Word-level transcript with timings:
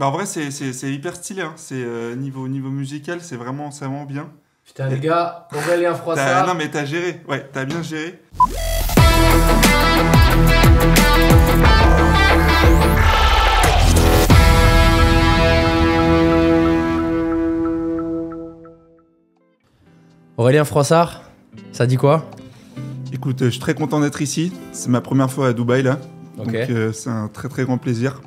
Bah, 0.00 0.06
en 0.06 0.12
vrai, 0.12 0.24
c'est- 0.24 0.90
hyper 0.90 1.14
stylé. 1.14 1.42
Hein. 1.42 1.52
C'est 1.56 1.74
euh, 1.74 2.16
niveau, 2.16 2.48
niveau 2.48 2.70
musical, 2.70 3.18
c'est 3.20 3.36
vraiment, 3.36 3.68
vraiment 3.68 4.04
bien. 4.04 4.30
Putain, 4.64 4.88
les 4.88 4.98
gars, 4.98 5.46
Aurélien 5.54 5.94
Froissart. 5.94 6.46
non, 6.46 6.54
mais 6.54 6.70
t'as 6.70 6.86
géré. 6.86 7.20
Ouais, 7.28 7.46
t'as 7.52 7.66
bien 7.66 7.82
géré. 7.82 8.18
Aurélien 20.38 20.64
Froissart, 20.64 21.24
ça 21.72 21.86
dit 21.86 21.96
quoi? 21.98 22.24
Écoute, 23.12 23.42
euh, 23.42 23.44
je 23.46 23.50
suis 23.50 23.60
très 23.60 23.74
content 23.74 24.00
d'être 24.00 24.22
ici. 24.22 24.50
C'est 24.72 24.88
ma 24.88 25.02
première 25.02 25.30
fois 25.30 25.48
à 25.48 25.52
Dubaï, 25.52 25.82
là. 25.82 25.98
Donc, 26.38 26.54
euh, 26.54 26.90
c'est 26.90 27.10
un 27.10 27.28
très, 27.28 27.50
très 27.50 27.64
grand 27.64 27.76
plaisir. 27.76 28.22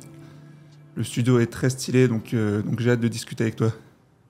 Le 0.96 1.02
studio 1.04 1.40
est 1.40 1.46
très 1.46 1.70
stylé, 1.70 2.06
donc, 2.08 2.34
euh, 2.34 2.62
donc 2.62 2.80
j'ai 2.80 2.90
hâte 2.90 3.00
de 3.00 3.08
discuter 3.08 3.44
avec 3.44 3.56
toi. 3.56 3.72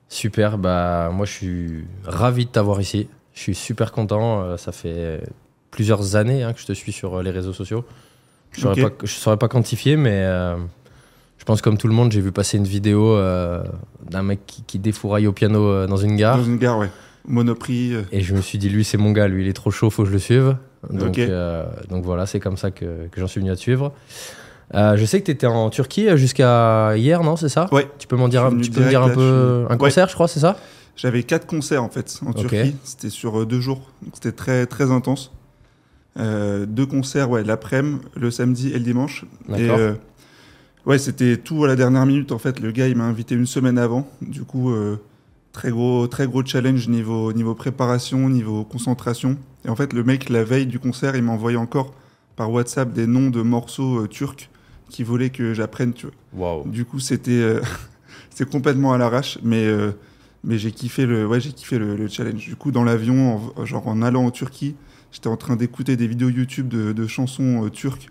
Super, 0.09 0.57
bah 0.57 1.11
moi 1.13 1.25
je 1.25 1.31
suis 1.31 1.83
ravi 2.03 2.45
de 2.45 2.49
t'avoir 2.51 2.81
ici. 2.81 3.07
Je 3.33 3.39
suis 3.39 3.55
super 3.55 3.91
content. 3.91 4.41
euh, 4.41 4.57
Ça 4.57 4.71
fait 4.71 5.21
plusieurs 5.71 6.15
années 6.15 6.43
hein, 6.43 6.53
que 6.53 6.59
je 6.59 6.65
te 6.65 6.73
suis 6.73 6.91
sur 6.91 7.15
euh, 7.15 7.23
les 7.23 7.31
réseaux 7.31 7.53
sociaux. 7.53 7.85
Je 8.51 8.61
je 9.03 9.11
saurais 9.13 9.37
pas 9.37 9.47
quantifier, 9.47 9.97
mais 9.97 10.23
je 11.37 11.43
pense 11.43 11.61
comme 11.61 11.77
tout 11.77 11.89
le 11.89 11.93
monde, 11.93 12.13
j'ai 12.13 12.21
vu 12.21 12.31
passer 12.31 12.57
une 12.57 12.63
vidéo 12.63 13.17
d'un 14.09 14.23
mec 14.23 14.39
qui, 14.47 14.63
qui 14.63 14.79
défouraille 14.79 15.27
au 15.27 15.33
piano 15.33 15.85
dans 15.87 15.97
une 15.97 16.15
gare. 16.15 16.37
Dans 16.37 16.45
une 16.45 16.57
gare, 16.57 16.77
ouais. 16.79 16.89
Monoprix. 17.27 17.95
Et 18.13 18.21
je 18.21 18.33
me 18.33 18.39
suis 18.39 18.57
dit, 18.57 18.69
lui, 18.69 18.85
c'est 18.85 18.97
mon 18.97 19.11
gars, 19.11 19.27
lui, 19.27 19.43
il 19.43 19.49
est 19.49 19.53
trop 19.53 19.71
chaud, 19.71 19.89
faut 19.89 20.03
que 20.03 20.07
je 20.07 20.13
le 20.13 20.19
suive. 20.19 20.55
Donc 20.89 21.19
voilà, 22.05 22.25
c'est 22.25 22.39
comme 22.39 22.55
ça 22.55 22.71
que, 22.71 23.07
que 23.11 23.19
j'en 23.19 23.27
suis 23.27 23.41
venu 23.41 23.51
à 23.51 23.57
te 23.57 23.61
suivre. 23.61 23.91
Euh, 24.73 24.97
je 24.97 25.05
sais 25.05 25.19
que 25.19 25.25
tu 25.25 25.31
étais 25.31 25.45
en 25.47 25.69
Turquie 25.69 26.07
jusqu'à 26.17 26.97
hier, 26.97 27.23
non 27.23 27.35
C'est 27.35 27.49
ça 27.49 27.67
Ouais. 27.71 27.87
Tu 27.99 28.07
peux 28.07 28.15
m'en 28.15 28.27
dire, 28.27 28.45
un- 28.45 28.57
tu 28.59 28.71
peux 28.71 28.81
me 28.81 28.89
dire 28.89 29.03
un 29.03 29.09
peu. 29.09 29.65
Un 29.69 29.77
concert, 29.77 30.07
je 30.09 30.13
crois, 30.15 30.27
c'est 30.27 30.39
ça 30.39 30.57
J'avais 30.95 31.23
quatre 31.23 31.45
concerts 31.45 31.83
en 31.83 31.89
fait 31.89 32.19
en. 32.25 32.33
Turquie. 32.33 32.75
C'était 32.83 33.09
sur 33.09 33.41
euh, 33.41 33.45
deux 33.45 33.59
jours. 33.59 33.81
C'était 34.13 34.31
très 34.31 34.65
très 34.65 34.91
intense. 34.91 35.31
Euh, 36.17 36.65
deux 36.65 36.85
concerts, 36.85 37.29
ouais, 37.29 37.43
l'après-midi, 37.43 37.99
le 38.15 38.31
samedi 38.31 38.69
et 38.69 38.73
le 38.75 38.79
dimanche. 38.85 39.25
Et 39.57 39.69
euh, 39.69 39.93
ouais, 40.85 40.97
c'était 40.97 41.35
tout 41.37 41.63
à 41.65 41.67
la 41.67 41.75
dernière 41.75 42.05
minute 42.05 42.31
en 42.31 42.39
fait. 42.39 42.59
Le 42.59 42.71
gars 42.71 42.87
il 42.87 42.95
m'a 42.95 43.03
invité 43.03 43.35
une 43.35 43.45
semaine 43.45 43.77
avant. 43.77 44.07
Du 44.21 44.43
coup, 44.43 44.71
euh, 44.71 44.95
très 45.51 45.69
gros 45.71 46.07
très 46.07 46.25
gros 46.25 46.43
challenge 46.45 46.87
niveau 46.87 47.33
niveau 47.33 47.53
préparation, 47.53 48.29
niveau 48.29 48.63
concentration. 48.63 49.37
Et 49.65 49.69
en 49.69 49.75
fait, 49.75 49.91
le 49.93 50.03
mec 50.03 50.29
la 50.29 50.43
veille 50.45 50.65
du 50.67 50.79
concert, 50.79 51.15
il 51.17 51.23
m'a 51.23 51.33
envoyé 51.33 51.57
encore 51.57 51.93
par 52.37 52.49
WhatsApp 52.51 52.93
des 52.93 53.07
noms 53.07 53.29
de 53.29 53.41
morceaux 53.41 54.03
euh, 54.03 54.07
turcs 54.07 54.49
qui 54.89 55.03
voulait 55.03 55.29
que 55.29 55.53
j'apprenne. 55.53 55.93
Tu 55.93 56.07
vois. 56.33 56.63
Du 56.65 56.85
coup, 56.85 56.99
c'était 56.99 57.31
euh, 57.31 57.61
c'est 58.29 58.49
complètement 58.49 58.93
à 58.93 58.97
l'arrache, 58.97 59.39
mais 59.43 59.65
euh, 59.65 59.91
mais 60.43 60.57
j'ai 60.57 60.71
kiffé 60.71 61.05
le 61.05 61.27
ouais 61.27 61.39
j'ai 61.39 61.51
kiffé 61.51 61.77
le, 61.77 61.95
le 61.95 62.07
challenge. 62.07 62.45
Du 62.45 62.55
coup, 62.55 62.71
dans 62.71 62.83
l'avion, 62.83 63.51
en, 63.55 63.65
genre 63.65 63.87
en 63.87 64.01
allant 64.01 64.25
en 64.25 64.31
Turquie, 64.31 64.75
j'étais 65.11 65.27
en 65.27 65.37
train 65.37 65.55
d'écouter 65.55 65.95
des 65.95 66.07
vidéos 66.07 66.29
YouTube 66.29 66.67
de, 66.67 66.93
de 66.93 67.07
chansons 67.07 67.65
euh, 67.65 67.69
turques. 67.69 68.09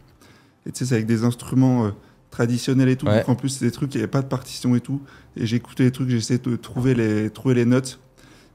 Et 0.67 0.73
tu 0.73 0.79
sais, 0.79 0.87
c'est 0.87 0.95
avec 0.95 1.07
des 1.07 1.25
instruments 1.25 1.93
traditionnels 2.31 2.89
et 2.89 2.97
tout. 2.97 3.07
Ouais. 3.07 3.19
Donc 3.19 3.29
en 3.29 3.35
plus, 3.35 3.51
c'est 3.51 3.67
des 3.67 3.71
trucs, 3.71 3.95
il 3.95 3.99
n'y 3.99 4.03
avait 4.03 4.11
pas 4.11 4.23
de 4.23 4.29
partition 4.29 4.75
et 4.75 4.81
tout. 4.81 5.03
Et 5.37 5.47
j'écoutais 5.47 5.85
les 5.85 5.91
trucs, 5.91 6.09
j'essayais 6.09 6.39
de 6.39 6.57
trouver 6.57 6.95
les 6.95 7.29
trouver 7.29 7.55
les 7.55 7.67
notes. 7.67 8.01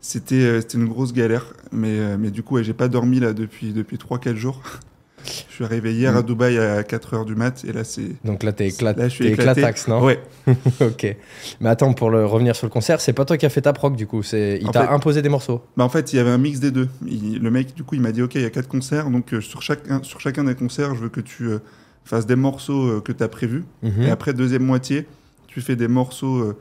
C'était 0.02 0.60
une 0.74 0.88
grosse 0.88 1.14
galère, 1.14 1.54
mais 1.72 2.18
mais 2.18 2.32
du 2.32 2.42
coup, 2.42 2.56
ouais, 2.56 2.64
j'ai 2.64 2.74
pas 2.74 2.88
dormi 2.88 3.20
là 3.20 3.34
depuis 3.34 3.74
depuis 3.74 3.98
3-4 3.98 4.36
jours. 4.36 4.64
Je 5.26 5.54
suis 5.56 5.64
arrivé 5.64 5.94
hier 5.94 6.16
à 6.16 6.22
Mm. 6.22 6.26
Dubaï 6.26 6.58
à 6.58 6.82
4h 6.84 7.26
du 7.26 7.36
mat 7.36 7.64
et 7.66 7.72
là 7.74 7.84
c'est 7.84 8.16
Donc 8.24 8.44
là, 8.44 8.52
t'es 8.54 8.68
éclat... 8.68 8.94
Éclataxe, 9.20 9.88
non 9.88 10.04
ouais 10.04 10.20
Ok. 10.82 11.16
Mais 11.60 11.70
attends, 11.70 11.94
pour 11.94 12.10
le 12.10 12.26
revenir 12.26 12.56
sur 12.56 12.66
le 12.68 12.72
concert, 12.72 13.02
c'est 13.02 13.14
pas 13.14 13.26
toi 13.26 13.38
qui 13.38 13.46
as 13.46 13.50
fait 13.50 13.62
ta 13.62 13.74
proc 13.74 13.96
du 13.96 14.08
coup. 14.08 14.22
Il 14.34 14.70
t'a 14.72 14.84
fait- 14.86 14.90
imposé 14.94 15.22
des 15.22 15.30
morceaux. 15.30 15.62
Bah 15.78 15.84
en 15.84 15.90
fait, 15.90 16.14
il 16.14 16.16
y 16.16 16.20
avait 16.20 16.30
un 16.32 16.38
mix 16.38 16.60
des 16.60 16.72
deux. 16.72 16.90
Il- 17.06 17.40
le 17.42 17.52
mec, 17.52 17.74
du 17.76 17.84
coup, 17.84 17.96
il 17.96 18.02
m'a 18.02 18.12
dit 18.12 18.22
Ok, 18.22 18.36
il 18.36 18.42
y 18.42 18.46
a 18.46 18.50
quatre 18.50 18.68
concerts, 18.68 19.10
donc 19.10 19.34
euh, 19.34 19.42
sur, 19.42 19.62
chacun, 19.62 20.02
sur 20.04 20.20
chacun 20.22 20.44
des 20.44 20.56
concerts, 20.56 20.96
je 20.96 21.02
veux 21.02 21.10
que 21.10 21.22
tu 21.22 21.46
euh, 21.48 21.60
fasses 22.06 22.26
des 22.26 22.36
morceaux 22.36 22.88
euh, 22.88 23.02
que 23.02 23.12
tu 23.12 23.24
as 23.24 23.28
prévus. 23.28 23.64
Mhm. 23.84 24.04
Et 24.04 24.10
après, 24.10 24.34
deuxième 24.34 24.64
moitié, 24.64 25.06
tu 25.48 25.62
fais 25.62 25.76
des 25.76 25.88
morceaux 25.88 26.54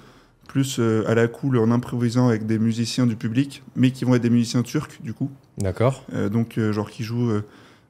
plus 0.49 0.79
euh, 0.81 1.05
à 1.07 1.15
la 1.15 1.29
cool 1.29 1.59
en 1.59 1.71
improvisant 1.71 2.29
avec 2.29 2.47
des 2.47 2.59
musiciens 2.59 3.07
du 3.07 3.17
public, 3.17 3.63
mais 3.77 3.91
qui 3.91 4.05
vont 4.07 4.15
être 4.15 4.23
des 4.23 4.31
musiciens 4.31 4.63
turcs, 4.63 4.99
du 5.03 5.13
coup. 5.13 5.31
D'accord. 5.59 6.05
Euh, 6.15 6.29
donc, 6.31 6.57
euh, 6.57 6.73
genre 6.73 6.91
qui 6.91 7.03
jouent 7.05 7.31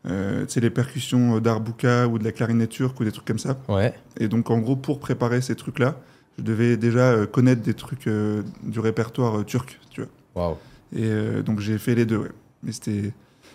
euh, 0.07 0.45
tu 0.47 0.53
sais, 0.53 0.61
les 0.61 0.71
percussions 0.71 1.41
d'arbuka 1.41 2.07
ou 2.07 2.19
de 2.19 2.25
la 2.25 2.33
clarinette 2.33 2.71
turque 2.71 2.99
ou 3.01 3.05
des 3.05 3.13
trucs 3.13 3.27
comme 3.27 3.39
ça. 3.39 3.59
Ouais. 3.69 3.95
Et 4.19 4.29
donc, 4.29 4.51
en 4.51 4.59
gros, 4.59 4.77
pour 4.77 5.01
préparer 5.01 5.41
ces 5.41 5.55
trucs-là, 5.55 5.97
je 6.39 6.45
devais 6.45 6.77
déjà 6.77 7.11
euh, 7.11 7.27
connaître 7.27 7.63
des 7.63 7.75
trucs 7.75 8.07
euh, 8.07 8.43
du 8.63 8.81
répertoire 8.81 9.41
euh, 9.41 9.45
turc, 9.45 9.79
tu 9.91 10.03
vois. 10.03 10.11
Waouh. 10.35 10.57
Et 10.97 11.43
donc 11.45 11.61
j'ai 11.61 11.77
fait 11.77 11.95
les 11.95 12.07
deux, 12.07 12.17
ouais. 12.17 12.31
Mais 12.63 12.73
c'était, 12.73 13.13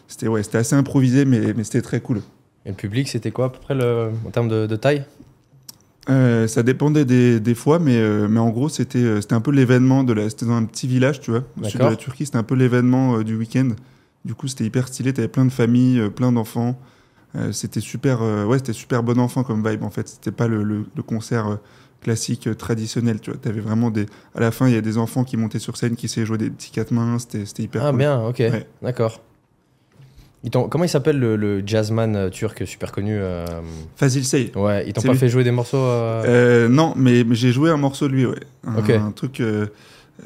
c'était, 0.08 0.28
ouais, 0.28 0.44
c'était 0.44 0.59
assez 0.59 0.76
improvisé, 0.76 1.26
mais, 1.26 1.54
mais 1.54 1.64
c'était 1.64 1.81
très 1.81 2.00
cool. 2.00 2.22
Et 2.66 2.70
le 2.70 2.75
public, 2.75 3.08
c'était 3.08 3.31
quoi 3.31 3.46
à 3.46 3.50
peu 3.50 3.60
près 3.60 3.74
le... 3.74 4.12
en 4.25 4.30
termes 4.30 4.50
de, 4.50 4.68
de 4.68 4.75
taille? 4.75 5.04
Euh, 6.10 6.48
ça 6.48 6.64
dépendait 6.64 7.06
des, 7.06 7.40
des 7.40 7.56
fois, 7.56 7.80
mais, 7.80 7.98
euh, 7.98 8.28
mais 8.28 8.40
en 8.40 8.50
gros, 8.50 8.70
c'était, 8.70 9.00
euh, 9.00 9.22
c'était 9.22 9.34
un 9.34 9.42
peu 9.42 9.52
l'événement 9.52 10.04
de 10.04 10.14
la. 10.14 10.30
C'était 10.30 10.46
dans 10.46 10.58
un 10.58 10.66
petit 10.66 10.86
village, 10.86 11.22
tu 11.22 11.31
vois, 11.31 11.44
au 11.60 11.64
sud 11.64 11.80
de 11.80 11.86
la 11.86 11.96
Turquie. 11.96 12.25
C'était 12.25 12.38
un 12.38 12.44
peu 12.44 12.56
l'événement 12.56 13.22
du 13.24 13.36
week-end. 13.36 13.70
Du 14.25 14.35
coup, 14.35 14.47
c'était 14.47 14.63
hyper 14.66 14.88
stylé. 14.88 15.13
T'avais 15.13 15.28
plein 15.28 15.45
de 15.45 15.51
familles, 15.51 16.00
euh, 16.00 16.09
plein 16.09 16.31
d'enfants. 16.31 16.79
Euh, 17.35 17.51
c'était 17.51 17.79
super, 17.79 18.22
euh, 18.22 18.45
ouais, 18.45 18.57
c'était 18.59 18.73
super 18.73 19.03
bon 19.03 19.19
enfant 19.19 19.44
comme 19.44 19.67
vibe 19.67 19.84
en 19.84 19.89
fait. 19.89 20.07
C'était 20.07 20.31
pas 20.31 20.47
le, 20.47 20.63
le- 20.63 20.85
le 20.95 21.03
concert 21.03 21.47
euh, 21.47 21.56
classique 22.01 22.47
traditionnel, 22.57 23.19
tu 23.19 23.31
vois. 23.31 23.39
T'avais 23.39 23.59
vraiment 23.59 23.89
des. 23.91 24.06
À 24.35 24.39
la 24.39 24.51
fin, 24.51 24.67
il 24.67 24.73
y 24.73 24.78
a 24.78 24.81
des 24.81 24.97
enfants 24.97 25.23
qui 25.23 25.35
montaient 25.35 25.59
sur 25.59 25.75
scène, 25.78 25.95
qui 25.95 26.07
de 26.07 26.25
jouer 26.25 26.38
des 26.38 26.50
petits 26.50 26.72
quatre 26.72 26.91
mains. 26.91 27.17
C'était, 27.19 27.45
c'était 27.45 27.63
hyper 27.63 27.83
Ah 27.85 27.89
cool. 27.89 28.00
bien, 28.00 28.22
ok. 28.25 28.39
Ouais. 28.39 28.67
D'accord. 28.81 29.19
Ils 30.45 30.51
Comment 30.69 30.83
il 30.83 30.89
s'appelle 30.89 31.17
le, 31.19 31.35
le 31.38 31.63
jazzman 31.66 32.29
turc 32.29 32.67
super 32.67 32.91
connu 32.91 33.17
Fazil 33.95 34.25
Say. 34.25 34.51
Ouais, 34.56 34.83
ils 34.85 34.91
t'ont 34.94 35.01
pas 35.01 35.13
lui. 35.13 35.17
fait 35.17 35.29
jouer 35.29 35.45
des 35.45 35.51
morceaux 35.51 35.78
non, 36.69 36.94
mais, 36.97 37.23
mais 37.23 37.33
j'ai 37.35 37.51
joué 37.53 37.69
un 37.69 37.78
morceau 37.78 38.07
de 38.09 38.13
lui, 38.13 38.25
ouais. 38.25 38.39
Un 38.66 39.12
truc. 39.12 39.41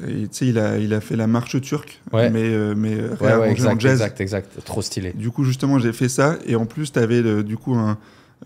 Euh, 0.02 0.24
et 0.24 0.44
il 0.44 0.58
a, 0.58 0.78
il 0.78 0.92
a 0.94 1.00
fait 1.00 1.16
la 1.16 1.26
marche 1.26 1.60
turque, 1.60 2.00
Ouais. 2.12 2.30
mais, 2.30 2.44
euh, 2.44 2.74
mais 2.76 2.94
euh, 2.94 3.14
Ouais, 3.20 3.32
en 3.66 3.78
jazz. 3.78 3.92
exact, 4.00 4.20
exact. 4.20 4.64
Trop 4.64 4.82
stylé. 4.82 5.12
Du 5.14 5.30
coup, 5.30 5.44
justement, 5.44 5.78
j'ai 5.78 5.92
fait 5.92 6.08
ça. 6.08 6.38
Et 6.46 6.56
en 6.56 6.66
plus, 6.66 6.92
tu 6.92 6.98
avais 6.98 7.42
du 7.42 7.56
coup 7.56 7.74
un, 7.74 7.98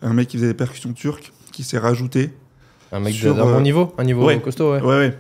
un 0.03 0.13
mec 0.13 0.29
qui 0.29 0.37
faisait 0.37 0.49
des 0.49 0.55
percussions 0.55 0.93
turques 0.93 1.33
qui 1.53 1.63
s'est 1.65 1.79
rajouté. 1.79 2.31
Un 2.93 3.01
mec 3.01 3.15
Sur, 3.15 3.35
de- 3.35 3.41
euh, 3.41 3.45
bon 3.45 3.61
niveau 3.61 3.95
Un 3.99 4.05
niveau 4.05 4.29
costaud, 4.41 4.73
ouais. 4.75 4.81
Ouais. 4.83 5.17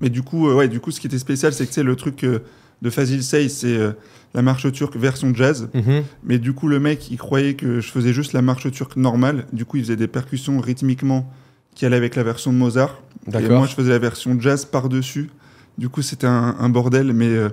Mais 0.00 0.10
du 0.10 0.22
coup, 0.22 0.48
euh, 0.48 0.54
ouais, 0.54 0.68
du 0.68 0.80
coup, 0.80 0.90
ce 0.90 1.00
qui 1.00 1.06
était 1.06 1.18
spécial, 1.18 1.52
c'est 1.52 1.66
que 1.66 1.80
le 1.80 1.96
truc 1.96 2.22
euh, 2.24 2.40
de 2.82 2.90
Fazil 2.90 3.22
Say, 3.24 3.48
c'est 3.48 3.76
euh, 3.76 3.92
la 4.34 4.42
marche 4.42 4.70
turque 4.72 4.96
version 4.96 5.34
jazz. 5.34 5.68
Mhm. 5.74 6.02
Mais 6.24 6.38
du 6.38 6.52
coup, 6.52 6.68
le 6.68 6.80
mec, 6.80 7.10
il 7.10 7.16
croyait 7.16 7.54
que 7.54 7.80
je 7.80 7.90
faisais 7.90 8.12
juste 8.12 8.32
la 8.34 8.42
marche 8.42 8.70
turque 8.70 8.96
normale. 8.96 9.46
Du 9.52 9.64
coup, 9.64 9.78
il 9.78 9.84
faisait 9.84 9.96
des 9.96 10.06
percussions 10.08 10.60
rythmiquement 10.60 11.30
qui 11.74 11.86
allaient 11.86 11.96
avec 11.96 12.14
la 12.14 12.22
version 12.22 12.52
de 12.52 12.58
Mozart. 12.58 13.00
Et 13.32 13.48
moi, 13.48 13.66
je 13.66 13.74
faisais 13.74 13.90
la 13.90 13.98
version 13.98 14.38
jazz 14.38 14.64
par-dessus. 14.66 15.30
Du 15.78 15.88
coup, 15.88 16.02
c'était 16.02 16.26
un, 16.26 16.56
un 16.58 16.68
bordel, 16.68 17.12
mais, 17.12 17.26
euh, 17.26 17.48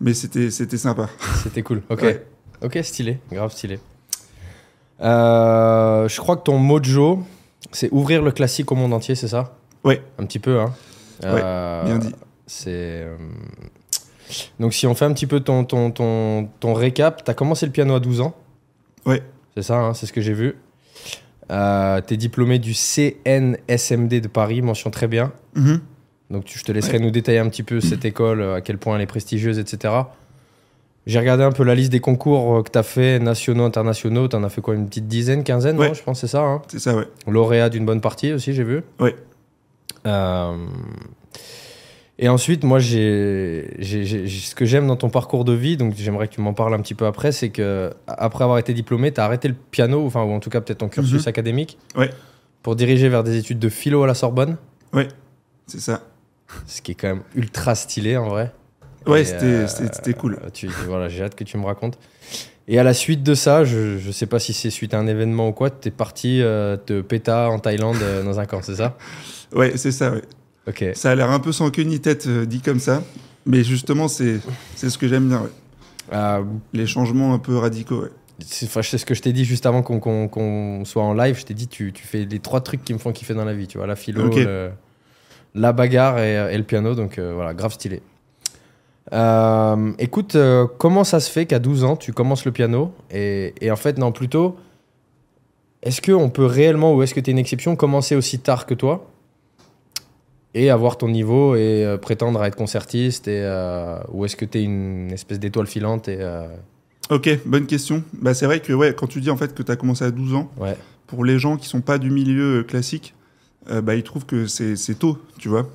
mais 0.00 0.14
c'était 0.14 0.50
c'était 0.50 0.78
sympa. 0.78 1.08
C'était 1.42 1.62
cool. 1.62 1.82
Ok. 1.90 2.02
Ouais. 2.02 2.24
Ok, 2.62 2.78
stylé. 2.82 3.18
Grave 3.32 3.52
stylé. 3.52 3.78
Euh, 5.00 6.08
je 6.08 6.20
crois 6.20 6.36
que 6.36 6.42
ton 6.42 6.58
mojo, 6.58 7.22
c'est 7.72 7.88
ouvrir 7.92 8.22
le 8.22 8.30
classique 8.32 8.70
au 8.72 8.74
monde 8.74 8.92
entier, 8.92 9.14
c'est 9.14 9.28
ça? 9.28 9.54
Ouais. 9.84 10.02
Un 10.18 10.26
petit 10.26 10.38
peu, 10.38 10.60
hein 10.60 10.72
Ouais, 11.22 11.40
Euh, 11.42 11.84
bien 11.84 11.98
dit. 11.98 12.14
C'est. 12.46 12.70
euh, 12.70 13.16
Donc, 14.58 14.74
si 14.74 14.86
on 14.86 14.94
fait 14.94 15.04
un 15.04 15.12
petit 15.12 15.26
peu 15.26 15.40
ton, 15.40 15.64
ton, 15.64 15.90
ton, 15.90 16.48
ton 16.60 16.74
récap, 16.74 17.24
t'as 17.24 17.34
commencé 17.34 17.66
le 17.66 17.72
piano 17.72 17.94
à 17.94 18.00
12 18.00 18.20
ans? 18.20 18.34
Ouais. 19.06 19.22
C'est 19.56 19.62
ça, 19.62 19.78
hein, 19.78 19.94
c'est 19.94 20.06
ce 20.06 20.12
que 20.12 20.20
j'ai 20.20 20.32
vu. 20.34 20.56
Euh, 21.50 22.00
T'es 22.00 22.16
diplômé 22.16 22.58
du 22.58 22.74
CNSMD 22.74 24.20
de 24.20 24.28
Paris, 24.28 24.62
mention 24.62 24.90
très 24.90 25.08
bien. 25.08 25.32
Mhm. 25.54 25.80
Donc 26.30 26.44
tu- 26.44 26.58
je 26.58 26.64
te 26.64 26.72
laisserai 26.72 26.98
nous 27.00 27.10
détailler 27.10 27.38
un 27.38 27.48
petit 27.48 27.62
peu 27.62 27.80
cette 27.80 28.04
école, 28.04 28.40
euh, 28.40 28.54
à 28.56 28.60
quel 28.60 28.78
point 28.78 28.96
elle 28.96 29.02
est 29.02 29.06
prestigieuse, 29.06 29.58
etc. 29.58 29.94
J'ai 31.06 31.18
regardé 31.18 31.42
un 31.42 31.50
peu 31.52 31.64
la 31.64 31.74
liste 31.74 31.90
des 31.90 32.00
concours 32.00 32.58
euh, 32.58 32.62
que 32.62 32.70
tu 32.70 32.78
as 32.78 32.82
fait, 32.82 33.18
nationaux, 33.18 33.64
internationaux. 33.64 34.28
Tu 34.28 34.36
en 34.36 34.44
as 34.44 34.48
fait 34.48 34.60
quoi, 34.60 34.74
une 34.74 34.86
petite 34.86 35.08
dizaine, 35.08 35.42
quinzaine, 35.44 35.76
Ouais. 35.78 35.88
non 35.88 35.94
Je 35.94 36.02
pense 36.02 36.20
c'est 36.20 36.26
ça. 36.28 36.42
Hein 36.42 36.62
C'est 36.68 36.78
ça, 36.78 36.94
ouais. 36.96 37.04
Lauréat 37.26 37.68
d'une 37.68 37.84
bonne 37.84 38.00
partie 38.00 38.32
aussi, 38.32 38.52
j'ai 38.52 38.64
vu. 38.64 38.82
Ouais. 39.00 39.16
Euh, 40.06 40.56
Et 42.22 42.28
ensuite, 42.28 42.64
moi, 42.64 42.78
j'ai, 42.80 43.76
ce 43.82 44.54
que 44.54 44.66
j'aime 44.66 44.86
dans 44.86 44.96
ton 44.96 45.08
parcours 45.08 45.46
de 45.46 45.54
vie, 45.54 45.78
donc 45.78 45.94
j'aimerais 45.96 46.28
que 46.28 46.34
tu 46.34 46.42
m'en 46.42 46.52
parles 46.52 46.74
un 46.74 46.80
petit 46.80 46.94
peu 46.94 47.06
après, 47.06 47.32
c'est 47.32 47.48
que 47.48 47.90
après 48.06 48.44
avoir 48.44 48.58
été 48.58 48.74
diplômé, 48.74 49.10
tu 49.10 49.20
as 49.22 49.24
arrêté 49.24 49.48
le 49.48 49.54
piano, 49.54 50.04
enfin, 50.04 50.22
ou 50.22 50.32
en 50.32 50.38
tout 50.38 50.50
cas 50.50 50.60
peut-être 50.60 50.78
ton 50.80 50.88
cursus 50.90 51.22
Mhm. 51.22 51.28
académique, 51.28 51.78
Ouais. 51.96 52.10
pour 52.62 52.76
diriger 52.76 53.08
vers 53.08 53.24
des 53.24 53.38
études 53.38 53.58
de 53.58 53.70
philo 53.70 54.02
à 54.02 54.06
la 54.06 54.12
Sorbonne, 54.14 54.58
C'est 55.66 55.80
ça. 55.80 56.02
Ce 56.66 56.82
qui 56.82 56.92
est 56.92 56.94
quand 56.94 57.08
même 57.08 57.22
ultra 57.34 57.74
stylé 57.74 58.16
en 58.16 58.28
vrai. 58.28 58.52
Ouais, 59.06 59.24
c'était 59.24 59.44
euh, 59.44 59.66
c'était- 59.66 60.12
cool. 60.12 60.38
Euh, 60.44 60.50
tu, 60.52 60.68
voilà, 60.86 61.08
j'ai 61.08 61.22
hâte 61.24 61.34
que 61.34 61.44
tu 61.44 61.56
me 61.56 61.64
racontes. 61.64 61.98
Et 62.68 62.78
à 62.78 62.82
la 62.84 62.94
suite 62.94 63.22
de 63.22 63.34
ça, 63.34 63.64
je, 63.64 63.98
je 63.98 64.10
sais 64.12 64.26
pas 64.26 64.38
si 64.38 64.52
c'est 64.52 64.70
suite 64.70 64.94
à 64.94 64.98
un 64.98 65.06
événement 65.06 65.48
ou 65.48 65.52
quoi, 65.52 65.70
t'es 65.70 65.90
parti 65.90 66.40
euh, 66.42 66.76
te 66.76 67.00
péta 67.00 67.48
en 67.50 67.58
Thaïlande 67.58 67.96
euh, 68.02 68.22
dans 68.22 68.38
un 68.38 68.46
camp, 68.46 68.60
c'est 68.62 68.76
ça 68.76 68.96
Ouais, 69.52 69.72
c'est 69.76 69.90
ça, 69.90 70.12
ouais. 70.12 70.22
Ok. 70.68 70.84
Ça 70.94 71.10
a 71.10 71.14
l'air 71.14 71.30
un 71.30 71.40
peu 71.40 71.50
sans 71.52 71.70
queue 71.70 71.82
ni 71.82 71.98
tête 72.00 72.26
euh, 72.28 72.44
dit 72.46 72.60
comme 72.60 72.78
ça. 72.78 73.02
Mais 73.46 73.64
justement, 73.64 74.06
c'est 74.06 74.38
ce 74.76 74.98
que 74.98 75.08
j'aime 75.08 75.28
bien, 75.28 75.40
ouais. 75.40 75.48
Euh, 76.12 76.42
Les 76.72 76.86
changements 76.86 77.32
un 77.34 77.38
peu 77.38 77.56
radicaux, 77.56 78.02
ouais. 78.02 78.08
c'est 78.46 78.66
ce 78.68 79.04
que 79.06 79.14
je 79.14 79.22
t'ai 79.22 79.32
dit 79.32 79.44
juste 79.44 79.64
avant 79.66 79.82
qu'on 79.82 80.84
soit 80.84 81.02
en 81.02 81.14
live. 81.14 81.38
Je 81.38 81.44
t'ai 81.46 81.54
dit, 81.54 81.66
tu, 81.66 81.92
tu 81.92 82.06
fais 82.06 82.26
les 82.26 82.38
trois 82.38 82.60
trucs 82.60 82.84
qui 82.84 82.92
me 82.92 82.98
font 82.98 83.10
kiffer 83.12 83.34
dans 83.34 83.44
la 83.46 83.54
vie. 83.54 83.66
Tu 83.66 83.78
vois, 83.78 83.86
la 83.86 83.96
philo, 83.96 84.28
le- 84.28 84.70
la 85.54 85.72
bagarre 85.72 86.18
et, 86.18 86.54
et 86.54 86.58
le 86.58 86.64
piano. 86.64 86.94
Donc 86.94 87.18
euh, 87.18 87.32
voilà, 87.34 87.54
grave 87.54 87.72
stylé. 87.72 88.02
Euh, 89.12 89.92
écoute, 89.98 90.36
euh, 90.36 90.66
comment 90.78 91.04
ça 91.04 91.20
se 91.20 91.30
fait 91.30 91.46
qu'à 91.46 91.58
12 91.58 91.84
ans, 91.84 91.96
tu 91.96 92.12
commences 92.12 92.44
le 92.44 92.52
piano 92.52 92.92
et, 93.10 93.54
et 93.60 93.70
en 93.70 93.76
fait, 93.76 93.98
non, 93.98 94.12
plutôt, 94.12 94.56
est-ce 95.82 96.00
qu'on 96.00 96.30
peut 96.30 96.44
réellement, 96.46 96.94
ou 96.94 97.02
est-ce 97.02 97.14
que 97.14 97.20
tu 97.20 97.30
es 97.30 97.32
une 97.32 97.38
exception, 97.38 97.74
commencer 97.74 98.14
aussi 98.14 98.38
tard 98.38 98.66
que 98.66 98.74
toi 98.74 99.06
et 100.52 100.68
avoir 100.70 100.98
ton 100.98 101.08
niveau 101.08 101.54
et 101.54 101.84
euh, 101.84 101.96
prétendre 101.96 102.40
à 102.42 102.48
être 102.48 102.56
concertiste 102.56 103.28
et, 103.28 103.40
euh, 103.42 103.98
Ou 104.12 104.24
est-ce 104.24 104.34
que 104.36 104.44
tu 104.44 104.58
es 104.58 104.62
une 104.64 105.12
espèce 105.12 105.38
d'étoile 105.38 105.66
filante 105.68 106.08
et, 106.08 106.18
euh, 106.20 106.46
Ok, 107.08 107.28
bonne 107.46 107.66
question. 107.66 108.02
Bah, 108.12 108.34
c'est 108.34 108.46
vrai 108.46 108.60
que 108.60 108.72
ouais, 108.72 108.94
quand 108.94 109.06
tu 109.06 109.20
dis 109.20 109.30
en 109.30 109.36
fait 109.36 109.54
que 109.54 109.62
tu 109.62 109.70
as 109.72 109.76
commencé 109.76 110.04
à 110.04 110.10
12 110.10 110.34
ans, 110.34 110.50
Ouais. 110.58 110.76
pour 111.06 111.24
les 111.24 111.38
gens 111.38 111.56
qui 111.56 111.68
sont 111.68 111.80
pas 111.80 111.98
du 111.98 112.10
milieu 112.10 112.60
euh, 112.60 112.62
classique, 112.64 113.14
euh, 113.68 113.80
bah, 113.80 113.94
ils 113.94 114.02
trouvent 114.02 114.26
que 114.26 114.46
c'est 114.46 114.98
tôt, 114.98 115.18
tu 115.38 115.48
vois. 115.48 115.68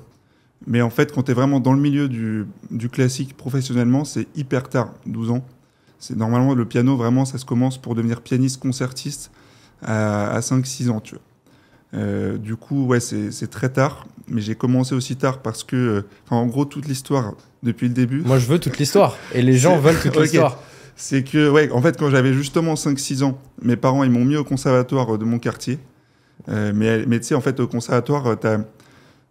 Mais 0.66 0.82
en 0.82 0.90
fait, 0.90 1.12
quand 1.12 1.24
tu 1.24 1.30
es 1.30 1.34
vraiment 1.34 1.60
dans 1.60 1.72
le 1.72 1.80
milieu 1.80 2.08
du, 2.08 2.46
du 2.70 2.88
classique 2.88 3.36
professionnellement, 3.36 4.04
c'est 4.04 4.26
hyper 4.34 4.68
tard, 4.68 4.94
12 5.06 5.30
ans. 5.30 5.46
C'est 5.98 6.16
normalement 6.16 6.54
le 6.54 6.64
piano, 6.64 6.96
vraiment, 6.96 7.24
ça 7.24 7.38
se 7.38 7.44
commence 7.44 7.78
pour 7.78 7.94
devenir 7.94 8.20
pianiste 8.20 8.60
concertiste 8.60 9.30
à, 9.82 10.28
à 10.30 10.40
5-6 10.40 10.90
ans, 10.90 11.00
tu 11.00 11.14
vois. 11.14 11.22
Euh, 11.94 12.36
du 12.36 12.56
coup, 12.56 12.86
ouais, 12.86 13.00
c'est 13.00 13.50
très 13.50 13.68
tard, 13.68 14.06
mais 14.28 14.40
j'ai 14.40 14.54
commencé 14.54 14.94
aussi 14.94 15.16
tard 15.16 15.38
parce 15.40 15.62
que, 15.64 15.76
euh, 15.76 16.02
en 16.30 16.46
gros, 16.46 16.64
toute 16.64 16.86
l'histoire 16.86 17.34
depuis 17.62 17.88
le 17.88 17.94
début, 17.94 18.22
Moi, 18.22 18.38
je 18.38 18.46
veux 18.46 18.58
toute 18.58 18.78
l'histoire. 18.78 19.16
Et 19.32 19.42
les 19.42 19.56
gens 19.56 19.78
veulent 19.80 19.98
toute 19.98 20.16
l'histoire. 20.20 20.58
c'est 20.96 21.22
que, 21.22 21.48
ouais, 21.48 21.70
en 21.70 21.80
fait, 21.80 21.96
quand 21.96 22.10
j'avais 22.10 22.32
justement 22.32 22.74
5-6 22.74 23.22
ans, 23.22 23.38
mes 23.62 23.76
parents, 23.76 24.04
ils 24.04 24.10
m'ont 24.10 24.24
mis 24.24 24.36
au 24.36 24.44
conservatoire 24.44 25.16
de 25.16 25.24
mon 25.24 25.38
quartier. 25.38 25.78
Euh, 26.48 26.72
mais 26.74 27.04
mais 27.06 27.18
tu 27.20 27.26
sais, 27.26 27.34
en 27.34 27.40
fait, 27.40 27.58
au 27.60 27.66
conservatoire, 27.66 28.26
euh, 28.26 28.34
t'as. 28.36 28.58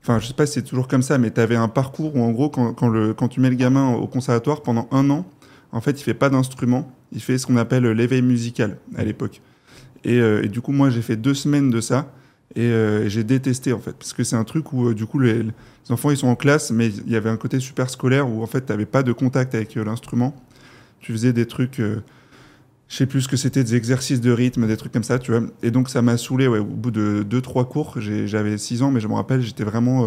Enfin, 0.01 0.19
je 0.19 0.27
sais 0.27 0.33
pas 0.33 0.45
si 0.45 0.53
c'est 0.53 0.61
toujours 0.61 0.87
comme 0.87 1.01
ça, 1.01 1.17
mais 1.17 1.31
tu 1.31 1.41
avais 1.41 1.55
un 1.55 1.67
parcours 1.67 2.15
où, 2.15 2.21
en 2.21 2.31
gros, 2.31 2.49
quand, 2.49 2.73
quand, 2.73 3.27
tu 3.27 3.39
mets 3.39 3.49
le 3.49 3.55
gamin 3.55 3.95
au 3.95 4.05
conservatoire 4.05 4.61
pendant 4.61 4.87
un 4.91 5.09
an, 5.09 5.25
en 5.71 5.81
fait, 5.81 5.99
il 5.99 6.03
fait 6.03 6.13
pas 6.13 6.29
d'instrument, 6.29 6.91
il 7.11 7.21
fait 7.21 7.39
ce 7.39 7.47
qu'on 7.47 7.57
appelle 7.57 7.85
euh, 7.85 7.93
l'éveil 7.93 8.21
musical 8.21 8.77
à 8.95 9.03
l'époque. 9.03 9.41
Et, 10.03 10.47
du 10.47 10.61
coup, 10.61 10.71
moi, 10.71 10.91
j'ai 10.91 11.01
fait 11.01 11.15
deux 11.15 11.33
semaines 11.33 11.71
de 11.71 11.81
ça 11.81 12.13
et 12.55 12.71
j'ai 13.07 13.23
détesté, 13.23 13.73
en 13.73 13.79
fait, 13.79 13.93
parce 13.93 14.13
que 14.13 14.23
c'est 14.23 14.35
un 14.35 14.43
truc 14.43 14.71
où, 14.71 14.93
du 14.93 15.07
coup, 15.07 15.17
les, 15.17 15.41
les 15.41 15.51
enfants, 15.89 16.11
ils 16.11 16.17
sont 16.17 16.27
en 16.27 16.35
classe, 16.35 16.69
mais 16.69 16.89
il 16.89 17.11
y 17.11 17.15
avait 17.15 17.31
un 17.31 17.37
côté 17.37 17.59
super 17.59 17.89
scolaire 17.89 18.29
où, 18.29 18.43
en 18.43 18.45
fait, 18.45 18.67
tu 18.67 18.71
n'avais 18.71 18.85
pas 18.85 19.01
de 19.01 19.11
contact 19.13 19.55
avec 19.55 19.73
l'instrument. 19.73 20.35
Tu 20.99 21.11
faisais 21.11 21.33
des 21.33 21.47
trucs. 21.47 21.81
Je 22.87 22.95
sais 22.97 23.05
plus 23.05 23.21
ce 23.21 23.27
que 23.27 23.37
c'était, 23.37 23.63
des 23.63 23.75
exercices 23.75 24.21
de 24.21 24.31
rythme, 24.31 24.67
des 24.67 24.77
trucs 24.77 24.91
comme 24.91 25.03
ça, 25.03 25.17
tu 25.19 25.31
vois. 25.31 25.41
Et 25.63 25.71
donc, 25.71 25.89
ça 25.89 26.01
m'a 26.01 26.17
saoulé, 26.17 26.47
ouais. 26.47 26.59
Au 26.59 26.65
bout 26.65 26.91
de 26.91 27.23
deux, 27.23 27.41
trois 27.41 27.67
cours, 27.67 27.99
j'ai- 27.99 28.27
j'avais 28.27 28.57
6 28.57 28.81
ans, 28.83 28.91
mais 28.91 28.99
je 28.99 29.07
me 29.07 29.13
rappelle, 29.13 29.41
j'étais 29.41 29.63
vraiment. 29.63 30.03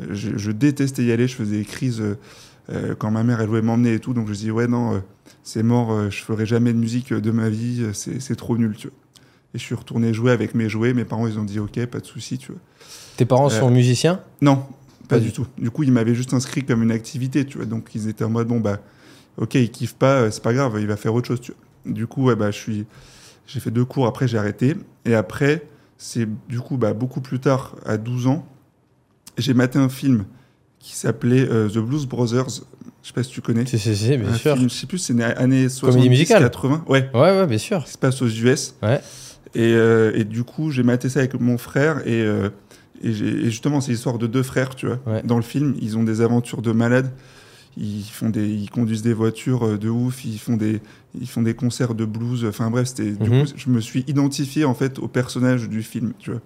euh, 0.00 0.06
je, 0.10 0.36
je 0.36 0.50
détestais 0.50 1.02
y 1.04 1.12
aller, 1.12 1.26
je 1.28 1.34
faisais 1.34 1.58
des 1.58 1.64
crises 1.64 2.00
euh, 2.00 2.16
euh, 2.70 2.94
quand 2.94 3.10
ma 3.10 3.22
mère, 3.22 3.40
elle 3.40 3.48
voulait 3.48 3.62
m'emmener 3.62 3.94
et 3.94 3.98
tout. 4.00 4.12
Donc, 4.14 4.26
je 4.26 4.30
me 4.32 4.36
dis, 4.36 4.50
ouais, 4.50 4.66
non, 4.66 4.94
euh, 4.96 4.98
c'est 5.42 5.62
mort, 5.62 6.10
je 6.10 6.22
ferai 6.22 6.44
jamais 6.46 6.72
de 6.72 6.78
musique 6.78 7.12
de 7.12 7.30
ma 7.30 7.48
vie, 7.48 7.84
c'est 7.92 8.36
trop 8.36 8.56
nul, 8.58 8.76
tu 8.76 8.88
vois. 8.88 8.96
Et 9.54 9.58
je 9.58 9.64
suis 9.64 9.74
retourné 9.74 10.14
jouer 10.14 10.30
avec 10.30 10.54
mes 10.54 10.68
jouets. 10.68 10.92
Mes 10.94 11.04
parents, 11.04 11.26
ils 11.26 11.38
ont 11.38 11.44
dit, 11.44 11.58
ok, 11.58 11.84
pas 11.86 11.98
de 12.00 12.06
souci, 12.06 12.38
tu 12.38 12.52
vois. 12.52 12.60
Tes 13.16 13.24
parents 13.24 13.48
sont 13.50 13.70
musiciens? 13.70 14.20
Non, 14.42 14.56
pas, 15.08 15.16
Pas 15.16 15.20
du 15.20 15.32
tout. 15.32 15.46
Du 15.58 15.70
coup, 15.70 15.82
ils 15.82 15.90
m'avaient 15.92 16.14
juste 16.14 16.32
inscrit 16.34 16.62
comme 16.64 16.82
une 16.84 16.92
activité, 16.92 17.44
tu 17.44 17.56
vois. 17.56 17.66
Donc, 17.66 17.90
ils 17.94 18.08
étaient 18.08 18.22
en 18.24 18.30
mode, 18.30 18.46
bon, 18.46 18.60
bah, 18.60 18.78
ok, 19.38 19.54
il 19.56 19.70
kiffe 19.70 19.94
pas, 19.94 20.30
c'est 20.30 20.42
pas 20.42 20.52
grave, 20.54 20.76
il 20.80 20.86
va 20.86 20.96
faire 20.96 21.14
autre 21.14 21.26
chose, 21.28 21.40
tu 21.40 21.50
vois. 21.52 21.60
Du 21.86 22.06
coup, 22.06 22.24
ouais, 22.26 22.36
bah, 22.36 22.50
je 22.50 22.56
suis, 22.58 22.86
j'ai 23.46 23.60
fait 23.60 23.70
deux 23.70 23.84
cours, 23.84 24.06
après, 24.06 24.28
j'ai 24.28 24.38
arrêté. 24.38 24.76
Et 25.04 25.14
après, 25.14 25.62
c'est 25.98 26.28
du 26.48 26.60
coup, 26.60 26.76
bah, 26.76 26.92
beaucoup 26.94 27.20
plus 27.20 27.40
tard, 27.40 27.76
à 27.86 27.96
12 27.96 28.26
ans, 28.26 28.46
j'ai 29.38 29.54
maté 29.54 29.78
un 29.78 29.88
film 29.88 30.24
qui 30.78 30.94
s'appelait 30.96 31.46
euh, 31.48 31.68
The 31.68 31.78
Blues 31.78 32.06
Brothers. 32.06 32.48
Je 33.02 33.08
sais 33.08 33.14
pas 33.14 33.22
si 33.22 33.30
tu 33.30 33.40
connais. 33.40 33.64
Si, 33.66 33.78
si, 33.78 33.96
si, 33.96 34.16
bien 34.16 34.28
un 34.28 34.34
sûr. 34.34 34.56
film, 34.56 34.68
je 34.68 34.74
sais 34.74 34.86
plus, 34.86 34.98
c'est 34.98 35.18
années 35.22 35.68
70, 35.68 36.08
musicale 36.08 36.42
80. 36.42 36.84
Ouais, 36.88 37.10
Ouais, 37.14 37.20
ouais, 37.20 37.46
bien 37.46 37.58
sûr. 37.58 37.84
qui 37.84 37.90
se 37.92 37.98
passe 37.98 38.20
aux 38.22 38.28
US. 38.28 38.74
Ouais. 38.82 39.00
Et, 39.54 39.72
euh, 39.74 40.12
et 40.14 40.24
du 40.24 40.44
coup, 40.44 40.70
j'ai 40.70 40.82
maté 40.82 41.08
ça 41.08 41.20
avec 41.20 41.38
mon 41.40 41.58
frère. 41.58 42.06
Et, 42.06 42.20
euh, 42.22 42.50
et, 43.02 43.08
et 43.10 43.44
justement, 43.50 43.80
c'est 43.80 43.92
l'histoire 43.92 44.18
de 44.18 44.26
deux 44.26 44.42
frères, 44.42 44.74
tu 44.74 44.86
vois. 44.86 44.98
Ouais. 45.06 45.22
Dans 45.24 45.36
le 45.36 45.42
film, 45.42 45.74
ils 45.80 45.96
ont 45.96 46.02
des 46.02 46.20
aventures 46.20 46.60
de 46.62 46.72
malades. 46.72 47.10
Ils, 47.76 48.02
font 48.04 48.28
des, 48.30 48.48
ils 48.48 48.68
conduisent 48.68 49.02
des 49.02 49.14
voitures 49.14 49.64
euh, 49.64 49.78
de 49.78 49.88
ouf. 49.88 50.24
Ils 50.24 50.38
font 50.38 50.56
des, 50.56 50.80
ils 51.20 51.28
font 51.28 51.42
des 51.42 51.54
concerts 51.54 51.94
de 51.94 52.04
blues. 52.04 52.44
Enfin 52.44 52.70
bref, 52.70 52.88
c'était, 52.88 53.12
du 53.12 53.30
Mhm. 53.30 53.44
coup, 53.46 53.52
je 53.56 53.70
me 53.70 53.80
suis 53.80 54.04
identifié 54.08 54.64
en 54.64 54.74
fait 54.74 54.98
au 54.98 55.08
personnage 55.08 55.68
du 55.68 55.82
film, 55.82 56.12
tu 56.18 56.30
vois. 56.32 56.40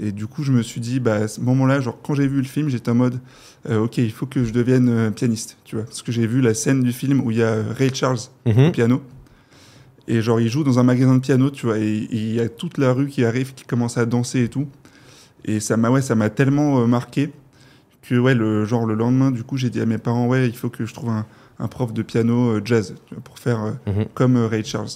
Et 0.00 0.12
du 0.12 0.26
coup, 0.26 0.42
je 0.42 0.52
me 0.52 0.62
suis 0.62 0.80
dit, 0.80 1.00
bah, 1.00 1.14
à 1.14 1.28
ce 1.28 1.40
moment-là, 1.40 1.80
genre, 1.80 1.98
quand 2.02 2.14
j'ai 2.14 2.26
vu 2.26 2.36
le 2.38 2.44
film, 2.44 2.68
j'étais 2.68 2.90
en 2.90 2.94
mode, 2.94 3.18
euh, 3.68 3.78
ok, 3.80 3.96
il 3.98 4.12
faut 4.12 4.26
que 4.26 4.44
je 4.44 4.52
devienne 4.52 4.88
euh, 4.90 5.10
pianiste, 5.10 5.56
tu 5.64 5.76
vois. 5.76 5.84
Parce 5.86 6.02
que 6.02 6.12
j'ai 6.12 6.26
vu 6.26 6.40
la 6.42 6.52
scène 6.54 6.82
du 6.82 6.92
film 6.92 7.20
où 7.20 7.30
il 7.30 7.38
y 7.38 7.42
a 7.42 7.62
Ray 7.72 7.94
Charles 7.94 8.18
Mhm. 8.46 8.66
au 8.66 8.70
piano. 8.72 9.02
Et 10.08 10.20
genre, 10.22 10.38
il 10.40 10.48
joue 10.48 10.64
dans 10.64 10.78
un 10.78 10.82
magasin 10.84 11.14
de 11.14 11.20
piano, 11.20 11.50
tu 11.50 11.66
vois, 11.66 11.78
et 11.78 11.82
et 11.96 12.08
il 12.16 12.34
y 12.34 12.40
a 12.40 12.48
toute 12.48 12.78
la 12.78 12.92
rue 12.92 13.08
qui 13.08 13.24
arrive, 13.24 13.54
qui 13.54 13.64
commence 13.64 13.98
à 13.98 14.06
danser 14.06 14.44
et 14.44 14.48
tout. 14.48 14.66
Et 15.44 15.60
ça 15.60 15.76
m'a 15.76 15.90
ouais, 15.90 16.02
ça 16.02 16.14
m'a 16.14 16.28
tellement 16.30 16.80
euh, 16.80 16.86
marqué 16.86 17.30
que, 18.08 18.14
ouais, 18.16 18.34
le, 18.34 18.64
genre, 18.64 18.86
le 18.86 18.94
lendemain, 18.94 19.30
du 19.30 19.42
coup, 19.42 19.56
j'ai 19.56 19.70
dit 19.70 19.80
à 19.80 19.86
mes 19.86 19.98
parents, 19.98 20.26
ouais, 20.26 20.46
il 20.46 20.56
faut 20.56 20.68
que 20.70 20.84
je 20.86 20.94
trouve 20.94 21.10
un, 21.10 21.26
un 21.58 21.68
prof 21.68 21.92
de 21.92 22.02
piano 22.02 22.50
euh, 22.50 22.62
jazz, 22.64 22.94
pour 23.24 23.38
faire 23.38 23.62
euh, 23.64 23.72
Mhm. 23.92 24.04
comme 24.14 24.36
euh, 24.36 24.46
Ray 24.46 24.64
Charles. 24.64 24.88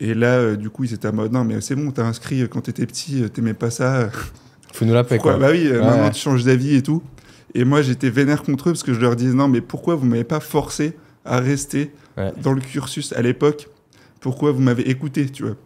Et 0.00 0.14
là, 0.14 0.54
du 0.54 0.70
coup, 0.70 0.84
ils 0.84 0.94
étaient 0.94 1.08
à 1.08 1.12
mode, 1.12 1.32
non, 1.32 1.44
mais 1.44 1.60
c'est 1.60 1.74
bon, 1.74 1.90
t'as 1.90 2.04
inscrit 2.04 2.48
quand 2.48 2.60
t'étais 2.60 2.86
petit, 2.86 3.28
t'aimais 3.30 3.54
pas 3.54 3.70
ça. 3.70 4.10
Faut 4.72 4.84
nous 4.84 4.94
la 4.94 5.02
paix, 5.02 5.18
quoi. 5.18 5.36
Bah 5.38 5.48
oui, 5.50 5.68
Ouais. 5.68 5.80
maintenant 5.80 6.10
tu 6.10 6.20
changes 6.20 6.44
d'avis 6.44 6.76
et 6.76 6.82
tout. 6.82 7.02
Et 7.54 7.64
moi, 7.64 7.82
j'étais 7.82 8.10
vénère 8.10 8.42
contre 8.44 8.68
eux 8.68 8.72
parce 8.72 8.82
que 8.84 8.92
je 8.94 9.00
leur 9.00 9.16
disais, 9.16 9.34
non, 9.34 9.48
mais 9.48 9.60
pourquoi 9.60 9.96
vous 9.96 10.06
m'avez 10.06 10.22
pas 10.24 10.40
forcé 10.40 10.96
à 11.24 11.40
rester 11.40 11.90
Ouais. 12.16 12.32
dans 12.42 12.52
le 12.52 12.60
cursus 12.60 13.12
à 13.14 13.22
l'époque? 13.22 13.68
Pourquoi 14.20 14.52
vous 14.52 14.60
m'avez 14.60 14.88
écouté, 14.90 15.26
tu 15.30 15.42
vois? 15.44 15.56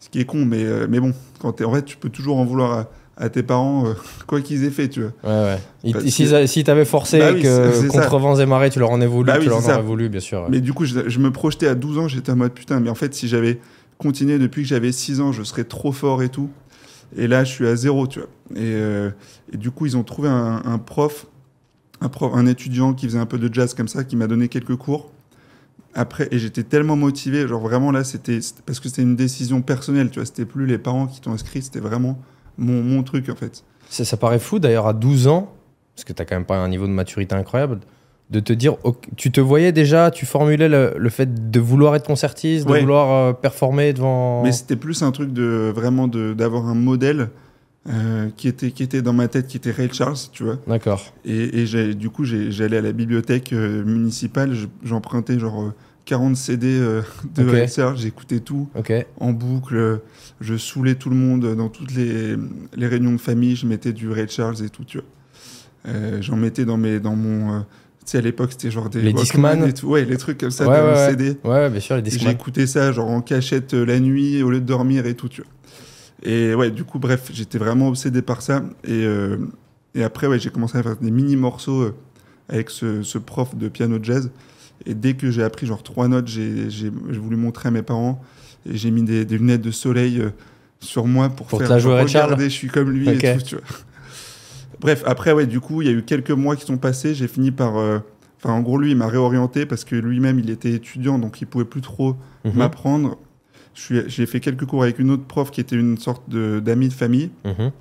Ce 0.00 0.08
qui 0.08 0.18
est 0.20 0.24
con, 0.24 0.44
mais, 0.44 0.64
mais 0.88 0.98
bon, 1.00 1.12
quand 1.40 1.52
t'es, 1.52 1.64
en 1.64 1.72
fait, 1.74 1.84
tu 1.84 1.96
peux 1.96 2.08
toujours 2.08 2.38
en 2.38 2.44
vouloir 2.44 2.72
à, 2.72 2.90
à 3.16 3.28
tes 3.30 3.42
parents, 3.42 3.86
euh, 3.86 3.92
quoi 4.26 4.40
qu'ils 4.40 4.64
aient 4.64 4.70
fait, 4.70 4.88
tu 4.88 5.00
vois. 5.02 5.12
Ouais, 5.24 5.56
ouais. 5.84 5.92
Parce 5.92 6.04
Si, 6.06 6.24
que- 6.28 6.46
si 6.46 6.64
t'avais 6.64 6.84
forcé 6.84 7.18
Bah 7.18 7.30
oui, 7.34 7.42
que 7.42 7.88
contre 7.88 8.10
ça. 8.10 8.16
vents 8.18 8.36
et 8.38 8.46
marées, 8.46 8.70
tu 8.70 8.78
leur 8.78 8.90
en 8.90 8.98
voulu, 9.06 9.26
Bah 9.26 9.36
oui, 9.38 9.44
tu 9.44 9.48
leur 9.48 9.58
en 9.58 9.64
aurais 9.72 9.82
voulu, 9.82 10.08
bien 10.08 10.20
sûr. 10.20 10.40
ouais. 10.42 10.48
Mais 10.50 10.60
du 10.60 10.72
coup, 10.72 10.84
je, 10.84 11.08
je 11.08 11.18
me 11.18 11.30
projetais 11.30 11.66
à 11.68 11.74
12 11.74 11.98
ans, 11.98 12.08
j'étais 12.08 12.32
en 12.32 12.36
mode 12.36 12.52
putain, 12.52 12.80
mais 12.80 12.90
en 12.90 12.94
fait, 12.94 13.14
si 13.14 13.28
j'avais 13.28 13.58
continué 13.98 14.38
depuis 14.38 14.62
que 14.62 14.68
j'avais 14.68 14.92
6 14.92 15.20
ans, 15.20 15.32
je 15.32 15.42
serais 15.42 15.64
trop 15.64 15.92
fort 15.92 16.22
et 16.22 16.28
tout. 16.28 16.50
Et 17.16 17.26
là, 17.28 17.44
je 17.44 17.52
suis 17.52 17.66
à 17.66 17.76
zéro, 17.76 18.06
tu 18.06 18.18
vois. 18.18 18.28
Et, 18.56 18.58
euh, 18.64 19.10
et 19.52 19.56
du 19.56 19.70
coup, 19.70 19.86
ils 19.86 19.96
ont 19.96 20.02
trouvé 20.02 20.28
un, 20.28 20.60
un 20.64 20.78
prof, 20.78 21.26
un 22.02 22.08
prof, 22.08 22.32
un 22.34 22.46
étudiant 22.46 22.92
qui 22.92 23.06
faisait 23.06 23.18
un 23.18 23.24
peu 23.26 23.38
de 23.38 23.52
jazz 23.54 23.72
comme 23.74 23.88
ça, 23.88 24.04
qui 24.04 24.16
m'a 24.16 24.26
donné 24.26 24.48
quelques 24.48 24.76
cours. 24.76 25.10
Après, 25.94 26.28
et 26.30 26.38
j'étais 26.38 26.62
tellement 26.64 26.96
motivé, 26.96 27.48
genre 27.48 27.62
vraiment 27.62 27.90
là, 27.90 28.04
c'était 28.04 28.42
c'était- 28.42 28.60
parce 28.66 28.80
que 28.80 28.88
c'était 28.90 29.00
une 29.02 29.16
décision 29.16 29.62
personnelle, 29.62 30.10
tu 30.10 30.18
vois. 30.18 30.26
C'était 30.26 30.44
plus 30.44 30.66
les 30.66 30.76
parents 30.76 31.06
qui 31.06 31.22
t'ont 31.22 31.32
inscrit, 31.32 31.62
c'était 31.62 31.80
vraiment 31.80 32.18
mon, 32.58 32.82
mon 32.82 33.02
truc, 33.02 33.28
en 33.28 33.36
fait. 33.36 33.64
Ça, 33.88 34.04
ça 34.04 34.16
paraît 34.16 34.38
fou 34.38 34.58
d'ailleurs 34.58 34.86
à 34.86 34.92
12 34.92 35.26
ans, 35.28 35.52
parce 35.94 36.04
que 36.04 36.12
t'as 36.12 36.24
quand 36.24 36.34
même 36.36 36.44
pas 36.44 36.56
un 36.56 36.68
niveau 36.68 36.86
de 36.86 36.92
maturité 36.92 37.34
incroyable, 37.34 37.80
de 38.30 38.40
te 38.40 38.52
dire, 38.52 38.76
tu 39.16 39.30
te 39.30 39.40
voyais 39.40 39.70
déjà, 39.70 40.10
tu 40.10 40.26
formulais 40.26 40.68
le, 40.68 40.94
le 40.96 41.08
fait 41.10 41.50
de 41.50 41.60
vouloir 41.60 41.94
être 41.94 42.06
concertiste, 42.06 42.66
de 42.66 42.72
Ouais. 42.72 42.80
vouloir 42.80 43.10
euh, 43.12 43.32
performer 43.32 43.92
devant. 43.92 44.42
Mais 44.42 44.50
c'était 44.50 44.74
plus 44.76 45.02
un 45.02 45.12
truc 45.12 45.32
de 45.32 45.72
vraiment 45.74 46.08
de- 46.08 46.34
d'avoir 46.34 46.66
un 46.66 46.74
modèle 46.74 47.28
euh, 47.88 48.28
qui, 48.36 48.48
était, 48.48 48.72
qui 48.72 48.82
était 48.82 49.00
dans 49.00 49.12
ma 49.12 49.28
tête, 49.28 49.46
qui 49.46 49.56
était 49.56 49.70
Ray 49.70 49.88
Charles, 49.92 50.16
tu 50.32 50.42
vois. 50.42 50.56
D'accord. 50.66 51.12
Et, 51.24 51.62
et 51.62 51.94
du 51.94 52.10
coup, 52.10 52.24
j'allais 52.24 52.78
à 52.78 52.80
la 52.80 52.90
bibliothèque 52.90 53.52
euh, 53.52 53.84
municipale, 53.84 54.54
je- 54.54 54.66
j'empruntais 54.82 55.38
genre 55.38 55.70
40 56.06 56.34
CD 56.36 56.66
euh, 56.68 57.02
de 57.34 57.42
Ok. 57.44 57.50
Ray 57.50 57.68
Charles, 57.68 57.98
j'écoutais 57.98 58.40
tout 58.40 58.68
en 59.20 59.32
boucle, 59.32 60.00
je 60.40 60.56
saoulais 60.56 60.94
tout 60.94 61.10
le 61.10 61.16
monde 61.16 61.54
dans 61.54 61.68
toutes 61.68 61.92
les, 61.94 62.36
les 62.74 62.86
réunions 62.86 63.12
de 63.12 63.18
famille, 63.18 63.54
je 63.56 63.66
mettais 63.66 63.92
du 63.92 64.08
Ray 64.10 64.28
Charles 64.28 64.64
et 64.64 64.70
tout, 64.70 64.84
tu 64.84 64.98
vois. 64.98 65.06
Euh, 65.88 66.22
J'en 66.22 66.36
mettais 66.36 66.64
dans, 66.64 66.76
mes, 66.78 66.98
dans 67.00 67.14
mon... 67.14 67.56
euh, 67.56 67.58
tu 68.04 68.12
sais, 68.12 68.18
à 68.18 68.20
l'époque, 68.20 68.52
c'était 68.52 68.70
genre 68.70 68.88
des... 68.88 69.02
Les 69.02 69.12
Discman 69.12 69.64
et 69.66 69.72
tout. 69.74 69.88
Ouais, 69.88 70.04
les 70.04 70.16
trucs 70.16 70.38
comme 70.38 70.50
ça, 70.50 70.66
Ouais, 70.68 70.80
de 70.80 70.86
ouais. 70.86 71.10
CD. 71.10 71.38
Ouais, 71.44 71.68
bien 71.70 71.80
sûr, 71.80 71.96
les 71.96 72.02
Discman. 72.02 72.30
écouté 72.32 72.66
ça 72.66 72.90
genre 72.92 73.10
en 73.10 73.20
cachette 73.20 73.74
la 73.74 73.98
nuit 74.00 74.42
au 74.42 74.50
lieu 74.50 74.60
de 74.60 74.66
dormir 74.66 75.06
et 75.06 75.14
tout, 75.14 75.28
tu 75.28 75.42
vois. 75.42 75.50
Et 76.22 76.54
ouais, 76.54 76.70
du 76.70 76.84
coup, 76.84 76.98
bref, 76.98 77.30
j'étais 77.32 77.58
vraiment 77.58 77.88
obsédé 77.88 78.22
par 78.22 78.42
ça. 78.42 78.64
Et, 78.86 79.06
et 79.94 80.02
après, 80.04 80.26
ouais, 80.28 80.38
j'ai 80.38 80.50
commencé 80.50 80.78
à 80.78 80.82
faire 80.82 80.96
des 80.96 81.10
mini 81.10 81.36
morceaux 81.36 81.82
euh, 81.82 81.94
avec 82.48 82.70
ce, 82.70 83.02
ce 83.02 83.18
prof 83.18 83.54
de 83.56 83.68
piano 83.68 83.98
jazz. 84.02 84.30
Et 84.84 84.94
dès 84.94 85.14
que 85.14 85.30
j'ai 85.30 85.42
appris 85.42 85.66
genre 85.66 85.82
trois 85.82 86.08
notes, 86.08 86.28
j'ai 86.28 86.90
voulu 86.90 87.36
montrer 87.36 87.68
à 87.68 87.70
mes 87.72 87.82
parents 87.82 88.20
et 88.70 88.76
j'ai 88.76 88.90
mis 88.90 89.02
des, 89.02 89.24
des 89.24 89.38
lunettes 89.38 89.62
de 89.62 89.70
soleil 89.70 90.20
euh, 90.20 90.30
sur 90.80 91.06
moi 91.06 91.28
pour, 91.30 91.46
Pour 91.46 91.58
faire 91.60 91.70
la 91.70 91.78
jouer 91.78 92.00
regardez, 92.00 92.44
je 92.44 92.54
suis 92.54 92.68
comme 92.68 92.90
lui 92.90 93.08
et 93.08 93.18
tout, 93.18 93.42
tu 93.44 93.54
vois. 93.56 93.64
Bref, 94.80 95.02
après, 95.06 95.32
ouais, 95.32 95.46
du 95.46 95.60
coup, 95.60 95.80
il 95.82 95.88
y 95.88 95.90
a 95.90 95.94
eu 95.94 96.02
quelques 96.02 96.30
mois 96.30 96.54
qui 96.56 96.66
sont 96.66 96.76
passés. 96.76 97.14
J'ai 97.14 97.28
fini 97.28 97.50
par. 97.50 97.76
euh, 97.76 97.98
Enfin, 98.38 98.52
en 98.52 98.60
gros, 98.60 98.76
lui, 98.76 98.90
il 98.90 98.96
m'a 98.96 99.06
réorienté 99.08 99.64
parce 99.64 99.84
que 99.84 99.96
lui-même, 99.96 100.38
il 100.38 100.50
était 100.50 100.70
étudiant, 100.70 101.18
donc 101.18 101.40
il 101.40 101.46
pouvait 101.46 101.64
plus 101.64 101.80
trop 101.80 102.16
Mhm. 102.44 102.52
m'apprendre. 102.54 103.16
J'ai 103.74 104.26
fait 104.26 104.40
quelques 104.40 104.66
cours 104.66 104.82
avec 104.82 104.98
une 104.98 105.10
autre 105.10 105.24
prof 105.24 105.50
qui 105.50 105.60
était 105.60 105.74
une 105.76 105.96
sorte 105.96 106.28
d'amie 106.30 106.88
de, 106.88 106.92
famille. 106.92 107.30
Mhm. 107.44 107.72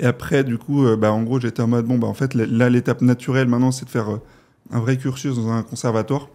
Et 0.00 0.06
après, 0.06 0.44
du 0.44 0.56
coup, 0.56 0.84
euh, 0.86 0.96
bah, 0.96 1.12
en 1.12 1.22
gros, 1.24 1.40
j'étais 1.40 1.62
en 1.62 1.66
mode 1.66 1.86
bon, 1.86 1.98
bah, 1.98 2.06
en 2.06 2.14
fait, 2.14 2.34
là, 2.34 2.70
l'étape 2.70 3.02
naturelle 3.02 3.48
maintenant, 3.48 3.72
c'est 3.72 3.84
de 3.86 3.90
faire 3.90 4.08
euh, 4.10 4.20
un 4.70 4.80
vrai 4.80 4.96
cursus 4.96 5.36
dans 5.36 5.50
un 5.50 5.62
conservatoire. 5.62 6.28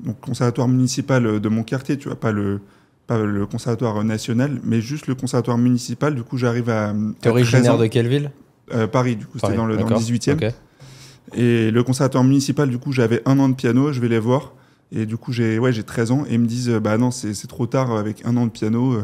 Donc, 0.00 0.20
conservatoire 0.20 0.68
municipal 0.68 1.26
euh, 1.26 1.40
de 1.40 1.48
mon 1.48 1.62
quartier, 1.62 1.96
tu 1.98 2.08
vois, 2.08 2.18
pas 2.18 2.32
le, 2.32 2.60
pas 3.06 3.18
le 3.18 3.46
conservatoire 3.46 3.98
euh, 3.98 4.04
national, 4.04 4.60
mais 4.62 4.80
juste 4.80 5.06
le 5.06 5.14
conservatoire 5.14 5.58
municipal. 5.58 6.14
Du 6.14 6.22
coup, 6.22 6.36
j'arrive 6.36 6.70
à. 6.70 6.94
T'es 7.20 7.28
à 7.28 7.32
13 7.32 7.42
originaire 7.42 7.74
ans. 7.74 7.78
de 7.78 7.86
quelle 7.86 8.08
ville? 8.08 8.30
Euh, 8.72 8.86
Paris, 8.86 9.16
du 9.16 9.26
coup, 9.26 9.38
c'était 9.38 9.56
dans 9.56 9.66
le, 9.66 9.76
dans 9.76 9.84
le 9.84 9.88
d'accord. 9.88 10.02
18e. 10.02 10.34
Ok. 10.34 10.54
Et 11.34 11.70
le 11.70 11.82
conservatoire 11.82 12.24
municipal, 12.24 12.70
du 12.70 12.78
coup, 12.78 12.92
j'avais 12.92 13.22
un 13.26 13.38
an 13.38 13.48
de 13.48 13.54
piano, 13.54 13.92
je 13.92 14.00
vais 14.00 14.08
les 14.08 14.18
voir. 14.18 14.54
Et 14.92 15.04
du 15.04 15.18
coup, 15.18 15.32
j'ai 15.32 15.58
ouais, 15.58 15.72
j'ai 15.72 15.82
13 15.82 16.10
ans 16.10 16.24
et 16.26 16.34
ils 16.34 16.40
me 16.40 16.46
disent 16.46 16.70
bah 16.70 16.96
non, 16.96 17.10
c'est 17.10 17.46
trop 17.46 17.66
tard 17.66 17.92
avec 17.92 18.24
un 18.24 18.34
an 18.38 18.46
de 18.46 18.50
piano 18.50 18.96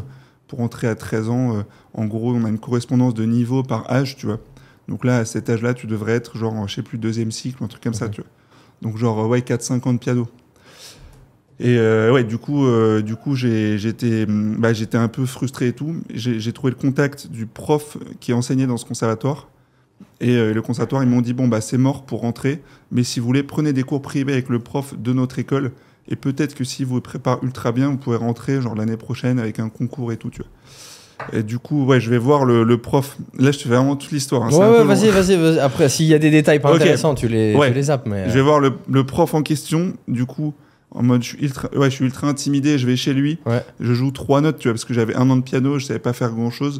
pour 0.47 0.61
entrer 0.61 0.87
à 0.87 0.95
13 0.95 1.29
ans. 1.29 1.63
en 1.93 2.05
gros, 2.05 2.33
on 2.33 2.43
a 2.43 2.49
une 2.49 2.57
correspondance 2.57 3.13
de 3.13 3.23
niveau 3.25 3.61
par 3.61 3.91
âge, 3.91 4.15
tu 4.15 4.25
vois. 4.25 4.39
Donc 4.87 5.05
là, 5.05 5.17
à 5.17 5.25
cet 5.25 5.47
âge-là, 5.51 5.75
tu 5.75 5.85
devrais 5.85 6.13
être 6.13 6.39
genre, 6.39 6.67
je 6.67 6.73
sais 6.73 6.81
plus, 6.81 6.97
deuxième 6.97 7.31
cycle, 7.31 7.63
un 7.63 7.67
truc 7.67 7.83
comme 7.83 7.93
ça, 7.93 8.09
tu 8.09 8.21
vois. 8.21 8.29
Donc 8.81 8.97
genre, 8.97 9.27
ouais, 9.27 9.39
4-5 9.39 9.87
ans 9.87 9.93
de 9.93 9.99
piano. 9.99 10.27
Et 11.59 11.77
euh, 11.77 12.11
ouais, 12.11 12.23
du 12.23 12.37
coup, 12.37 12.65
euh, 12.65 13.01
du 13.01 13.15
coup 13.15 13.35
j'étais 13.35 14.25
bah, 14.27 14.73
j'étais 14.73 14.97
un 14.97 15.07
peu 15.07 15.25
frustré 15.25 15.67
et 15.67 15.73
tout. 15.73 15.95
J'ai 16.13 16.51
trouvé 16.51 16.71
le 16.71 16.77
contact 16.77 17.27
du 17.27 17.45
prof 17.45 17.97
qui 18.19 18.33
enseignait 18.33 18.67
dans 18.67 18.77
ce 18.77 18.85
conservatoire. 18.85 19.47
Et 20.19 20.35
euh, 20.35 20.53
le 20.53 20.61
conservatoire, 20.61 21.03
ils 21.03 21.09
m'ont 21.09 21.21
dit 21.21 21.33
bon, 21.33 21.47
bah, 21.47 21.61
c'est 21.61 21.77
mort 21.77 22.05
pour 22.05 22.21
rentrer, 22.21 22.61
mais 22.91 23.03
si 23.03 23.21
vous 23.21 23.25
voulez, 23.25 23.43
prenez 23.43 23.71
des 23.71 23.83
cours 23.83 24.01
privés 24.01 24.33
avec 24.33 24.49
le 24.49 24.59
prof 24.59 24.97
de 24.97 25.13
notre 25.13 25.39
école. 25.39 25.71
Et 26.07 26.15
peut-être 26.17 26.53
que 26.53 26.63
si 26.63 26.83
vous 26.83 26.99
préparez 27.01 27.39
ultra 27.41 27.71
bien, 27.71 27.89
vous 27.89 27.97
pouvez 27.97 28.17
rentrer 28.17 28.61
genre 28.61 28.75
l'année 28.75 28.97
prochaine 28.97 29.39
avec 29.39 29.59
un 29.59 29.69
concours 29.69 30.11
et 30.11 30.17
tout, 30.17 30.29
tu 30.29 30.41
vois. 30.41 30.51
Et 31.33 31.43
du 31.43 31.59
coup, 31.59 31.85
ouais, 31.85 31.99
je 31.99 32.09
vais 32.09 32.17
voir 32.17 32.45
le, 32.45 32.63
le 32.63 32.77
prof. 32.77 33.17
Là, 33.39 33.51
je 33.51 33.57
te 33.57 33.63
fais 33.63 33.69
vraiment 33.69 33.95
toute 33.95 34.11
l'histoire. 34.11 34.43
hein, 34.43 34.49
Ouais, 34.51 34.79
ouais, 34.79 34.83
vas-y, 34.83 35.09
vas-y. 35.09 35.59
Après, 35.59 35.89
s'il 35.89 36.05
y 36.05 36.13
a 36.13 36.19
des 36.19 36.29
détails 36.29 36.59
pas 36.59 36.69
Ok. 36.69 36.81
intéressants, 36.81 37.15
tu 37.15 37.27
les, 37.27 37.55
Ouais. 37.55 37.69
tu 37.69 37.73
les 37.73 37.83
zappes. 37.83 38.05
Mais... 38.07 38.27
Je 38.29 38.33
vais 38.33 38.41
voir 38.41 38.59
le, 38.59 38.73
le 38.89 39.03
prof 39.05 39.33
en 39.33 39.41
question, 39.41 39.93
du 40.07 40.25
coup, 40.25 40.53
en 40.91 41.03
mode 41.03 41.23
je 41.23 41.29
suis 41.29 41.37
ultra, 41.43 41.69
ouais, 41.75 41.89
je 41.89 41.95
suis 41.95 42.05
ultra 42.05 42.27
intimidé, 42.27 42.77
je 42.77 42.85
vais 42.87 42.95
chez 42.95 43.13
lui, 43.13 43.39
Ouais. 43.45 43.63
je 43.79 43.93
joue 43.93 44.11
trois 44.11 44.39
notes, 44.41 44.59
tu 44.59 44.67
vois, 44.67 44.73
parce 44.73 44.85
que 44.85 44.93
j'avais 44.93 45.15
un 45.15 45.29
an 45.29 45.35
de 45.37 45.41
piano, 45.41 45.77
je 45.79 45.85
savais 45.85 45.99
pas 45.99 46.13
faire 46.13 46.31
grand 46.31 46.51
chose, 46.51 46.79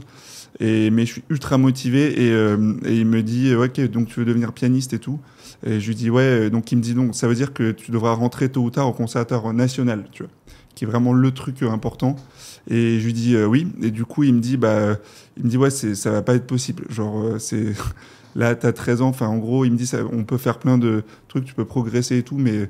et, 0.61 0.89
mais 0.89 1.05
je 1.05 1.13
suis 1.13 1.23
ultra 1.29 1.57
motivé, 1.57 2.25
et, 2.27 2.31
euh, 2.31 2.75
et 2.85 2.95
il 2.95 3.05
me 3.07 3.21
dit, 3.23 3.49
euh, 3.51 3.57
ouais, 3.57 3.67
ok, 3.67 3.89
donc 3.91 4.07
tu 4.07 4.19
veux 4.19 4.25
devenir 4.25 4.53
pianiste 4.53 4.93
et 4.93 4.99
tout, 4.99 5.19
et 5.65 5.79
je 5.81 5.87
lui 5.87 5.95
dis, 5.95 6.09
ouais, 6.09 6.21
euh, 6.23 6.49
donc 6.49 6.71
il 6.71 6.77
me 6.77 6.81
dit, 6.81 6.93
donc 6.93 7.13
ça 7.15 7.27
veut 7.27 7.35
dire 7.35 7.51
que 7.53 7.71
tu 7.71 7.91
devras 7.91 8.13
rentrer 8.13 8.47
tôt 8.47 8.61
ou 8.61 8.69
tard 8.69 8.87
au 8.87 8.93
conservatoire 8.93 9.51
national, 9.53 10.05
tu 10.13 10.23
vois, 10.23 10.31
qui 10.75 10.83
est 10.83 10.87
vraiment 10.87 11.13
le 11.13 11.31
truc 11.31 11.63
euh, 11.63 11.69
important, 11.71 12.15
et 12.69 12.99
je 12.99 13.05
lui 13.05 13.13
dis, 13.13 13.35
euh, 13.35 13.45
oui, 13.45 13.67
et 13.81 13.91
du 13.91 14.05
coup, 14.05 14.23
il 14.23 14.33
me 14.33 14.39
dit, 14.41 14.57
bah, 14.57 14.97
il 15.37 15.45
me 15.45 15.49
dit, 15.49 15.57
ouais, 15.57 15.69
ça 15.69 16.11
va 16.11 16.21
pas 16.21 16.35
être 16.35 16.47
possible, 16.47 16.85
genre, 16.89 17.21
euh, 17.23 17.39
c'est. 17.39 17.73
Là, 18.37 18.53
tu 18.53 18.65
as 18.67 18.73
13 18.73 19.01
ans, 19.01 19.07
enfin, 19.07 19.27
en 19.27 19.37
gros, 19.37 19.63
il 19.63 19.71
me 19.71 19.77
dit, 19.77 19.89
on 20.11 20.25
peut 20.25 20.37
faire 20.37 20.59
plein 20.59 20.77
de 20.77 21.03
trucs, 21.29 21.45
tu 21.45 21.53
peux 21.53 21.63
progresser 21.63 22.17
et 22.17 22.23
tout, 22.23 22.37
mais, 22.37 22.69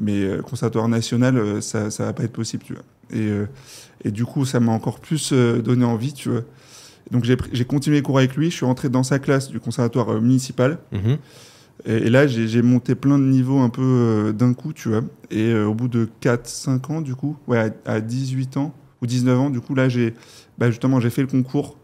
mais 0.00 0.24
euh, 0.24 0.42
conservatoire 0.42 0.88
national, 0.88 1.62
ça, 1.62 1.92
ça 1.92 2.06
va 2.06 2.12
pas 2.12 2.24
être 2.24 2.32
possible, 2.32 2.64
tu 2.64 2.72
vois. 2.72 2.82
Et, 3.14 3.30
et 4.04 4.10
du 4.10 4.24
coup, 4.24 4.44
ça 4.44 4.58
m'a 4.58 4.72
encore 4.72 4.98
plus 4.98 5.32
donné 5.32 5.84
envie, 5.84 6.12
tu 6.12 6.28
vois. 6.30 6.42
Donc, 7.12 7.24
j'ai 7.24 7.64
continué 7.64 7.98
les 7.98 8.02
cours 8.02 8.18
avec 8.18 8.34
lui, 8.34 8.50
je 8.50 8.56
suis 8.56 8.66
rentré 8.66 8.88
dans 8.88 9.04
sa 9.04 9.20
classe 9.20 9.48
du 9.48 9.60
conservatoire 9.60 10.20
municipal, 10.20 10.78
Mhm. 10.90 11.18
Et, 11.84 11.94
et 11.94 12.10
là, 12.10 12.26
j'ai 12.26 12.62
monté 12.62 12.94
plein 12.94 13.18
de 13.18 13.24
niveaux 13.24 13.58
un 13.58 13.68
peu 13.68 13.82
euh, 13.82 14.32
d'un 14.32 14.54
coup, 14.54 14.72
tu 14.72 14.88
vois. 14.88 15.02
Et 15.30 15.50
euh, 15.50 15.66
au 15.66 15.74
bout 15.74 15.88
de 15.88 16.08
4-5 16.22 16.92
ans, 16.92 17.00
du 17.00 17.14
coup, 17.14 17.36
ouais, 17.46 17.72
à, 17.84 17.92
à 17.92 18.00
18 18.00 18.56
ans 18.56 18.74
ou 19.02 19.06
19 19.06 19.38
ans, 19.38 19.50
du 19.50 19.60
coup, 19.60 19.74
là, 19.74 19.88
j'ai 19.88 20.14
bah, 20.58 20.70
justement, 20.70 21.00
j'ai 21.00 21.10
fait 21.10 21.22
le 21.22 21.28
concours 21.28 21.76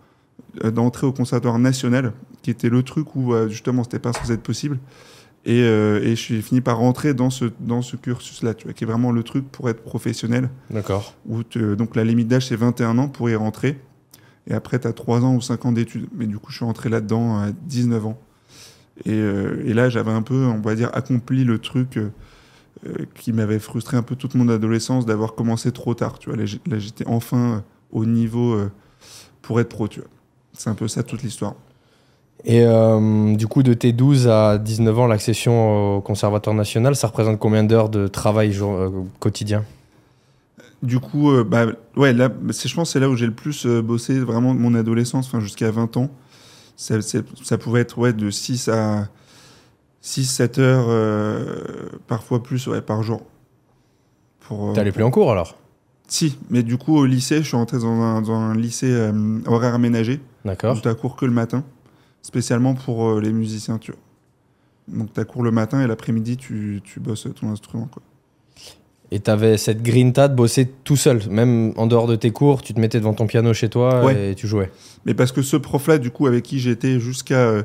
euh, 0.65 0.71
d'entrée 0.71 1.07
au 1.07 1.13
conservatoire 1.13 1.59
national, 1.59 2.13
qui 2.43 2.51
était 2.51 2.71
le 2.71 2.83
truc 2.83 3.15
où 3.15 3.33
justement, 3.49 3.85
c'était 3.85 3.99
pas 3.99 4.13
censé 4.13 4.33
être 4.33 4.43
possible. 4.43 4.79
Et, 5.45 5.63
euh, 5.63 6.01
et 6.03 6.11
je 6.11 6.21
suis 6.21 6.41
fini 6.41 6.61
par 6.61 6.79
rentrer 6.79 7.15
dans 7.15 7.31
ce, 7.31 7.47
dans 7.59 7.83
ce 7.83 7.97
cursus-là, 7.97 8.55
tu 8.55 8.65
vois, 8.65 8.73
qui 8.73 8.85
est 8.85 8.87
vraiment 8.87 9.11
le 9.11 9.23
truc 9.23 9.51
pour 9.51 9.69
être 9.69 9.83
professionnel. 9.83 10.51
D'accord. 10.71 11.17
Donc 11.27 11.97
la 11.97 12.05
limite 12.05 12.29
d'âge, 12.29 12.47
c'est 12.49 12.57
21 12.57 12.99
ans 12.99 13.09
pour 13.09 13.29
y 13.29 13.35
rentrer. 13.35 13.81
Et 14.47 14.55
après, 14.55 14.79
tu 14.79 14.87
as 14.87 14.93
3 14.93 15.25
ans 15.25 15.35
ou 15.35 15.41
5 15.41 15.67
ans 15.67 15.73
d'études. 15.73 16.09
Mais 16.15 16.27
du 16.27 16.39
coup, 16.39 16.51
je 16.51 16.57
suis 16.57 16.65
rentré 16.65 16.89
là-dedans 16.89 17.39
à 17.39 17.51
19 17.51 18.07
ans. 18.07 18.19
Et, 19.05 19.13
euh, 19.13 19.63
et 19.67 19.75
là, 19.75 19.89
j'avais 19.89 20.11
un 20.11 20.23
peu, 20.23 20.45
on 20.47 20.61
va 20.61 20.75
dire, 20.75 20.91
accompli 20.93 21.45
le 21.45 21.59
truc 21.59 21.97
euh, 21.97 22.11
euh, 22.87 23.05
qui 23.15 23.33
m'avait 23.33 23.59
frustré 23.59 23.97
un 23.97 24.03
peu 24.03 24.17
toute 24.17 24.35
mon 24.35 24.49
adolescence 24.49 25.07
d'avoir 25.07 25.35
commencé 25.35 25.73
trop 25.73 25.95
tard. 25.95 26.19
Tu 26.19 26.31
vois, 26.31 26.39
là, 26.39 26.79
j'étais 26.79 27.07
enfin 27.07 27.65
au 27.91 28.05
niveau 28.05 28.59
pour 29.43 29.61
être 29.61 29.69
pro. 29.69 29.89
Tu 29.89 30.01
vois, 30.01 30.09
c'est 30.53 30.71
un 30.71 30.75
peu 30.75 30.89
ça 30.89 31.03
toute 31.03 31.23
l'histoire. 31.23 31.55
Et 32.45 32.65
euh, 32.65 33.37
du 33.37 33.47
coup, 33.47 33.63
de 33.63 33.73
tes 33.73 33.93
12 33.93 34.29
à 34.29 34.59
19 34.59 34.99
ans, 34.99 35.07
l'accession 35.07 35.97
au 35.97 36.01
Conservatoire 36.01 36.57
national, 36.57 36.97
ça 36.97 37.07
représente 37.07 37.39
combien 37.39 37.63
d'heures 37.63 37.89
de 37.89 38.09
travail 38.09 38.53
jour, 38.53 38.73
euh, 38.73 38.91
quotidien? 39.21 39.65
Du 40.83 40.99
coup, 40.99 41.31
euh, 41.31 41.45
bah, 41.45 41.67
ouais, 41.97 42.13
là, 42.13 42.29
je 42.49 42.75
pense 42.75 42.89
que 42.89 42.93
c'est 42.93 43.01
là 43.01 43.09
où 43.09 43.17
j'ai 43.17 43.27
le 43.27 43.33
plus 43.33 43.67
bossé 43.67 44.19
vraiment 44.19 44.55
de 44.55 44.59
mon 44.59 44.75
adolescence, 44.75 45.27
enfin 45.27 45.39
jusqu'à 45.39 45.71
20 45.71 45.97
ans. 45.97 46.11
Ça, 46.77 47.59
pouvait 47.59 47.81
être 47.81 47.99
ouais, 47.99 48.13
de 48.13 48.31
6 48.31 48.69
à 48.69 49.09
6-7 50.03 50.61
heures, 50.61 50.87
euh, 50.89 51.89
parfois 52.09 52.43
plus 52.43 52.67
ouais, 52.67 52.81
par 52.81 53.03
jour. 53.03 53.23
Pour, 54.41 54.71
euh, 54.71 54.73
T'allais 54.73 54.93
plus 54.93 55.05
en 55.05 55.11
cours 55.11 55.31
alors? 55.31 55.57
Si, 56.09 56.39
mais 56.51 56.63
du 56.63 56.77
coup, 56.77 56.97
au 56.97 57.07
lycée, 57.07 57.39
je 57.39 57.49
suis 57.49 57.57
rentré 57.57 57.79
dans 57.79 58.01
un, 58.01 58.21
dans 58.21 58.35
un 58.35 58.55
lycée 58.55 58.91
euh, 58.91 59.39
horaire 59.47 59.75
aménagé, 59.75 60.21
où 60.45 60.49
D'accord. 60.49 60.81
tu 60.81 60.89
as 60.89 60.95
cours 60.95 61.17
que 61.17 61.25
le 61.25 61.33
matin, 61.33 61.65
spécialement 62.21 62.75
pour 62.75 63.09
euh, 63.09 63.21
les 63.21 63.33
musiciens, 63.33 63.79
tu 63.79 63.93
vois. 63.93 64.01
Donc, 64.89 65.13
tu 65.15 65.21
as 65.21 65.25
cours 65.25 65.43
le 65.43 65.53
matin 65.53 65.81
et 65.83 65.87
l'après-midi, 65.87 66.37
tu, 66.37 66.81
tu 66.85 67.01
bosses 67.01 67.29
ton 67.41 67.51
instrument, 67.51 67.87
quoi. 67.87 68.03
Et 69.15 69.21
t'avais 69.21 69.59
cette 69.59 69.83
grinta 69.83 70.27
de 70.27 70.35
bosser 70.35 70.67
tout 70.85 70.97
seul, 70.97 71.21
même 71.29 71.75
en 71.77 71.87
dehors 71.87 72.07
de 72.07 72.17
tes 72.17 72.31
cours, 72.31 72.63
tu 72.63 72.73
te 72.73 72.81
mettais 72.81 72.99
devant 72.99 73.13
ton 73.13 73.27
piano 73.27 73.53
chez 73.53 73.69
toi 73.69 74.03
Ouais. 74.03 74.31
et 74.31 74.35
tu 74.35 74.49
jouais. 74.49 74.71
Mais 75.05 75.13
parce 75.13 75.33
que 75.33 75.43
ce 75.43 75.59
prof-là, 75.59 75.99
du 75.99 76.11
coup, 76.11 76.27
avec 76.27 76.43
qui 76.45 76.59
j'étais 76.59 76.99
jusqu'à 76.99 77.35
euh, 77.47 77.63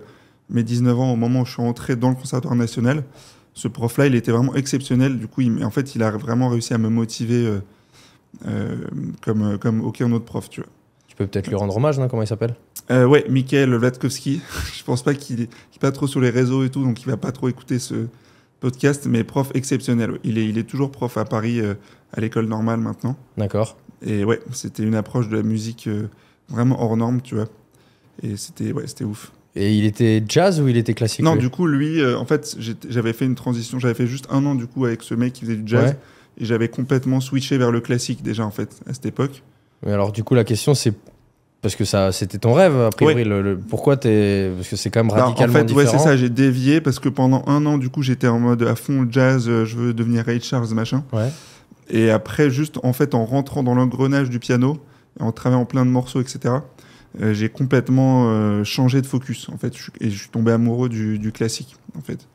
mes 0.49 0.61
19 0.61 0.99
ans, 0.99 1.13
au 1.13 1.15
moment 1.15 1.39
où 1.41 1.45
je 1.45 1.53
suis 1.53 1.61
entré 1.61 1.95
dans 1.95 2.09
le 2.09 2.15
Conservatoire 2.15 2.53
national, 2.57 3.05
ce 3.53 3.69
prof-là, 3.69 4.07
il 4.07 4.15
était 4.15 4.33
vraiment 4.33 4.55
exceptionnel. 4.55 5.17
Du 5.17 5.27
coup, 5.27 5.39
il, 5.39 5.63
en 5.63 5.69
fait, 5.71 5.95
il 5.95 6.03
a 6.03 6.11
vraiment 6.11 6.49
réussi 6.49 6.73
à 6.73 6.77
me 6.77 6.89
motiver 6.89 7.45
euh, 7.45 7.59
euh, 8.45 8.75
comme, 9.21 9.57
comme 9.57 9.79
aucun 9.85 10.11
autre 10.11 10.25
prof, 10.25 10.49
tu 10.49 10.59
vois. 10.59 10.69
Tu 11.07 11.15
peux 11.15 11.27
peut-être 11.27 11.47
lui 11.47 11.55
rendre 11.55 11.77
hommage, 11.77 11.97
non 11.97 12.09
Comment 12.09 12.23
il 12.23 12.27
s'appelle? 12.27 12.55
Ouais, 12.89 13.23
Michael 13.29 13.73
Vladkovski. 13.73 14.41
je 14.77 14.83
pense 14.83 15.01
pas 15.01 15.13
qu'il 15.13 15.43
est, 15.43 15.47
qu'il 15.47 15.77
est 15.77 15.79
pas 15.79 15.93
trop 15.93 16.07
sur 16.07 16.19
les 16.19 16.29
réseaux 16.29 16.65
et 16.65 16.69
tout, 16.69 16.83
donc 16.83 17.01
il 17.01 17.07
va 17.07 17.15
pas 17.15 17.31
trop 17.31 17.47
écouter 17.47 17.79
ce 17.79 18.07
podcast, 18.59 19.05
mais 19.07 19.23
prof 19.23 19.51
exceptionnel. 19.53 20.19
Il 20.23 20.37
est, 20.37 20.47
il 20.47 20.57
est 20.57 20.63
toujours 20.63 20.91
prof 20.91 21.17
à 21.17 21.25
Paris, 21.25 21.59
euh, 21.59 21.75
à 22.13 22.21
l'école 22.21 22.45
normale 22.45 22.79
maintenant. 22.79 23.15
D'accord. 23.37 23.77
Et 24.01 24.23
ouais, 24.23 24.39
c'était 24.51 24.83
une 24.83 24.95
approche 24.95 25.29
de 25.29 25.37
la 25.37 25.43
musique 25.43 25.87
euh, 25.87 26.07
vraiment 26.49 26.81
hors 26.81 26.97
norme, 26.97 27.21
tu 27.21 27.35
vois. 27.35 27.47
Et 28.23 28.37
c'était 28.37 28.71
ouais, 28.71 28.87
c'était 28.87 29.03
ouf. 29.03 29.31
Et 29.55 29.75
il 29.75 29.85
était 29.85 30.23
jazz 30.27 30.61
ou 30.61 30.67
il 30.67 30.77
était 30.77 30.93
classique 30.93 31.25
Non, 31.25 31.35
du 31.35 31.49
coup, 31.49 31.65
lui, 31.65 31.99
euh, 31.99 32.17
en 32.17 32.25
fait, 32.25 32.57
j'avais 32.87 33.13
fait 33.13 33.25
une 33.25 33.35
transition. 33.35 33.79
J'avais 33.79 33.95
fait 33.95 34.05
juste 34.05 34.27
un 34.29 34.45
an, 34.45 34.53
du 34.53 34.67
coup, 34.67 34.85
avec 34.85 35.01
ce 35.01 35.15
mec 35.15 35.33
qui 35.33 35.45
faisait 35.45 35.55
du 35.55 35.67
jazz. 35.67 35.91
Ouais. 35.91 35.97
Et 36.39 36.45
j'avais 36.45 36.67
complètement 36.67 37.19
switché 37.19 37.57
vers 37.57 37.71
le 37.71 37.81
classique, 37.81 38.21
déjà, 38.21 38.45
en 38.45 38.51
fait, 38.51 38.79
à 38.87 38.93
cette 38.93 39.07
époque. 39.07 39.41
Mais 39.83 39.91
alors, 39.91 40.11
du 40.11 40.23
coup, 40.23 40.35
la 40.35 40.43
question, 40.43 40.75
c'est. 40.75 40.93
Parce 41.61 41.75
que 41.75 41.85
ça, 41.85 42.11
c'était 42.11 42.37
ton 42.37 42.53
rêve, 42.53 42.75
a 42.79 42.89
priori. 42.91 43.23
le- 43.23 43.41
le- 43.41 43.57
Pourquoi 43.57 43.97
t'es. 43.97 44.51
Parce 44.55 44.69
que 44.69 44.75
c'est 44.75 44.89
quand 44.91 45.03
même 45.03 45.07
Bah, 45.13 45.23
en 45.23 45.29
radicalement 45.33 45.67
fait, 45.67 45.73
ouais, 45.73 45.85
c'est 45.87 45.97
ça. 45.97 46.15
J'ai 46.15 46.29
dévié 46.29 46.81
parce 46.81 46.99
que 46.99 47.09
pendant 47.09 47.43
un 47.47 47.65
an, 47.65 47.77
du 47.77 47.89
coup, 47.89 48.03
j'étais 48.03 48.27
en 48.27 48.39
mode 48.39 48.61
à 48.63 48.75
fond 48.75 49.07
jazz. 49.09 49.47
euh, 49.49 49.65
je 49.65 49.75
veux 49.75 49.93
devenir 49.93 50.23
Ray 50.25 50.39
Charles, 50.39 50.69
machin. 50.73 51.03
Ouais. 51.11 51.29
Et 51.89 52.09
après, 52.11 52.49
juste, 52.49 52.77
en 52.83 52.93
fait, 52.93 53.15
en 53.15 53.25
rentrant 53.25 53.63
dans 53.63 53.73
l'engrenage 53.73 54.29
du 54.29 54.39
piano, 54.39 54.77
en 55.19 55.31
travaillant 55.31 55.65
plein 55.65 55.85
de 55.85 55.89
morceaux, 55.89 56.21
etc., 56.21 56.55
euh, 57.21 57.33
j'ai 57.33 57.49
complètement 57.49 58.25
euh, 58.29 58.63
changé 58.63 59.01
de 59.01 59.07
focus, 59.07 59.49
en 59.51 59.57
fait. 59.57 59.73
Et 59.99 60.09
je 60.11 60.17
suis 60.19 60.29
tombé 60.29 60.51
amoureux 60.51 60.89
du, 60.89 61.17
du 61.17 61.31
classique, 61.31 61.75
en 61.97 62.01
fait. 62.01 62.27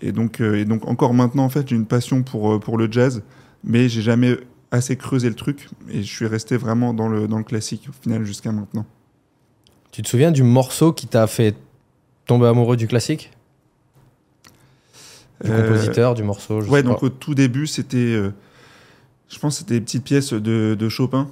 Et 0.00 0.12
donc, 0.12 0.40
euh, 0.40 0.54
et 0.56 0.64
donc, 0.64 0.88
encore 0.88 1.12
maintenant, 1.14 1.44
en 1.44 1.48
fait, 1.50 1.68
j'ai 1.68 1.76
une 1.76 1.84
passion 1.86 2.22
pour, 2.22 2.58
pour 2.60 2.78
le 2.78 2.88
jazz, 2.90 3.22
mais 3.64 3.88
j'ai 3.90 4.02
jamais 4.02 4.36
assez 4.70 4.96
creusé 4.96 5.28
le 5.28 5.34
truc. 5.34 5.68
Et 5.90 6.02
je 6.02 6.12
suis 6.12 6.26
resté 6.26 6.56
vraiment 6.56 6.92
dans 6.94 7.08
le, 7.08 7.28
dans 7.28 7.38
le 7.38 7.44
classique, 7.44 7.86
au 7.88 8.02
final, 8.02 8.24
jusqu'à 8.24 8.52
maintenant. 8.52 8.86
Tu 9.92 10.02
te 10.02 10.08
souviens 10.08 10.30
du 10.32 10.42
morceau 10.42 10.92
qui 10.92 11.06
t'a 11.06 11.26
fait 11.26 11.54
tomber 12.26 12.46
amoureux 12.46 12.76
du 12.76 12.86
classique? 12.88 13.30
Du 15.44 15.50
Euh, 15.50 15.62
compositeur, 15.68 16.14
du 16.14 16.22
morceau, 16.22 16.60
je 16.62 16.68
Ouais, 16.70 16.80
sais 16.80 16.86
donc 16.86 17.00
pas. 17.00 17.06
au 17.06 17.08
tout 17.10 17.34
début, 17.34 17.66
c'était. 17.66 17.96
euh, 17.98 18.32
je 19.28 19.38
pense 19.38 19.54
que 19.54 19.58
c'était 19.60 19.74
des 19.74 19.80
petites 19.82 20.04
pièces 20.04 20.32
de, 20.32 20.74
de 20.78 20.88
Chopin. 20.88 21.28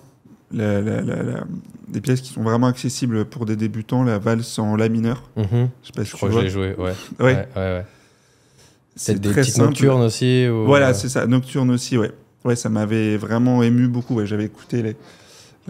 La- 0.53 0.81
la- 0.81 1.00
la- 1.00 1.23
la- 1.23 1.45
des 1.88 2.00
pièces 2.00 2.21
qui 2.21 2.33
sont 2.33 2.43
vraiment 2.43 2.67
accessibles 2.69 3.25
pour 3.25 3.45
des 3.47 3.57
débutants, 3.57 4.05
la 4.05 4.19
valse 4.19 4.59
en 4.59 4.76
La 4.76 4.88
mineur. 4.88 5.23
Mhm. 5.37 5.47
Je 5.83 5.87
sais 5.87 5.93
pas 5.95 6.05
si 6.05 6.11
Je 6.11 6.17
crois 6.17 6.29
que 6.29 6.35
je 6.37 6.41
l'ai 6.41 6.50
joué, 6.50 6.75
ouais. 6.79 6.93
Ouais, 7.19 7.35
ouais, 7.35 7.47
ouais, 7.57 7.85
c'est 8.95 9.19
des 9.19 9.31
petites 9.33 9.55
simple. 9.55 9.69
nocturnes 9.71 10.03
aussi. 10.03 10.47
ou- 10.49 10.67
Voilà, 10.67 10.91
euh, 10.91 10.95
c'est 10.95 11.09
ça. 11.09 11.26
Nocturne 11.26 11.71
aussi, 11.71 11.97
ouais. 11.99 12.12
Ouais, 12.45 12.57
ça 12.57 12.69
m'avait 12.69 13.17
vraiment 13.17 13.63
ému 13.63 13.89
beaucoup. 13.89 14.15
ouais. 14.17 14.27
J'avais 14.27 14.45
écouté 14.45 14.83
les- 14.83 14.97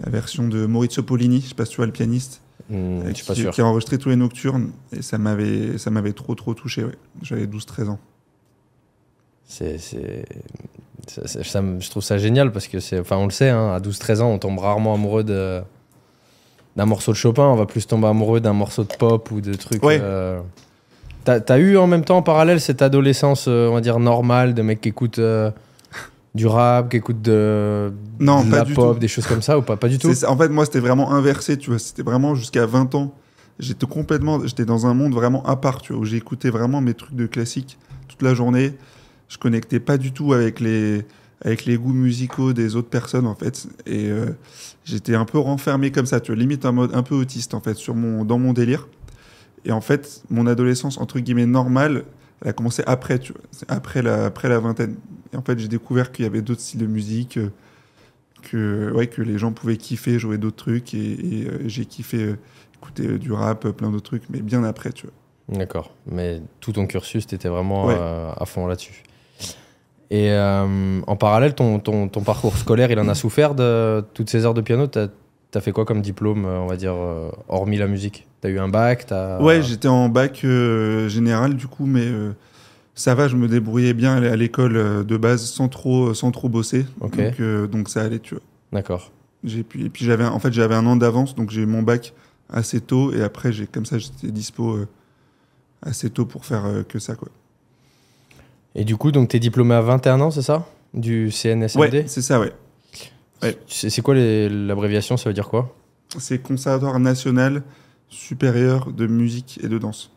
la 0.03 0.09
version 0.09 0.47
de 0.47 0.65
Maurizio 0.65 1.03
Pollini, 1.03 1.41
je 1.41 1.47
sais 1.49 1.55
pas 1.55 1.63
si 1.65 1.71
tu 1.71 1.77
vois 1.77 1.85
le 1.85 1.91
pianiste, 1.93 2.41
hmm, 2.69 2.75
euh, 2.75 3.11
qui, 3.13 3.23
pas 3.23 3.33
sûr. 3.33 3.51
qui 3.51 3.61
a 3.61 3.65
enregistré 3.65 3.97
tous 3.97 4.09
les 4.09 4.17
nocturnes 4.17 4.71
et 4.91 5.01
ça 5.01 5.17
m'avait, 5.17 5.77
ça 5.77 5.89
m'avait 5.89 6.11
trop 6.13 6.35
trop 6.35 6.53
touché. 6.53 6.83
Ouais. 6.83 6.95
J'avais 7.21 7.47
12-13 7.47 7.89
ans. 7.89 7.99
C'est, 9.47 9.77
je 11.07 11.89
trouve 11.89 12.03
ça 12.03 12.17
génial 12.17 12.51
parce 12.51 12.67
que 12.67 12.79
c'est, 12.79 12.99
enfin, 12.99 13.17
on 13.17 13.25
le 13.25 13.31
sait, 13.31 13.49
hein, 13.49 13.71
à 13.73 13.79
12-13 13.79 14.21
ans, 14.21 14.31
on 14.31 14.39
tombe 14.39 14.57
rarement 14.59 14.93
amoureux 14.95 15.23
de, 15.23 15.61
d'un 16.75 16.85
morceau 16.85 17.11
de 17.11 17.17
Chopin. 17.17 17.43
On 17.47 17.55
va 17.55 17.65
plus 17.65 17.85
tomber 17.87 18.07
amoureux 18.07 18.39
d'un 18.41 18.53
morceau 18.53 18.83
de 18.83 18.93
pop 18.97 19.29
ou 19.31 19.39
de 19.41 19.53
trucs. 19.53 19.83
Ouais. 19.83 19.99
euh, 20.01 20.41
T'as, 21.23 21.39
t'as 21.39 21.57
eu 21.57 21.77
en 21.77 21.87
même 21.87 22.03
temps 22.05 22.17
en 22.17 22.21
parallèle 22.21 22.59
cette 22.61 22.81
adolescence, 22.83 23.45
euh, 23.47 23.67
on 23.69 23.73
va 23.75 23.81
dire 23.81 23.97
normale, 23.99 24.53
de 24.53 24.61
mecs 24.61 24.81
qui 24.81 24.89
écoutent 24.89 25.17
euh, 25.19 25.49
du 26.35 26.47
rap, 26.47 26.89
qui 26.89 26.97
écoutent 26.97 27.21
de, 27.21 27.93
Non, 28.19 28.43
de 28.43 28.51
pas 28.51 28.57
la 28.57 28.65
pop, 28.65 28.95
tout. 28.95 28.99
des 28.99 29.07
choses 29.07 29.25
comme 29.25 29.41
ça 29.41 29.57
ou 29.57 29.61
pas, 29.61 29.77
pas 29.77 29.87
du 29.87 29.97
tout. 29.97 30.11
En 30.27 30.37
fait, 30.37 30.49
moi, 30.49 30.65
c'était 30.65 30.81
vraiment 30.81 31.13
inversé, 31.13 31.57
tu 31.57 31.69
vois. 31.69 31.79
C'était 31.79 32.03
vraiment 32.03 32.35
jusqu'à 32.35 32.65
20 32.65 32.93
ans. 32.93 33.15
J'étais 33.57 33.87
complètement, 33.87 34.45
j'étais 34.45 34.65
dans 34.65 34.85
un 34.85 34.93
monde 34.93 35.13
vraiment 35.13 35.43
à 35.45 35.55
part, 35.55 35.81
tu 35.81 35.93
vois, 35.93 36.01
où 36.01 36.05
j'écoutais 36.05 36.49
vraiment 36.49 36.81
mes 36.81 36.93
trucs 36.93 37.15
de 37.15 37.25
classique 37.25 37.77
toute 38.09 38.21
la 38.21 38.33
journée. 38.33 38.73
Je 39.29 39.37
connectais 39.37 39.79
pas 39.79 39.97
du 39.97 40.11
tout 40.11 40.33
avec 40.33 40.59
les, 40.59 41.05
avec 41.41 41.65
les 41.65 41.77
goûts 41.77 41.93
musicaux 41.93 42.51
des 42.51 42.75
autres 42.75 42.89
personnes, 42.89 43.27
en 43.27 43.35
fait. 43.35 43.67
Et 43.85 44.09
euh, 44.09 44.25
j'étais 44.83 45.15
un 45.15 45.23
peu 45.25 45.39
renfermé 45.39 45.91
comme 45.91 46.05
ça, 46.05 46.19
tu 46.19 46.33
vois, 46.33 46.39
limite 46.39 46.65
en 46.65 46.73
mode 46.73 46.93
un 46.93 47.01
peu 47.01 47.15
autiste, 47.15 47.53
en 47.53 47.61
fait, 47.61 47.75
sur 47.75 47.95
mon, 47.95 48.25
dans 48.25 48.37
mon 48.39 48.51
délire. 48.51 48.89
Et 49.63 49.71
en 49.71 49.81
fait, 49.81 50.21
mon 50.29 50.47
adolescence, 50.47 50.97
entre 50.97 51.19
guillemets, 51.19 51.45
normale, 51.45 52.03
elle 52.41 52.49
a 52.49 52.53
commencé 52.53 52.83
après, 52.85 53.19
tu 53.19 53.31
vois, 53.31 53.41
après 53.69 54.01
la, 54.01 54.25
après 54.25 54.49
la 54.49 54.59
vingtaine. 54.59 54.97
Et 55.35 55.37
en 55.37 55.41
fait, 55.41 55.59
j'ai 55.59 55.67
découvert 55.67 56.11
qu'il 56.11 56.23
y 56.23 56.27
avait 56.27 56.41
d'autres 56.41 56.61
styles 56.61 56.79
de 56.79 56.87
musique. 56.87 57.37
euh, 57.37 57.49
que, 58.41 58.91
ouais, 58.93 59.07
que 59.07 59.21
les 59.23 59.37
gens 59.39 59.51
pouvaient 59.51 59.75
kiffer, 59.77 60.17
jouer 60.19 60.37
d'autres 60.37 60.55
trucs. 60.57 60.93
Et, 60.93 60.97
et, 61.41 61.47
euh, 61.47 61.59
j'ai 61.65 61.85
kiffé 61.85 62.17
euh, 62.23 62.37
écouter 62.75 63.17
du 63.17 63.31
rap, 63.31 63.67
plein 63.69 63.89
d'autres 63.89 64.05
trucs, 64.05 64.23
mais 64.29 64.39
bien 64.41 64.63
après, 64.63 64.91
tu 64.91 65.07
vois. 65.07 65.57
D'accord. 65.57 65.91
Mais 66.05 66.41
tout 66.59 66.71
ton 66.71 66.85
cursus, 66.85 67.25
t'étais 67.27 67.49
vraiment 67.49 67.85
Ouais. 67.87 67.95
à 67.95 68.45
fond 68.45 68.67
là-dessus. 68.67 69.03
Et 70.11 70.31
euh, 70.31 71.01
en 71.07 71.15
parallèle, 71.15 71.55
ton, 71.55 71.79
ton, 71.79 72.07
ton 72.07 72.21
parcours 72.21 72.55
scolaire, 72.57 72.91
il 72.91 72.99
en 72.99 73.07
a 73.07 73.15
souffert 73.15 73.55
de 73.55 74.03
toutes 74.13 74.29
ces 74.29 74.45
heures 74.45 74.53
de 74.53 74.61
piano? 74.61 74.85
T'as 74.87 75.07
as 75.55 75.61
fait 75.61 75.71
quoi 75.71 75.85
comme 75.85 76.01
diplôme, 76.01 76.45
on 76.45 76.67
va 76.67 76.75
dire, 76.75 76.93
hormis 77.47 77.77
la 77.77 77.87
musique? 77.87 78.27
T'as 78.41 78.49
eu 78.49 78.59
un 78.59 78.67
bac 78.67 79.05
t'as... 79.07 79.41
Ouais, 79.41 79.63
j'étais 79.63 79.87
en 79.87 80.09
bac 80.09 80.41
euh, 80.43 81.07
général, 81.09 81.55
du 81.55 81.65
coup, 81.67 81.85
mais 81.87 82.05
euh, 82.05 82.33
ça 82.95 83.13
va, 83.13 83.27
je 83.27 83.35
me 83.35 83.47
débrouillais 83.47 83.93
bien 83.93 84.15
à 84.23 84.35
l'école 84.35 84.77
euh, 84.77 85.03
de 85.03 85.17
base 85.17 85.43
sans 85.45 85.67
trop, 85.67 86.13
sans 86.13 86.31
trop 86.31 86.49
bosser. 86.49 86.85
Donc, 87.29 87.39
euh, 87.41 87.67
donc 87.67 87.89
ça 87.89 88.01
allait, 88.01 88.19
tu 88.19 88.35
vois. 88.35 88.43
D'accord. 88.71 89.11
J'ai 89.43 89.63
pu- 89.63 89.83
et 89.85 89.89
puis 89.89 90.05
j'avais, 90.05 90.25
en 90.25 90.39
fait, 90.39 90.51
j'avais 90.53 90.75
un 90.75 90.85
an 90.87 90.95
d'avance, 90.95 91.35
donc 91.35 91.51
j'ai 91.51 91.61
eu 91.61 91.65
mon 91.65 91.81
bac 91.83 92.13
assez 92.49 92.79
tôt, 92.81 93.13
et 93.13 93.21
après, 93.21 93.51
j'ai, 93.51 93.67
comme 93.67 93.85
ça, 93.85 93.97
j'étais 93.97 94.31
dispo 94.31 94.75
euh, 94.75 94.87
assez 95.81 96.09
tôt 96.09 96.25
pour 96.25 96.45
faire 96.45 96.65
euh, 96.65 96.83
que 96.83 96.99
ça, 96.99 97.15
quoi. 97.15 97.29
Et 98.75 98.83
du 98.83 98.97
coup, 98.97 99.11
donc 99.11 99.29
t'es 99.29 99.39
diplômé 99.39 99.73
à 99.75 99.81
21 99.81 100.19
ans, 100.21 100.31
c'est 100.31 100.41
ça? 100.41 100.65
Du 100.93 101.31
CNSLD 101.31 101.97
Ouais, 101.99 102.03
c'est 102.07 102.21
ça, 102.21 102.39
ouais. 102.39 102.51
ouais. 103.43 103.57
C'est 103.67 104.01
quoi 104.01 104.15
l'abréviation? 104.15 105.17
Ça 105.17 105.29
veut 105.29 105.33
dire 105.33 105.47
quoi? 105.49 105.75
C'est 106.17 106.39
Conservatoire 106.41 106.99
national 106.99 107.63
supérieur 108.09 108.91
de 108.91 109.07
musique 109.07 109.59
et 109.63 109.67
de 109.67 109.77
danse. 109.77 110.11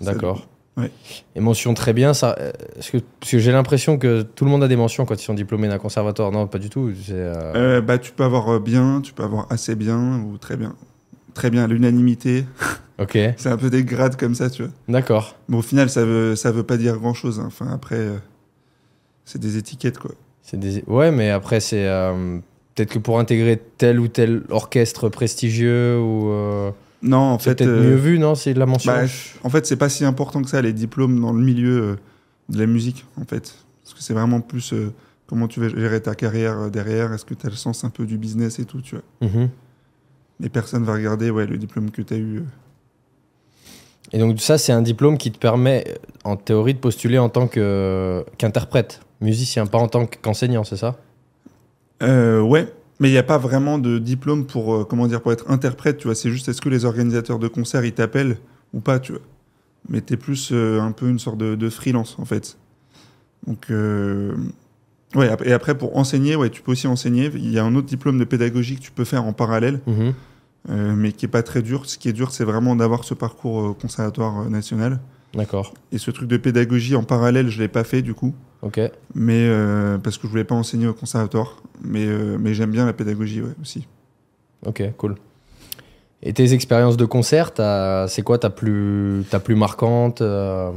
D'accord. 0.00 0.46
Ouais. 0.78 0.90
Et 1.34 1.40
mention 1.40 1.74
très 1.74 1.92
bien, 1.92 2.14
ça. 2.14 2.36
euh, 2.38 2.52
Parce 2.74 2.90
que, 2.90 2.98
j'ai 3.38 3.52
l'impression 3.52 3.98
que 3.98 4.22
tout 4.22 4.44
le 4.44 4.50
monde 4.50 4.62
a 4.62 4.68
des 4.68 4.76
mentions 4.76 5.04
quand 5.04 5.20
ils 5.20 5.24
sont 5.24 5.34
diplômés 5.34 5.68
d'un 5.68 5.78
conservatoire. 5.78 6.30
Non, 6.32 6.46
pas 6.46 6.58
du 6.58 6.70
tout. 6.70 6.92
Euh, 7.10 7.52
Euh, 7.56 7.80
bah, 7.80 7.98
tu 7.98 8.12
peux 8.12 8.22
avoir 8.24 8.60
bien, 8.60 9.00
tu 9.02 9.12
peux 9.12 9.24
avoir 9.24 9.46
assez 9.50 9.74
bien 9.74 10.20
ou 10.20 10.38
très 10.38 10.56
bien. 10.56 10.74
Très 11.34 11.50
bien, 11.50 11.66
l'unanimité. 11.66 12.44
Ok, 13.00 13.16
C'est 13.36 13.46
un 13.48 13.56
peu 13.56 13.70
des 13.70 13.84
grades 13.84 14.16
comme 14.16 14.34
ça, 14.34 14.50
tu 14.50 14.62
vois. 14.64 14.72
d'accord. 14.88 15.36
Mais 15.48 15.56
au 15.56 15.62
final, 15.62 15.88
ça 15.88 16.04
veut, 16.04 16.34
ça 16.34 16.50
veut 16.50 16.64
pas 16.64 16.76
dire 16.76 16.96
grand 16.96 17.14
chose. 17.14 17.40
Enfin, 17.46 17.68
après, 17.72 17.94
euh, 17.94 18.16
c'est 19.24 19.40
des 19.40 19.56
étiquettes, 19.56 19.98
quoi. 19.98 20.10
C'est 20.42 20.58
des... 20.58 20.82
Ouais, 20.88 21.12
mais 21.12 21.30
après, 21.30 21.60
c'est. 21.60 21.86
Peut-être 22.74 22.90
que 22.90 22.98
pour 22.98 23.20
intégrer 23.20 23.62
tel 23.78 24.00
ou 24.00 24.08
tel 24.08 24.42
orchestre 24.50 25.08
prestigieux 25.10 25.96
ou. 26.00 26.32
Non, 27.02 27.18
en 27.18 27.38
fait. 27.38 27.54
peut-être 27.54 27.68
euh, 27.68 27.90
mieux 27.90 27.96
vu, 27.96 28.18
non 28.18 28.34
C'est 28.34 28.54
de 28.54 28.58
la 28.58 28.66
mention 28.66 28.92
bah, 28.92 29.02
en 29.44 29.50
fait, 29.50 29.66
c'est 29.66 29.76
pas 29.76 29.88
si 29.88 30.04
important 30.04 30.42
que 30.42 30.48
ça, 30.48 30.60
les 30.60 30.72
diplômes 30.72 31.20
dans 31.20 31.32
le 31.32 31.42
milieu 31.42 31.82
euh, 31.82 31.96
de 32.48 32.58
la 32.58 32.66
musique, 32.66 33.04
en 33.20 33.24
fait. 33.24 33.54
Parce 33.82 33.94
que 33.94 34.02
c'est 34.02 34.14
vraiment 34.14 34.40
plus 34.40 34.72
euh, 34.72 34.92
comment 35.26 35.48
tu 35.48 35.60
vas 35.60 35.68
gérer 35.68 36.00
ta 36.00 36.14
carrière 36.14 36.70
derrière. 36.70 37.12
Est-ce 37.12 37.24
que 37.24 37.34
tu 37.34 37.46
as 37.46 37.50
le 37.50 37.56
sens 37.56 37.84
un 37.84 37.90
peu 37.90 38.04
du 38.04 38.18
business 38.18 38.58
et 38.58 38.64
tout, 38.64 38.80
tu 38.80 38.96
vois. 38.96 39.28
Mhm. 39.28 39.48
Mais 40.40 40.48
personne 40.48 40.84
va 40.84 40.94
regarder 40.94 41.30
ouais, 41.30 41.46
le 41.46 41.56
diplôme 41.56 41.90
que 41.90 42.02
tu 42.02 42.14
as 42.14 42.18
eu. 42.18 42.42
Et 44.12 44.18
donc, 44.18 44.40
ça, 44.40 44.56
c'est 44.56 44.72
un 44.72 44.82
diplôme 44.82 45.18
qui 45.18 45.30
te 45.30 45.38
permet, 45.38 45.84
en 46.24 46.36
théorie, 46.36 46.74
de 46.74 46.78
postuler 46.78 47.18
en 47.18 47.28
tant 47.28 47.46
qu'interprète, 47.46 49.00
musicien, 49.20 49.66
pas 49.66 49.78
en 49.78 49.88
tant 49.88 50.06
qu'enseignant, 50.06 50.64
c'est 50.64 50.76
ça? 50.76 50.98
Euh, 52.02 52.40
ouais, 52.40 52.72
mais 53.00 53.08
il 53.08 53.12
n'y 53.12 53.18
a 53.18 53.22
pas 53.22 53.38
vraiment 53.38 53.78
de 53.78 53.98
diplôme 53.98 54.46
pour, 54.46 54.74
euh, 54.74 54.84
comment 54.84 55.06
dire, 55.06 55.20
pour 55.20 55.32
être 55.32 55.50
interprète, 55.50 55.98
tu 55.98 56.08
vois. 56.08 56.14
C'est 56.14 56.30
juste 56.30 56.48
est-ce 56.48 56.60
que 56.60 56.68
les 56.68 56.84
organisateurs 56.84 57.38
de 57.38 57.48
concerts, 57.48 57.84
ils 57.84 57.92
t'appellent 57.92 58.38
ou 58.72 58.80
pas, 58.80 58.98
tu 58.98 59.12
vois. 59.12 59.20
Mais 59.88 60.00
tu 60.00 60.14
es 60.14 60.16
plus 60.16 60.50
euh, 60.52 60.80
un 60.80 60.92
peu 60.92 61.08
une 61.08 61.18
sorte 61.18 61.38
de, 61.38 61.54
de 61.54 61.70
freelance, 61.70 62.16
en 62.18 62.24
fait. 62.24 62.58
Donc, 63.46 63.66
euh, 63.70 64.34
ouais, 65.14 65.30
et 65.44 65.52
après, 65.52 65.78
pour 65.78 65.96
enseigner, 65.96 66.36
ouais, 66.36 66.50
tu 66.50 66.60
peux 66.60 66.72
aussi 66.72 66.86
enseigner. 66.86 67.30
Il 67.34 67.50
y 67.50 67.58
a 67.58 67.64
un 67.64 67.74
autre 67.74 67.86
diplôme 67.86 68.18
de 68.18 68.24
pédagogie 68.24 68.76
que 68.76 68.82
tu 68.82 68.90
peux 68.90 69.04
faire 69.04 69.24
en 69.24 69.32
parallèle, 69.32 69.80
euh, 70.68 70.94
mais 70.94 71.12
qui 71.12 71.24
est 71.24 71.28
pas 71.28 71.44
très 71.44 71.62
dur. 71.62 71.86
Ce 71.86 71.96
qui 71.96 72.08
est 72.08 72.12
dur, 72.12 72.32
c'est 72.32 72.44
vraiment 72.44 72.74
d'avoir 72.76 73.04
ce 73.04 73.14
parcours 73.14 73.78
conservatoire 73.78 74.50
national. 74.50 75.00
D'accord. 75.34 75.72
Et 75.92 75.98
ce 75.98 76.10
truc 76.10 76.28
de 76.28 76.36
pédagogie 76.36 76.96
en 76.96 77.04
parallèle, 77.04 77.48
je 77.48 77.60
l'ai 77.60 77.68
pas 77.68 77.84
fait, 77.84 78.02
du 78.02 78.12
coup. 78.12 78.34
Ok. 78.62 78.80
Mais 79.14 79.46
euh, 79.48 79.98
parce 79.98 80.18
que 80.18 80.26
je 80.26 80.30
voulais 80.30 80.44
pas 80.44 80.54
enseigner 80.54 80.86
au 80.86 80.94
conservatoire. 80.94 81.62
Mais, 81.82 82.06
euh, 82.06 82.36
mais 82.40 82.54
j'aime 82.54 82.70
bien 82.70 82.86
la 82.86 82.92
pédagogie 82.92 83.40
ouais, 83.42 83.54
aussi. 83.62 83.86
Ok, 84.66 84.82
cool. 84.96 85.14
Et 86.22 86.32
tes 86.32 86.52
expériences 86.52 86.96
de 86.96 87.04
concert, 87.04 87.52
c'est 88.08 88.22
quoi 88.22 88.38
ta 88.38 88.50
plus, 88.50 89.22
ta 89.30 89.38
plus 89.38 89.54
marquante 89.54 90.20
euh, 90.20 90.72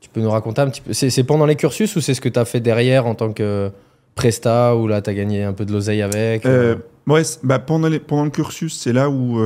Tu 0.00 0.08
peux 0.08 0.22
nous 0.22 0.30
raconter 0.30 0.62
un 0.62 0.70
petit 0.70 0.80
peu 0.80 0.94
C'est 0.94 1.24
pendant 1.24 1.44
les 1.44 1.56
cursus 1.56 1.94
ou 1.96 2.00
c'est 2.00 2.14
ce 2.14 2.20
que 2.22 2.30
tu 2.30 2.38
as 2.38 2.46
fait 2.46 2.60
derrière 2.60 3.06
en 3.06 3.14
tant 3.14 3.32
que 3.32 3.70
presta 4.14 4.74
ou 4.76 4.86
là 4.86 5.02
tu 5.02 5.10
as 5.10 5.14
gagné 5.14 5.42
un 5.42 5.52
peu 5.52 5.66
de 5.66 5.72
l'oseille 5.72 6.00
avec 6.00 6.44
ouais, 6.46 7.22
bah, 7.42 7.58
pendant, 7.58 7.88
les- 7.88 7.98
pendant 7.98 8.24
le 8.24 8.30
cursus, 8.30 8.78
c'est 8.80 8.94
là 8.94 9.10
où, 9.10 9.38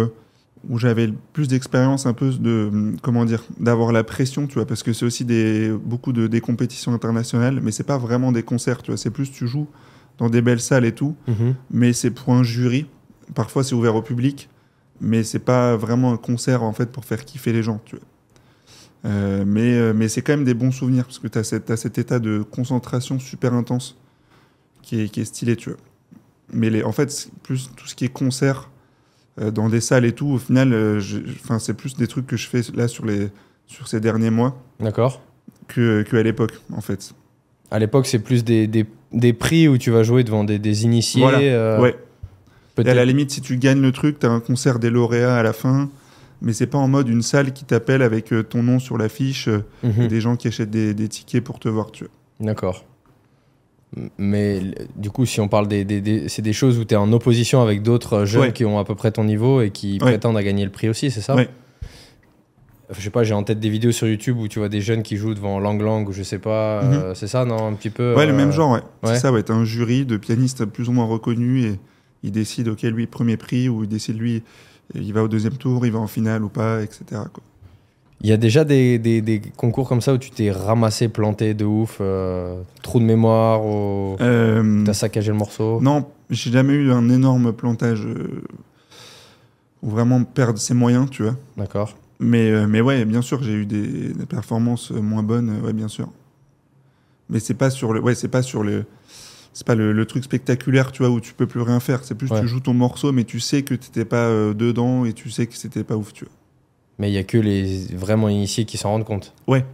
où 0.68 0.78
j'avais 0.78 1.06
le 1.06 1.14
plus 1.32 1.46
d'expérience 1.48 2.06
un 2.06 2.12
peu 2.14 2.30
de 2.30 2.94
comment 3.02 3.24
dire 3.24 3.42
d'avoir 3.60 3.92
la 3.92 4.04
pression, 4.04 4.46
tu 4.46 4.54
vois, 4.54 4.66
parce 4.66 4.82
que 4.82 4.92
c'est 4.92 5.04
aussi 5.04 5.24
des 5.24 5.70
beaucoup 5.70 6.12
de 6.12 6.26
des 6.26 6.40
compétitions 6.40 6.92
internationales, 6.92 7.60
mais 7.62 7.70
c'est 7.72 7.84
pas 7.84 7.98
vraiment 7.98 8.32
des 8.32 8.42
concerts, 8.42 8.82
tu 8.82 8.90
vois, 8.90 8.98
c'est 8.98 9.10
plus 9.10 9.30
tu 9.30 9.46
joues 9.46 9.68
dans 10.18 10.28
des 10.28 10.42
belles 10.42 10.60
salles 10.60 10.84
et 10.84 10.92
tout, 10.92 11.14
Mhm. 11.28 11.54
mais 11.70 11.92
c'est 11.92 12.10
pour 12.10 12.32
un 12.34 12.42
jury. 12.42 12.86
Parfois 13.34 13.62
c'est 13.62 13.74
ouvert 13.74 13.94
au 13.94 14.02
public, 14.02 14.48
mais 15.00 15.22
c'est 15.22 15.38
pas 15.38 15.76
vraiment 15.76 16.12
un 16.12 16.16
concert 16.16 16.62
en 16.62 16.72
fait 16.72 16.90
pour 16.90 17.04
faire 17.04 17.24
kiffer 17.24 17.52
les 17.52 17.62
gens, 17.62 17.80
tu 17.84 17.96
vois. 17.96 18.04
Euh, 19.04 19.44
mais 19.46 19.74
euh, 19.74 19.92
mais 19.94 20.08
c'est 20.08 20.22
quand 20.22 20.32
même 20.32 20.44
des 20.44 20.54
bons 20.54 20.72
souvenirs 20.72 21.04
parce 21.04 21.20
que 21.20 21.28
tu 21.28 21.38
as, 21.38 21.44
cet 21.76 21.98
état 21.98 22.18
de 22.18 22.42
concentration 22.42 23.20
super 23.20 23.54
intense 23.54 23.96
qui 24.82 25.02
est, 25.02 25.08
qui 25.08 25.20
est 25.20 25.24
stylé, 25.24 25.54
tu 25.54 25.70
vois. 25.70 25.78
Mais 26.52 26.68
les, 26.70 26.82
en 26.82 26.92
fait, 26.92 27.30
plus 27.44 27.70
tout 27.76 27.86
ce 27.86 27.94
qui 27.94 28.06
est 28.06 28.12
concert 28.12 28.70
dans 29.52 29.68
des 29.68 29.80
salles 29.80 30.04
et 30.04 30.12
tout, 30.12 30.26
au 30.28 30.38
final, 30.38 30.72
euh, 30.72 31.00
enfin, 31.42 31.58
c'est 31.58 31.74
plus 31.74 31.94
des 31.96 32.06
trucs 32.06 32.26
que 32.26 32.36
je 32.36 32.48
fais 32.48 32.62
là 32.74 32.88
sur, 32.88 33.04
les, 33.06 33.28
sur 33.66 33.88
ces 33.88 34.00
derniers 34.00 34.30
mois 34.30 34.60
D'accord. 34.80 35.22
que, 35.68 36.02
que 36.02 36.16
à 36.16 36.22
l'époque, 36.22 36.52
en 36.72 36.80
fait. 36.80 37.12
À 37.70 37.78
l'époque, 37.78 38.06
c'est 38.06 38.18
plus 38.18 38.44
des, 38.44 38.66
des, 38.66 38.86
des 39.12 39.32
prix 39.32 39.68
où 39.68 39.78
tu 39.78 39.90
vas 39.90 40.02
jouer 40.02 40.24
devant 40.24 40.44
des, 40.44 40.58
des 40.58 40.84
initiés. 40.84 41.22
Voilà. 41.22 41.38
euh, 41.38 41.80
ouais. 41.80 41.96
Et 42.84 42.88
à 42.88 42.94
la 42.94 43.04
limite, 43.04 43.30
si 43.32 43.40
tu 43.40 43.56
gagnes 43.56 43.80
le 43.82 43.90
truc, 43.92 44.20
tu 44.20 44.26
as 44.26 44.30
un 44.30 44.40
concert 44.40 44.78
des 44.78 44.88
lauréats 44.88 45.36
à 45.36 45.42
la 45.42 45.52
fin, 45.52 45.90
mais 46.40 46.52
c'est 46.52 46.68
pas 46.68 46.78
en 46.78 46.86
mode 46.86 47.08
une 47.08 47.22
salle 47.22 47.52
qui 47.52 47.64
t'appelle 47.64 48.02
avec 48.02 48.32
euh, 48.32 48.44
ton 48.44 48.62
nom 48.62 48.78
sur 48.78 48.96
l'affiche 48.96 49.48
euh, 49.48 49.64
et 50.00 50.06
des 50.06 50.20
gens 50.20 50.36
qui 50.36 50.46
achètent 50.46 50.70
des, 50.70 50.94
des 50.94 51.08
tickets 51.08 51.42
pour 51.42 51.58
te 51.58 51.68
voir, 51.68 51.90
tu 51.90 52.04
vois. 52.04 52.12
D'accord. 52.46 52.84
Mais 54.18 54.58
l- 54.58 54.74
du 54.96 55.10
coup, 55.10 55.24
si 55.26 55.40
on 55.40 55.48
parle 55.48 55.66
des. 55.66 55.84
des- 55.84 56.00
des- 56.00 56.28
c'est 56.28 56.42
des 56.42 56.52
choses 56.52 56.78
où 56.78 56.84
tu 56.84 56.94
es 56.94 56.96
en 56.96 57.10
opposition 57.12 57.62
avec 57.62 57.82
d'autres 57.82 58.24
jeunes 58.26 58.42
Ouais. 58.42 58.52
qui 58.52 58.64
ont 58.64 58.78
à 58.78 58.84
peu 58.84 58.94
près 58.94 59.10
ton 59.12 59.24
niveau 59.24 59.62
et 59.62 59.70
qui 59.70 59.94
Ouais. 59.94 59.98
prétendent 60.12 60.36
à 60.36 60.42
gagner 60.42 60.64
le 60.64 60.70
prix 60.70 60.88
aussi, 60.88 61.10
c'est 61.10 61.20
ça? 61.22 61.34
Ouais. 61.34 61.48
je 62.90 63.02
sais 63.02 63.10
pas, 63.10 63.22
j'ai 63.22 63.34
en 63.34 63.42
tête 63.42 63.60
des 63.60 63.68
vidéos 63.68 63.92
sur 63.92 64.06
YouTube 64.08 64.38
où 64.38 64.48
tu 64.48 64.58
vois 64.60 64.70
des 64.70 64.80
jeunes 64.80 65.02
qui 65.02 65.16
jouent 65.18 65.34
devant 65.34 65.58
Lang 65.60 65.78
Lang 65.80 66.08
ou 66.08 66.12
je 66.12 66.22
sais 66.22 66.38
pas. 66.38 66.82
Mhm. 66.82 66.92
euh, 66.94 67.14
c'est 67.14 67.26
ça, 67.26 67.44
non? 67.44 67.66
Un 67.66 67.74
petit 67.74 67.90
peu. 67.90 68.14
Ouais, 68.14 68.24
le 68.26 68.32
euh, 68.32 68.36
même 68.36 68.50
genre, 68.50 68.72
ouais. 68.72 68.80
ouais. 69.02 69.14
C'est 69.14 69.20
ça, 69.20 69.30
ouais. 69.32 69.42
T'as 69.42 69.52
un 69.54 69.64
jury 69.64 70.06
de 70.06 70.16
pianistes 70.16 70.64
plus 70.64 70.88
ou 70.88 70.92
moins 70.92 71.04
reconnus 71.06 71.64
et 71.66 71.78
il 72.22 72.32
décide, 72.32 72.68
ok, 72.68 72.82
lui, 72.84 73.06
premier 73.06 73.36
prix, 73.36 73.68
ou 73.68 73.82
il 73.84 73.88
décide, 73.90 74.18
lui, 74.18 74.42
il 74.94 75.12
va 75.12 75.22
au 75.22 75.28
deuxième 75.28 75.58
tour, 75.58 75.84
il 75.84 75.92
va 75.92 75.98
en 75.98 76.06
finale 76.06 76.42
ou 76.44 76.48
pas, 76.48 76.82
etc. 76.82 77.02
quoi. 77.10 77.42
Il 78.20 78.28
y 78.28 78.32
a 78.32 78.36
déjà 78.36 78.64
des, 78.64 78.98
des- 78.98 79.20
des 79.22 79.40
concours 79.56 79.88
comme 79.88 80.00
ça 80.00 80.12
où 80.12 80.18
tu 80.18 80.30
t'es 80.30 80.50
ramassé, 80.50 81.08
planté 81.08 81.54
de 81.54 81.64
ouf, 81.64 81.98
euh, 82.00 82.60
trou 82.82 82.98
de 82.98 83.04
mémoire, 83.04 83.64
ou 83.64 84.16
Euh, 84.20 84.84
t'as 84.84 84.92
saccagé 84.94 85.30
le 85.30 85.38
morceau. 85.38 85.80
non, 85.80 86.04
j'ai 86.28 86.50
jamais 86.50 86.72
eu 86.74 86.90
un 86.90 87.08
énorme 87.10 87.52
plantage 87.52 88.04
euh, 88.04 88.42
ou 89.82 89.90
vraiment 89.90 90.24
perdre 90.24 90.58
ses 90.58 90.74
moyens, 90.74 91.08
tu 91.10 91.22
vois. 91.22 91.36
D'accord. 91.56 91.96
Mais, 92.18 92.50
euh, 92.50 92.66
mais 92.66 92.80
ouais, 92.80 93.04
bien 93.04 93.22
sûr, 93.22 93.40
j'ai 93.44 93.52
eu 93.52 93.66
des, 93.66 94.12
des 94.12 94.26
performances 94.26 94.90
moins 94.90 95.22
bonnes, 95.22 95.60
ouais, 95.64 95.72
bien 95.72 95.86
sûr. 95.88 96.08
Mais 97.30 97.38
c'est 97.38 97.54
pas 97.54 97.70
sur 97.70 97.92
le, 97.92 98.00
ouais, 98.00 98.16
c'est 98.16 98.26
pas 98.26 98.42
sur 98.42 98.64
le, 98.64 98.84
c'est 99.52 99.64
pas 99.66 99.76
le, 99.76 99.92
le 99.92 100.06
truc 100.06 100.24
spectaculaire, 100.24 100.90
tu 100.90 101.04
vois, 101.04 101.12
où 101.12 101.20
tu 101.20 101.34
peux 101.34 101.46
plus 101.46 101.60
rien 101.60 101.78
faire. 101.78 102.02
C'est 102.02 102.16
plus 102.16 102.28
Ouais. 102.32 102.40
tu 102.40 102.48
joues 102.48 102.58
ton 102.60 102.74
morceau, 102.74 103.12
mais 103.12 103.22
tu 103.22 103.38
sais 103.38 103.62
que 103.62 103.74
t'étais 103.74 104.04
pas 104.04 104.26
euh, 104.26 104.54
dedans 104.54 105.04
et 105.04 105.12
tu 105.12 105.30
sais 105.30 105.46
que 105.46 105.54
c'était 105.54 105.84
pas 105.84 105.94
ouf, 105.96 106.12
tu 106.12 106.24
vois. 106.24 106.32
Mais 106.98 107.10
il 107.10 107.14
y 107.14 107.18
a 107.18 107.24
que 107.24 107.38
les 107.38 107.86
vraiment 107.94 108.28
initiés 108.28 108.64
qui 108.64 108.76
s'en 108.76 108.90
rendent 108.90 109.04
compte. 109.04 109.34
Ouais. 109.46 109.64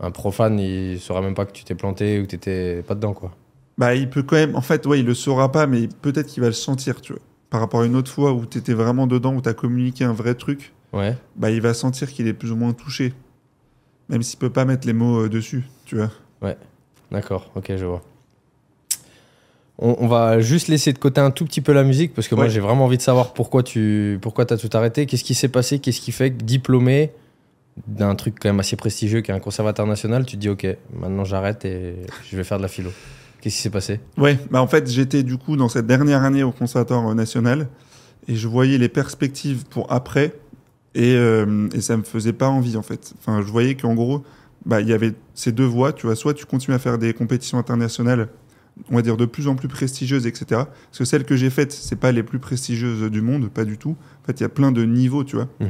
Un 0.00 0.10
profane, 0.10 0.58
il 0.58 0.98
saura 1.00 1.20
même 1.22 1.34
pas 1.34 1.46
que 1.46 1.52
tu 1.52 1.64
t'es 1.64 1.74
planté 1.74 2.18
ou 2.18 2.22
que 2.22 2.28
t'étais 2.28 2.82
pas 2.82 2.94
dedans, 2.94 3.12
quoi. 3.14 3.32
Bah, 3.78 3.94
il 3.94 4.10
peut 4.10 4.22
quand 4.22 4.36
même, 4.36 4.56
en 4.56 4.60
fait, 4.60 4.86
ouais, 4.86 5.00
il 5.00 5.06
le 5.06 5.14
saura 5.14 5.50
pas, 5.52 5.66
mais 5.66 5.88
peut-être 6.02 6.26
qu'il 6.26 6.40
va 6.42 6.48
le 6.48 6.52
sentir, 6.54 7.00
tu 7.00 7.12
vois. 7.12 7.22
Par 7.50 7.60
rapport 7.60 7.82
à 7.82 7.86
une 7.86 7.94
autre 7.96 8.10
fois 8.10 8.32
où 8.32 8.44
t'étais 8.46 8.74
vraiment 8.74 9.06
dedans, 9.06 9.34
où 9.34 9.40
t'as 9.40 9.54
communiqué 9.54 10.04
un 10.04 10.12
vrai 10.12 10.34
truc, 10.34 10.72
Ouais. 10.92 11.16
bah, 11.36 11.50
il 11.50 11.60
va 11.60 11.74
sentir 11.74 12.12
qu'il 12.12 12.26
est 12.28 12.32
plus 12.34 12.50
ou 12.52 12.56
moins 12.56 12.72
touché. 12.72 13.14
Même 14.08 14.22
s'il 14.22 14.38
peut 14.38 14.50
pas 14.50 14.64
mettre 14.64 14.86
les 14.86 14.92
mots 14.92 15.22
euh, 15.24 15.28
dessus, 15.28 15.64
tu 15.84 15.96
vois. 15.96 16.10
D'accord, 17.10 17.50
ok, 17.54 17.72
je 17.76 17.84
vois. 17.84 18.02
On, 19.78 19.96
on 19.98 20.06
va 20.06 20.40
juste 20.40 20.68
laisser 20.68 20.92
de 20.92 20.98
côté 20.98 21.20
un 21.20 21.30
tout 21.30 21.44
petit 21.44 21.60
peu 21.60 21.72
la 21.72 21.82
musique 21.82 22.14
parce 22.14 22.28
que 22.28 22.34
moi 22.34 22.48
j'ai 22.48 22.60
vraiment 22.60 22.84
envie 22.84 22.96
de 22.96 23.02
savoir 23.02 23.32
pourquoi 23.32 23.62
tu 23.62 24.18
pourquoi 24.22 24.50
as 24.52 24.56
tout 24.56 24.70
arrêté. 24.72 25.06
Qu'est-ce 25.06 25.24
qui 25.24 25.34
s'est 25.34 25.48
passé? 25.48 25.80
Qu'est-ce 25.80 26.00
qui 26.00 26.12
fait 26.12 26.30
que 26.30 26.44
diplômé 26.44 27.10
d'un 27.88 28.14
truc 28.14 28.36
quand 28.40 28.48
même 28.48 28.60
assez 28.60 28.76
prestigieux 28.76 29.20
qui 29.20 29.32
est 29.32 29.34
un 29.34 29.40
conservatoire 29.40 29.88
national, 29.88 30.24
tu 30.24 30.36
te 30.36 30.40
dis 30.40 30.48
ok, 30.48 30.66
maintenant 30.92 31.24
j'arrête 31.24 31.64
et 31.64 31.96
je 32.30 32.36
vais 32.36 32.44
faire 32.44 32.58
de 32.58 32.62
la 32.62 32.68
philo. 32.68 32.90
Qu'est-ce 33.40 33.56
qui 33.56 33.62
s'est 33.62 33.70
passé? 33.70 34.00
Ouais, 34.16 34.38
bah 34.50 34.62
en 34.62 34.66
fait, 34.66 34.88
j'étais 34.88 35.22
du 35.22 35.36
coup 35.36 35.56
dans 35.56 35.68
cette 35.68 35.86
dernière 35.86 36.22
année 36.22 36.42
au 36.42 36.52
Conservatoire 36.52 37.06
euh, 37.10 37.14
national 37.14 37.68
et 38.28 38.36
je 38.36 38.48
voyais 38.48 38.78
les 38.78 38.88
perspectives 38.88 39.64
pour 39.66 39.92
après 39.92 40.32
et, 40.94 41.14
euh, 41.16 41.68
et 41.74 41.80
ça 41.80 41.96
me 41.96 42.04
faisait 42.04 42.32
pas 42.32 42.48
envie 42.48 42.76
en 42.76 42.82
fait. 42.82 43.12
Enfin, 43.18 43.42
je 43.44 43.50
voyais 43.50 43.74
qu'en 43.74 43.94
gros, 43.94 44.22
bah, 44.64 44.80
il 44.80 44.88
y 44.88 44.92
avait 44.92 45.12
ces 45.34 45.52
deux 45.52 45.66
voies, 45.66 45.92
tu 45.92 46.06
vois, 46.06 46.16
soit 46.16 46.32
tu 46.32 46.46
continues 46.46 46.74
à 46.74 46.78
faire 46.78 46.96
des 46.96 47.12
compétitions 47.12 47.58
internationales, 47.58 48.28
on 48.90 48.96
va 48.96 49.02
dire 49.02 49.16
de 49.16 49.24
plus 49.24 49.46
en 49.48 49.54
plus 49.54 49.68
prestigieuses, 49.68 50.26
etc. 50.26 50.44
Parce 50.50 50.98
que 50.98 51.04
celles 51.04 51.24
que 51.24 51.36
j'ai 51.36 51.50
faites, 51.50 51.72
c'est 51.72 51.96
pas 51.96 52.12
les 52.12 52.22
plus 52.22 52.38
prestigieuses 52.38 53.10
du 53.10 53.20
monde, 53.20 53.48
pas 53.48 53.64
du 53.64 53.78
tout. 53.78 53.96
En 54.22 54.26
fait, 54.26 54.40
il 54.40 54.42
y 54.42 54.46
a 54.46 54.48
plein 54.48 54.72
de 54.72 54.84
niveaux, 54.84 55.24
tu 55.24 55.36
vois. 55.36 55.48
Mhm. 55.60 55.68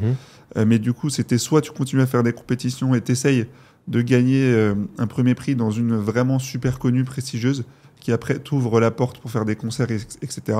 Euh, 0.56 0.64
mais 0.66 0.78
du 0.78 0.92
coup, 0.92 1.10
c'était 1.10 1.38
soit 1.38 1.60
tu 1.60 1.70
continues 1.72 2.02
à 2.02 2.06
faire 2.06 2.22
des 2.22 2.32
compétitions 2.32 2.94
et 2.94 3.00
t'essayes 3.00 3.46
de 3.88 4.00
gagner 4.00 4.42
euh, 4.44 4.74
un 4.98 5.06
premier 5.06 5.34
prix 5.34 5.54
dans 5.54 5.70
une 5.70 5.94
vraiment 5.96 6.38
super 6.38 6.78
connue, 6.78 7.04
prestigieuse, 7.04 7.64
qui 8.00 8.12
après 8.12 8.38
t'ouvre 8.38 8.80
la 8.80 8.90
porte 8.90 9.18
pour 9.18 9.30
faire 9.30 9.44
des 9.44 9.56
concerts, 9.56 9.90
et- 9.90 10.00
etc. 10.22 10.58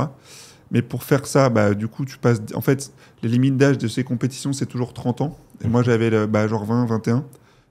Mais 0.71 0.83
pour 0.83 1.03
faire 1.05 1.27
ça, 1.27 1.49
bah, 1.51 1.75
du 1.75 1.89
coup, 1.89 2.05
tu 2.05 2.19
passes. 2.19 2.41
En 2.55 2.61
fait, 2.61 2.93
les 3.23 3.29
limites 3.29 3.57
d'âge 3.57 3.79
de 3.79 3.89
ces 3.89 4.03
compétitions, 4.05 4.53
c'est 4.53 4.67
toujours 4.67 4.93
30 4.93 5.21
ans. 5.21 5.39
Et 5.65 5.69
moi, 5.69 5.83
j'avais 5.83 6.27
bah, 6.27 6.47
genre 6.49 6.65
20, 6.65 6.87
21. 6.87 7.25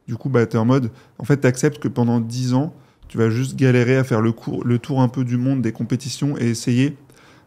Du 0.08 0.16
coup, 0.16 0.30
bah, 0.30 0.46
tu 0.46 0.56
es 0.56 0.60
en 0.60 0.66
mode. 0.66 0.90
En 1.20 1.26
fait, 1.26 1.42
tu 1.42 1.48
acceptes 1.48 1.80
que 1.80 1.88
pendant 1.88 2.20
10 2.20 2.54
ans, 2.54 2.74
tu 3.14 3.20
vas 3.20 3.30
juste 3.30 3.56
galérer 3.56 3.96
à 3.96 4.04
faire 4.04 4.22
le, 4.22 4.32
cours, 4.32 4.66
le 4.66 4.80
tour 4.80 5.00
un 5.00 5.08
peu 5.08 5.24
du 5.24 5.38
monde 5.38 5.62
des 5.62 5.72
compétitions 5.72 6.36
et 6.40 6.46
essayer 6.50 6.98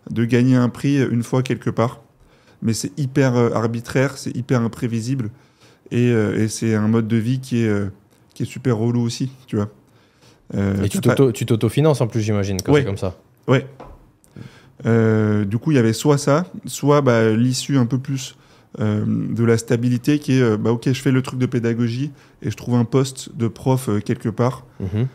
de 0.08 0.24
gagner 0.24 0.54
un 0.54 0.68
prix 0.68 1.02
une 1.02 1.24
fois 1.24 1.42
quelque 1.42 1.70
part. 1.70 2.02
Mais 2.62 2.72
c'est 2.72 2.96
hyper 2.96 3.34
euh, 3.34 3.50
arbitraire, 3.52 4.16
c'est 4.16 4.30
hyper 4.36 4.60
imprévisible. 4.60 5.28
Et, 5.90 6.12
euh, 6.12 6.38
et 6.40 6.46
c'est 6.46 6.76
un 6.76 6.86
mode 6.86 7.08
de 7.08 7.16
vie 7.16 7.40
qui 7.40 7.64
est, 7.64 7.68
euh, 7.68 7.86
qui 8.32 8.44
est 8.44 8.46
super 8.46 8.76
relou 8.76 9.00
aussi, 9.02 9.32
tu 9.48 9.56
vois. 9.56 9.68
Euh, 10.54 10.84
Et 10.84 10.88
tu 11.32 11.44
t'autofinances 11.46 12.00
en 12.00 12.06
plus, 12.06 12.20
j'imagine, 12.20 12.62
quand 12.62 12.72
Ouais. 12.72 12.82
c'est 12.82 12.86
comme 12.86 12.96
ça. 12.96 13.16
Ouais. 13.48 13.66
Du 14.84 15.58
coup, 15.58 15.72
il 15.72 15.74
y 15.74 15.78
avait 15.78 15.92
soit 15.92 16.16
ça, 16.18 16.46
soit 16.66 17.00
bah, 17.00 17.32
l'issue 17.32 17.76
un 17.76 17.86
peu 17.86 17.98
plus 17.98 18.36
de 18.78 19.42
la 19.44 19.58
stabilité 19.58 20.20
qui 20.20 20.38
est 20.38 20.56
bah, 20.58 20.70
ok, 20.70 20.92
je 20.92 21.02
fais 21.02 21.10
le 21.10 21.22
truc 21.22 21.40
de 21.40 21.46
pédagogie 21.46 22.12
et 22.42 22.52
je 22.52 22.56
trouve 22.56 22.76
un 22.76 22.84
poste 22.84 23.34
de 23.36 23.48
prof 23.48 23.90
quelque 24.04 24.28
part 24.28 24.64
Mhm. 24.78 25.08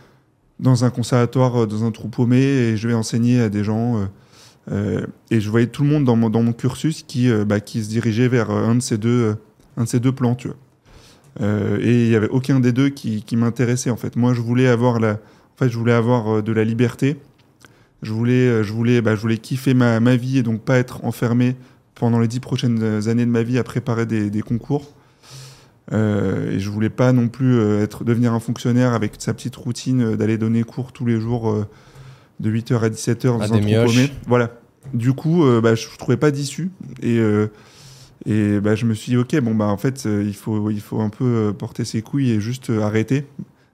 Dans 0.62 0.86
un 0.86 0.89
conservatoire, 0.89 1.63
euh, 1.63 1.67
dans 1.67 1.84
un 1.84 1.91
trou 1.91 2.08
paumé 2.08 2.39
et 2.39 2.78
je 2.78 2.88
vais 2.88 2.93
enseigner 2.93 3.41
à 3.41 3.50
des 3.50 3.63
gens. 3.63 3.97
euh, 3.97 4.06
euh, 4.71 5.06
et 5.32 5.41
je 5.41 5.50
voyais 5.50 5.67
tout 5.67 5.84
le 5.84 5.89
monde 5.89 6.06
dans 6.06 6.15
mon, 6.15 6.54
cursus 6.54 7.04
qui, 7.04 7.30
bah, 7.45 7.60
qui 7.60 7.84
se 7.84 7.89
dirigeait 7.89 8.28
vers 8.28 8.52
un 8.52 8.76
de 8.76 8.80
ces 8.80 9.00
deux, 9.00 9.36
un 9.76 9.84
de 9.84 9.89
ces 9.89 10.00
deux 10.00 10.12
plans, 10.12 10.36
tu 10.36 10.50
vois. 10.50 10.58
Et 11.80 12.06
il 12.06 12.12
y 12.12 12.15
avait 12.15 12.30
aucun 12.30 12.60
des 12.60 12.71
deux 12.71 12.89
qui, 12.89 13.36
m'intéressait 13.36 13.89
en 13.89 13.95
fait. 13.95 14.15
Moi, 14.15 14.36
je 14.36 14.41
voulais 14.41 14.67
avoir 14.67 15.00
la, 15.00 15.13
en 15.13 15.58
fait, 15.58 15.69
je 15.69 15.78
voulais 15.78 15.93
avoir 15.93 16.43
de 16.43 16.52
la 16.52 16.63
liberté. 16.63 17.17
Je 18.04 18.13
voulais, 18.13 18.63
je 18.63 18.71
voulais, 18.71 19.02
bah, 19.02 19.15
je 19.15 19.21
voulais 19.21 19.39
kiffer 19.39 19.74
ma, 19.74 20.00
ma 20.00 20.15
vie 20.15 20.38
et 20.38 20.43
donc 20.43 20.62
pas 20.62 20.78
être 20.78 21.04
enfermé 21.06 21.56
pendant 21.95 22.19
les 22.19 22.28
dix 22.28 22.39
prochaines 22.39 23.08
années 23.08 23.26
de 23.26 23.32
ma 23.32 23.41
vie 23.41 23.58
à 23.58 23.63
préparer 23.63 24.06
des 24.06 24.41
concours. 24.41 24.93
Euh, 25.91 26.52
et 26.52 26.60
je 26.60 26.70
voulais 26.70 26.89
pas 26.89 27.12
non 27.12 27.28
plus 27.28 27.58
euh, 27.58 27.84
être 27.84 28.04
devenir 28.04 28.34
un 28.34 28.39
fonctionnaire 28.39 28.94
avec 28.94 29.13
sa 29.17 29.34
petite 29.34 29.56
routine 29.56 30.02
euh, 30.02 30.15
d'aller 30.15 30.38
donner 30.38 30.63
cours 30.63 30.94
tous 30.94 31.06
les 31.06 31.20
jours 31.20 31.52
euh, 31.52 31.67
de 32.39 32.52
8h 32.52 32.80
à 32.80 32.89
17h 32.89 33.26
dans 33.26 33.41
À 33.41 33.48
un 33.48 33.60
des. 33.60 34.12
Voilà. 34.28 34.52
Du 34.94 35.13
coup, 35.13 35.44
euh, 35.44 35.60
bah, 35.60 35.76
je 35.76 35.88
trouvais 35.98 36.17
pas 36.17 36.32
d'issue 36.32 36.72
et 37.02 37.20
et 38.28 38.60
bah, 38.60 38.76
je 38.76 38.86
me 38.86 38.94
suis 38.94 39.12
dit 39.12 39.17
ok 39.17 39.39
bon 39.39 39.56
bah 39.56 39.65
en 39.65 39.78
fait 39.78 40.06
il 40.06 40.36
faut 40.36 40.70
il 40.70 40.80
faut 40.80 41.02
un 41.02 41.10
peu 41.10 41.54
porter 41.58 41.86
ses 41.86 42.04
couilles 42.04 42.32
et 42.32 42.39
juste 42.39 42.70
arrêter. 42.70 43.26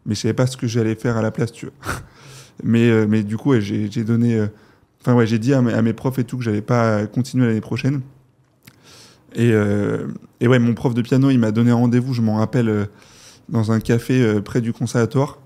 Mais 0.05 0.15
je 0.15 0.21
savais 0.21 0.33
pas 0.33 0.47
ce 0.47 0.55
que 0.55 0.67
j'allais 0.67 0.95
faire 0.95 1.17
à 1.17 1.21
la 1.21 1.31
place, 1.31 1.51
tu 1.51 1.65
vois. 1.65 1.95
mais 2.63 3.05
mais 3.07 3.23
du 3.23 3.35
coup 3.37 3.51
ouais, 3.51 3.61
j'ai 3.61 4.03
donné 4.03 4.41
Enfin, 5.01 5.15
ouais, 5.15 5.27
j'ai 5.27 5.39
dit 5.39 5.53
à 5.53 5.61
mes, 5.61 5.73
à 5.73 5.81
mes 5.81 5.93
profs 5.93 6.19
et 6.19 6.23
tout 6.23 6.37
que 6.37 6.43
j'allais 6.43 6.61
pas 6.61 7.05
continuer 7.07 7.47
l'année 7.47 7.61
prochaine. 7.61 8.01
Et, 9.35 9.51
euh, 9.51 10.07
et 10.39 10.47
ouais, 10.47 10.59
mon 10.59 10.73
prof 10.73 10.93
de 10.93 11.01
piano, 11.01 11.29
il 11.29 11.37
m'a 11.39 11.51
donné 11.51 11.71
un 11.71 11.75
rendez-vous, 11.75 12.13
je 12.13 12.21
m'en 12.21 12.37
rappelle, 12.37 12.69
euh, 12.69 12.85
dans 13.49 13.71
un 13.71 13.79
café 13.79 14.21
euh, 14.21 14.41
près 14.41 14.61
du 14.61 14.73
conservatoire. 14.73 15.39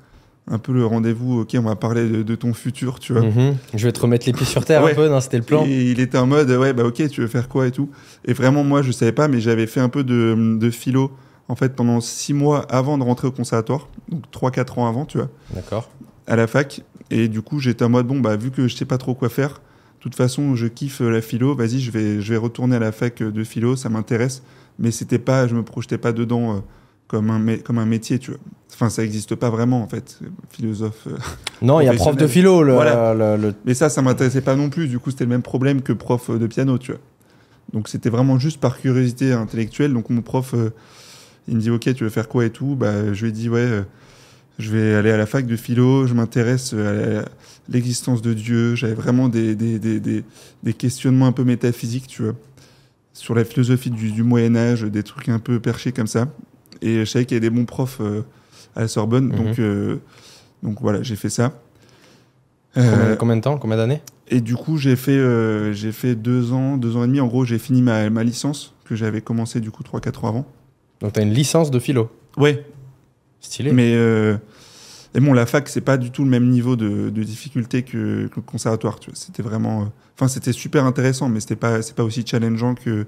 Un 0.49 0.57
peu 0.57 0.73
le 0.73 0.85
rendez-vous, 0.85 1.41
ok, 1.41 1.55
on 1.57 1.61
va 1.61 1.75
parler 1.75 2.09
de, 2.09 2.23
de 2.23 2.35
ton 2.35 2.53
futur, 2.53 2.99
tu 2.99 3.13
vois. 3.13 3.21
Mhm. 3.21 3.55
Je 3.75 3.85
vais 3.85 3.91
te 3.91 3.99
remettre 3.99 4.25
les 4.25 4.33
pieds 4.33 4.45
sur 4.45 4.65
terre 4.65 4.83
Ouais. 4.83 4.91
un 4.93 4.95
peu, 4.95 5.07
non, 5.07 5.19
c'était 5.21 5.37
le 5.37 5.43
plan. 5.43 5.65
Et 5.65 5.91
il 5.91 5.99
était 5.99 6.17
en 6.17 6.25
mode, 6.25 6.49
ouais, 6.49 6.73
bah 6.73 6.83
ok, 6.83 7.07
tu 7.09 7.21
veux 7.21 7.27
faire 7.27 7.47
quoi 7.47 7.67
et 7.67 7.71
tout. 7.71 7.89
Et 8.25 8.33
vraiment, 8.33 8.63
moi, 8.63 8.81
je 8.81 8.91
savais 8.91 9.11
pas, 9.11 9.27
mais 9.27 9.39
j'avais 9.39 9.67
fait 9.67 9.79
un 9.81 9.89
peu 9.89 10.03
de, 10.03 10.57
de 10.59 10.69
philo, 10.71 11.11
en 11.47 11.55
fait, 11.55 11.75
pendant 11.75 12.01
six 12.01 12.33
mois 12.33 12.61
avant 12.71 12.97
de 12.97 13.03
rentrer 13.03 13.27
au 13.27 13.31
conservatoire. 13.31 13.87
Donc, 14.09 14.29
trois, 14.31 14.49
quatre 14.51 14.79
ans 14.79 14.87
avant, 14.87 15.05
tu 15.05 15.19
vois 15.19 15.29
D'accord. 15.53 15.89
à 16.25 16.35
la 16.35 16.47
fac. 16.47 16.81
Et 17.11 17.27
du 17.27 17.41
coup, 17.43 17.59
j'étais 17.59 17.85
en 17.85 17.89
mode, 17.89 18.07
bon, 18.07 18.19
bah, 18.19 18.35
vu 18.35 18.49
que 18.51 18.67
je 18.67 18.75
sais 18.75 18.85
pas 18.85 18.97
trop 18.97 19.13
quoi 19.13 19.29
faire, 19.29 19.61
toute 20.03 20.15
façon, 20.15 20.55
je 20.55 20.67
kiffe 20.67 20.99
la 21.01 21.21
philo, 21.21 21.55
vas-y, 21.55 21.79
je 21.79 21.91
vais, 21.91 22.21
je 22.21 22.31
vais 22.33 22.37
retourner 22.37 22.75
à 22.75 22.79
la 22.79 22.91
fac 22.91 23.21
de 23.21 23.43
philo, 23.43 23.75
ça 23.75 23.89
m'intéresse. 23.89 24.41
Mais 24.79 24.91
c'était 24.91 25.19
pas, 25.19 25.47
je 25.47 25.53
me 25.55 25.63
projetais 25.63 25.97
pas 25.97 26.11
dedans 26.11 26.55
euh, 26.55 26.59
comme, 27.07 27.29
un 27.29 27.57
comme 27.57 27.77
un 27.77 27.85
métier, 27.85 28.17
tu 28.19 28.31
vois. 28.31 28.39
Enfin, 28.73 28.89
ça 28.89 29.03
existe 29.03 29.35
pas 29.35 29.49
vraiment, 29.49 29.83
en 29.83 29.87
fait, 29.87 30.19
philosophe. 30.49 31.07
euh. 31.07 31.17
Non, 31.61 31.79
il 31.81 31.85
y 31.85 31.87
a 31.89 31.93
prof 31.93 32.15
de 32.15 32.25
philo, 32.25 32.63
le, 32.63 32.73
Voilà. 32.73 33.13
le- 33.13 33.37
le- 33.39 33.53
Mais 33.65 33.75
ça, 33.75 33.89
ça 33.89 34.01
m'intéressait 34.01 34.41
pas 34.41 34.55
non 34.55 34.69
plus. 34.71 34.87
Du 34.87 34.97
coup, 34.97 35.11
c'était 35.11 35.25
le 35.25 35.29
même 35.29 35.43
problème 35.43 35.81
que 35.83 35.93
prof 35.93 36.31
de 36.31 36.47
piano, 36.47 36.77
tu 36.79 36.91
vois. 36.93 37.01
Donc, 37.73 37.87
c'était 37.89 38.09
vraiment 38.09 38.39
juste 38.39 38.59
par 38.59 38.79
curiosité 38.79 39.33
intellectuelle. 39.33 39.93
Donc, 39.93 40.09
mon 40.09 40.21
prof, 40.23 40.55
euh, 40.55 40.71
il 41.47 41.57
me 41.57 41.61
dit, 41.61 41.69
OK, 41.69 41.93
tu 41.93 42.03
veux 42.03 42.09
faire 42.09 42.27
quoi 42.27 42.45
et 42.45 42.49
tout? 42.49 42.75
Bah, 42.75 43.13
Je 43.13 43.21
lui 43.21 43.29
ai 43.29 43.31
dit, 43.31 43.49
ouais, 43.49 43.59
euh, 43.59 43.81
je 44.59 44.69
vais 44.71 44.93
aller 44.95 45.11
à 45.11 45.17
la 45.17 45.25
fac 45.25 45.45
de 45.45 45.55
philo, 45.55 46.05
je 46.07 46.13
m'intéresse 46.13 46.71
euh, 46.73 47.23
à 47.23 47.25
l'existence 47.69 48.21
de 48.21 48.33
Dieu. 48.33 48.75
J'avais 48.75 48.93
vraiment 48.93 49.27
des, 49.29 49.55
des, 49.55 49.79
des, 49.79 49.99
des, 49.99 50.73
questionnements 50.73 51.25
un 51.27 51.31
peu 51.31 51.43
métaphysiques, 51.43 52.07
tu 52.07 52.23
vois, 52.23 52.33
sur 53.13 53.33
la 53.35 53.43
philosophie 53.43 53.89
du, 53.89 54.11
du 54.11 54.23
Moyen-Âge, 54.23 54.83
des 54.83 55.03
trucs 55.03 55.29
un 55.29 55.39
peu 55.39 55.59
perchés 55.59 55.91
comme 55.91 56.07
ça. 56.07 56.27
Et 56.81 56.99
je 56.99 57.05
savais 57.05 57.25
qu'il 57.25 57.35
y 57.35 57.37
avait 57.39 57.49
des 57.49 57.55
bons 57.55 57.65
profs 57.65 57.99
euh, 58.01 58.21
à 58.75 58.81
la 58.81 58.87
Sorbonne. 58.87 59.27
Mhm. 59.27 59.35
Donc, 59.35 59.59
euh, 59.59 59.97
donc, 60.63 60.81
voilà, 60.81 61.01
j'ai 61.03 61.15
fait 61.15 61.29
ça. 61.29 61.53
combien, 62.73 62.89
Euh, 62.91 63.15
combien 63.15 63.35
de 63.37 63.41
temps 63.41 63.57
Combien 63.57 63.77
d'années? 63.77 64.01
et 64.33 64.39
du 64.39 64.55
coup, 64.55 64.77
j'ai 64.77 64.95
fait, 64.95 65.19
j'ai 65.73 65.91
fait 65.91 66.15
deux 66.15 66.53
ans, 66.53 66.77
deux 66.77 66.95
ans 66.95 67.03
et 67.03 67.07
demi. 67.07 67.19
En 67.19 67.27
gros, 67.27 67.43
j'ai 67.43 67.57
fini 67.59 67.81
ma, 67.81 68.09
ma 68.09 68.23
licence 68.23 68.73
que 68.85 68.95
j'avais 68.95 69.19
commencé 69.19 69.59
du 69.59 69.71
coup 69.71 69.83
trois, 69.83 69.99
quatre 69.99 70.23
ans 70.23 70.29
avant. 70.29 70.45
Donc, 71.01 71.11
tu 71.11 71.19
as 71.19 71.23
une 71.23 71.33
licence 71.33 71.69
de 71.69 71.79
philo? 71.79 72.09
Ouais, 72.37 72.63
Stylé. 73.41 73.71
mais 73.73 73.93
euh, 73.95 74.37
et 75.13 75.19
bon, 75.19 75.33
la 75.33 75.45
fac, 75.45 75.67
c'est 75.67 75.81
pas 75.81 75.97
du 75.97 76.11
tout 76.11 76.23
le 76.23 76.29
même 76.29 76.49
niveau 76.49 76.75
de, 76.75 77.09
de 77.09 77.23
difficulté 77.23 77.83
que, 77.83 78.27
que 78.27 78.35
le 78.37 78.41
conservatoire. 78.41 78.99
Tu 78.99 79.09
vois, 79.09 79.17
c'était 79.19 79.43
vraiment, 79.43 79.81
euh, 79.81 79.85
enfin, 80.15 80.27
c'était 80.27 80.53
super 80.53 80.85
intéressant, 80.85 81.27
mais 81.27 81.39
c'était 81.41 81.55
pas, 81.55 81.81
c'est 81.81 81.95
pas 81.95 82.03
aussi 82.03 82.25
challengeant 82.25 82.75
que 82.75 83.05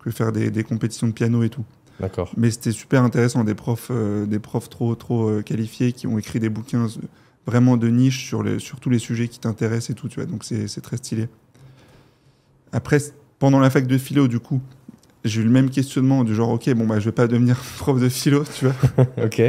que 0.00 0.10
faire 0.10 0.32
des, 0.32 0.50
des 0.50 0.64
compétitions 0.64 1.06
de 1.06 1.12
piano 1.12 1.42
et 1.42 1.48
tout. 1.48 1.64
D'accord. 2.00 2.30
Mais 2.36 2.50
c'était 2.50 2.72
super 2.72 3.02
intéressant, 3.02 3.44
des 3.44 3.54
profs, 3.54 3.88
euh, 3.90 4.26
des 4.26 4.38
profs 4.38 4.68
trop, 4.68 4.94
trop 4.96 5.40
qualifiés 5.42 5.92
qui 5.92 6.06
ont 6.06 6.18
écrit 6.18 6.40
des 6.40 6.50
bouquins 6.50 6.88
vraiment 7.46 7.76
de 7.76 7.88
niche 7.88 8.26
sur, 8.26 8.42
les, 8.42 8.58
sur 8.58 8.80
tous 8.80 8.90
les 8.90 8.98
sujets 8.98 9.28
qui 9.28 9.38
t'intéressent 9.38 9.90
et 9.90 9.94
tout, 9.94 10.08
tu 10.08 10.16
vois. 10.16 10.26
Donc 10.26 10.44
c'est 10.44 10.68
c'est 10.68 10.80
très 10.80 10.96
stylé. 10.96 11.28
Après, 12.72 12.98
pendant 13.38 13.60
la 13.60 13.70
fac 13.70 13.86
de 13.86 13.96
philo, 13.98 14.26
du 14.28 14.40
coup, 14.40 14.60
j'ai 15.24 15.40
eu 15.40 15.44
le 15.44 15.50
même 15.50 15.70
questionnement 15.70 16.24
du 16.24 16.34
genre, 16.34 16.50
ok, 16.50 16.68
bon, 16.74 16.86
bah, 16.86 16.98
je 16.98 17.06
vais 17.06 17.12
pas 17.12 17.26
devenir 17.26 17.56
prof 17.78 18.00
de 18.00 18.08
philo, 18.08 18.44
tu 18.44 18.66
vois. 18.66 19.06
Ok. 19.24 19.42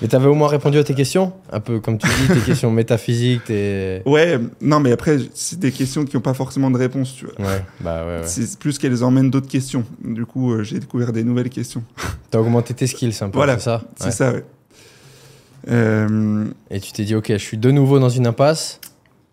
Mais 0.00 0.08
t'avais 0.08 0.26
au 0.28 0.34
moins 0.34 0.48
répondu 0.48 0.78
à 0.78 0.84
tes 0.84 0.94
questions 0.94 1.32
Un 1.52 1.58
peu 1.60 1.80
comme 1.80 1.98
tu 1.98 2.06
dis, 2.06 2.28
tes 2.34 2.40
questions 2.40 2.70
métaphysiques, 2.70 3.44
tes. 3.46 4.00
Ouais, 4.06 4.38
non, 4.60 4.78
mais 4.80 4.92
après, 4.92 5.18
c'est 5.34 5.58
des 5.58 5.72
questions 5.72 6.04
qui 6.04 6.16
n'ont 6.16 6.22
pas 6.22 6.34
forcément 6.34 6.70
de 6.70 6.78
réponse, 6.78 7.14
tu 7.16 7.26
vois. 7.26 7.34
Ouais, 7.46 7.64
bah 7.80 8.04
ouais, 8.06 8.18
ouais. 8.20 8.26
C'est 8.26 8.58
plus 8.58 8.78
qu'elles 8.78 9.02
emmènent 9.02 9.30
d'autres 9.30 9.48
questions. 9.48 9.84
Du 10.04 10.24
coup, 10.24 10.52
euh, 10.52 10.62
j'ai 10.62 10.78
découvert 10.78 11.12
des 11.12 11.24
nouvelles 11.24 11.50
questions. 11.50 11.82
T'as 12.30 12.38
augmenté 12.38 12.74
tes 12.74 12.86
skills 12.86 13.14
un 13.22 13.28
peu, 13.28 13.38
Voilà, 13.38 13.58
c'est 13.58 13.64
ça 13.64 13.82
C'est 13.96 14.04
Ouais. 14.06 14.10
ça, 14.12 14.32
ouais. 14.32 14.44
Euh, 15.70 16.44
Et 16.70 16.80
tu 16.80 16.92
t'es 16.92 17.04
dit, 17.04 17.14
ok, 17.14 17.26
je 17.32 17.36
suis 17.38 17.58
de 17.58 17.70
nouveau 17.70 17.98
dans 17.98 18.08
une 18.08 18.26
impasse. 18.26 18.80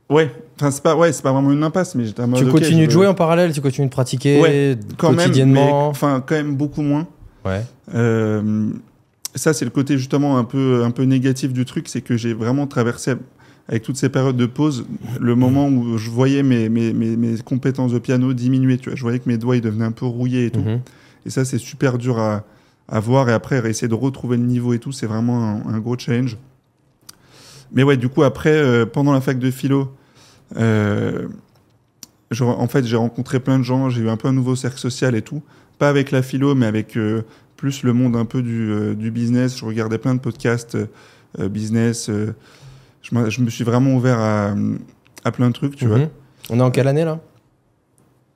ouais, 0.09 0.31
enfin, 0.59 0.71
c'est 0.71 0.81
pas, 0.83 0.95
ouais, 0.95 1.11
c'est 1.13 1.21
pas 1.21 1.31
vraiment 1.31 1.51
une 1.51 1.63
impasse, 1.63 1.95
mais 1.95 2.05
j'étais 2.05 2.23
tu 2.35 2.45
continues 2.47 2.87
de 2.87 2.91
jouer 2.91 3.07
en 3.07 3.13
parallèle, 3.13 3.51
tu 3.53 3.61
continues 3.61 3.87
de 3.87 3.93
pratiquer 3.93 4.41
Ouais, 4.41 4.77
quand 4.97 5.13
quotidiennement. 5.15 5.87
enfin, 5.87 6.23
quand 6.25 6.35
même 6.35 6.55
beaucoup 6.55 6.81
moins. 6.81 7.07
Ouais. 7.45 7.61
Euh, 7.93 8.69
ça, 9.35 9.53
c'est 9.53 9.65
le 9.65 9.71
côté 9.71 9.97
justement 9.97 10.37
un 10.37 10.43
peu, 10.43 10.83
un 10.83 10.91
peu 10.91 11.03
négatif 11.03 11.53
du 11.53 11.65
truc, 11.65 11.87
c'est 11.87 12.01
que 12.01 12.17
j'ai 12.17 12.33
vraiment 12.33 12.67
traversé, 12.67 13.13
avec 13.67 13.83
toutes 13.83 13.97
ces 13.97 14.09
périodes 14.09 14.37
de 14.37 14.45
pause, 14.45 14.85
le 15.19 15.35
moment 15.35 15.67
où 15.67 15.97
je 15.97 16.09
voyais 16.09 16.43
mes, 16.43 16.69
mes, 16.69 16.93
mes, 16.93 17.15
mes 17.17 17.37
compétences 17.39 17.91
de 17.91 17.99
piano 17.99 18.33
diminuer. 18.33 18.77
Tu 18.77 18.89
vois, 18.89 18.95
je 18.95 19.01
voyais 19.01 19.19
que 19.19 19.27
mes 19.27 19.37
doigts 19.37 19.55
ils 19.55 19.61
devenaient 19.61 19.85
un 19.85 19.91
peu 19.91 20.05
rouillés 20.05 20.45
et 20.45 20.51
tout. 20.51 20.59
Mhm. 20.61 20.79
Et 21.25 21.29
ça, 21.29 21.45
c'est 21.45 21.57
super 21.57 21.97
dur 21.97 22.19
à, 22.19 22.43
à 22.87 22.99
voir. 22.99 23.27
Et 23.29 23.33
après, 23.33 23.67
essayer 23.69 23.87
de 23.87 23.95
retrouver 23.95 24.37
le 24.37 24.43
niveau 24.43 24.73
et 24.73 24.79
tout, 24.79 24.91
c'est 24.91 25.07
vraiment 25.07 25.43
un, 25.67 25.73
un 25.73 25.79
gros 25.79 25.97
challenge. 25.97 26.37
Mais 27.73 27.83
ouais, 27.83 27.97
du 27.97 28.09
coup, 28.09 28.23
après, 28.23 28.53
euh, 28.53 28.85
pendant 28.85 29.11
la 29.11 29.21
fac 29.21 29.39
de 29.39 29.49
philo, 29.51 29.91
euh, 30.57 31.27
je- 32.31 32.43
en 32.43 32.67
fait, 32.67 32.85
j'ai 32.85 32.95
rencontré 32.95 33.39
plein 33.39 33.57
de 33.57 33.63
gens. 33.63 33.89
J'ai 33.89 34.01
eu 34.03 34.09
un 34.09 34.17
peu 34.17 34.27
un 34.27 34.33
nouveau 34.33 34.55
cercle 34.55 34.77
social 34.79 35.15
et 35.15 35.21
tout. 35.21 35.41
Pas 35.79 35.89
avec 35.89 36.11
la 36.11 36.21
philo, 36.21 36.55
mais 36.55 36.67
avec 36.67 36.95
euh, 36.95 37.23
plus 37.57 37.83
le 37.83 37.93
monde 37.93 38.15
un 38.15 38.25
peu 38.25 38.41
du, 38.41 38.69
euh, 38.71 38.93
du 38.95 39.11
business. 39.11 39.57
Je 39.57 39.65
regardais 39.65 39.97
plein 39.97 40.15
de 40.15 40.19
podcasts 40.19 40.75
euh, 40.75 40.85
euh, 41.39 41.49
business. 41.49 42.09
je, 43.01 43.41
me 43.41 43.49
suis 43.49 43.63
vraiment 43.63 43.93
ouvert 43.95 44.19
à, 44.19 44.55
à 45.23 45.31
plein 45.31 45.47
de 45.47 45.53
trucs, 45.53 45.75
tu 45.75 45.85
vois. 45.87 45.99
Mhm. 45.99 46.09
On 46.49 46.59
est 46.59 46.63
en 46.63 46.71
quelle 46.71 46.87
année 46.87 47.05
là 47.05 47.19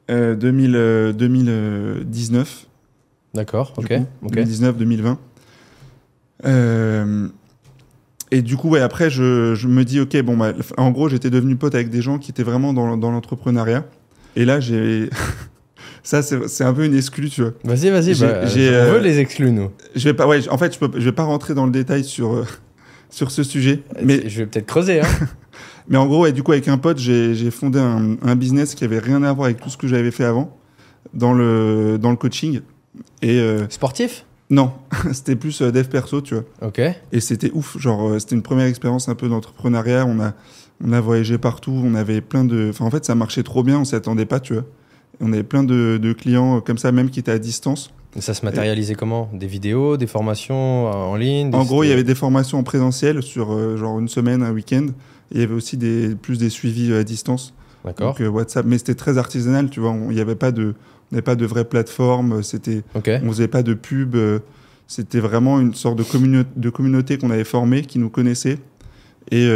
Euh, 0.09 0.35
2000, 0.35 0.75
euh, 0.75 1.13
2019. 1.13 2.65
D'accord, 3.33 3.73
ok. 3.77 3.87
coup, 3.87 4.05
ok. 4.23 4.31
2019, 4.33 4.77
2020. 4.77 5.19
Euh, 6.45 7.27
et 8.31 8.41
du 8.41 8.57
coup, 8.57 8.69
ouais, 8.69 8.79
après, 8.81 9.09
je, 9.09 9.53
je 9.55 9.67
me 9.67 9.83
dis, 9.85 9.99
ok, 9.99 10.21
bon, 10.21 10.37
bah, 10.37 10.53
en 10.77 10.91
gros, 10.91 11.09
j'étais 11.09 11.29
devenu 11.29 11.55
pote 11.55 11.75
avec 11.75 11.89
des 11.89 12.01
gens 12.01 12.17
qui 12.17 12.31
étaient 12.31 12.43
vraiment 12.43 12.73
dans, 12.73 12.97
dans 12.97 13.11
l'entrepreneuriat. 13.11 13.85
Et 14.35 14.45
là, 14.45 14.59
j'ai. 14.59 15.09
Ça, 16.03 16.21
c'est 16.21 16.63
un 16.63 16.73
peu 16.73 16.85
une 16.85 16.95
exclue, 16.95 17.29
tu 17.29 17.41
vois. 17.41 17.53
Vas-y, 17.63 17.89
vas-y, 17.89 18.19
bah, 18.19 18.41
on 18.43 18.57
euh, 18.57 18.93
veut 18.93 18.99
les 18.99 19.19
exclus, 19.19 19.51
nous. 19.51 19.71
Je 19.95 20.05
vais 20.05 20.13
pas, 20.13 20.27
ouais, 20.27 20.47
en 20.49 20.57
fait, 20.57 20.73
je, 20.73 20.79
peux, 20.79 20.99
je 20.99 21.05
vais 21.05 21.11
pas 21.11 21.23
rentrer 21.23 21.53
dans 21.53 21.65
le 21.65 21.71
détail 21.71 22.03
sur, 22.03 22.35
euh, 22.35 22.45
sur 23.09 23.31
ce 23.31 23.43
sujet. 23.43 23.83
Mais, 24.03 24.27
Je 24.29 24.39
vais 24.39 24.45
peut-être 24.45 24.65
creuser. 24.65 25.01
Hein. 25.01 25.07
mais 25.89 25.97
en 25.97 26.07
gros, 26.07 26.23
ouais, 26.23 26.31
du 26.31 26.43
coup, 26.43 26.51
avec 26.51 26.67
un 26.67 26.77
pote, 26.77 26.97
j'ai 26.97 27.51
fondé 27.51 27.79
un, 27.79 28.17
un 28.21 28.35
business 28.35 28.75
qui 28.75 28.83
avait 28.83 28.99
rien 28.99 29.23
à 29.23 29.33
voir 29.33 29.45
avec 29.45 29.59
tout 29.59 29.69
ce 29.69 29.77
que 29.77 29.87
j'avais 29.87 30.11
fait 30.11 30.25
avant 30.25 30.57
dans 31.13 31.33
le, 31.33 31.97
dans 31.99 32.11
le 32.11 32.17
coaching. 32.17 32.61
Et 33.21 33.39
euh, 33.39 33.67
Sportif? 33.69 34.25
non, 34.49 34.71
c'était 35.13 35.35
plus 35.35 35.61
dev 35.61 35.87
perso, 35.87 36.21
tu 36.21 36.33
vois. 36.35 36.43
Ok. 36.61 36.81
Et 37.11 37.19
c'était 37.19 37.51
ouf, 37.53 37.77
genre 37.77 38.19
c'était 38.19 38.35
une 38.35 38.41
première 38.41 38.65
expérience 38.65 39.09
un 39.09 39.15
peu 39.15 39.29
d'entrepreneuriat. 39.29 40.05
On 40.05 40.19
a, 40.19 40.33
on 40.83 40.91
a 40.91 41.01
voyagé 41.01 41.37
partout, 41.37 41.79
on 41.83 41.93
avait 41.93 42.21
plein 42.21 42.43
de. 42.45 42.69
Enfin, 42.69 42.85
en 42.85 42.89
fait, 42.89 43.05
ça 43.05 43.15
marchait 43.15 43.43
trop 43.43 43.63
bien, 43.63 43.79
on 43.79 43.85
s'y 43.85 43.95
attendait 43.95 44.25
pas, 44.25 44.39
tu 44.39 44.53
vois. 44.53 44.63
On 45.21 45.33
avait 45.33 45.43
plein 45.43 45.63
de, 45.63 45.99
de 46.01 46.13
clients 46.13 46.61
comme 46.61 46.77
ça, 46.77 46.91
même 46.91 47.09
qui 47.09 47.19
étaient 47.19 47.31
à 47.31 47.39
distance. 47.39 47.91
Et 48.15 48.21
ça 48.21 48.33
se 48.33 48.43
matérialisait 48.43 48.95
comment? 48.95 49.29
Des 49.33 49.45
vidéos, 49.47 49.95
des 49.97 50.07
formations 50.07 50.87
euh, 50.87 50.91
en 50.93 51.15
ligne 51.15 51.51
des- 51.51 51.57
En 51.57 51.63
gros, 51.65 51.83
il 51.83 51.89
y 51.89 51.91
avait 51.91 52.03
des 52.03 52.15
formations 52.15 52.57
en 52.57 52.63
présentiel 52.63 53.21
sur 53.21 53.51
euh, 53.53 53.77
genre 53.77 53.99
une 53.99 54.07
semaine, 54.07 54.41
un 54.41 54.51
week-end. 54.51 54.87
Il 55.31 55.39
y 55.39 55.43
avait 55.43 55.53
aussi 55.53 55.77
des, 55.77 56.15
plus 56.15 56.39
des 56.39 56.49
suivis 56.49 56.91
euh, 56.91 57.01
à 57.01 57.03
distance. 57.03 57.53
D'accord. 57.85 58.09
Donc 58.13 58.21
euh, 58.21 58.27
WhatsApp, 58.27 58.65
mais 58.65 58.77
c'était 58.79 58.95
très 58.95 59.17
artisanal, 59.19 59.69
tu 59.69 59.79
vois. 59.79 59.91
on- 59.91 60.09
Il 60.09 60.15
n'y 60.15 60.21
avait 60.21 60.35
pas 60.35 60.51
de, 60.51 60.73
n'avait 61.11 61.21
pas 61.21 61.35
de 61.35 61.45
vraie 61.45 61.65
plateforme. 61.65 62.41
C'était, 62.41 62.81
Ok. 62.95 63.11
on 63.23 63.27
faisait 63.29 63.47
pas 63.47 63.61
de 63.61 63.73
pub. 63.75 64.15
euh, 64.15 64.39
C'était 64.87 65.19
vraiment 65.19 65.59
une 65.59 65.75
sorte 65.75 65.97
de, 65.99 66.69
communauté 66.71 67.17
qu'on 67.19 67.29
avait 67.29 67.43
formée, 67.43 67.83
qui 67.83 67.99
nous 67.99 68.09
connaissait 68.09 68.57
et, 69.29 69.47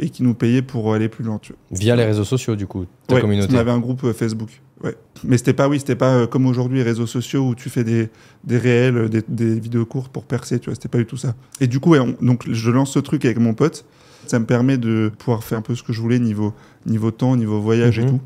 et 0.00 0.08
qui 0.08 0.22
nous 0.22 0.32
payait 0.32 0.62
pour 0.62 0.94
aller 0.94 1.10
plus 1.10 1.22
loin. 1.24 1.38
Tu 1.42 1.52
vois. 1.52 1.78
Via 1.78 1.94
les 1.94 2.04
réseaux 2.06 2.24
sociaux, 2.24 2.56
du 2.56 2.66
coup, 2.66 2.86
ta 3.06 3.16
Ouais, 3.16 3.20
communauté. 3.20 3.52
On 3.54 3.58
avait 3.58 3.70
un 3.70 3.80
groupe 3.80 4.10
Facebook. 4.12 4.62
Ouais. 4.84 4.96
Mais 5.24 5.36
c'était 5.38 5.54
pas, 5.54 5.68
oui, 5.68 5.80
c'était 5.80 5.96
pas 5.96 6.12
euh, 6.14 6.26
comme 6.28 6.46
aujourd'hui 6.46 6.78
les 6.78 6.84
réseaux 6.84 7.06
sociaux 7.06 7.48
où 7.48 7.54
tu 7.56 7.68
fais 7.68 7.82
des, 7.82 8.08
des 8.44 8.58
réels, 8.58 8.96
euh, 8.96 9.08
des, 9.08 9.22
des 9.26 9.58
vidéos 9.58 9.84
courtes 9.86 10.12
pour 10.12 10.24
percer. 10.24 10.60
Tu 10.60 10.66
vois, 10.66 10.74
c'était 10.76 10.88
pas 10.88 10.98
du 10.98 11.06
tout 11.06 11.16
ça. 11.16 11.34
Et 11.60 11.66
du 11.66 11.80
coup, 11.80 11.90
ouais, 11.90 11.98
on- 11.98 12.16
donc 12.24 12.44
je 12.48 12.70
lance 12.70 12.92
ce 12.92 13.00
truc 13.00 13.24
avec 13.24 13.38
mon 13.38 13.54
pote. 13.54 13.84
Ça 14.26 14.38
me 14.38 14.44
permet 14.46 14.78
de 14.78 15.10
pouvoir 15.18 15.42
faire 15.42 15.58
un 15.58 15.62
peu 15.62 15.74
ce 15.74 15.82
que 15.82 15.92
je 15.92 16.00
voulais 16.00 16.18
niveau 16.20 16.52
niveau 16.86 17.10
temps, 17.10 17.34
niveau 17.34 17.60
voyage 17.60 17.98
et 17.98 18.02
Mhm. 18.02 18.08
tout. 18.10 18.20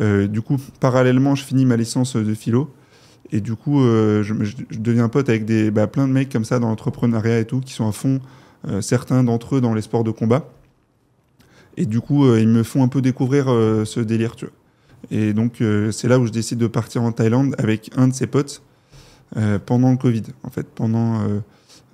Euh, 0.00 0.26
du 0.26 0.42
coup, 0.42 0.58
parallèlement, 0.80 1.34
je 1.34 1.44
finis 1.44 1.64
ma 1.64 1.76
licence 1.76 2.16
de 2.16 2.34
philo. 2.34 2.68
Et 3.32 3.40
du 3.40 3.54
coup, 3.54 3.80
euh, 3.80 4.22
je, 4.22 4.34
me- 4.34 4.44
je- 4.44 4.56
je 4.68 4.78
deviens 4.80 5.08
pote 5.08 5.28
avec 5.30 5.44
des, 5.46 5.70
bah, 5.70 5.86
plein 5.86 6.06
de 6.06 6.12
mecs 6.12 6.30
comme 6.30 6.44
ça 6.44 6.58
dans 6.58 6.68
l'entrepreneuriat 6.68 7.38
et 7.38 7.44
tout, 7.46 7.60
qui 7.60 7.72
sont 7.72 7.88
à 7.88 7.92
fond, 7.92 8.20
certains 8.80 9.22
d'entre 9.24 9.56
eux 9.56 9.60
dans 9.60 9.72
les 9.74 9.82
sports 9.82 10.04
de 10.04 10.10
combat. 10.10 10.50
Et 11.76 11.86
du 11.86 12.00
coup, 12.00 12.26
ils 12.36 12.48
me 12.48 12.62
font 12.62 12.82
un 12.82 12.88
peu 12.88 13.00
découvrir 13.02 13.46
ce 13.46 14.00
délire, 14.00 14.36
tu 14.36 14.44
vois. 14.46 14.54
Et 15.10 15.32
donc, 15.32 15.60
euh, 15.60 15.90
c'est 15.92 16.08
là 16.08 16.18
où 16.18 16.26
je 16.26 16.32
décide 16.32 16.58
de 16.58 16.66
partir 16.66 17.02
en 17.02 17.12
Thaïlande 17.12 17.54
avec 17.58 17.90
un 17.96 18.08
de 18.08 18.14
ses 18.14 18.26
potes 18.26 18.62
euh, 19.36 19.58
pendant 19.64 19.90
le 19.90 19.96
Covid, 19.96 20.22
en 20.42 20.50
fait, 20.50 20.66
pendant 20.74 21.20
euh, 21.20 21.40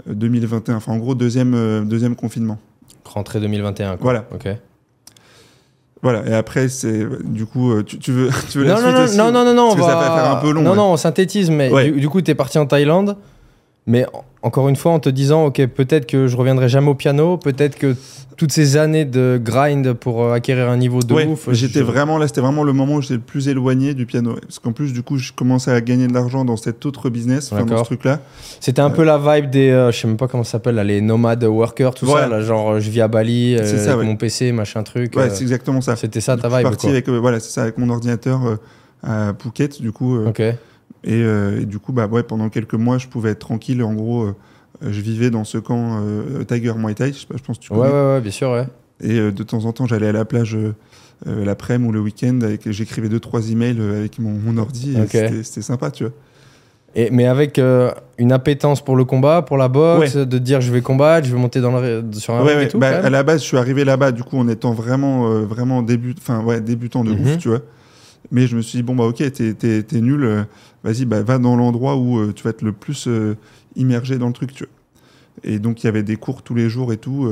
2021. 0.07 0.77
Enfin, 0.77 0.93
en 0.93 0.99
gros, 0.99 1.15
deuxième, 1.15 1.55
euh, 1.55 1.83
deuxième 1.83 2.15
confinement. 2.17 2.59
Rentrée 3.05 3.41
2021. 3.41 3.97
Quoi. 3.97 3.99
Voilà. 4.03 4.25
Ok. 4.33 4.49
Voilà. 6.03 6.27
Et 6.27 6.33
après, 6.35 6.69
c'est 6.69 7.07
du 7.25 7.45
coup, 7.47 7.73
euh, 7.73 7.83
tu, 7.83 7.99
tu 7.99 8.13
veux, 8.13 8.31
tu 8.51 8.59
veux 8.59 8.65
la 8.65 8.75
Non, 8.75 8.77
suite 8.79 8.87
non, 8.89 8.99
non, 8.99 9.05
aussi 9.05 9.17
non, 9.19 9.33
non, 9.33 9.45
non, 9.45 9.55
non, 9.55 9.69
on 9.71 9.75
que 9.75 9.81
ça 9.83 9.87
va- 9.89 9.95
va 10.09 10.15
faire 10.17 10.31
un 10.37 10.37
peu 10.41 10.51
long, 10.53 10.63
Non, 10.63 10.71
ouais. 10.71 10.77
non, 10.77 10.93
on 10.93 10.97
synthétise, 10.97 11.51
mais 11.51 11.71
Ouais. 11.71 11.91
du, 11.91 12.01
du 12.01 12.09
coup, 12.09 12.23
tu 12.23 12.31
es 12.31 12.35
parti 12.35 12.59
en 12.59 12.67
Thaïlande, 12.67 13.17
mais 13.87 14.07
en- 14.13 14.25
encore 14.43 14.69
une 14.69 14.77
fois, 14.77 14.93
en 14.93 15.01
te 15.01 15.09
disant, 15.11 15.45
ok, 15.47 15.67
peut-être 15.67 16.07
que 16.07 16.27
je 16.27 16.37
reviendrai 16.37 16.69
jamais 16.69 16.89
au 16.89 16.95
piano, 16.95 17.37
peut-être 17.37 17.77
que 17.77 17.95
toutes 18.39 18.53
ces 18.53 18.79
années 18.79 19.05
de 19.05 19.39
grind 19.43 19.93
pour 19.93 20.23
euh, 20.25 20.33
acquérir 20.33 20.71
un 20.71 20.79
niveau 20.79 21.01
de 21.03 21.13
Ouais, 21.13 21.27
ouf. 21.27 21.49
j'étais 21.53 21.81
je- 21.81 21.85
vraiment 21.85 22.17
là, 22.17 22.27
c'était 22.27 22.41
vraiment 22.41 22.65
le 22.65 22.73
moment 22.73 22.95
où 22.95 23.03
j'étais 23.03 23.15
le 23.15 23.21
plus 23.21 23.49
éloigné 23.49 23.93
du 23.93 24.07
piano. 24.07 24.37
Parce 24.41 24.59
qu'en 24.59 24.73
plus, 24.73 24.95
du 24.95 25.03
coup, 25.03 25.19
je 25.19 25.33
commençais 25.33 25.71
à 25.71 25.81
gagner 25.83 26.07
de 26.07 26.15
l'argent 26.15 26.47
dans 26.47 26.57
cet 26.57 26.87
autre 26.87 27.11
business, 27.11 27.53
enfin, 27.53 27.67
dans 27.67 27.77
ce 27.79 27.85
truc-là. 27.85 28.21
C'était 28.61 28.81
un 28.81 28.89
peu 28.89 29.05
la 29.05 29.19
vibe 29.19 29.51
des, 29.51 29.69
euh, 29.69 29.93
je 29.93 30.01
sais 30.01 30.09
même 30.09 30.17
pas 30.17 30.27
comment 30.27 30.45
ça 30.45 30.53
s'appelle, 30.53 30.77
les 30.77 31.03
nomades 31.03 31.45
workers, 31.45 31.93
tout 31.93 32.07
Voilà. 32.07 32.29
ça, 32.29 32.31
là, 32.31 32.41
genre 32.41 32.71
euh, 32.71 32.81
je 32.81 32.89
vis 32.91 33.03
à 33.03 33.09
Bali, 33.09 33.57
euh, 33.59 33.65
ça, 33.77 33.93
avec 33.93 33.99
ouais. 33.99 34.07
mon 34.07 34.17
PC, 34.17 34.53
machin 34.53 34.83
truc. 34.85 35.15
Ouais, 35.17 35.25
euh, 35.25 35.31
c'est 35.31 35.43
exactement 35.43 35.83
ça. 35.83 35.97
C'était 35.97 36.23
ça 36.23 36.37
Du 36.37 36.41
ta 36.43 36.49
coup, 36.49 36.55
je 36.55 36.59
suis 36.61 36.65
vibe, 36.65 36.71
parti 36.77 36.89
avec, 36.89 37.09
euh, 37.11 37.19
voilà, 37.19 37.41
c'est 37.41 37.51
ça, 37.51 37.63
avec 37.63 37.77
mon 37.77 37.91
ordinateur 37.91 38.41
euh, 38.47 38.57
à 39.03 39.35
Phuket, 39.39 39.83
du 39.83 39.93
coup. 39.93 40.17
euh, 40.17 40.29
Ok. 40.29 40.41
Et, 41.05 41.23
euh, 41.23 41.61
et 41.61 41.65
du 41.67 41.79
coup, 41.79 41.93
bah, 41.93 42.07
ouais, 42.07 42.23
pendant 42.23 42.49
quelques 42.49 42.75
mois, 42.75 42.99
je 42.99 43.07
pouvais 43.09 43.31
être 43.31 43.39
tranquille. 43.39 43.83
En 43.83 43.95
gros, 43.95 44.25
euh, 44.25 44.35
je 44.83 45.01
vivais 45.01 45.31
dans 45.31 45.45
ce 45.45 45.59
camp 45.59 46.01
euh, 46.03 46.45
Tiger 46.45 46.75
Muay 46.77 46.95
Thai, 46.95 47.13
je, 47.13 47.19
sais 47.21 47.27
pas, 47.27 47.37
je 47.37 47.43
pense 47.43 47.59
que 47.59 47.63
tu 47.65 47.73
Ouais, 47.73 47.79
connais. 47.81 47.91
ouais, 47.93 48.15
ouais, 48.15 48.21
bien 48.21 48.31
sûr, 48.31 48.51
ouais. 48.51 48.67
Et 49.03 49.19
de 49.33 49.43
temps 49.43 49.65
en 49.65 49.73
temps, 49.73 49.87
j'allais 49.87 50.09
à 50.09 50.13
la 50.13 50.25
plage 50.27 50.57
l'après-midi 51.27 51.89
ou 51.89 51.93
le 51.93 52.01
week-end. 52.01 52.39
J'écrivais 52.67 53.09
deux, 53.09 53.21
trois 53.21 53.51
emails 53.51 53.81
avec 53.81 54.19
mon, 54.19 54.31
mon 54.33 54.57
ordi. 54.59 54.97
et 54.97 55.03
Ok. 55.03 55.09
c'était- 55.43 55.63
sympa, 55.63 55.91
tu 55.91 56.05
vois. 56.05 56.13
Et, 56.97 57.09
mais 57.11 57.27
avec 57.27 57.59
euh, 57.61 57.93
une 58.19 58.33
appétence 58.33 58.85
pour 58.85 58.97
le 58.97 59.05
combat, 59.05 59.43
pour 59.43 59.57
la 59.57 59.69
boxe, 59.69 60.17
de 60.17 60.39
dire 60.39 60.61
je 60.61 60.73
vais 60.73 60.81
combattre, 60.83 61.27
je 61.29 61.33
vais 61.33 61.41
monter 61.41 61.61
dans 61.61 61.79
le, 61.81 62.03
sur 62.15 62.35
un 62.35 62.43
Ouais, 62.43 62.49
ring 62.51 62.59
ouais, 62.59 62.65
et 62.65 62.69
tout. 62.69 62.79
bah, 62.79 62.99
à 63.05 63.09
la 63.11 63.23
base, 63.23 63.43
je 63.43 63.47
suis 63.47 63.57
arrivé 63.57 63.85
là-bas, 63.85 64.11
du 64.11 64.25
coup, 64.25 64.37
en 64.37 64.49
étant 64.49 64.73
vraiment, 64.73 65.31
euh, 65.31 65.43
vraiment 65.45 65.83
début, 65.83 66.15
enfin, 66.19 66.43
ouais, 66.43 66.61
débutant 66.61 67.05
de 67.05 67.13
Mhm. 67.13 67.21
ouf, 67.23 67.39
tu 67.39 67.49
vois. 67.49 67.61
Mais 68.33 68.47
je 68.47 68.57
me 68.57 68.63
suis 68.63 68.79
dit, 68.79 68.83
bon, 68.83 68.95
bah, 68.95 69.05
ok, 69.05 69.17
t'es, 69.33 69.55
t'es, 69.55 69.83
t'es 69.83 70.01
nul, 70.01 70.23
euh, 70.25 70.43
vas-y, 70.85 71.05
bah, 71.05 71.23
va 71.23 71.39
dans 71.39 71.57
l'endroit 71.57 71.97
où 71.97 72.19
euh, 72.19 72.33
tu 72.35 72.45
vas 72.45 72.51
être 72.51 72.63
le 72.63 72.73
plus 72.73 73.07
euh, 73.09 73.37
immergé 73.77 74.19
dans 74.19 74.29
le 74.29 74.33
truc, 74.33 74.53
tu 74.53 74.65
vois. 74.65 74.73
Et 75.53 75.59
donc, 75.59 75.83
il 75.83 75.87
y 75.87 75.89
avait 75.89 76.03
des 76.03 76.17
cours 76.17 76.43
tous 76.43 76.55
les 76.55 76.69
jours 76.69 76.93
et 76.93 76.97
tout. 76.97 77.29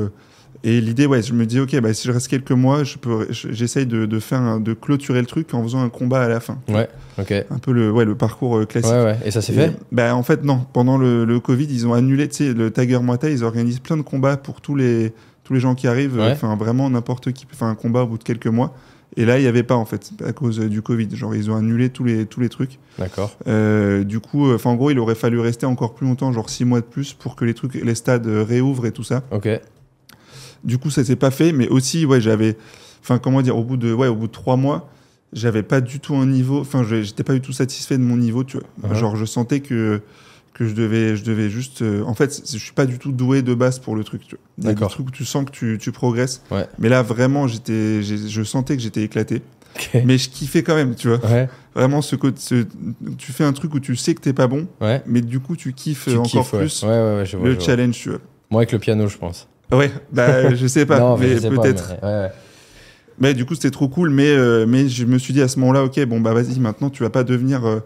et 0.65 0.81
l'idée, 0.81 1.05
ouais, 1.05 1.21
je 1.21 1.33
me 1.33 1.45
dis, 1.45 1.59
ok, 1.59 1.79
bah, 1.79 1.93
si 1.93 2.05
je 2.07 2.11
reste 2.11 2.27
quelques 2.27 2.51
mois, 2.51 2.83
je 2.83 2.97
peux, 2.97 3.27
je- 3.29 3.47
j'essaye 3.51 3.85
de, 3.85 4.05
de 4.05 4.19
faire, 4.19 4.41
un- 4.41 4.59
de 4.59 4.73
clôturer 4.73 5.21
le 5.21 5.25
truc 5.25 5.53
en 5.53 5.63
faisant 5.63 5.81
un 5.81 5.87
combat 5.89 6.21
à 6.23 6.27
la 6.27 6.39
fin. 6.41 6.57
Ouais, 6.67 6.89
ok. 7.17 7.29
Ouais, 7.29 7.47
Un 7.49 7.59
peu 7.59 7.71
le, 7.71 7.91
ouais, 7.91 8.03
le 8.03 8.15
parcours 8.15 8.67
classique. 8.67 8.91
ouais. 8.91 9.17
Et 9.23 9.31
ça 9.31 9.41
s'est 9.41 9.53
fait? 9.53 9.73
Bah, 9.93 10.13
En 10.15 10.23
fait, 10.23 10.43
non. 10.43 10.65
Pendant 10.73 10.97
le, 10.97 11.23
le 11.23 11.39
Covid, 11.39 11.67
ils 11.69 11.87
ont 11.87 11.93
annulé, 11.93 12.27
tu 12.27 12.35
sais, 12.37 12.53
le 12.53 12.71
Tiger 12.71 12.99
Muay 12.99 13.17
Thai, 13.17 13.31
ils 13.31 13.43
organisent 13.45 13.79
plein 13.79 13.95
de 13.95 14.01
combats 14.01 14.35
pour 14.35 14.59
tous 14.59 14.75
les, 14.75 15.13
tous 15.45 15.53
les 15.53 15.59
gens 15.61 15.75
qui 15.75 15.87
arrivent. 15.87 16.17
Ouais. 16.17 16.31
Enfin, 16.33 16.55
vraiment, 16.57 16.89
n'importe 16.89 17.31
qui 17.31 17.45
peut 17.45 17.55
faire 17.55 17.67
un 17.69 17.75
combat 17.75 18.03
au 18.03 18.07
bout 18.07 18.17
de 18.17 18.23
quelques 18.23 18.47
mois. 18.47 18.73
Et 19.17 19.25
là, 19.25 19.37
il 19.39 19.41
n'y 19.41 19.47
avait 19.47 19.63
pas 19.63 19.75
en 19.75 19.85
fait, 19.85 20.11
à 20.25 20.33
cause 20.33 20.59
euh, 20.59 20.69
du 20.69 20.81
Covid. 20.81 21.07
Genre, 21.13 21.35
ils 21.35 21.49
ont 21.49 21.55
annulé 21.55 21.89
tous 21.89 22.03
les, 22.03 22.25
tous 22.25 22.39
les 22.39 22.49
trucs. 22.49 22.77
D'accord. 22.97 23.35
Euh, 23.47 24.03
du 24.03 24.19
coup, 24.19 24.47
euh, 24.47 24.55
enfin, 24.55 24.69
en 24.69 24.75
gros, 24.75 24.91
il 24.91 24.99
aurait 24.99 25.15
fallu 25.15 25.39
rester 25.39 25.65
encore 25.65 25.95
plus 25.95 26.05
longtemps, 26.07 26.31
genre 26.31 26.49
six 26.49 26.63
mois 26.65 26.79
de 26.81 26.85
plus, 26.85 27.13
pour 27.13 27.35
que 27.35 27.43
les 27.43 27.53
trucs, 27.53 27.73
les 27.73 27.95
stades 27.95 28.27
réouvrent 28.27 28.85
et 28.85 28.91
tout 28.91 29.03
ça. 29.03 29.23
Ok. 29.31 29.49
Du 30.63 30.77
coup, 30.77 30.89
ça 30.89 31.03
s'est 31.03 31.15
pas 31.15 31.31
fait, 31.31 31.51
mais 31.53 31.67
aussi, 31.69 32.05
ouais, 32.05 32.21
j'avais, 32.21 32.57
enfin, 33.01 33.17
comment 33.17 33.41
dire, 33.41 33.57
au 33.57 33.63
bout 33.63 33.77
de, 33.77 33.93
ouais, 33.93 34.07
au 34.07 34.15
bout 34.15 34.27
de 34.27 34.31
trois 34.31 34.57
mois, 34.57 34.89
j'avais 35.33 35.63
pas 35.63 35.79
du 35.81 35.99
tout 35.99 36.15
un 36.15 36.25
niveau, 36.25 36.59
enfin, 36.59 36.83
je- 36.83 37.01
j'étais 37.01 37.23
pas 37.23 37.33
du 37.33 37.41
tout 37.41 37.53
satisfait 37.53 37.97
de 37.97 38.03
mon 38.03 38.17
niveau, 38.17 38.43
tu 38.43 38.57
vois. 38.57 38.89
Mhm. 38.89 38.95
Genre, 38.95 39.15
je 39.15 39.25
sentais 39.25 39.59
que 39.61 40.01
que 40.53 40.65
je 40.67 40.73
devais, 40.73 41.15
je 41.15 41.23
devais 41.23 41.49
juste, 41.49 41.81
euh, 41.81 42.03
en 42.03 42.13
fait, 42.13 42.41
je 42.51 42.57
suis 42.57 42.73
pas 42.73 42.85
du 42.85 42.97
tout 42.99 43.11
doué 43.11 43.41
de 43.41 43.53
base 43.53 43.79
pour 43.79 43.95
le 43.95 44.03
truc, 44.03 44.35
D'accord. 44.57 44.89
trucs 44.91 45.07
où 45.07 45.11
tu 45.11 45.23
sens 45.25 45.45
que 45.45 45.51
tu, 45.51 45.77
tu 45.79 45.91
progresses, 45.91 46.41
Ouais. 46.51 46.67
mais 46.79 46.89
là, 46.89 47.01
vraiment, 47.01 47.47
j'étais, 47.47 48.01
je 48.03 48.43
sentais 48.43 48.75
que 48.75 48.81
j'étais 48.81 49.03
éclaté, 49.03 49.41
mais 50.05 50.17
je 50.17 50.29
kiffais 50.29 50.63
quand 50.63 50.75
même, 50.75 50.95
tu 50.95 51.07
vois. 51.07 51.23
Ouais. 51.29 51.47
Vraiment, 51.75 52.01
ce 52.01 52.15
côté, 52.15 52.39
ce- 52.41 52.65
tu 53.17 53.31
fais 53.31 53.43
un 53.45 53.53
truc 53.53 53.73
où 53.73 53.79
tu 53.79 53.95
sais 53.95 54.13
que 54.15 54.21
t'es 54.21 54.33
pas 54.33 54.47
bon, 54.47 54.67
Ouais. 54.81 55.01
mais 55.05 55.21
du 55.21 55.39
coup, 55.39 55.55
tu 55.55 55.71
kiffes 55.73 56.05
Tu 56.09 56.17
encore 56.17 56.43
kiffes, 56.49 56.57
plus 56.59 56.83
vois. 56.83 57.13
le 57.43 57.59
challenge, 57.59 57.95
tu 57.97 58.09
vois. 58.09 58.19
Moi, 58.51 58.61
avec 58.61 58.71
le 58.71 58.79
piano, 58.79 59.07
je 59.07 59.17
pense. 59.17 59.47
Ouais, 59.71 59.91
bah, 60.11 60.53
je 60.55 60.67
sais 60.67 60.85
pas, 60.85 60.99
non, 60.99 61.15
mais, 61.17 61.35
peut-être. 61.35 61.93
mais- 63.19 63.33
du 63.33 63.45
coup, 63.45 63.53
c'était 63.53 63.71
trop 63.71 63.87
cool. 63.87 64.09
Mais, 64.09 64.29
euh, 64.29 64.65
mais 64.67 64.87
je 64.89 65.05
me 65.05 65.17
suis 65.19 65.33
dit 65.33 65.41
à 65.41 65.47
ce 65.47 65.59
moment-là, 65.59 65.83
ok, 65.83 66.03
bon, 66.05 66.19
bah 66.19 66.33
vas-y, 66.33 66.59
maintenant, 66.59 66.89
tu 66.89 67.03
vas 67.03 67.09
pas 67.09 67.23
devenir 67.23 67.65
euh, 67.67 67.79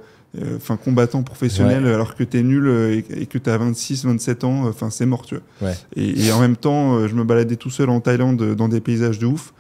enfin 0.56 0.78
combattant 0.78 1.22
professionnel 1.24 1.86
alors 1.86 2.16
que 2.16 2.24
t'es 2.24 2.42
nul 2.44 2.66
euh, 2.68 2.96
et, 2.96 3.22
et 3.22 3.26
que 3.28 3.38
t'as 3.38 3.58
26, 3.58 4.06
27 4.06 4.44
ans. 4.44 4.66
Enfin, 4.68 4.90
c'est 4.90 5.06
mort, 5.06 5.26
tu 5.26 5.36
vois. 5.36 5.70
Ouais. 5.70 5.76
Et, 5.96 6.26
et 6.26 6.32
en 6.32 6.40
même 6.40 6.56
temps, 6.56 6.96
euh, 6.96 7.08
je 7.08 7.16
me 7.16 7.24
baladais 7.24 7.56
tout 7.56 7.70
seul 7.70 7.90
en 7.90 8.00
Thaïlande 8.00 8.42
euh, 8.42 8.56
dans 8.56 8.68
des 8.68 8.82
paysages 8.82 9.20
de 9.20 9.26
ouf. 9.28 9.54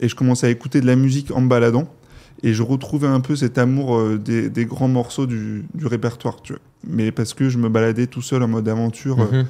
Et 0.00 0.08
je 0.08 0.14
commençais 0.16 0.46
à 0.46 0.50
écouter 0.50 0.80
de 0.80 0.86
la 0.86 0.96
musique 0.96 1.30
en 1.30 1.40
me 1.40 1.48
baladant. 1.48 1.88
Et 2.42 2.52
je 2.52 2.62
retrouvais 2.62 3.06
un 3.06 3.20
peu 3.20 3.34
cet 3.36 3.56
amour 3.56 3.96
euh, 3.96 4.18
des, 4.18 4.50
des 4.50 4.66
grands 4.66 4.88
morceaux 4.88 5.26
du, 5.26 5.64
du 5.74 5.86
répertoire, 5.86 6.42
tu 6.42 6.52
vois. 6.54 6.62
Mais 6.86 7.10
parce 7.12 7.32
que 7.32 7.48
je 7.48 7.56
me 7.58 7.68
baladais 7.68 8.06
tout 8.06 8.20
seul 8.22 8.42
en 8.42 8.48
mode 8.48 8.68
aventure. 8.68 9.20
euh, 9.20 9.26
Mhm. 9.42 9.46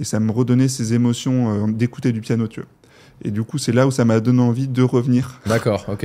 et 0.00 0.04
ça 0.04 0.20
me 0.20 0.30
redonnait 0.32 0.68
ces 0.68 0.92
émotions 0.92 1.66
euh, 1.68 1.72
d'écouter 1.72 2.12
du 2.12 2.20
piano, 2.20 2.46
tu 2.48 2.60
vois. 2.60 2.68
Et 3.24 3.30
du 3.30 3.42
coup, 3.44 3.56
c'est 3.56 3.72
là 3.72 3.86
où 3.86 3.90
ça 3.90 4.04
m'a 4.04 4.20
donné 4.20 4.42
envie 4.42 4.68
de 4.68 4.82
revenir 4.82 5.40
D'accord, 5.46 5.86
ok. 5.88 6.04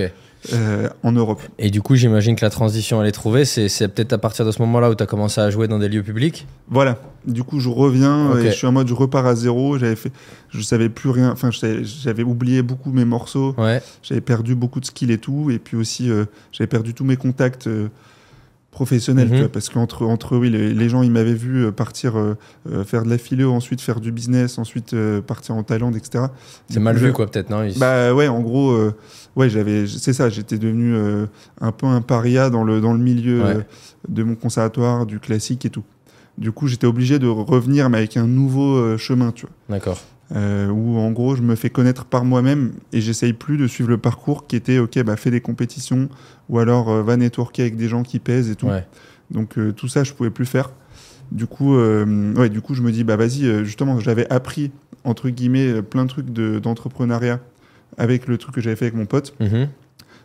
Euh, 0.54 0.89
en 1.04 1.12
Europe. 1.12 1.41
Et 1.60 1.69
du 1.69 1.82
coup, 1.82 1.95
j'imagine 1.95 2.36
que 2.36 2.43
la 2.43 2.49
transition, 2.49 3.01
elle 3.01 3.08
est 3.08 3.12
trouvée. 3.12 3.45
C'est 3.45 3.88
peut-être 3.88 4.13
à 4.13 4.17
partir 4.17 4.45
de 4.45 4.51
ce 4.51 4.62
moment-là 4.63 4.89
où 4.89 4.95
tu 4.95 5.04
as 5.04 5.06
commencé 5.06 5.39
à 5.39 5.49
jouer 5.49 5.67
dans 5.67 5.80
des 5.80 5.89
lieux 5.89 6.04
publics? 6.04 6.47
Voilà. 6.67 6.97
Du 7.27 7.43
coup, 7.43 7.60
je 7.60 7.69
reviens 7.69 8.36
et 8.38 8.47
je 8.47 8.51
suis 8.51 8.67
en 8.67 8.71
mode 8.71 8.88
je 8.88 8.93
repars 8.93 9.27
à 9.27 9.36
zéro. 9.36 9.77
J'avais 9.77 9.95
fait, 9.95 10.12
je 10.49 10.62
savais 10.62 10.89
plus 10.89 11.10
rien. 11.10 11.32
Enfin, 11.32 11.49
j'avais 11.51 12.23
oublié 12.23 12.62
beaucoup 12.63 12.91
mes 12.91 13.06
morceaux. 13.06 13.54
Ouais, 13.58 13.82
J'avais 14.01 14.21
perdu 14.21 14.56
beaucoup 14.56 14.80
de 14.80 14.86
skills 14.86 15.12
et 15.12 15.17
tout. 15.19 15.51
Et 15.51 15.60
puis 15.60 15.77
aussi, 15.77 16.10
euh, 16.10 16.25
j'avais 16.51 16.67
perdu 16.67 16.93
tous 16.93 17.06
mes 17.06 17.17
contacts 17.17 17.67
euh, 17.67 17.89
professionnels, 18.71 19.27
Mhm. 19.27 19.34
tu 19.34 19.39
vois, 19.41 19.49
parce 19.51 19.69
qu'entre 19.69 20.05
entre 20.05 20.38
oui, 20.38 20.49
les, 20.49 20.73
les 20.73 20.89
gens, 20.89 21.01
ils 21.03 21.12
m'avaient 21.12 21.34
vu 21.34 21.65
euh, 21.65 21.71
partir 21.71 22.17
euh, 22.17 22.36
euh, 22.71 22.84
faire 22.86 23.03
de 23.03 23.10
la 23.10 23.17
philo, 23.17 23.51
ensuite 23.51 23.81
faire 23.81 23.99
du 23.99 24.12
business, 24.12 24.57
ensuite 24.57 24.93
euh, 24.93 25.21
partir 25.21 25.55
en 25.55 25.63
Thaïlande, 25.63 25.95
etc. 25.95 26.25
c'est 26.69 26.79
mal 26.79 26.95
vu, 26.97 27.12
quoi, 27.12 27.27
peut-être, 27.27 27.49
non 27.49 27.67
Bah 27.77 28.13
ouais, 28.13 28.27
en 28.29 28.39
gros, 28.39 28.71
euh, 28.71 28.93
ouais, 29.36 29.49
j'avais, 29.49 29.86
c'est 29.88 30.13
ça, 30.13 30.29
j'étais 30.29 30.57
devenu 30.57 30.93
euh, 30.95 31.25
un 31.60 31.71
peu 31.73 31.86
un 31.86 32.01
paria 32.01 32.49
dans 32.49 32.63
le 32.63 32.79
dans 32.81 32.93
le 32.93 32.99
milieu 32.99 33.41
Ouais. 33.43 33.57
de 34.07 34.23
mon 34.23 34.36
conservatoire, 34.36 35.05
du 35.05 35.19
classique 35.19 35.65
et 35.65 35.69
tout. 35.69 35.84
Du 36.38 36.51
coup, 36.53 36.67
j'étais 36.67 36.88
obligé 36.88 37.19
de 37.19 37.27
revenir, 37.27 37.89
mais 37.89 37.97
avec 37.97 38.15
un 38.15 38.25
nouveau 38.25 38.97
chemin, 38.97 39.31
tu 39.34 39.45
vois, 39.45 39.55
D'accord. 39.77 39.99
Euh, 40.36 40.70
où 40.70 40.98
en 40.98 41.12
gros, 41.12 41.36
je 41.36 41.41
me 41.41 41.56
fais 41.56 41.70
connaître 41.70 42.06
par 42.06 42.24
moi-même 42.24 42.72
et 42.94 43.02
j'essaye 43.02 43.34
plus 43.34 43.58
de 43.58 43.67
suivre 43.67 43.89
le 43.89 43.98
parcours 43.98 44.48
qui 44.48 44.56
était, 44.56 44.80
ok, 44.80 45.02
bah 45.04 45.17
fais 45.17 45.32
des 45.32 45.41
compétitions 45.41 46.08
ou 46.50 46.60
alors 46.60 46.89
euh, 46.89 47.04
va 47.04 47.17
networker 47.17 47.62
avec 47.63 47.76
des 47.76 47.88
gens 47.89 48.04
qui 48.04 48.20
pèsent 48.20 48.50
et 48.50 48.56
tout. 48.56 48.67
Ouais. 48.67 48.86
Donc 49.30 49.58
euh, 49.58 49.72
tout 49.74 49.88
ça, 49.88 50.04
je 50.04 50.13
pouvais 50.13 50.30
plus 50.30 50.46
faire. 50.46 50.72
Du 51.32 51.48
coup, 51.48 51.76
euh, 51.76 52.34
ouais, 52.36 52.50
du 52.50 52.62
coup, 52.62 52.76
je 52.76 52.82
me 52.82 52.91
dis, 52.91 53.04
bah 53.04 53.15
vas-y, 53.15 53.63
justement, 53.65 54.00
j'avais 54.00 54.30
appris 54.32 54.72
entre 55.04 55.30
guillemets 55.30 55.82
plein 55.82 56.04
de 56.04 56.10
trucs 56.10 56.30
de- 56.32 56.60
d'entrepreneuriat 56.60 57.39
avec 57.98 58.28
le 58.28 58.38
truc 58.38 58.56
que 58.56 58.62
j'avais 58.62 58.76
fait 58.76 58.86
avec 58.86 58.96
mon 58.96 59.06
pote. 59.06 59.34
Mhm. 59.39 59.67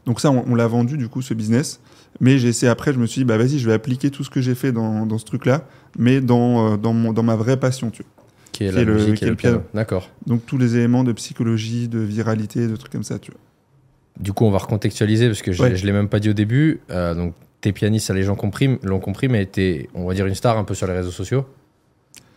Donc 0.04 0.20
ça, 0.20 0.30
on, 0.30 0.44
on 0.46 0.54
l'a 0.54 0.66
vendu 0.68 0.96
du 0.96 1.08
coup 1.08 1.22
ce 1.22 1.34
business. 1.34 1.80
Mais 2.20 2.38
j'ai 2.38 2.48
essayé 2.48 2.70
après, 2.70 2.92
je 2.94 2.98
me 2.98 3.06
suis 3.06 3.20
dit, 3.20 3.24
bah 3.24 3.36
vas-y, 3.38 3.58
je 3.58 3.66
vais 3.66 3.72
appliquer 3.74 4.10
tout 4.10 4.24
ce 4.24 4.30
que 4.30 4.40
j'ai 4.40 4.54
fait 4.54 4.72
dans, 4.72 5.04
dans 5.04 5.18
ce 5.18 5.24
truc-là, 5.26 5.66
mais 5.98 6.20
dans, 6.20 6.76
dans, 6.78 6.92
mon, 6.94 7.12
dans 7.12 7.22
ma 7.22 7.36
vraie 7.36 7.58
passion, 7.58 7.90
tu 7.90 8.02
vois. 8.02 8.15
Qui 8.52 8.64
est 8.64 8.68
Qui 8.70 8.74
la 8.74 8.80
est 8.80 8.84
le- 8.84 8.94
musique 8.94 9.14
qui 9.16 9.24
et 9.24 9.26
est 9.26 9.30
le 9.30 9.32
le 9.32 9.36
piano. 9.36 9.56
piano. 9.58 9.70
D'accord. 9.74 10.10
Donc 10.26 10.46
tous 10.46 10.56
les 10.58 10.76
éléments 10.76 11.04
de 11.04 11.12
psychologie, 11.12 11.88
de 11.88 11.98
viralité, 11.98 12.66
de 12.68 12.76
trucs 12.76 12.92
comme 12.92 13.02
ça, 13.04 13.18
tu 13.18 13.30
vois. 13.30 13.40
Du 14.18 14.32
coup, 14.32 14.44
on 14.46 14.50
va 14.50 14.58
recontextualiser 14.58 15.26
parce 15.26 15.42
que 15.42 15.52
je, 15.52 15.62
Ouais. 15.62 15.76
je 15.76 15.84
l'ai 15.84 15.92
même 15.92 16.08
pas 16.08 16.20
dit 16.20 16.30
au 16.30 16.32
début. 16.32 16.80
Euh, 16.90 17.14
donc, 17.14 17.34
t'es 17.60 17.72
pianiste, 17.72 18.06
ça 18.06 18.14
les 18.14 18.22
gens 18.22 18.36
l'ont 18.82 18.98
compris, 19.00 19.28
mais 19.28 19.44
t'es, 19.46 19.88
on 19.94 20.06
va 20.06 20.14
dire, 20.14 20.26
une 20.26 20.34
star 20.34 20.56
un 20.56 20.64
peu 20.64 20.74
sur 20.74 20.86
les 20.86 20.94
réseaux 20.94 21.10
sociaux. 21.10 21.44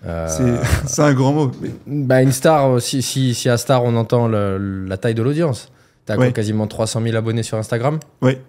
Euh, 0.06 0.28
C'est 0.86 1.02
un 1.02 1.14
grand 1.14 1.32
mot. 1.34 1.52
mais- 1.62 1.70
bah, 2.06 2.22
une 2.22 2.32
star, 2.32 2.70
euh, 2.70 2.80
si, 2.80 3.02
si, 3.02 3.34
si 3.34 3.48
à 3.50 3.58
star 3.58 3.84
on 3.84 3.96
entend 3.96 4.28
le- 4.28 4.86
la 4.88 4.98
taille 4.98 5.16
de 5.16 5.22
l'audience. 5.24 5.72
T'as 6.06 6.18
Ouais. 6.18 6.32
quasiment 6.34 6.68
300 6.68 7.02
000 7.04 7.16
abonnés 7.16 7.44
sur 7.44 7.58
Instagram? 7.58 8.00
Ouais. 8.22 8.42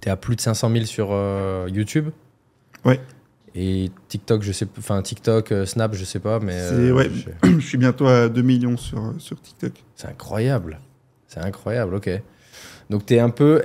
T'es 0.00 0.10
à 0.10 0.16
plus 0.16 0.36
de 0.36 0.40
500 0.40 0.70
000 0.70 0.84
sur 0.86 1.08
euh, 1.12 1.68
YouTube? 1.72 2.08
Ouais. 2.84 3.00
Et 3.56 3.90
TikTok, 4.08 4.42
je 4.42 4.50
sais, 4.52 4.66
enfin 4.78 5.00
TikTok, 5.00 5.52
euh, 5.52 5.64
Snap, 5.66 5.94
je 5.94 6.04
sais 6.04 6.18
pas, 6.18 6.40
mais 6.40 6.54
euh, 6.56 6.92
ouais. 6.92 7.08
je- 7.44 7.60
suis 7.60 7.78
bientôt 7.78 8.06
à 8.06 8.28
2 8.28 8.42
millions 8.42 8.76
sur, 8.76 8.98
euh, 8.98 9.12
sur 9.18 9.40
TikTok. 9.40 9.72
c'est 9.94 10.08
incroyable. 10.08 10.80
C'est 11.28 11.40
incroyable, 11.40 11.94
ok. 11.94 12.10
Donc 12.90 13.06
t'es 13.06 13.18
un 13.20 13.30
peu, 13.30 13.62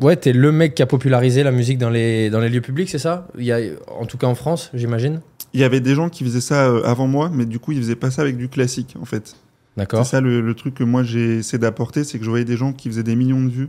ouais, 0.00 0.16
t'es 0.16 0.32
le 0.32 0.50
mec 0.52 0.74
qui 0.74 0.82
a 0.82 0.86
popularisé 0.86 1.42
la 1.44 1.52
musique 1.52 1.78
dans 1.78 1.90
les 1.90 2.30
dans 2.30 2.40
les 2.40 2.48
lieux 2.48 2.60
publics, 2.60 2.88
c'est 2.90 2.98
ça? 2.98 3.28
Il 3.38 3.44
y 3.44 3.52
a, 3.52 3.58
en 3.88 4.06
tout 4.06 4.18
cas 4.18 4.26
en 4.26 4.34
France, 4.34 4.70
j'imagine? 4.74 5.20
Il 5.54 5.60
y 5.60 5.64
avait 5.64 5.80
des 5.80 5.94
gens 5.94 6.08
qui 6.08 6.24
faisaient 6.24 6.40
ça 6.40 6.66
avant 6.84 7.06
moi, 7.06 7.30
mais 7.32 7.44
du 7.44 7.58
coup, 7.58 7.72
ils 7.72 7.78
faisaient 7.78 7.94
pas 7.96 8.10
ça 8.10 8.22
avec 8.22 8.36
du 8.36 8.48
classique, 8.48 8.94
en 9.00 9.04
fait. 9.04 9.36
D'accord. 9.76 10.04
C'est 10.04 10.10
ça 10.12 10.20
le, 10.20 10.40
le 10.40 10.54
truc 10.54 10.74
que 10.74 10.84
moi 10.84 11.02
j'ai 11.02 11.38
essayé 11.38 11.58
d'apporter, 11.58 12.04
c'est 12.04 12.18
que 12.18 12.24
je 12.24 12.30
voyais 12.30 12.44
des 12.44 12.56
gens 12.56 12.72
qui 12.72 12.88
faisaient 12.88 13.02
des 13.02 13.16
millions 13.16 13.42
de 13.42 13.48
vues 13.50 13.68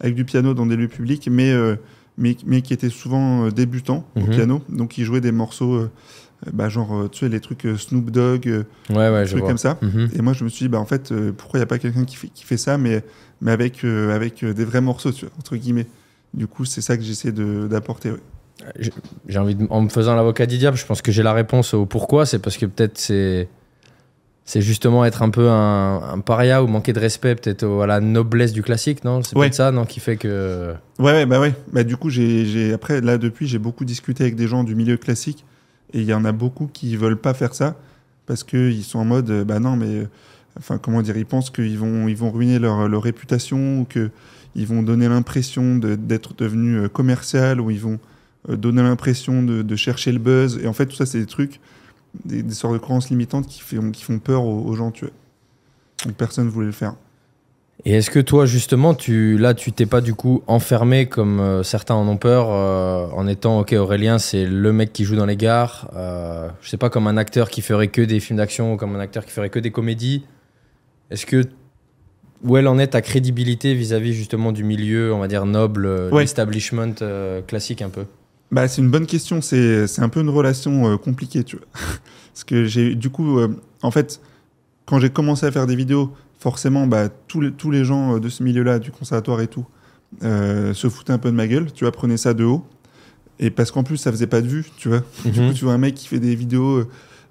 avec 0.00 0.14
du 0.14 0.24
piano 0.24 0.54
dans 0.54 0.66
des 0.66 0.76
lieux 0.76 0.88
publics, 0.88 1.28
mais, 1.30 1.52
euh, 1.52 1.76
mais, 2.18 2.36
mais 2.46 2.62
qui 2.62 2.72
étaient 2.72 2.90
souvent 2.90 3.46
euh, 3.46 3.50
débutants 3.50 4.04
au 4.16 4.20
Mhm. 4.20 4.30
piano. 4.30 4.62
Donc 4.68 4.98
ils 4.98 5.04
jouaient 5.04 5.20
des 5.20 5.32
morceaux, 5.32 5.74
euh, 5.74 5.90
bah, 6.52 6.68
genre, 6.68 6.94
euh, 6.94 7.08
tu 7.08 7.20
sais, 7.20 7.28
les 7.28 7.40
trucs 7.40 7.66
Snoop 7.78 8.10
Dogg, 8.10 8.46
Ouais, 8.90 8.96
ouais, 8.96 9.22
des 9.24 9.28
trucs 9.28 9.40
vois. 9.40 9.48
comme 9.48 9.58
ça. 9.58 9.78
Mhm. 9.82 10.10
Et 10.14 10.22
moi 10.22 10.32
je 10.32 10.44
me 10.44 10.48
suis 10.48 10.64
dit, 10.64 10.68
bah, 10.68 10.78
en 10.78 10.86
fait, 10.86 11.12
pourquoi 11.36 11.58
il 11.58 11.60
n'y 11.62 11.64
a 11.64 11.66
pas 11.66 11.78
quelqu'un 11.78 12.04
qui 12.04 12.16
fait, 12.16 12.28
qui 12.28 12.44
fait 12.44 12.56
ça, 12.56 12.78
mais, 12.78 13.02
mais 13.40 13.50
avec, 13.52 13.84
avec 13.84 14.44
des 14.44 14.64
vrais 14.64 14.80
morceaux, 14.80 15.12
tu 15.12 15.24
vois, 15.26 15.34
entre 15.38 15.56
guillemets. 15.56 15.86
Du 16.34 16.46
coup, 16.46 16.64
c'est 16.64 16.80
ça 16.80 16.96
que 16.96 17.02
j'essaie 17.02 17.30
d'apporter. 17.32 18.10
ouais. 18.10 18.20
J'ai 19.28 19.38
envie 19.38 19.54
de, 19.56 19.66
en 19.70 19.82
me 19.82 19.88
faisant 19.88 20.14
l'avocat 20.14 20.46
du 20.46 20.58
diable, 20.58 20.76
je 20.76 20.86
pense 20.86 21.02
que 21.02 21.12
j'ai 21.12 21.22
la 21.22 21.32
réponse 21.32 21.74
au 21.74 21.86
pourquoi. 21.86 22.24
C'est 22.26 22.38
parce 22.38 22.56
que 22.56 22.66
peut-être 22.66 22.98
c'est 22.98 23.48
c'est 24.44 24.60
justement 24.60 25.04
être 25.04 25.22
un 25.22 25.30
peu 25.30 25.48
un, 25.48 26.02
un 26.02 26.20
paria 26.20 26.62
ou 26.62 26.66
manquer 26.66 26.92
de 26.92 27.00
respect 27.00 27.34
peut-être 27.34 27.64
à 27.82 27.86
la 27.86 28.00
noblesse 28.00 28.52
du 28.52 28.62
classique, 28.62 29.02
non? 29.04 29.22
C'est 29.22 29.34
Ouais. 29.36 29.46
peut-être 29.46 29.54
ça, 29.54 29.72
non, 29.72 29.84
qui 29.86 30.00
fait 30.00 30.16
que 30.16 30.74
Ouais, 30.98 31.12
ouais, 31.12 31.26
bah 31.26 31.40
ouais. 31.40 31.54
Bah, 31.72 31.82
du 31.84 31.96
coup, 31.96 32.10
j'ai, 32.10 32.72
après, 32.74 33.00
là, 33.00 33.16
depuis, 33.18 33.46
j'ai 33.46 33.58
beaucoup 33.58 33.84
discuté 33.84 34.24
avec 34.24 34.36
des 34.36 34.46
gens 34.46 34.62
du 34.64 34.74
milieu 34.74 34.96
classique. 34.96 35.44
Et 35.92 36.00
il 36.00 36.06
y 36.06 36.12
en 36.14 36.24
a 36.24 36.32
beaucoup 36.32 36.66
qui 36.72 36.96
veulent 36.96 37.16
pas 37.16 37.34
faire 37.34 37.54
ça 37.54 37.76
parce 38.26 38.42
qu'ils 38.44 38.84
sont 38.84 38.98
en 38.98 39.04
mode, 39.04 39.30
euh, 39.30 39.44
bah 39.44 39.60
non, 39.60 39.76
mais. 39.76 39.86
euh, 39.86 40.04
Enfin, 40.56 40.78
comment 40.78 41.02
dire 41.02 41.16
Ils 41.16 41.26
pensent 41.26 41.50
qu'ils 41.50 41.76
vont, 41.78 42.06
ils 42.06 42.16
vont 42.16 42.30
ruiner 42.30 42.60
leur, 42.60 42.86
leur 42.88 43.02
réputation 43.02 43.80
ou 43.80 43.84
qu'ils 43.86 44.66
vont 44.68 44.84
donner 44.84 45.08
l'impression 45.08 45.74
de- 45.76 45.96
d'être 45.96 46.32
devenu 46.36 46.76
euh, 46.76 46.88
commercial 46.88 47.60
ou 47.60 47.72
ils 47.72 47.80
vont 47.80 47.98
donner 48.48 48.82
l'impression 48.82 49.42
de, 49.42 49.62
de 49.62 49.74
chercher 49.76 50.12
le 50.12 50.20
buzz. 50.20 50.60
Et 50.62 50.68
en 50.68 50.72
fait, 50.72 50.86
tout 50.86 50.94
ça, 50.94 51.06
c'est 51.06 51.18
des 51.18 51.26
trucs, 51.26 51.58
des, 52.24 52.42
des 52.42 52.54
sortes 52.54 52.74
de 52.74 52.78
croyances 52.78 53.10
limitantes 53.10 53.46
qui, 53.46 53.60
fait- 53.60 53.78
qui 53.92 54.04
font 54.04 54.18
peur 54.18 54.44
aux, 54.44 54.62
aux 54.62 54.74
gens, 54.74 54.90
tu 54.90 55.04
vois. 55.04 55.14
Donc, 56.06 56.14
personne 56.16 56.46
ne 56.46 56.50
voulait 56.50 56.66
le 56.66 56.72
faire. 56.72 56.94
Et 57.84 57.92
est-ce 57.94 58.08
que 58.10 58.20
toi, 58.20 58.46
justement, 58.46 58.94
tu, 58.94 59.36
là, 59.36 59.52
tu 59.52 59.72
t'es 59.72 59.84
pas 59.84 60.00
du 60.00 60.14
coup 60.14 60.42
enfermé 60.46 61.06
comme 61.06 61.40
euh, 61.40 61.62
certains 61.64 61.94
en 61.96 62.06
ont 62.06 62.16
peur 62.16 62.46
euh, 62.50 63.08
en 63.12 63.26
étant, 63.26 63.58
ok, 63.60 63.72
Aurélien, 63.72 64.18
c'est 64.18 64.46
le 64.46 64.72
mec 64.72 64.92
qui 64.92 65.04
joue 65.04 65.16
dans 65.16 65.26
les 65.26 65.36
gares, 65.36 65.90
euh, 65.96 66.48
je 66.62 66.68
sais 66.70 66.76
pas, 66.76 66.88
comme 66.88 67.08
un 67.08 67.16
acteur 67.16 67.50
qui 67.50 67.62
ferait 67.62 67.88
que 67.88 68.00
des 68.00 68.20
films 68.20 68.36
d'action 68.38 68.74
ou 68.74 68.76
comme 68.76 68.94
un 68.94 69.00
acteur 69.00 69.24
qui 69.24 69.32
ferait 69.32 69.50
que 69.50 69.58
des 69.58 69.72
comédies. 69.72 70.24
Est-ce 71.10 71.26
que, 71.26 71.44
où 72.44 72.56
elle 72.56 72.68
en 72.68 72.78
est 72.78 72.88
ta 72.88 73.02
crédibilité 73.02 73.74
vis-à-vis 73.74 74.14
justement 74.14 74.52
du 74.52 74.62
milieu, 74.62 75.12
on 75.12 75.18
va 75.18 75.26
dire, 75.28 75.44
noble, 75.44 75.86
euh, 75.86 76.10
Ouais. 76.10 76.22
l'establishment 76.22 76.94
classique 77.46 77.82
un 77.82 77.90
peu? 77.90 78.04
Bah, 78.50 78.68
c'est 78.68 78.80
une 78.82 78.90
bonne 78.90 79.06
question. 79.06 79.40
C'est 79.42 79.86
c'est 79.86 80.02
un 80.02 80.08
peu 80.08 80.20
une 80.20 80.28
relation 80.30 80.92
euh, 80.92 80.96
compliquée, 80.96 81.44
tu 81.44 81.56
vois. 81.56 81.66
Parce 82.32 82.44
que 82.44 82.64
j'ai, 82.66 82.94
du 82.94 83.10
coup, 83.10 83.38
euh, 83.38 83.48
en 83.82 83.90
fait, 83.90 84.20
quand 84.86 84.98
j'ai 85.00 85.10
commencé 85.10 85.46
à 85.46 85.50
faire 85.52 85.66
des 85.66 85.76
vidéos, 85.76 86.12
forcément, 86.38 86.86
bah, 86.86 87.08
tous, 87.28 87.40
les, 87.40 87.52
tous 87.52 87.70
les 87.70 87.84
gens 87.84 88.16
euh, 88.16 88.20
de 88.20 88.28
ce 88.28 88.42
milieu-là, 88.42 88.78
du 88.78 88.90
conservatoire 88.90 89.40
et 89.40 89.46
tout, 89.48 89.66
euh, 90.22 90.74
se 90.74 90.88
foutaient 90.88 91.12
un 91.12 91.18
peu 91.18 91.30
de 91.30 91.36
ma 91.36 91.46
gueule. 91.48 91.72
Tu 91.72 91.84
vois, 91.84 91.92
prenaient 91.92 92.16
ça 92.16 92.34
de 92.34 92.44
haut. 92.44 92.64
Et 93.40 93.50
parce 93.50 93.70
qu'en 93.72 93.82
plus, 93.82 93.96
ça 93.96 94.12
faisait 94.12 94.26
pas 94.28 94.40
de 94.40 94.46
vues, 94.46 94.66
tu 94.76 94.88
vois. 94.88 95.02
Du 95.24 95.40
Mhm. 95.40 95.48
coup, 95.48 95.54
tu 95.54 95.64
vois 95.64 95.74
un 95.74 95.78
mec 95.78 95.94
qui 95.94 96.06
fait 96.06 96.20
des 96.20 96.36
vidéos 96.36 96.84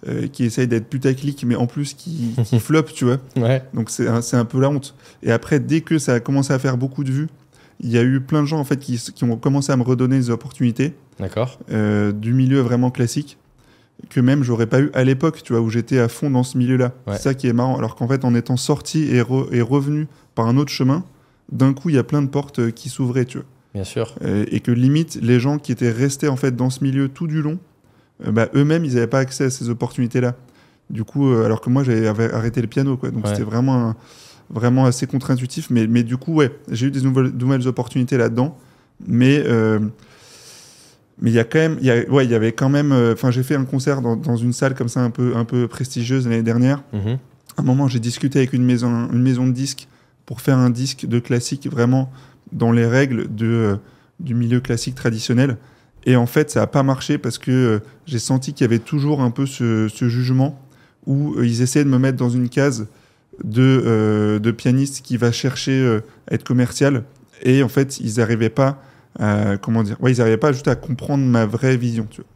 euh, 0.07 0.27
qui 0.27 0.43
essaye 0.43 0.67
d'être 0.67 0.89
putaclic, 0.89 1.45
mais 1.45 1.55
en 1.55 1.65
plus 1.67 1.93
qui, 1.93 2.33
qui 2.43 2.59
floppe, 2.59 2.91
tu 2.91 3.05
vois. 3.05 3.19
Ouais. 3.37 3.63
Donc 3.73 3.89
c'est 3.89 4.07
un, 4.07 4.21
c'est 4.21 4.35
un 4.35 4.43
peu 4.43 4.59
la 4.59 4.69
honte. 4.69 4.95
Et 5.21 5.31
après, 5.31 5.61
dès 5.61 5.79
que 5.79 5.97
ça 5.99 6.15
a 6.15 6.19
commencé 6.19 6.51
à 6.51 6.59
faire 6.59 6.75
beaucoup 6.77 7.05
de 7.05 7.11
vues, 7.11 7.27
il 7.83 7.91
y 7.91 7.97
a 7.97 8.03
eu 8.03 8.19
plein 8.21 8.41
de 8.41 8.47
gens 8.47 8.59
en 8.59 8.63
fait 8.63 8.77
qui, 8.79 8.97
qui 8.97 9.23
ont 9.23 9.37
commencé 9.37 9.71
à 9.71 9.77
me 9.77 9.83
redonner 9.83 10.17
des 10.17 10.29
opportunités 10.31 10.93
D'accord. 11.19 11.59
euh, 11.71 12.11
du 12.11 12.33
milieu 12.33 12.61
vraiment 12.61 12.89
classique 12.91 13.37
que 14.09 14.19
même 14.19 14.43
j'aurais 14.43 14.65
pas 14.67 14.79
eu 14.81 14.89
à 14.95 15.03
l'époque, 15.03 15.43
tu 15.43 15.53
vois, 15.53 15.61
où 15.61 15.69
j'étais 15.69 15.99
à 15.99 16.07
fond 16.09 16.29
dans 16.31 16.43
ce 16.43 16.57
milieu-là. 16.57 16.93
Ouais. 17.07 17.13
C'est 17.15 17.21
ça 17.21 17.33
qui 17.35 17.47
est 17.47 17.53
marrant. 17.53 17.77
Alors 17.77 17.95
qu'en 17.95 18.07
fait, 18.07 18.25
en 18.25 18.33
étant 18.35 18.57
sorti 18.57 19.03
et, 19.03 19.21
re- 19.21 19.47
et 19.53 19.61
revenu 19.61 20.07
par 20.35 20.47
un 20.47 20.57
autre 20.57 20.71
chemin, 20.71 21.03
d'un 21.51 21.73
coup, 21.73 21.89
il 21.89 21.95
y 21.95 21.99
a 21.99 22.03
plein 22.03 22.21
de 22.21 22.27
portes 22.27 22.59
euh, 22.59 22.71
qui 22.71 22.89
s'ouvraient, 22.89 23.25
tu 23.25 23.37
vois. 23.37 23.45
Bien 23.75 23.83
sûr. 23.83 24.15
Euh, 24.23 24.45
et 24.49 24.59
que 24.61 24.71
limite, 24.71 25.19
les 25.21 25.39
gens 25.39 25.57
qui 25.59 25.71
étaient 25.71 25.91
restés 25.91 26.27
en 26.27 26.35
fait 26.35 26.55
dans 26.55 26.69
ce 26.69 26.83
milieu 26.83 27.07
tout 27.07 27.27
du 27.27 27.41
long, 27.41 27.59
euh, 28.27 28.31
bah, 28.31 28.47
eux-mêmes, 28.55 28.83
ils 28.83 28.95
n'avaient 28.95 29.07
pas 29.07 29.19
accès 29.19 29.45
à 29.45 29.49
ces 29.49 29.69
opportunités-là. 29.69 30.35
Du 30.89 31.03
coup, 31.03 31.31
alors 31.31 31.61
que 31.61 31.69
moi, 31.69 31.83
j'avais 31.83 32.07
avais 32.07 32.33
arrêté 32.33 32.61
le 32.61 32.67
piano, 32.67 32.97
quoi. 32.97 33.09
Donc 33.11 33.23
Ouais. 33.25 33.29
c'était 33.31 33.43
vraiment, 33.43 33.89
un- 33.89 33.95
vraiment 34.53 34.85
assez 34.85 35.07
contre-intuitif. 35.07 35.69
Mais, 35.69 35.87
mais 35.87 36.03
du 36.03 36.15
coup, 36.17 36.33
ouais, 36.35 36.51
j'ai 36.71 36.87
eu 36.87 36.91
des 36.91 37.01
nouvelles, 37.01 37.31
nouvelles 37.37 37.67
opportunités 37.67 38.17
là-dedans. 38.17 38.57
Mais 39.05 39.43
euh, 39.45 39.79
mais 41.21 41.29
il 41.31 41.33
y 41.33 41.39
a 41.39 41.43
quand 41.43 41.59
même, 41.59 41.77
y 41.81 41.89
a- 41.91 42.09
ouais, 42.09 42.25
il 42.25 42.31
y 42.31 42.35
avait 42.35 42.51
quand 42.53 42.69
même. 42.69 42.91
euh, 42.91 43.13
Enfin, 43.13 43.31
j'ai 43.31 43.43
fait 43.43 43.55
un 43.55 43.65
concert 43.65 44.01
dans, 44.01 44.15
dans 44.15 44.35
une 44.35 44.53
salle 44.53 44.73
comme 44.75 44.89
ça 44.89 45.01
un 45.01 45.09
peu, 45.09 45.33
un 45.35 45.45
peu 45.45 45.67
prestigieuse 45.67 46.27
l'année 46.27 46.43
dernière. 46.43 46.83
Mhm. 46.93 47.17
À 47.57 47.61
un 47.61 47.63
moment, 47.63 47.87
j'ai 47.87 47.99
discuté 47.99 48.39
avec 48.39 48.53
une 48.53 48.63
maison, 48.63 49.09
une 49.11 49.21
maison 49.21 49.45
de 49.45 49.51
disques 49.51 49.87
pour 50.25 50.41
faire 50.41 50.57
un 50.57 50.69
disque 50.69 51.05
de 51.05 51.19
classique 51.19 51.67
vraiment 51.69 52.11
dans 52.51 52.71
les 52.71 52.85
règles 52.87 53.33
de, 53.33 53.45
euh, 53.45 53.75
du 54.19 54.33
milieu 54.33 54.59
classique 54.59 54.95
traditionnel. 54.95 55.57
Et 56.05 56.15
en 56.15 56.25
fait, 56.25 56.49
ça 56.49 56.61
n'a 56.61 56.67
pas 56.67 56.83
marché 56.83 57.17
parce 57.17 57.37
que 57.37 57.81
j'ai 58.05 58.19
senti 58.19 58.53
qu'il 58.53 58.63
y 58.65 58.67
avait 58.67 58.79
toujours 58.79 59.21
un 59.21 59.31
peu 59.31 59.45
ce, 59.45 59.87
ce 59.87 60.09
jugement 60.09 60.59
où 61.05 61.41
ils 61.41 61.61
essayaient 61.61 61.85
de 61.85 61.89
me 61.89 61.99
mettre 61.99 62.17
dans 62.17 62.29
une 62.29 62.49
case 62.49 62.87
de, 63.43 63.83
euh, 63.85 64.39
de 64.39 64.51
pianiste 64.51 65.01
qui 65.03 65.17
va 65.17 65.31
chercher 65.31 65.79
euh, 65.79 66.01
à 66.29 66.35
être 66.35 66.43
commercial. 66.43 67.03
Et 67.41 67.63
en 67.63 67.69
fait, 67.69 67.99
ils 67.99 68.17
n'arrivaient 68.17 68.49
pas 68.49 68.81
à, 69.19 69.57
comment 69.57 69.83
dire, 69.83 69.97
ouais, 70.01 70.11
ils 70.11 70.17
n'arrivaient 70.17 70.37
pas 70.37 70.51
juste 70.51 70.67
à 70.67 70.75
comprendre 70.75 71.23
ma 71.23 71.45
vraie 71.45 71.77
vision. 71.77 72.07
Tu 72.09 72.21
vois. 72.21 72.29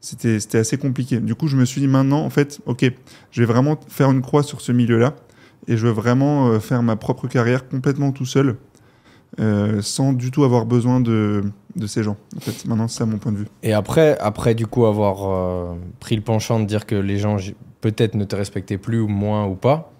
C'était, 0.00 0.40
c'était 0.40 0.58
assez 0.58 0.78
compliqué. 0.78 1.20
Du 1.20 1.34
coup, 1.34 1.46
je 1.46 1.56
me 1.56 1.64
suis 1.64 1.80
dit 1.80 1.88
maintenant, 1.88 2.20
en 2.24 2.30
fait, 2.30 2.60
ok, 2.66 2.90
je 3.30 3.42
vais 3.42 3.46
vraiment 3.46 3.78
faire 3.88 4.10
une 4.10 4.22
croix 4.22 4.42
sur 4.42 4.60
ce 4.60 4.72
milieu-là 4.72 5.14
et 5.68 5.76
je 5.76 5.86
veux 5.86 5.92
vraiment 5.92 6.48
euh, 6.48 6.58
faire 6.58 6.82
ma 6.82 6.96
propre 6.96 7.28
carrière 7.28 7.68
complètement 7.68 8.12
tout 8.12 8.26
seul, 8.26 8.56
sans 9.80 10.12
du 10.12 10.30
tout 10.30 10.44
avoir 10.44 10.66
besoin 10.66 11.00
de, 11.00 11.42
de 11.76 11.86
ces 11.86 12.02
gens. 12.02 12.16
En 12.36 12.40
fait, 12.40 12.66
maintenant, 12.66 12.88
c'est 12.88 12.98
ça 12.98 13.06
mon 13.06 13.18
point 13.18 13.32
de 13.32 13.38
vue. 13.38 13.46
Et 13.62 13.72
après, 13.72 14.18
après 14.18 14.54
du 14.54 14.66
coup, 14.66 14.84
avoir 14.84 15.76
pris 15.98 16.16
le 16.16 16.22
penchant 16.22 16.60
de 16.60 16.66
dire 16.66 16.84
que 16.84 16.96
les 16.96 17.16
gens 17.16 17.36
peut-être 17.80 18.16
ne 18.16 18.24
te 18.24 18.36
respectaient 18.36 18.76
plus 18.76 19.00
ou 19.00 19.08
moins 19.08 19.46
ou 19.46 19.54
pas, 19.54 19.92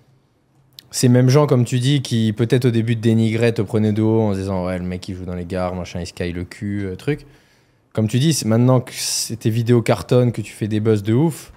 ces 0.90 1.08
mêmes 1.08 1.28
gens, 1.28 1.46
comme 1.46 1.64
tu 1.64 1.78
dis, 1.78 2.02
qui 2.02 2.32
peut-être 2.32 2.64
au 2.66 2.70
début 2.70 2.96
te 2.96 3.00
dénigraient, 3.00 3.52
te 3.52 3.62
prenaient 3.62 3.92
de 3.92 4.02
haut 4.02 4.20
en 4.22 4.34
se 4.34 4.38
disant 4.40 4.66
ouais, 4.66 4.78
le 4.78 4.84
mec 4.84 5.08
il 5.08 5.14
joue 5.14 5.24
dans 5.24 5.34
les 5.34 5.44
gares, 5.44 5.74
machin, 5.74 6.00
il 6.00 6.12
caille 6.12 6.32
le 6.32 6.44
cul, 6.44 6.84
euh, 6.86 6.96
truc. 6.96 7.26
Comme 7.92 8.08
tu 8.08 8.18
dis, 8.18 8.40
maintenant 8.44 8.80
que 8.80 8.92
c'est 8.94 9.36
tes 9.36 9.50
vidéos 9.50 9.82
cartonnent, 9.82 10.32
que 10.32 10.40
tu 10.42 10.52
fais 10.52 10.68
des 10.68 10.80
buzz 10.80 11.02
de 11.02 11.12
ouf, 11.12 11.52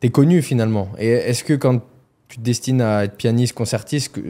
t'es 0.00 0.08
connu 0.10 0.42
finalement. 0.42 0.88
Et 0.98 1.08
est-ce 1.08 1.44
que 1.44 1.54
quand 1.54 1.80
tu 2.28 2.38
te 2.38 2.42
destines 2.42 2.80
à 2.80 3.04
être 3.04 3.16
pianiste, 3.16 3.52
concertiste, 3.54 4.12
que, 4.12 4.20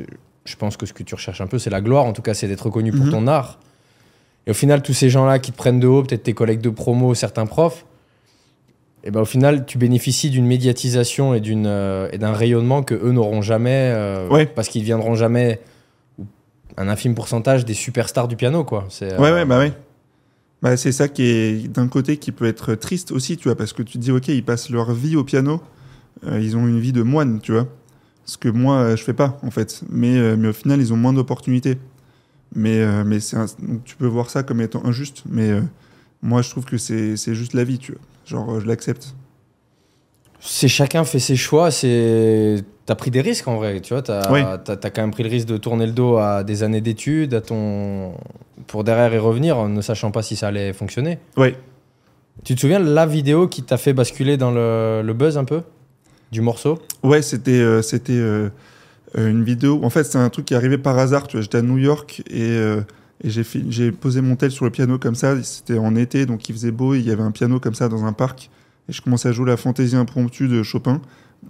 je 0.44 0.57
pense 0.57 0.76
que 0.76 0.86
ce 0.86 0.92
que 0.92 1.03
tu 1.03 1.14
recherches 1.14 1.40
un 1.40 1.47
peu, 1.47 1.59
c'est 1.59 1.70
la 1.70 1.80
gloire, 1.80 2.05
en 2.05 2.12
tout 2.12 2.22
cas, 2.22 2.34
c'est 2.34 2.47
d'être 2.49 2.66
reconnu 2.66 2.92
pour 2.92 3.07
Mhm. 3.07 3.11
ton 3.11 3.26
art. 3.26 3.59
Et 4.47 4.51
au 4.51 4.55
final, 4.55 4.82
tous 4.82 4.92
ces 4.92 5.09
gens-là 5.11 5.38
qui 5.40 5.51
te 5.51 5.57
prennent 5.57 5.80
de 5.80 5.86
haut, 5.88 6.03
peut-être 6.03 6.22
tes 6.24 6.34
collègues 6.34 6.61
de 6.61 6.70
promo, 6.70 7.14
certains 7.14 7.47
profs, 7.47 7.84
et 9.07 9.11
ben 9.12 9.20
au 9.20 9.24
final, 9.24 9.64
tu 9.66 9.78
bénéficies 9.78 10.30
d'une 10.30 10.46
médiatisation 10.46 11.32
et 11.32 11.40
d'une 11.40 11.66
euh, 11.66 12.09
et 12.12 12.18
d'un 12.18 12.32
rayonnement 12.32 12.82
que 12.82 12.94
eux 12.94 13.12
n'auront 13.12 13.40
jamais, 13.40 13.92
euh, 13.94 14.28
Ouais. 14.28 14.46
parce 14.46 14.68
qu'ils 14.68 14.82
viendront 14.82 15.14
jamais 15.14 15.61
un 16.76 16.88
infime 16.88 17.14
pourcentage 17.14 17.64
des 17.64 17.74
superstars 17.74 18.28
du 18.28 18.36
piano, 18.36 18.64
quoi. 18.64 18.84
C'est, 18.90 19.12
euh, 19.12 19.18
Ouais, 19.18 19.32
ouais, 19.32 19.44
bah 19.44 19.59
ouais. 19.59 19.72
Bah, 20.62 20.76
c'est 20.76 20.92
ça 20.92 21.09
qui 21.09 21.22
est 21.22 21.68
d'un 21.68 21.86
côté 21.88 22.16
qui 22.16 22.32
peut 22.32 22.46
être 22.46 22.74
triste 22.74 23.12
aussi, 23.12 23.36
tu 23.36 23.44
vois, 23.48 23.57
parce 23.57 23.72
que 23.72 23.82
tu 23.82 23.94
te 23.94 23.98
dis, 23.98 24.11
ok, 24.11 24.28
ils 24.28 24.44
passent 24.44 24.70
leur 24.70 24.92
vie 24.92 25.14
au 25.16 25.22
piano, 25.24 25.61
euh, 26.26 26.40
ils 26.40 26.57
ont 26.57 26.66
une 26.66 26.80
vie 26.80 26.92
de 26.92 27.02
moine, 27.02 27.40
tu 27.40 27.52
vois. 27.52 27.68
Ce 28.24 28.36
que 28.38 28.48
moi, 28.48 28.78
euh, 28.78 28.96
je 28.96 29.04
fais 29.04 29.12
pas, 29.12 29.38
en 29.42 29.50
fait. 29.50 29.82
Mais, 29.88 30.16
euh, 30.18 30.34
mais 30.36 30.48
au 30.48 30.52
final, 30.52 30.80
ils 30.80 30.92
ont 30.92 30.96
moins 30.96 31.12
d'opportunités. 31.12 31.78
Mais, 32.54 32.78
euh, 32.80 33.04
mais 33.04 33.20
c'est 33.20 33.36
un- 33.36 33.46
donc, 33.62 33.84
tu 33.84 33.96
peux 33.96 34.07
voir 34.07 34.30
ça 34.30 34.42
comme 34.42 34.61
étant 34.61 34.84
injuste, 34.84 35.22
mais 35.28 35.50
euh, 35.50 35.61
moi, 36.22 36.42
je 36.42 36.50
trouve 36.50 36.64
que 36.64 36.78
c'est 36.78 37.16
c'est 37.16 37.34
juste 37.34 37.52
la 37.54 37.62
vie, 37.64 37.78
tu 37.78 37.92
vois. 37.92 38.00
Genre, 38.27 38.51
euh, 38.51 38.61
je 38.61 38.66
l'accepte. 38.66 39.14
C'est 40.41 40.68
chacun 40.68 41.05
fait 41.05 41.18
ses 41.18 41.37
choix. 41.37 41.70
C'est 41.70 42.62
t'as 42.85 42.95
pris 42.95 43.11
des 43.11 43.20
risques 43.20 43.49
en 43.49 43.57
vrai. 43.57 43.81
Tu 43.81 43.95
vois, 43.95 44.03
t'as 44.03 44.59
t'as 44.59 44.91
quand 44.91 45.01
même 45.01 45.11
pris 45.11 45.22
le 45.22 45.31
risque 45.31 45.49
de 45.49 45.57
tourner 45.57 45.87
le 45.87 45.93
dos 45.93 46.18
à 46.18 46.45
des 46.45 46.62
années 46.62 46.81
d'études, 46.81 47.35
à 47.35 47.41
ton 47.41 48.12
pour 48.66 48.85
derrière 48.85 49.12
y 49.14 49.18
revenir, 49.18 49.59
en 49.59 49.68
ne 49.68 49.81
sachant 49.81 50.11
pas 50.11 50.22
si 50.22 50.37
ça 50.37 50.49
allait 50.49 50.72
fonctionner. 50.72 51.18
Ouais. 51.37 51.57
Tu 52.45 52.55
te 52.55 52.61
souviens 52.61 52.81
de 52.81 52.93
la 52.93 53.07
vidéo 53.07 53.49
qui 53.49 53.62
t'a 53.62 53.77
fait 53.77 53.93
basculer 53.93 54.37
dans 54.37 54.51
le, 54.51 55.03
le 55.03 55.12
buzz 55.14 55.39
un 55.39 55.45
peu? 55.45 55.62
Du 56.31 56.43
morceau? 56.43 56.79
Ouais, 57.03 57.22
c'était 57.22 57.53
euh, 57.53 57.83
c'était 57.83 58.12
euh, 58.12 58.51
euh, 59.16 59.31
une 59.31 59.43
vidéo. 59.43 59.81
En 59.83 59.91
fait, 59.91 60.05
c'est 60.05 60.18
un 60.18 60.29
truc 60.29 60.47
qui 60.47 60.55
est 60.55 60.57
arrivé 60.57 60.77
par 60.79 60.99
hasard. 60.99 61.27
Tu 61.29 61.37
vois, 61.37 61.43
j'étais 61.43 61.59
à 61.59 61.62
New 61.62 61.79
York 61.79 62.22
et, 62.29 62.43
euh, 62.43 62.83
et 63.24 63.30
j'ai 63.30 63.92
posé 63.92 64.20
mon 64.20 64.36
tel 64.36 64.50
sur 64.50 64.64
le 64.64 64.70
piano 64.70 64.98
comme 64.98 65.14
ça. 65.14 65.42
C'était 65.42 65.78
en 65.78 65.96
été, 65.96 66.26
donc 66.26 66.48
il 66.48 66.54
faisait 66.54 66.70
beau. 66.70 66.94
et 66.94 66.98
Il 66.98 67.06
y 67.06 67.10
avait 67.10 67.22
un 67.22 67.30
piano 67.30 67.58
comme 67.60 67.74
ça 67.74 67.88
dans 67.88 68.04
un 68.04 68.12
parc. 68.12 68.50
Et 68.88 68.92
je 68.92 69.02
commençais 69.02 69.28
à 69.28 69.32
jouer 69.32 69.46
la 69.46 69.56
fantaisie 69.56 69.96
impromptue 69.96 70.48
de 70.48 70.62
Chopin. 70.62 71.00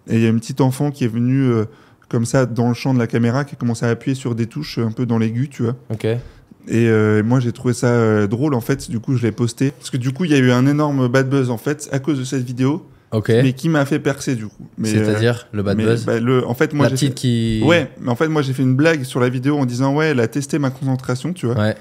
Et 0.09 0.17
il 0.17 0.23
y 0.23 0.27
a 0.27 0.29
une 0.29 0.39
petite 0.39 0.61
enfant 0.61 0.91
qui 0.91 1.05
est 1.05 1.09
venue 1.09 1.43
euh, 1.43 1.65
comme 2.09 2.25
ça 2.25 2.47
dans 2.47 2.69
le 2.69 2.75
champ 2.75 2.95
de 2.95 2.99
la 2.99 3.07
caméra, 3.07 3.45
qui 3.45 3.57
a 3.57 3.59
commencé 3.59 3.85
à 3.85 3.89
appuyer 3.89 4.15
sur 4.15 4.35
des 4.35 4.47
touches 4.47 4.79
un 4.79 4.93
peu 4.93 5.07
dans 5.07 5.19
l'aigu, 5.19 5.49
tu 5.49 5.65
vois. 5.65 5.77
Ok. 5.91 6.05
Et 6.05 6.89
euh, 6.89 7.23
moi, 7.23 7.41
j'ai 7.41 7.53
trouvé 7.53 7.75
ça 7.75 7.89
euh, 7.89 8.27
drôle, 8.27 8.55
en 8.55 8.61
fait. 8.61 8.89
Du 8.89 9.01
coup, 9.01 9.17
je 9.17 9.23
l'ai 9.23 9.33
posté. 9.33 9.73
Parce 9.73 9.91
que 9.91 9.97
du 9.97 10.13
coup, 10.13 10.25
il 10.25 10.31
y 10.31 10.35
a 10.35 10.39
eu 10.39 10.53
un 10.53 10.67
énorme 10.67 11.09
bad 11.09 11.29
buzz, 11.29 11.51
en 11.51 11.59
fait, 11.59 11.89
à 11.93 11.99
cause 11.99 12.19
de 12.19 12.25
cette 12.25 12.45
vidéo. 12.45 12.87
Mais 13.43 13.53
qui 13.53 13.69
m'a 13.69 13.85
fait 13.87 13.99
percer, 14.01 14.35
du 14.35 14.47
coup. 14.47 14.67
Mais, 14.79 14.89
euh, 14.95 15.05
C'est-à-dire 15.05 15.47
le 15.53 15.63
bad 15.63 15.77
mais, 15.77 15.85
buzz 15.85 16.05
bah, 16.05 16.19
le, 16.21 16.47
En 16.47 16.55
fait, 16.55 16.73
moi, 16.75 16.85
La 16.87 16.91
fait- 16.91 16.97
petite 16.97 17.15
qui. 17.15 17.63
Ouais, 17.65 17.91
mais 18.01 18.11
en 18.11 18.17
fait, 18.17 18.29
moi, 18.29 18.43
j'ai 18.43 18.53
fait 18.53 18.63
une 18.63 18.75
blague 18.77 19.05
sur 19.05 19.21
la 19.21 19.29
vidéo 19.29 19.57
en 19.59 19.65
disant, 19.67 19.95
ouais, 19.95 20.07
elle 20.09 20.21
a 20.21 20.29
testé 20.29 20.59
ma 20.59 20.71
concentration, 20.71 21.33
tu 21.33 21.47
vois. 21.47 21.57
Ouais. 21.57 21.75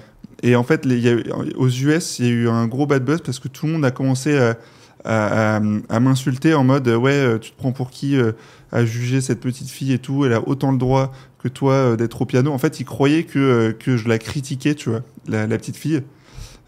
Et 0.44 0.56
en 0.56 0.64
fait, 0.64 0.86
les- 0.86 1.00
y 1.00 1.08
a 1.10 1.14
eu- 1.14 1.24
aux 1.56 1.68
US, 1.70 2.20
il 2.20 2.26
y 2.26 2.30
a 2.30 2.32
eu 2.32 2.50
un 2.50 2.68
gros 2.68 2.86
bad 2.86 3.04
buzz 3.04 3.22
parce 3.22 3.40
que 3.40 3.48
tout 3.48 3.66
le 3.66 3.74
monde 3.74 3.86
a 3.86 3.92
commencé 3.92 4.38
à, 4.38 4.58
à- 5.04 5.58
à- 5.58 5.62
à 5.90 6.00
m'insulter 6.00 6.54
en 6.54 6.64
mode, 6.64 6.88
ouais, 6.90 7.12
euh, 7.12 7.38
tu 7.40 7.52
te 7.52 7.58
prends 7.58 7.72
pour 7.72 7.90
qui 7.90 8.16
euh, 8.18 8.32
à 8.72 8.86
juger 8.86 9.22
cette 9.22 9.40
petite 9.40 9.70
fille 9.70 9.94
et 9.94 10.00
tout, 10.00 10.26
elle 10.26 10.34
a 10.34 10.48
autant 10.48 10.72
le 10.72 10.78
droit 10.78 11.12
que 11.42 11.48
toi 11.48 11.74
euh, 11.74 11.96
d'être 11.96 12.22
au 12.22 12.26
piano. 12.26 12.52
En 12.52 12.58
fait, 12.58 12.80
ils 12.80 12.86
croyaient 12.86 13.24
que, 13.24 13.40
euh, 13.40 13.72
que 13.72 13.98
je 13.98 14.08
la 14.08 14.18
critiquais, 14.20 14.76
tu 14.76 14.90
vois, 14.90 15.02
la, 15.28 15.48
la 15.48 15.58
petite 15.58 15.78
fille. 15.78 16.02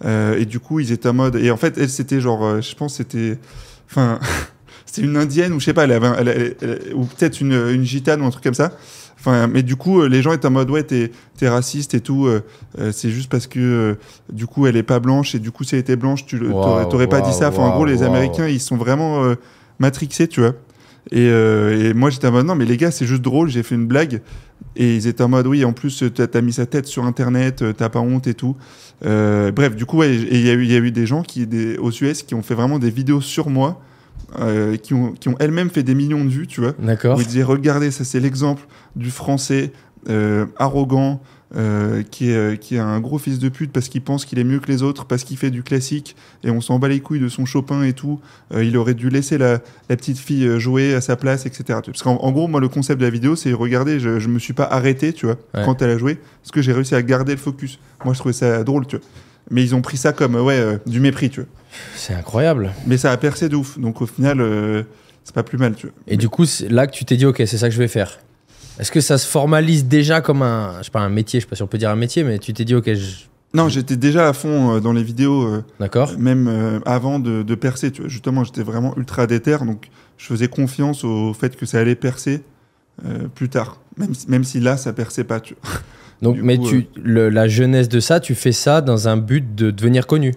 Euh, 0.05 0.37
et 0.37 0.45
du 0.45 0.59
coup, 0.59 0.79
ils 0.79 0.91
étaient 0.91 1.09
en 1.09 1.13
mode. 1.13 1.35
Et 1.35 1.49
en 1.51 1.57
fait, 1.57 1.77
elle, 1.77 1.89
c'était 1.89 2.21
genre, 2.21 2.43
euh, 2.45 2.61
je 2.61 2.75
pense, 2.75 2.95
c'était. 2.95 3.37
Enfin, 3.89 4.19
c'était 4.85 5.01
une 5.07 5.17
indienne 5.17 5.53
ou 5.53 5.59
je 5.59 5.65
sais 5.65 5.73
pas, 5.73 5.83
elle 5.85 5.91
avait 5.91 6.07
elle- 6.19 6.27
elle- 6.27 6.55
elle- 6.61 6.93
ou 6.95 7.05
peut-être 7.05 7.41
une, 7.41 7.53
une 7.53 7.83
gitane 7.83 8.21
ou 8.21 8.25
un 8.25 8.29
truc 8.29 8.43
comme 8.43 8.53
ça. 8.53 8.71
Enfin, 9.19 9.47
mais 9.47 9.63
du 9.63 9.75
coup, 9.75 10.01
euh, 10.01 10.07
les 10.07 10.21
gens 10.21 10.31
étaient 10.31 10.47
en 10.47 10.51
mode, 10.51 10.69
ouais, 10.69 10.83
t'es 10.83 11.09
raciste 11.49 11.95
et 11.95 12.01
tout. 12.01 12.27
euh, 12.27 12.43
euh, 12.79 12.91
c'est 12.91 13.09
juste 13.09 13.29
parce 13.31 13.47
que 13.47 13.59
euh, 13.59 13.95
du 14.31 14.45
coup, 14.45 14.67
elle 14.67 14.77
est 14.77 14.83
pas 14.83 14.99
blanche 14.99 15.33
et 15.33 15.39
du 15.39 15.51
coup, 15.51 15.63
si 15.63 15.73
elle 15.75 15.81
était 15.81 15.95
blanche, 15.95 16.25
tu 16.27 16.37
Wow, 16.39 16.85
t'aurais 16.85 17.07
pas 17.07 17.21
dit 17.21 17.33
ça. 17.33 17.49
Enfin, 17.49 17.63
en 17.63 17.75
gros, 17.75 17.85
les. 17.85 18.03
Américains, 18.03 18.47
ils 18.47 18.59
sont 18.61 18.77
vraiment 18.77 19.23
euh, 19.25 19.33
matrixés, 19.79 20.27
tu 20.27 20.41
vois. 20.41 20.53
Et, 21.11 21.27
euh, 21.29 21.89
et 21.89 21.93
moi, 21.93 22.09
j'étais 22.09 22.27
en 22.27 22.31
mode, 22.31 22.45
non, 22.45 22.55
mais 22.55 22.65
les 22.65 22.77
gars, 22.77 22.91
c'est 22.91 23.05
juste 23.07 23.21
drôle, 23.23 23.49
j'ai 23.49 23.63
fait 23.63 23.75
une 23.75 23.87
blague. 23.87 24.21
Et 24.75 24.95
ils 24.95 25.07
étaient 25.07 25.23
en 25.23 25.29
mode, 25.29 25.47
oui, 25.47 25.65
en 25.65 25.73
plus, 25.73 26.03
t'as 26.13 26.41
mis 26.41 26.53
sa 26.53 26.65
tête 26.65 26.85
sur 26.85 27.03
Internet, 27.05 27.61
euh, 27.61 27.73
t'as 27.73 27.89
pas 27.89 27.99
honte 27.99 28.27
et 28.27 28.33
tout. 28.35 28.55
Euh, 29.05 29.51
bref, 29.51 29.75
du 29.75 29.85
coup, 29.85 29.97
ouais, 29.97 30.15
il 30.15 30.45
y, 30.45 30.49
a 30.49 30.53
eu- 30.53 30.63
il 30.63 30.71
y 30.71 30.75
a 30.75 30.79
eu 30.79 30.91
des 30.91 31.05
gens 31.05 31.23
qui, 31.23 31.47
des, 31.47 31.77
aux 31.77 31.91
US 31.91 32.23
qui 32.23 32.35
ont 32.35 32.43
fait 32.43 32.53
vraiment 32.55 32.77
des 32.79 32.89
vidéos 32.91 33.21
sur 33.21 33.49
moi, 33.49 33.81
euh, 34.39 34.77
qui 34.77 34.93
ont, 34.93 35.13
qui 35.13 35.29
ont 35.29 35.35
elles-mêmes 35.39 35.69
fait 35.69 35.83
des 35.83 35.95
millions 35.95 36.23
de 36.23 36.29
vues, 36.29 36.47
tu 36.47 36.61
vois. 36.61 36.73
D'accord. 36.79 37.17
Où 37.17 37.21
ils 37.21 37.27
disaient, 37.27 37.43
regardez, 37.43 37.89
ça 37.91 38.03
c'est 38.03 38.19
l'exemple 38.19 38.63
du 38.95 39.09
français 39.09 39.71
euh, 40.09 40.45
arrogant, 40.57 41.21
euh, 41.55 42.03
qui, 42.03 42.29
est, 42.31 42.35
euh, 42.35 42.55
qui 42.57 42.75
est 42.75 42.79
un 42.79 42.99
gros 42.99 43.17
fils 43.19 43.39
de 43.39 43.47
pute 43.47 43.71
parce 43.71 43.87
qu'il 43.87 44.01
pense 44.01 44.25
qu'il 44.25 44.37
est 44.37 44.43
mieux 44.43 44.59
que 44.59 44.67
les 44.69 44.83
autres, 44.83 45.05
parce 45.05 45.23
qu'il 45.23 45.37
fait 45.37 45.49
du 45.49 45.63
classique, 45.63 46.15
et 46.43 46.51
on 46.51 46.59
s'en 46.59 46.77
bat 46.77 46.89
les 46.89 46.99
couilles 46.99 47.21
de 47.21 47.29
son 47.29 47.45
Chopin 47.45 47.83
et 47.83 47.93
tout. 47.93 48.19
Euh, 48.53 48.63
il 48.65 48.75
aurait 48.75 48.93
dû 48.95 49.09
laisser 49.09 49.37
la, 49.37 49.59
la 49.89 49.95
petite 49.95 50.17
fille 50.17 50.59
jouer 50.59 50.93
à 50.93 50.99
sa 51.01 51.15
place, 51.15 51.45
etc. 51.45 51.79
Parce 51.85 52.03
qu'en 52.03 52.15
en 52.17 52.31
gros, 52.31 52.47
moi, 52.47 52.59
le 52.59 52.67
concept 52.67 52.99
de 52.99 53.05
la 53.05 53.11
vidéo, 53.11 53.35
c'est, 53.37 53.53
regardez, 53.53 53.99
je, 53.99 54.19
je 54.19 54.27
me 54.27 54.39
suis 54.39 54.53
pas 54.53 54.65
arrêté, 54.65 55.13
tu 55.13 55.25
vois, 55.25 55.35
Ouais. 55.53 55.63
quand 55.63 55.81
elle 55.81 55.91
a 55.91 55.97
joué, 55.97 56.15
parce 56.41 56.51
que 56.51 56.61
j'ai 56.61 56.73
réussi 56.73 56.95
à 56.95 57.01
garder 57.01 57.31
le 57.31 57.37
focus. 57.39 57.79
Moi, 58.03 58.13
je 58.13 58.19
trouvais 58.19 58.33
ça 58.33 58.63
drôle, 58.65 58.85
tu 58.85 58.97
vois. 58.97 59.05
Mais 59.49 59.63
ils 59.63 59.73
ont 59.73 59.81
pris 59.81 59.95
ça 59.95 60.11
comme, 60.11 60.35
ouais, 60.35 60.59
euh, 60.59 60.77
du 60.85 60.99
mépris, 60.99 61.29
tu 61.29 61.39
vois. 61.39 61.49
C'est 61.95 62.13
incroyable. 62.13 62.71
Mais 62.85 62.97
ça 62.97 63.11
a 63.13 63.17
percé 63.17 63.47
de 63.47 63.55
ouf. 63.55 63.79
Donc 63.79 64.01
au 64.01 64.05
final, 64.05 64.85
c'est 65.23 65.33
pas 65.35 65.43
plus 65.43 65.57
mal, 65.57 65.75
tu 65.75 65.87
vois. 65.87 65.95
Et 66.07 66.17
du 66.17 66.27
coup, 66.27 66.43
là 66.69 66.87
que 66.87 66.91
tu 66.91 67.05
t'es 67.05 67.15
dit, 67.17 67.25
ok, 67.25 67.37
c'est 67.45 67.57
ça 67.57 67.69
que 67.69 67.73
je 67.73 67.79
vais 67.79 67.87
faire. 67.87 68.19
Est-ce 68.79 68.91
que 68.91 69.01
ça 69.01 69.17
se 69.17 69.27
formalise 69.27 69.85
déjà 69.85 70.21
comme 70.21 70.41
un, 70.41 70.75
je 70.79 70.85
sais 70.85 70.91
pas, 70.91 70.99
un 70.99 71.09
métier, 71.09 71.39
je 71.39 71.45
sais 71.45 71.49
pas 71.49 71.55
si 71.55 71.63
on 71.63 71.67
peut 71.67 71.77
dire 71.77 71.89
un 71.89 71.95
métier, 71.95 72.23
mais 72.23 72.37
tu 72.39 72.53
t'es 72.53 72.65
dit, 72.65 72.75
ok, 72.75 72.93
je- 72.93 73.25
Non, 73.53 73.69
j'étais 73.69 73.95
déjà 73.97 74.27
à 74.29 74.33
fond 74.33 74.75
euh, 74.75 74.79
dans 74.79 74.93
les 74.93 75.03
vidéos, 75.03 75.43
euh, 75.47 75.63
d'accord 75.79 76.13
même 76.17 76.47
euh, 76.47 76.79
avant 76.85 77.19
de, 77.19 77.43
de 77.43 77.55
percer, 77.55 77.91
tu 77.91 78.01
vois. 78.01 78.09
Justement, 78.09 78.43
j'étais 78.43 78.63
vraiment 78.63 78.95
ultra 78.97 79.25
déter, 79.27 79.57
donc 79.65 79.89
je 80.17 80.25
faisais 80.27 80.47
confiance 80.47 81.03
au 81.03 81.33
fait 81.33 81.55
que 81.55 81.65
ça 81.65 81.79
allait 81.79 81.95
percer 81.95 82.43
euh, 83.05 83.27
plus 83.33 83.49
tard. 83.49 83.79
Même, 83.97 84.13
si- 84.13 84.29
même 84.29 84.43
si 84.43 84.59
là, 84.59 84.77
ça 84.77 84.93
perçait 84.93 85.23
pas, 85.23 85.39
tu 85.39 85.55
vois. 85.63 85.73
Donc, 86.23 86.35
Du 86.37 86.41
mais 86.41 86.57
coup, 86.57 86.67
tu, 86.67 86.87
le- 86.95 87.29
la 87.29 87.47
jeunesse 87.47 87.89
de 87.89 87.99
ça, 87.99 88.19
tu 88.19 88.33
fais 88.33 88.51
ça 88.51 88.81
dans 88.81 89.07
un 89.07 89.17
but 89.17 89.53
de 89.53 89.69
devenir 89.69 90.07
connu. 90.07 90.33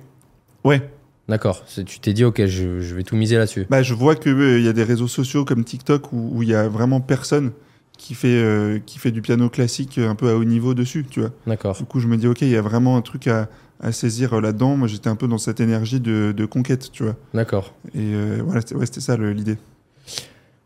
Ouais. 0.63 0.83
D'accord. 1.27 1.65
Tu 1.87 2.01
t'es 2.01 2.13
dit, 2.13 2.23
ok, 2.25 2.45
je, 2.45 2.81
je 2.81 2.95
vais 2.95 3.03
tout 3.03 3.17
miser 3.17 3.39
là-dessus. 3.39 3.67
Bah, 3.71 3.83
je 3.83 3.95
vois 3.95 4.15
qu'il 4.15 4.61
y 4.61 4.69
a 4.69 4.73
des 4.75 4.83
réseaux 4.85 5.09
sociaux 5.09 5.47
comme 5.47 5.65
TikTok 5.65 6.13
où 6.13 6.33
où 6.35 6.43
il 6.43 6.51
y 6.51 6.55
a 6.55 6.69
vraiment 6.69 7.01
personne 7.01 7.53
qui 8.01 8.15
fait, 8.15 8.29
euh, 8.29 8.79
qui 8.85 8.99
fait 8.99 9.11
du 9.11 9.21
piano 9.21 9.51
classique 9.51 9.99
un 9.99 10.15
peu 10.15 10.31
à 10.31 10.35
haut 10.35 10.45
niveau 10.45 10.73
dessus, 10.73 11.05
tu 11.09 11.21
vois. 11.21 11.31
D'accord. 11.47 11.77
Du 11.77 11.85
coup, 11.85 12.01
je 12.01 12.09
me 12.09 12.17
dis, 12.17 12.27
ok, 12.27 12.41
il 12.41 12.49
y 12.49 12.57
a 12.57 12.63
vraiment 12.63 12.97
un 12.97 13.03
truc 13.03 13.27
à, 13.27 13.49
à 13.83 13.93
saisir 13.93 14.33
euh, 14.33 14.41
là-dedans. 14.41 14.77
Moi, 14.77 14.89
j'étais 14.89 15.09
un 15.09 15.17
peu 15.17 15.29
dans 15.29 15.37
cette 15.37 15.61
énergie 15.61 16.01
de, 16.01 16.33
de 16.35 16.47
conquête, 16.47 16.91
tu 16.91 17.03
vois. 17.03 17.15
D'accord. 17.35 17.75
Et 17.95 17.99
euh, 17.99 18.41
voilà, 18.43 18.63
c'était 18.63 18.75
ouais, 18.75 18.87
ça 18.87 19.17
l'idée. 19.19 19.59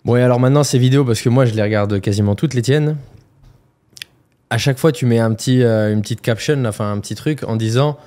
Bon, 0.04 0.14
et 0.16 0.22
alors 0.22 0.38
maintenant, 0.38 0.62
ces 0.62 0.78
vidéos, 0.78 1.04
parce 1.04 1.20
que 1.20 1.28
moi, 1.28 1.44
je 1.44 1.54
les 1.54 1.62
regarde 1.62 2.00
quasiment 2.00 2.36
toutes 2.36 2.54
les 2.54 2.62
tiennes. 2.62 2.96
À 4.48 4.58
chaque 4.58 4.78
fois, 4.78 4.92
tu 4.92 5.04
mets 5.04 5.18
un 5.18 5.34
petit, 5.34 5.62
euh, 5.62 5.92
une 5.92 6.02
petite 6.02 6.20
caption, 6.20 6.64
enfin 6.66 6.92
un 6.92 7.00
petit 7.00 7.16
truc, 7.16 7.42
en 7.44 7.56
disant 7.56 7.98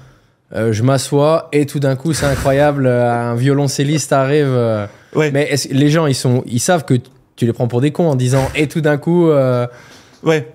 Je 0.54 0.82
m'assois 0.84 1.50
et 1.52 1.66
tout 1.66 1.80
d'un 1.80 1.98
coup, 1.98 2.14
c'est 2.14 2.28
incroyable, 2.28 2.88
un 2.88 3.36
violoncelliste 3.36 4.14
arrive. 4.14 4.88
Ouais, 5.14 5.32
Mais 5.32 5.54
les 5.72 5.90
gens, 5.90 6.06
ils, 6.06 6.16
sont, 6.16 6.44
ils 6.46 6.62
savent 6.62 6.86
que 6.86 6.94
tu 7.38 7.46
les 7.46 7.54
prends 7.54 7.68
pour 7.70 7.80
des 7.80 7.92
cons 7.92 8.10
en 8.10 8.16
disant 8.16 8.46
Et 8.56 8.68
tout 8.68 8.82
d'un 8.82 8.98
coup. 8.98 9.30
euh, 9.30 9.66
ouais, 10.24 10.52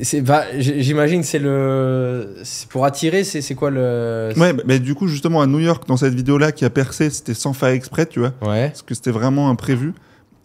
c'est 0.00 0.20
bah, 0.22 0.44
J'imagine 0.58 1.22
c'est 1.22 1.38
le 1.40 2.36
c'est 2.44 2.68
pour 2.68 2.84
attirer 2.86 3.24
c'est 3.24 3.42
c'est 3.42 3.54
quoi 3.54 3.70
le 3.70 4.30
ouais. 4.36 4.54
Mais 4.64 4.78
du 4.78 4.94
coup, 4.94 5.08
justement, 5.08 5.42
à 5.42 5.46
New 5.46 5.58
York, 5.58 5.86
dans 5.88 5.96
cette 5.98 6.14
vidéo-là 6.14 6.52
qui 6.52 6.64
a 6.64 6.70
percé, 6.70 7.10
c'était 7.10 7.34
sans 7.34 7.52
faire 7.52 7.70
exprès, 7.70 8.06
tu 8.06 8.20
vois. 8.20 8.32
ouais 8.42 8.68
parce 8.68 8.82
que 8.82 8.94
c'était 8.94 9.10
vraiment 9.10 9.50
imprévu. 9.50 9.92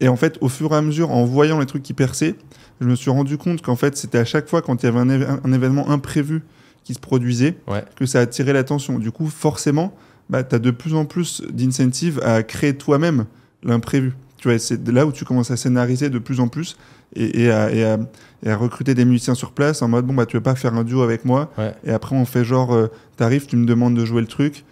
Et 0.02 0.10
en 0.10 0.18
fait, 0.18 0.38
au 0.42 0.50
fur 0.50 0.74
et 0.74 0.76
à 0.76 0.82
mesure, 0.82 1.12
en 1.12 1.24
voyant 1.24 1.58
les 1.60 1.66
trucs 1.66 1.84
qui 1.84 1.94
perçaient, 1.94 2.36
je 2.82 2.86
me 2.88 2.96
suis 2.96 3.10
rendu 3.10 3.38
compte 3.38 3.62
qu'en 3.62 3.78
fait, 3.78 3.96
c'était 3.96 4.18
à 4.18 4.26
chaque 4.26 4.50
fois 4.50 4.62
quand 4.62 4.84
il 4.84 4.88
y 4.88 4.90
avait 4.90 5.00
un, 5.00 5.08
éve- 5.10 5.40
un 5.46 5.54
événement 5.54 5.90
imprévu 5.90 6.42
qui 6.84 6.94
se 6.94 7.00
produisait 7.00 7.56
Ouais. 7.68 7.84
que 7.96 8.06
ça 8.06 8.20
attirait 8.20 8.52
l'attention. 8.52 9.00
Du 9.00 9.12
coup, 9.12 9.28
forcément, 9.28 9.94
bah, 10.30 10.44
tu 10.44 10.54
as 10.56 10.60
de 10.60 10.72
plus 10.72 10.96
en 10.96 11.06
plus 11.06 11.42
d'incentives 11.50 12.20
à 12.26 12.44
créer 12.44 12.74
toi-même 12.76 13.26
l'imprévu. 13.64 14.14
Tu 14.46 14.50
vois, 14.50 14.56
et 14.58 14.60
c'est 14.60 14.88
là 14.90 15.08
où 15.08 15.12
tu 15.12 15.26
commences 15.26 15.50
à 15.50 15.58
scénariser 15.58 16.12
de 16.12 16.20
plus 16.20 16.40
en 16.40 16.48
plus 16.48 16.78
et, 17.16 17.46
et 17.46 17.50
à, 17.50 17.72
et 17.72 17.84
à- 17.84 17.98
et 18.46 18.52
à 18.52 18.56
recruter 18.56 18.94
des 18.94 19.04
musiciens 19.04 19.34
sur 19.34 19.54
place 19.54 19.82
en 19.82 19.88
mode 19.88 20.06
bon, 20.06 20.14
bah, 20.14 20.28
tu 20.28 20.38
veux 20.38 20.44
pas 20.44 20.54
faire 20.54 20.76
un 20.76 20.84
duo 20.84 21.02
avec 21.02 21.26
moi. 21.26 21.52
Ouais. 21.58 21.74
Et 21.84 21.90
après, 21.90 22.16
on 22.16 22.26
fait 22.26 22.46
genre, 22.46 22.72
euh, 22.76 22.86
t'arrives, 23.18 23.48
tu 23.48 23.56
me 23.56 23.66
demandes 23.66 23.96
de 23.98 24.06
jouer 24.06 24.22
le 24.22 24.28
truc. 24.28 24.64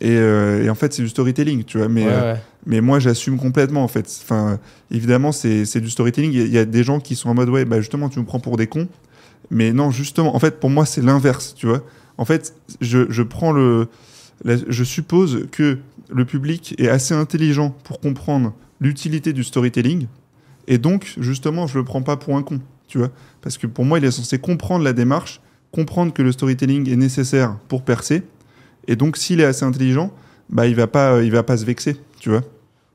Et, 0.00 0.16
euh, 0.16 0.64
et 0.64 0.68
en 0.68 0.74
fait, 0.74 0.92
c'est 0.92 1.02
du 1.02 1.08
storytelling, 1.08 1.62
tu 1.62 1.78
vois. 1.78 1.86
Mais, 1.86 2.06
ouais, 2.06 2.10
euh, 2.12 2.34
mais 2.66 2.80
moi, 2.80 2.98
j'assume 2.98 3.38
complètement, 3.38 3.84
en 3.84 3.88
fait. 3.88 4.04
Enfin, 4.24 4.58
évidemment, 4.90 5.30
c'est 5.30 5.64
c'est 5.64 5.80
du 5.80 5.90
storytelling. 5.90 6.32
Il 6.32 6.38
y 6.38 6.42
a- 6.42 6.46
il 6.46 6.52
y, 6.52 6.58
a 6.58 6.64
des 6.64 6.82
gens 6.82 6.98
qui 6.98 7.14
sont 7.14 7.28
en 7.30 7.34
mode, 7.34 7.50
ouais, 7.50 7.64
bah 7.64 7.78
justement, 7.78 8.08
tu 8.08 8.18
me 8.18 8.24
prends 8.24 8.40
pour 8.40 8.56
des 8.56 8.66
cons. 8.66 8.88
Mais 9.52 9.72
non, 9.72 9.92
justement, 9.92 10.34
en 10.34 10.40
fait, 10.40 10.58
pour 10.58 10.70
moi, 10.70 10.86
c'est 10.86 11.02
l'inverse, 11.02 11.54
tu 11.56 11.66
vois. 11.68 11.84
En 12.18 12.24
fait, 12.24 12.52
je, 12.80 13.06
je 13.10 13.22
prends 13.22 13.52
le. 13.52 13.86
la- 14.44 14.56
je 14.68 14.82
suppose 14.82 15.46
que 15.52 15.78
le 16.12 16.24
public 16.24 16.74
est 16.78 16.88
assez 16.88 17.14
intelligent 17.14 17.76
pour 17.84 18.00
comprendre 18.00 18.54
l'utilité 18.80 19.32
du 19.32 19.44
storytelling. 19.44 20.06
Et 20.66 20.78
donc, 20.78 21.14
justement, 21.18 21.66
je 21.66 21.78
le 21.78 21.84
prends 21.84 22.02
pas 22.02 22.16
pour 22.16 22.36
un 22.36 22.42
con, 22.42 22.60
tu 22.88 22.98
vois. 22.98 23.10
Parce 23.42 23.58
que 23.58 23.66
pour 23.66 23.84
moi, 23.84 23.98
il 23.98 24.04
est 24.04 24.10
censé 24.10 24.38
comprendre 24.38 24.84
la 24.84 24.92
démarche, 24.92 25.40
comprendre 25.72 26.12
que 26.12 26.22
le 26.22 26.32
storytelling 26.32 26.90
est 26.90 26.96
nécessaire 26.96 27.56
pour 27.68 27.82
percer. 27.82 28.22
Et 28.86 28.96
donc, 28.96 29.16
s'il 29.16 29.40
est 29.40 29.44
assez 29.44 29.64
intelligent, 29.64 30.12
bah, 30.48 30.66
il 30.66 30.74
va 30.74 30.86
pas, 30.86 31.22
il 31.22 31.30
va 31.30 31.42
pas 31.42 31.56
se 31.56 31.64
vexer, 31.64 31.96
tu 32.18 32.30
vois. 32.30 32.42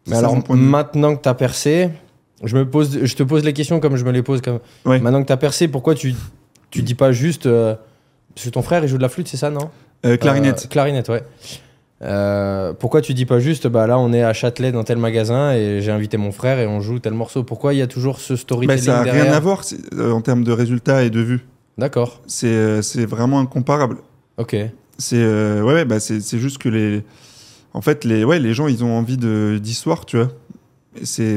Mais 0.08 0.18
alors 0.18 0.38
maintenant 0.50 1.16
que 1.16 1.22
tu 1.22 1.30
as 1.30 1.34
percé, 1.34 1.90
je 2.44 2.56
me 2.56 2.70
pose 2.70 3.00
je 3.04 3.16
te 3.16 3.24
pose 3.24 3.44
les 3.44 3.54
questions 3.54 3.80
comme 3.80 3.96
je 3.96 4.06
me 4.06 4.12
les 4.12 4.22
pose 4.22 4.42
comme 4.42 4.60
Ouais. 4.86 5.00
Maintenant 5.00 5.22
que 5.22 5.28
tu 5.28 5.34
as 5.34 5.38
percé, 5.38 5.68
pourquoi 5.68 5.96
tu 5.96 6.14
tu 6.70 6.84
dis 6.84 6.94
pas 6.94 7.12
juste 7.12 7.46
euh, 7.48 7.76
parce 8.36 8.46
que 8.46 8.52
ton 8.52 8.62
frère 8.62 8.84
il 8.84 8.88
joue 8.88 8.98
de 8.98 9.02
la 9.02 9.10
flûte, 9.10 9.28
c'est 9.28 9.38
ça 9.38 9.50
non? 9.50 9.72
Euh, 10.06 10.18
clarinette. 10.18 10.64
Euh, 10.66 10.68
clarinette, 10.68 11.10
ouais. 11.10 11.24
Euh, 12.02 12.74
pourquoi 12.74 13.02
tu 13.02 13.14
dis 13.14 13.26
pas 13.26 13.40
juste 13.40 13.68
bah 13.68 13.88
là 13.88 13.98
on 13.98 14.12
est 14.12 14.22
à 14.22 14.34
Châtelet 14.34 14.74
dans 14.74 14.84
tel 14.84 14.98
magasin 14.98 15.54
et 15.54 15.80
j'ai 15.82 15.92
invité 15.92 16.18
mon 16.18 16.34
frère 16.34 16.60
et 16.60 16.68
on 16.68 16.82
joue 16.82 17.00
tel 17.00 17.14
morceau? 17.14 17.44
Pourquoi 17.44 17.74
il 17.74 17.78
y 17.78 17.82
a 17.82 17.88
toujours 17.88 18.20
ce 18.20 18.34
Bah, 18.34 18.38
storytelling 18.38 18.84
ça 18.84 19.04
n'a 19.06 19.12
rien 19.12 19.32
à 19.32 19.40
voir 19.40 19.64
euh, 19.94 20.12
en 20.12 20.20
termes 20.22 20.44
de 20.44 20.52
résultats 20.52 21.04
et 21.04 21.10
de 21.10 21.22
vues. 21.22 21.46
D'accord. 21.78 22.22
C'est 22.28 22.48
euh, 22.48 22.82
vraiment 23.08 23.40
incomparable. 23.40 23.98
Ok. 24.38 24.58
C'est 24.98 25.24
ouais, 25.26 25.62
ouais, 25.62 25.86
bah, 25.86 26.00
c'est 26.00 26.38
juste 26.38 26.58
que 26.58 26.70
les 26.70 27.04
en 27.74 27.82
fait 27.82 28.04
les 28.06 28.24
ouais 28.24 28.40
les 28.40 28.54
gens 28.54 28.68
ils 28.68 28.84
ont 28.84 28.98
envie 28.98 29.18
de 29.18 29.60
d'histoire 29.62 30.06
tu 30.06 30.18
vois. 30.18 30.30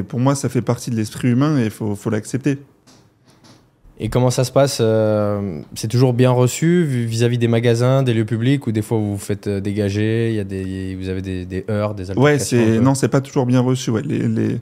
Pour 0.08 0.20
moi 0.20 0.34
ça 0.34 0.48
fait 0.48 0.62
partie 0.62 0.90
de 0.90 0.96
l'esprit 0.96 1.28
humain 1.28 1.58
et 1.58 1.64
il 1.64 1.70
faut 1.70 1.94
faut 1.94 2.10
l'accepter. 2.10 2.58
Et 4.00 4.08
comment 4.10 4.30
ça 4.30 4.44
se 4.44 4.52
passe 4.52 4.78
euh, 4.80 5.60
C'est 5.74 5.88
toujours 5.88 6.12
bien 6.12 6.30
reçu 6.30 6.84
vis- 6.84 7.04
vis-à-vis 7.04 7.38
des 7.38 7.48
magasins, 7.48 8.02
des 8.04 8.14
lieux 8.14 8.24
publics 8.24 8.66
ou 8.66 8.72
des 8.72 8.82
fois 8.82 8.98
vous 8.98 9.12
vous 9.12 9.18
faites 9.18 9.48
euh, 9.48 9.60
dégager, 9.60 10.30
il 10.30 10.36
y 10.36 10.40
a 10.40 10.44
des, 10.44 10.94
vous 10.94 11.08
avez 11.08 11.20
des, 11.22 11.44
des 11.44 11.64
heurts, 11.68 11.94
des 11.94 12.10
Ouais 12.16 12.38
c'est 12.38 12.78
non 12.80 12.94
c'est 12.94 13.08
pas 13.08 13.20
toujours 13.20 13.44
bien 13.46 13.60
reçu. 13.60 13.90
Ouais. 13.90 14.02
Les, 14.02 14.28
les- 14.28 14.60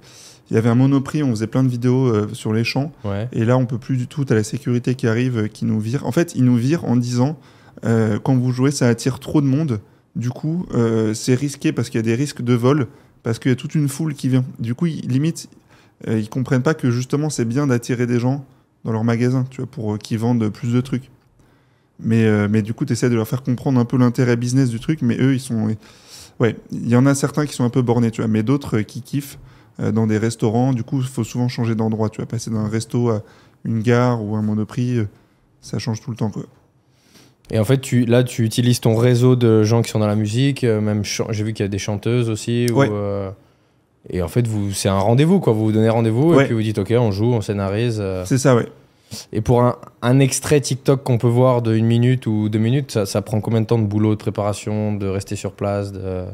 il 0.50 0.54
y 0.54 0.58
avait 0.58 0.68
un 0.68 0.74
monoprix 0.76 1.22
on 1.24 1.30
faisait 1.30 1.48
plein 1.48 1.64
de 1.64 1.68
vidéos 1.68 2.06
euh, 2.06 2.28
sur 2.32 2.52
les 2.52 2.62
champs 2.64 2.92
Ouais. 3.04 3.28
et 3.32 3.44
là 3.44 3.58
on 3.58 3.66
peut 3.66 3.78
plus 3.78 3.96
du 3.96 4.06
tout. 4.06 4.24
T'as 4.24 4.36
la 4.36 4.44
sécurité 4.44 4.94
qui 4.94 5.06
arrive 5.08 5.38
euh, 5.38 5.46
qui 5.48 5.64
nous 5.66 5.80
vire. 5.80 6.06
En 6.06 6.12
fait 6.12 6.34
ils 6.34 6.44
nous 6.44 6.56
virent 6.56 6.84
en 6.86 6.96
disant 6.96 7.36
euh, 7.84 8.18
quand 8.22 8.36
vous 8.36 8.52
jouez 8.52 8.70
ça 8.70 8.88
attire 8.88 9.18
trop 9.18 9.40
de 9.42 9.46
monde. 9.46 9.80
Du 10.14 10.30
coup 10.30 10.64
c'est 11.12 11.34
risqué 11.34 11.72
parce 11.72 11.90
qu'il 11.90 11.98
y 11.98 12.02
a 12.02 12.02
des 12.02 12.14
risques 12.14 12.40
de 12.40 12.54
vol 12.54 12.86
parce 13.22 13.38
qu'il 13.38 13.50
y 13.50 13.52
a 13.52 13.56
toute 13.56 13.74
une 13.74 13.86
foule 13.88 14.14
qui 14.14 14.30
vient. 14.30 14.46
Du 14.58 14.74
coup 14.74 14.86
ils, 14.86 15.00
limite 15.06 15.50
ils 16.08 16.30
comprennent 16.30 16.62
pas 16.62 16.72
que 16.72 16.90
justement 16.90 17.28
c'est 17.28 17.44
bien 17.44 17.66
d'attirer 17.66 18.06
des 18.06 18.18
gens 18.18 18.42
dans 18.86 18.92
leur 18.92 19.04
magasin, 19.04 19.44
tu 19.50 19.58
vois, 19.60 19.70
pour 19.70 19.92
euh, 19.94 19.98
qu'ils 19.98 20.18
vendent 20.18 20.48
plus 20.48 20.72
de 20.72 20.80
trucs. 20.80 21.10
Mais, 22.00 22.24
euh, 22.24 22.46
mais 22.50 22.62
du 22.62 22.72
coup, 22.72 22.84
tu 22.86 22.92
essaies 22.94 23.10
de 23.10 23.14
leur 23.14 23.28
faire 23.28 23.42
comprendre 23.42 23.78
un 23.78 23.84
peu 23.84 23.98
l'intérêt 23.98 24.36
business 24.36 24.70
du 24.70 24.80
truc, 24.80 25.02
mais 25.02 25.16
eux, 25.20 25.34
ils 25.34 25.40
sont. 25.40 25.74
Ouais, 26.40 26.56
il 26.70 26.88
y 26.88 26.96
en 26.96 27.04
a 27.06 27.14
certains 27.14 27.46
qui 27.46 27.54
sont 27.54 27.64
un 27.64 27.70
peu 27.70 27.82
bornés, 27.82 28.10
tu 28.10 28.20
vois, 28.22 28.28
mais 28.28 28.42
d'autres 28.42 28.78
euh, 28.78 28.82
qui 28.82 29.02
kiffent 29.02 29.38
dans 29.78 30.06
des 30.06 30.16
restaurants. 30.16 30.72
Du 30.72 30.84
coup, 30.84 31.00
il 31.02 31.06
faut 31.06 31.22
souvent 31.24 31.48
changer 31.48 31.74
d'endroit, 31.74 32.08
tu 32.08 32.16
vois, 32.16 32.26
passer 32.26 32.50
d'un 32.50 32.66
resto 32.66 33.10
à 33.10 33.22
une 33.64 33.82
gare 33.82 34.24
ou 34.24 34.34
un 34.36 34.40
monoprix, 34.40 35.00
ça 35.60 35.78
change 35.78 36.00
tout 36.00 36.10
le 36.10 36.16
temps, 36.16 36.30
quoi. 36.30 36.44
Et 37.50 37.58
en 37.58 37.64
fait, 37.64 37.80
tu, 37.80 38.06
là, 38.06 38.24
tu 38.24 38.42
utilises 38.44 38.80
ton 38.80 38.96
réseau 38.96 39.36
de 39.36 39.62
gens 39.64 39.82
qui 39.82 39.90
sont 39.90 39.98
dans 39.98 40.06
la 40.06 40.16
musique, 40.16 40.64
euh, 40.64 40.80
même 40.80 41.02
j'ai 41.04 41.44
vu 41.44 41.52
qu'il 41.52 41.62
y 41.62 41.66
a 41.66 41.68
des 41.68 41.78
chanteuses 41.78 42.30
aussi. 42.30 42.66
ou, 42.70 42.76
Ouais. 42.78 42.88
euh, 42.90 43.30
et 44.10 44.22
en 44.22 44.28
fait, 44.28 44.46
vous, 44.46 44.72
c'est 44.72 44.88
un 44.88 44.98
rendez-vous, 44.98 45.40
quoi. 45.40 45.52
Vous 45.52 45.64
vous 45.64 45.72
donnez 45.72 45.88
rendez-vous 45.88 46.38
et 46.40 46.44
puis 46.44 46.54
vous 46.54 46.62
dites, 46.62 46.78
ok, 46.78 46.92
on 46.98 47.10
joue, 47.10 47.32
on 47.32 47.40
scénarise. 47.40 47.98
euh. 48.00 48.24
C'est 48.24 48.38
ça, 48.38 48.54
ouais. 48.54 48.66
Et 49.32 49.40
pour 49.40 49.62
un, 49.62 49.76
un 50.02 50.18
extrait 50.18 50.60
TikTok 50.60 51.04
qu'on 51.04 51.18
peut 51.18 51.28
voir 51.28 51.62
de 51.62 51.74
une 51.74 51.86
minute 51.86 52.26
ou 52.26 52.48
deux 52.48 52.58
minutes, 52.58 52.90
ça, 52.90 53.06
ça 53.06 53.22
prend 53.22 53.40
combien 53.40 53.60
de 53.60 53.66
temps 53.66 53.78
de 53.78 53.86
boulot, 53.86 54.10
de 54.10 54.18
préparation, 54.18 54.94
de 54.94 55.06
rester 55.06 55.36
sur 55.36 55.52
place 55.52 55.92
de... 55.92 56.24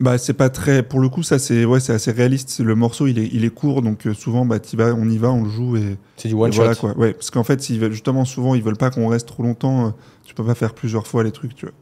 Bah, 0.00 0.18
c'est 0.18 0.34
pas 0.34 0.50
très. 0.50 0.82
Pour 0.82 0.98
le 0.98 1.08
coup, 1.08 1.22
ça, 1.22 1.38
c'est 1.38 1.64
ouais, 1.64 1.78
c'est 1.78 1.92
assez 1.92 2.10
réaliste. 2.10 2.58
Le 2.60 2.74
morceau, 2.74 3.06
il 3.06 3.16
est, 3.18 3.28
il 3.32 3.44
est 3.44 3.50
court, 3.50 3.80
donc 3.80 4.06
euh, 4.06 4.12
souvent, 4.12 4.44
bah, 4.44 4.58
vas, 4.74 4.92
on 4.92 5.08
y 5.08 5.18
va, 5.18 5.30
on 5.30 5.44
le 5.44 5.48
joue 5.48 5.76
et. 5.76 5.96
C'est 6.16 6.28
du 6.28 6.34
one 6.34 6.52
shot. 6.52 6.62
Voilà, 6.62 6.74
quoi. 6.74 6.98
Ouais, 6.98 7.12
parce 7.12 7.30
qu'en 7.30 7.44
fait, 7.44 7.70
veulent, 7.78 7.92
justement, 7.92 8.24
souvent, 8.24 8.56
ils 8.56 8.62
veulent 8.62 8.76
pas 8.76 8.90
qu'on 8.90 9.06
reste 9.06 9.28
trop 9.28 9.44
longtemps. 9.44 9.86
euh, 9.86 9.90
tu 10.24 10.34
peux 10.34 10.44
pas 10.44 10.56
faire 10.56 10.74
plusieurs 10.74 11.06
fois 11.06 11.22
les 11.22 11.30
trucs, 11.30 11.54
tu 11.54 11.66
vois. 11.66 11.74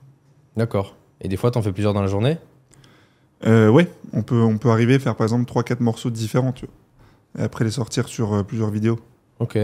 D'accord. 0.58 0.94
Et 1.22 1.28
des 1.28 1.38
fois, 1.38 1.50
t'en 1.50 1.62
fais 1.62 1.72
plusieurs 1.72 1.94
dans 1.94 2.02
la 2.02 2.06
journée? 2.06 2.36
Euh, 3.46 3.68
ouais, 3.68 3.88
on 4.12 4.22
peut, 4.22 4.40
on 4.40 4.58
peut 4.58 4.70
arriver 4.70 4.94
à 4.94 4.98
faire 4.98 5.16
par 5.16 5.24
exemple 5.24 5.50
3-4 5.50 5.80
morceaux 5.80 6.10
différents, 6.10 6.52
tu 6.52 6.66
vois. 6.66 6.74
Et 7.42 7.44
après 7.46 7.64
les 7.64 7.70
sortir 7.70 8.08
sur 8.08 8.34
euh, 8.34 8.42
plusieurs 8.42 8.70
vidéos. 8.70 8.98
Ok. 9.40 9.58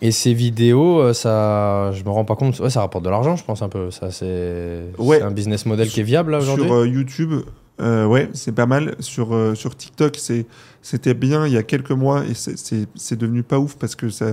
Et 0.00 0.10
ces 0.10 0.34
vidéos, 0.34 1.00
euh, 1.00 1.12
ça, 1.12 1.92
je 1.92 2.02
me 2.04 2.10
rends 2.10 2.24
pas 2.24 2.34
compte, 2.34 2.58
ouais, 2.60 2.70
ça 2.70 2.80
rapporte 2.80 3.04
de 3.04 3.10
l'argent, 3.10 3.36
je 3.36 3.44
pense 3.44 3.62
un 3.62 3.68
peu. 3.68 3.90
Ça, 3.90 4.10
c'est 4.10 4.84
Ouais. 4.98 5.22
un 5.22 5.30
business 5.30 5.66
model 5.66 5.88
qui 5.88 6.00
est 6.00 6.04
viable 6.04 6.34
aujourd'hui. 6.34 6.64
Sur 6.66 6.74
euh, 6.74 6.86
YouTube, 6.88 7.32
ouais, 7.80 8.28
c'est 8.32 8.52
pas 8.52 8.66
mal. 8.66 8.96
Sur, 9.00 9.36
sur 9.56 9.76
TikTok, 9.76 10.18
c'était 10.82 11.14
bien 11.14 11.46
il 11.46 11.52
y 11.52 11.56
a 11.56 11.62
quelques 11.62 11.92
mois 11.92 12.24
et 12.24 12.34
c'est, 12.34 13.16
devenu 13.16 13.42
pas 13.42 13.58
ouf 13.58 13.76
parce 13.76 13.94
que 13.94 14.08
ça, 14.08 14.32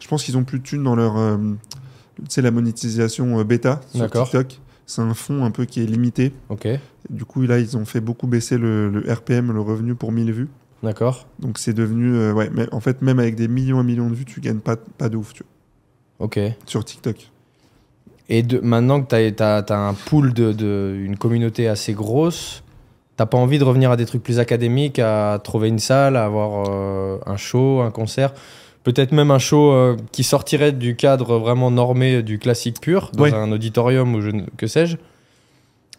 je 0.00 0.08
pense 0.08 0.22
qu'ils 0.24 0.36
ont 0.36 0.44
plus 0.44 0.58
de 0.60 0.64
thunes 0.64 0.82
dans 0.82 0.94
leur, 0.96 1.14
tu 2.18 2.24
sais, 2.28 2.42
la 2.42 2.50
monétisation 2.50 3.42
bêta 3.42 3.80
sur 3.90 4.00
D'accord. 4.00 4.30
TikTok. 4.30 4.60
C'est 4.86 5.02
un 5.02 5.14
fonds 5.14 5.44
un 5.44 5.50
peu 5.50 5.64
qui 5.64 5.82
est 5.82 5.86
limité. 5.86 6.32
Ok, 6.48 6.68
Du 7.10 7.24
coup, 7.24 7.42
là, 7.42 7.58
ils 7.58 7.76
ont 7.76 7.84
fait 7.84 8.00
beaucoup 8.00 8.26
baisser 8.26 8.58
le, 8.58 8.88
le 8.90 9.12
RPM, 9.12 9.52
le 9.52 9.60
revenu 9.60 9.94
pour 9.94 10.12
1000 10.12 10.32
vues. 10.32 10.48
d'accord. 10.82 11.26
Donc 11.38 11.58
c'est 11.58 11.72
devenu, 11.72 12.14
euh, 12.14 12.32
ouais, 12.32 12.50
mais 12.52 12.66
en 12.72 12.80
fait, 12.80 13.00
même 13.02 13.18
avec 13.18 13.34
des 13.36 13.48
millions 13.48 13.80
et 13.80 13.84
millions 13.84 14.10
de 14.10 14.14
vues, 14.14 14.24
tu 14.24 14.40
gagnes 14.40 14.58
pas, 14.60 14.76
pas 14.76 15.08
de 15.08 15.16
ouf, 15.16 15.32
tu 15.32 15.42
vois, 16.18 16.26
Ok. 16.26 16.38
sur 16.66 16.84
TikTok. 16.84 17.30
Et 18.28 18.42
de, 18.42 18.60
maintenant 18.60 19.02
que 19.02 19.08
tu 19.34 19.42
as, 19.42 19.64
un 19.70 19.94
pool 19.94 20.32
de, 20.32 20.52
de- 20.52 20.96
une 20.98 21.16
communauté 21.16 21.68
assez 21.68 21.92
grosse, 21.92 22.62
t'as 23.16 23.26
pas 23.26 23.38
envie 23.38 23.58
de 23.58 23.64
revenir 23.64 23.90
à 23.90 23.96
des 23.96 24.06
trucs 24.06 24.22
plus 24.22 24.38
académiques, 24.38 24.98
à 24.98 25.38
trouver 25.42 25.68
une 25.68 25.78
salle, 25.78 26.16
à 26.16 26.24
avoir 26.24 26.68
euh, 26.70 27.18
un 27.26 27.36
show, 27.36 27.80
un 27.80 27.90
concert? 27.90 28.32
Peut-être 28.84 29.12
même 29.12 29.30
un 29.30 29.38
show 29.38 29.72
euh, 29.72 29.96
qui 30.10 30.24
sortirait 30.24 30.72
du 30.72 30.96
cadre 30.96 31.38
vraiment 31.38 31.70
normé 31.70 32.22
du 32.22 32.38
classique 32.38 32.80
pur, 32.80 33.10
dans 33.14 33.24
Ouais. 33.24 33.32
un 33.34 33.52
auditorium 33.52 34.14
ou 34.14 34.20
je 34.20 34.30
que 34.56 34.66
sais-je 34.66 34.96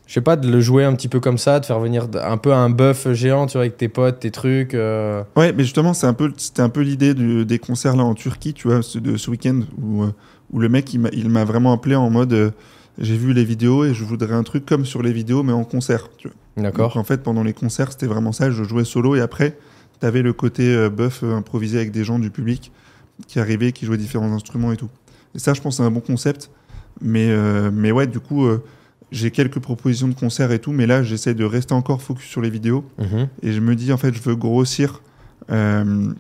Je 0.06 0.14
sais 0.14 0.22
pas, 0.22 0.36
de 0.36 0.50
le 0.52 0.60
jouer 0.60 0.84
un 0.84 0.94
petit 0.94 1.08
peu 1.08 1.22
comme 1.22 1.38
ça, 1.38 1.62
de 1.62 1.66
faire 1.66 1.80
venir 1.80 2.08
un 2.22 2.38
peu 2.38 2.52
un 2.54 2.70
buff 2.70 3.08
géant, 3.14 3.46
tu 3.48 3.54
vois, 3.54 3.62
avec 3.62 3.78
tes 3.78 3.88
potes, 3.88 4.20
tes 4.20 4.32
trucs. 4.32 4.74
euh. 4.74 5.24
Ouais, 5.38 5.54
mais 5.54 5.64
justement, 5.64 5.94
c'est 5.94 6.08
un 6.08 6.14
peu, 6.14 6.34
c'était 6.36 6.62
un 6.62 6.68
peu 6.70 6.82
l'idée 6.82 7.14
des 7.14 7.58
concerts 7.60 7.96
là 7.96 8.04
en 8.04 8.14
Turquie, 8.16 8.54
tu 8.54 8.68
vois, 8.68 8.82
ce- 8.82 9.00
de 9.00 9.16
ce 9.16 9.30
week-end 9.32 9.62
où, 9.82 10.04
euh, 10.04 10.12
où 10.52 10.60
le 10.60 10.68
mec 10.68 10.94
il 10.94 11.00
m'a- 11.30 11.46
vraiment 11.46 11.72
appelé 11.72 11.96
en 11.96 12.10
mode, 12.10 12.34
euh, 12.34 12.52
j'ai 13.00 13.16
vu 13.16 13.32
les 13.34 13.46
vidéos 13.46 13.86
et 13.86 13.94
je 13.94 14.04
voudrais 14.04 14.34
un 14.36 14.44
truc 14.44 14.66
comme 14.66 14.86
sur 14.86 15.02
les 15.02 15.14
vidéos 15.14 15.42
mais 15.42 15.54
en 15.54 15.64
concert. 15.64 16.10
Tu 16.18 16.28
vois. 16.28 16.36
D'accord. 16.64 16.98
en 16.98 17.04
fait, 17.06 17.24
pendant 17.24 17.42
les 17.44 17.54
concerts, 17.54 17.94
c'était 17.94 18.06
vraiment 18.08 18.34
ça. 18.34 18.52
Je 18.52 18.64
jouais 18.66 18.84
solo 18.84 19.16
et 19.16 19.22
après, 19.22 19.58
t'avais 20.04 20.22
le 20.22 20.34
côté 20.34 20.76
euh, 20.76 20.90
buff 20.90 21.22
euh, 21.24 21.34
improvisé 21.34 21.78
avec 21.78 21.92
des 21.92 22.04
gens 22.04 22.20
du 22.20 22.30
public 22.30 22.74
qui 23.30 23.40
arrivaient, 23.40 23.72
qui 23.72 23.86
jouaient 23.86 23.96
différents 23.98 24.34
instruments 24.34 24.74
et 24.74 24.76
tout. 24.76 24.90
Et 25.34 25.40
ça, 25.40 25.54
je 25.54 25.62
pense, 25.62 25.78
c'est 25.78 25.84
un 25.84 25.92
bon 25.92 26.02
concept. 26.02 26.52
Mais, 27.00 27.30
euh, 27.30 27.72
mais 27.74 27.90
ouais, 27.94 28.06
du 28.06 28.20
coup, 28.20 28.46
euh, 28.46 28.62
j'ai 29.12 29.32
quelques 29.32 29.60
propositions 29.60 30.10
de 30.10 30.14
concerts 30.14 30.52
et 30.52 30.60
tout, 30.60 30.74
mais 30.74 30.88
là, 30.88 31.04
j'essaie 31.04 31.34
de 31.34 31.46
rester 31.46 31.74
encore 31.74 32.02
focus 32.02 32.28
sur 32.28 32.42
les 32.42 32.50
vidéos. 32.50 32.84
Mhm. 32.98 33.30
Et 33.44 33.54
je 33.54 33.62
me 33.62 33.78
dis, 33.78 33.94
en 33.94 33.98
fait, 33.98 34.14
je 34.14 34.22
veux 34.22 34.36
grossir 34.36 35.02
euh, 35.50 36.12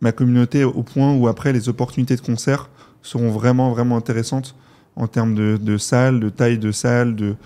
ma 0.00 0.12
communauté 0.12 0.64
au 0.64 0.82
point 0.82 1.14
où 1.14 1.28
après, 1.28 1.52
les 1.52 1.68
opportunités 1.68 2.16
de 2.16 2.22
concert 2.22 2.70
seront 3.02 3.30
vraiment, 3.30 3.70
vraiment 3.72 3.98
intéressantes 3.98 4.56
en 4.96 5.06
termes 5.06 5.34
de, 5.34 5.58
de 5.60 5.76
salles, 5.76 6.18
de 6.18 6.30
taille 6.30 6.58
de 6.58 6.72
salle, 6.72 7.14
de, 7.14 7.36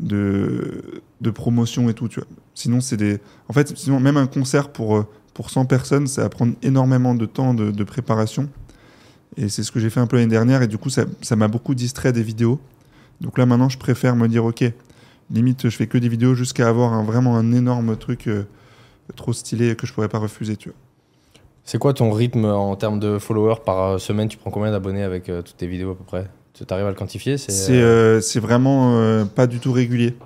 de, 0.00 1.02
de 1.22 1.30
promotion 1.30 1.88
et 1.88 1.94
tout. 1.94 2.08
Tu 2.08 2.20
vois. 2.20 2.28
Sinon, 2.54 2.82
c'est 2.82 2.98
des. 2.98 3.20
En 3.48 3.54
fait, 3.54 3.74
sinon, 3.74 4.00
même 4.00 4.18
un 4.18 4.26
concert 4.26 4.68
pour, 4.68 5.06
pour 5.34 5.50
100 5.50 5.66
personnes, 5.66 6.06
ça 6.06 6.22
va 6.22 6.28
prendre 6.28 6.54
énormément 6.62 7.14
de 7.14 7.26
temps 7.26 7.54
de, 7.54 7.70
de 7.70 7.84
préparation. 7.84 8.48
Et 9.36 9.48
c'est 9.48 9.62
ce 9.62 9.70
que 9.70 9.80
j'ai 9.80 9.90
fait 9.90 10.00
un 10.00 10.06
peu 10.06 10.16
l'année 10.16 10.30
dernière. 10.30 10.62
Et 10.62 10.68
du 10.68 10.78
coup, 10.78 10.90
ça 10.90 11.04
ça 11.22 11.36
m'a 11.36 11.48
beaucoup 11.48 11.74
distrait 11.74 12.12
des 12.12 12.22
vidéos. 12.22 12.60
Donc 13.20 13.38
là, 13.38 13.46
maintenant, 13.46 13.68
je 13.68 13.78
préfère 13.78 14.16
me 14.16 14.28
dire, 14.28 14.44
OK, 14.44 14.64
limite, 15.30 15.68
je 15.68 15.76
fais 15.76 15.86
que 15.86 15.98
des 15.98 16.08
vidéos 16.08 16.34
jusqu'à 16.34 16.68
avoir 16.68 16.92
un, 16.92 17.04
vraiment 17.04 17.36
un 17.36 17.52
énorme 17.52 17.96
truc 17.96 18.26
euh, 18.26 18.44
trop 19.16 19.32
stylé 19.32 19.76
que 19.76 19.86
je 19.86 19.92
pourrais 19.92 20.08
pas 20.08 20.18
refuser. 20.18 20.56
Tu 20.56 20.70
vois. 20.70 20.78
C'est 21.64 21.78
quoi 21.78 21.94
ton 21.94 22.10
rythme 22.10 22.46
en 22.46 22.74
termes 22.76 22.98
de 22.98 23.18
followers 23.18 23.60
par 23.64 23.82
euh, 23.82 23.98
semaine? 23.98 24.28
Tu 24.28 24.36
prends 24.36 24.50
combien 24.50 24.70
d'abonnés 24.72 25.02
avec 25.02 25.28
euh, 25.28 25.42
toutes 25.42 25.56
tes 25.56 25.66
vidéos 25.66 25.92
à 25.92 25.96
peu 25.96 26.04
près? 26.04 26.26
Tu 26.52 26.64
arrives 26.68 26.86
à 26.86 26.88
le 26.88 26.96
quantifier? 26.96 27.38
C'est 27.38 27.80
euh, 27.80 28.20
vraiment 28.36 29.24
pas 29.34 29.46
du 29.46 29.60
tout 29.60 29.72
régulier. 29.72 30.16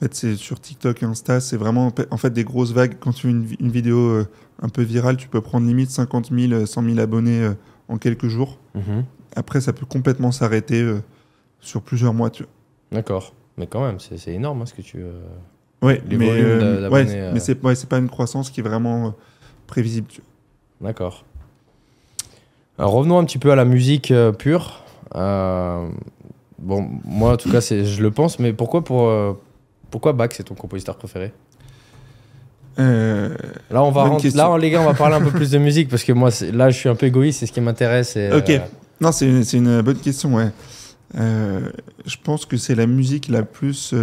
En 0.00 0.04
fait, 0.04 0.14
c'est 0.14 0.36
sur 0.36 0.60
TikTok, 0.60 1.02
Insta, 1.02 1.40
c'est 1.40 1.56
vraiment 1.56 1.92
en 2.10 2.16
fait 2.16 2.30
des 2.30 2.44
grosses 2.44 2.72
vagues. 2.72 2.94
Quand 3.00 3.12
tu 3.12 3.22
fais 3.22 3.30
une, 3.30 3.44
vi- 3.44 3.56
une 3.58 3.70
vidéo 3.70 3.98
euh, 3.98 4.28
un 4.62 4.68
peu 4.68 4.82
virale, 4.82 5.16
tu 5.16 5.26
peux 5.28 5.40
prendre 5.40 5.66
limite 5.66 5.90
50 5.90 6.30
000, 6.32 6.52
euh, 6.52 6.66
100 6.66 6.82
000 6.84 6.98
abonnés 7.00 7.42
euh, 7.42 7.54
en 7.88 7.98
quelques 7.98 8.28
jours. 8.28 8.58
mhm. 8.74 9.04
Après, 9.36 9.60
ça 9.60 9.72
peut 9.72 9.86
complètement 9.86 10.30
s'arrêter 10.32 10.80
euh, 10.80 11.00
sur 11.60 11.82
plusieurs 11.82 12.14
mois. 12.14 12.30
Tu. 12.30 12.44
D'accord. 12.92 13.34
Mais 13.56 13.66
quand 13.66 13.84
même, 13.84 13.98
c'est 13.98 14.32
énorme 14.32 14.62
hein, 14.62 14.66
ce 14.66 14.74
que 14.74 14.82
tu. 14.82 14.98
Ouais, 15.82 16.00
Les 16.08 16.16
mais, 16.16 16.26
ouais, 16.88 17.06
c'est 17.40 17.62
ouais, 17.64 17.74
pas 17.88 17.98
une 17.98 18.08
croissance 18.08 18.50
qui 18.50 18.60
est 18.60 18.62
vraiment 18.64 19.14
prévisible. 19.66 20.06
tu. 20.08 20.22
D'accord. 20.80 21.24
Alors, 22.78 22.92
revenons 22.92 23.18
un 23.18 23.24
petit 23.24 23.38
peu 23.38 23.50
à 23.50 23.56
la 23.56 23.64
musique 23.64 24.12
pure. 24.38 24.84
Bon, 25.14 26.88
moi 27.04 27.32
en 27.32 27.36
tout 27.36 27.50
cas, 27.50 27.60
je 27.60 28.02
le 28.02 28.10
pense, 28.10 28.38
mais 28.38 28.52
pourquoi 28.52 28.82
pour 28.82 29.08
pourquoi 29.90 30.12
Bach 30.12 30.30
c'est 30.32 30.44
ton 30.44 30.54
compositeur 30.54 30.96
préféré 30.96 31.32
Euh, 32.78 33.34
Là, 33.70 33.82
on 33.82 33.90
va 33.90 34.04
rentrer- 34.04 34.30
là, 34.30 34.56
les 34.58 34.70
gars, 34.70 34.80
on 34.80 34.84
va 34.84 34.94
parler 34.94 35.16
un 35.16 35.20
peu 35.20 35.30
plus 35.32 35.50
de 35.50 35.58
musique 35.68 35.88
parce 35.88 36.04
que 36.04 36.12
moi, 36.12 36.30
là, 36.52 36.70
je 36.70 36.76
suis 36.78 36.88
un 36.88 36.94
peu 36.94 37.06
égoïste. 37.06 37.40
C'est 37.40 37.46
ce 37.46 37.52
qui 37.52 37.60
m'intéresse. 37.60 38.16
Ok. 38.32 38.50
euh, 38.50 38.58
Non, 39.00 39.10
c'est 39.12 39.26
une, 39.28 39.42
une 39.52 39.82
bonne 39.82 39.98
question, 39.98 40.34
ouais. 40.36 40.50
Euh, 41.16 41.70
je 42.06 42.16
pense 42.22 42.46
que 42.46 42.56
c'est 42.56 42.74
la 42.74 42.86
musique 42.86 43.28
la 43.28 43.42
plus, 43.42 43.94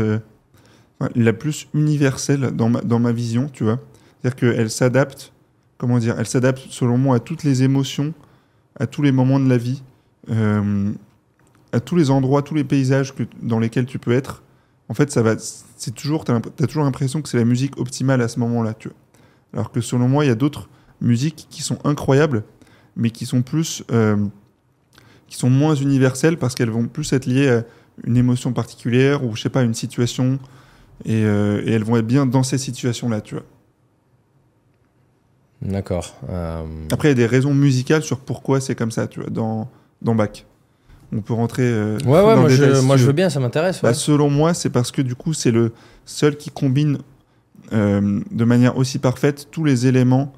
la 1.16 1.34
plus 1.34 1.68
universelle 1.74 2.52
dans 2.52 2.70
ma, 2.70 2.82
dans 2.82 3.00
ma 3.00 3.12
vision, 3.14 3.50
tu 3.52 3.64
vois. 3.64 3.80
C'est-à-dire 4.22 4.36
qu'elle 4.56 4.70
s'adapte, 4.70 5.32
comment 5.78 5.98
dire, 6.00 6.16
elle 6.20 6.26
s'adapte 6.26 6.64
selon 6.70 6.98
moi 6.98 7.18
à 7.18 7.20
toutes 7.20 7.44
les 7.44 7.64
émotions, 7.64 8.14
à 8.80 8.88
tous 8.88 9.02
les 9.04 9.12
moments 9.14 9.40
de 9.40 9.48
la 9.48 9.58
vie, 9.58 9.84
à 11.72 11.80
tous 11.80 11.96
les 11.96 12.10
endroits, 12.10 12.42
tous 12.42 12.56
les 12.56 12.64
paysages 12.64 13.14
que, 13.16 13.24
dans 13.42 13.60
lesquels 13.60 13.86
tu 13.86 14.00
peux 14.00 14.12
être. 14.14 14.42
En 14.90 14.94
fait, 14.94 15.12
ça 15.12 15.22
va, 15.22 15.36
c'est 15.38 15.94
toujours, 15.96 16.26
t'as 16.26 16.40
t'as 16.40 16.68
toujours 16.68 16.84
l'impression 16.84 17.22
que 17.22 17.30
c'est 17.30 17.38
la 17.38 17.46
musique 17.46 17.78
optimale 17.80 18.22
à 18.22 18.28
ce 18.28 18.40
moment-là, 18.40 18.74
tu 18.74 18.90
vois. 18.90 18.98
Alors 19.54 19.72
que 19.72 19.82
selon 19.82 20.08
moi, 20.08 20.26
il 20.26 20.28
y 20.28 20.32
a 20.32 20.36
d'autres 20.36 20.70
musiques 21.02 21.48
qui 21.50 21.62
sont 21.64 21.80
incroyables, 21.86 22.44
mais 22.96 23.10
qui 23.10 23.26
sont 23.26 23.42
plus, 23.42 23.84
euh, 23.92 24.18
qui 25.28 25.38
sont 25.38 25.50
moins 25.50 25.76
universelles 25.76 26.38
parce 26.38 26.56
qu'elles 26.56 26.70
vont 26.70 26.88
plus 26.88 27.14
être 27.14 27.26
liées 27.26 27.50
à 27.50 27.64
une 28.04 28.18
émotion 28.18 28.54
particulière 28.54 29.24
ou 29.24 29.36
je 29.36 29.42
sais 29.42 29.50
pas 29.50 29.64
une 29.64 29.74
situation 29.74 30.40
et, 31.06 31.24
euh, 31.24 31.62
et 31.66 31.72
elles 31.72 31.84
vont 31.84 31.98
être 31.98 32.08
bien 32.08 32.26
dans 32.26 32.44
ces 32.44 32.58
situations-là, 32.58 33.22
tu 33.22 33.36
vois. 33.36 33.44
D'accord. 35.62 36.16
Euh, 36.30 36.64
Après, 36.92 37.08
il 37.08 37.12
y 37.12 37.14
a 37.14 37.16
des 37.16 37.26
raisons 37.26 37.54
musicales 37.54 38.04
sur 38.04 38.20
pourquoi 38.20 38.62
c'est 38.62 38.76
comme 38.76 38.92
ça, 38.92 39.08
tu 39.08 39.20
vois, 39.22 39.30
dans, 39.30 39.70
dans 40.02 40.14
Bach. 40.16 40.46
On 41.12 41.22
peut 41.22 41.34
rentrer. 41.34 41.64
euh, 41.64 41.97
Ouais, 42.06 42.12
ouais, 42.12 42.36
dans 42.36 42.41
moi, 42.41 42.49
le 42.49 42.56
je, 42.56 42.64
détail 42.64 42.80
si 42.82 42.86
moi 42.86 42.95
tu 42.95 43.01
je 43.01 43.08
veux. 43.08 43.14
bien, 43.14 43.30
ça 43.30 43.39
m'intéresse. 43.39 43.82
Bah, 43.82 43.93
selon 43.93 44.30
moi, 44.30 44.53
c'est 44.53 44.70
parce 44.70 44.91
que 44.91 45.01
du 45.01 45.16
coup, 45.16 45.34
c'est 45.34 45.51
le 45.51 45.72
seul 46.06 46.36
qui 46.38 46.49
combine 46.49 46.97
euh, 47.74 48.20
de 48.32 48.45
manière 48.45 48.78
aussi 48.78 48.99
parfaite 48.99 49.47
tous 49.51 49.64
les 49.64 49.88
éléments 49.88 50.34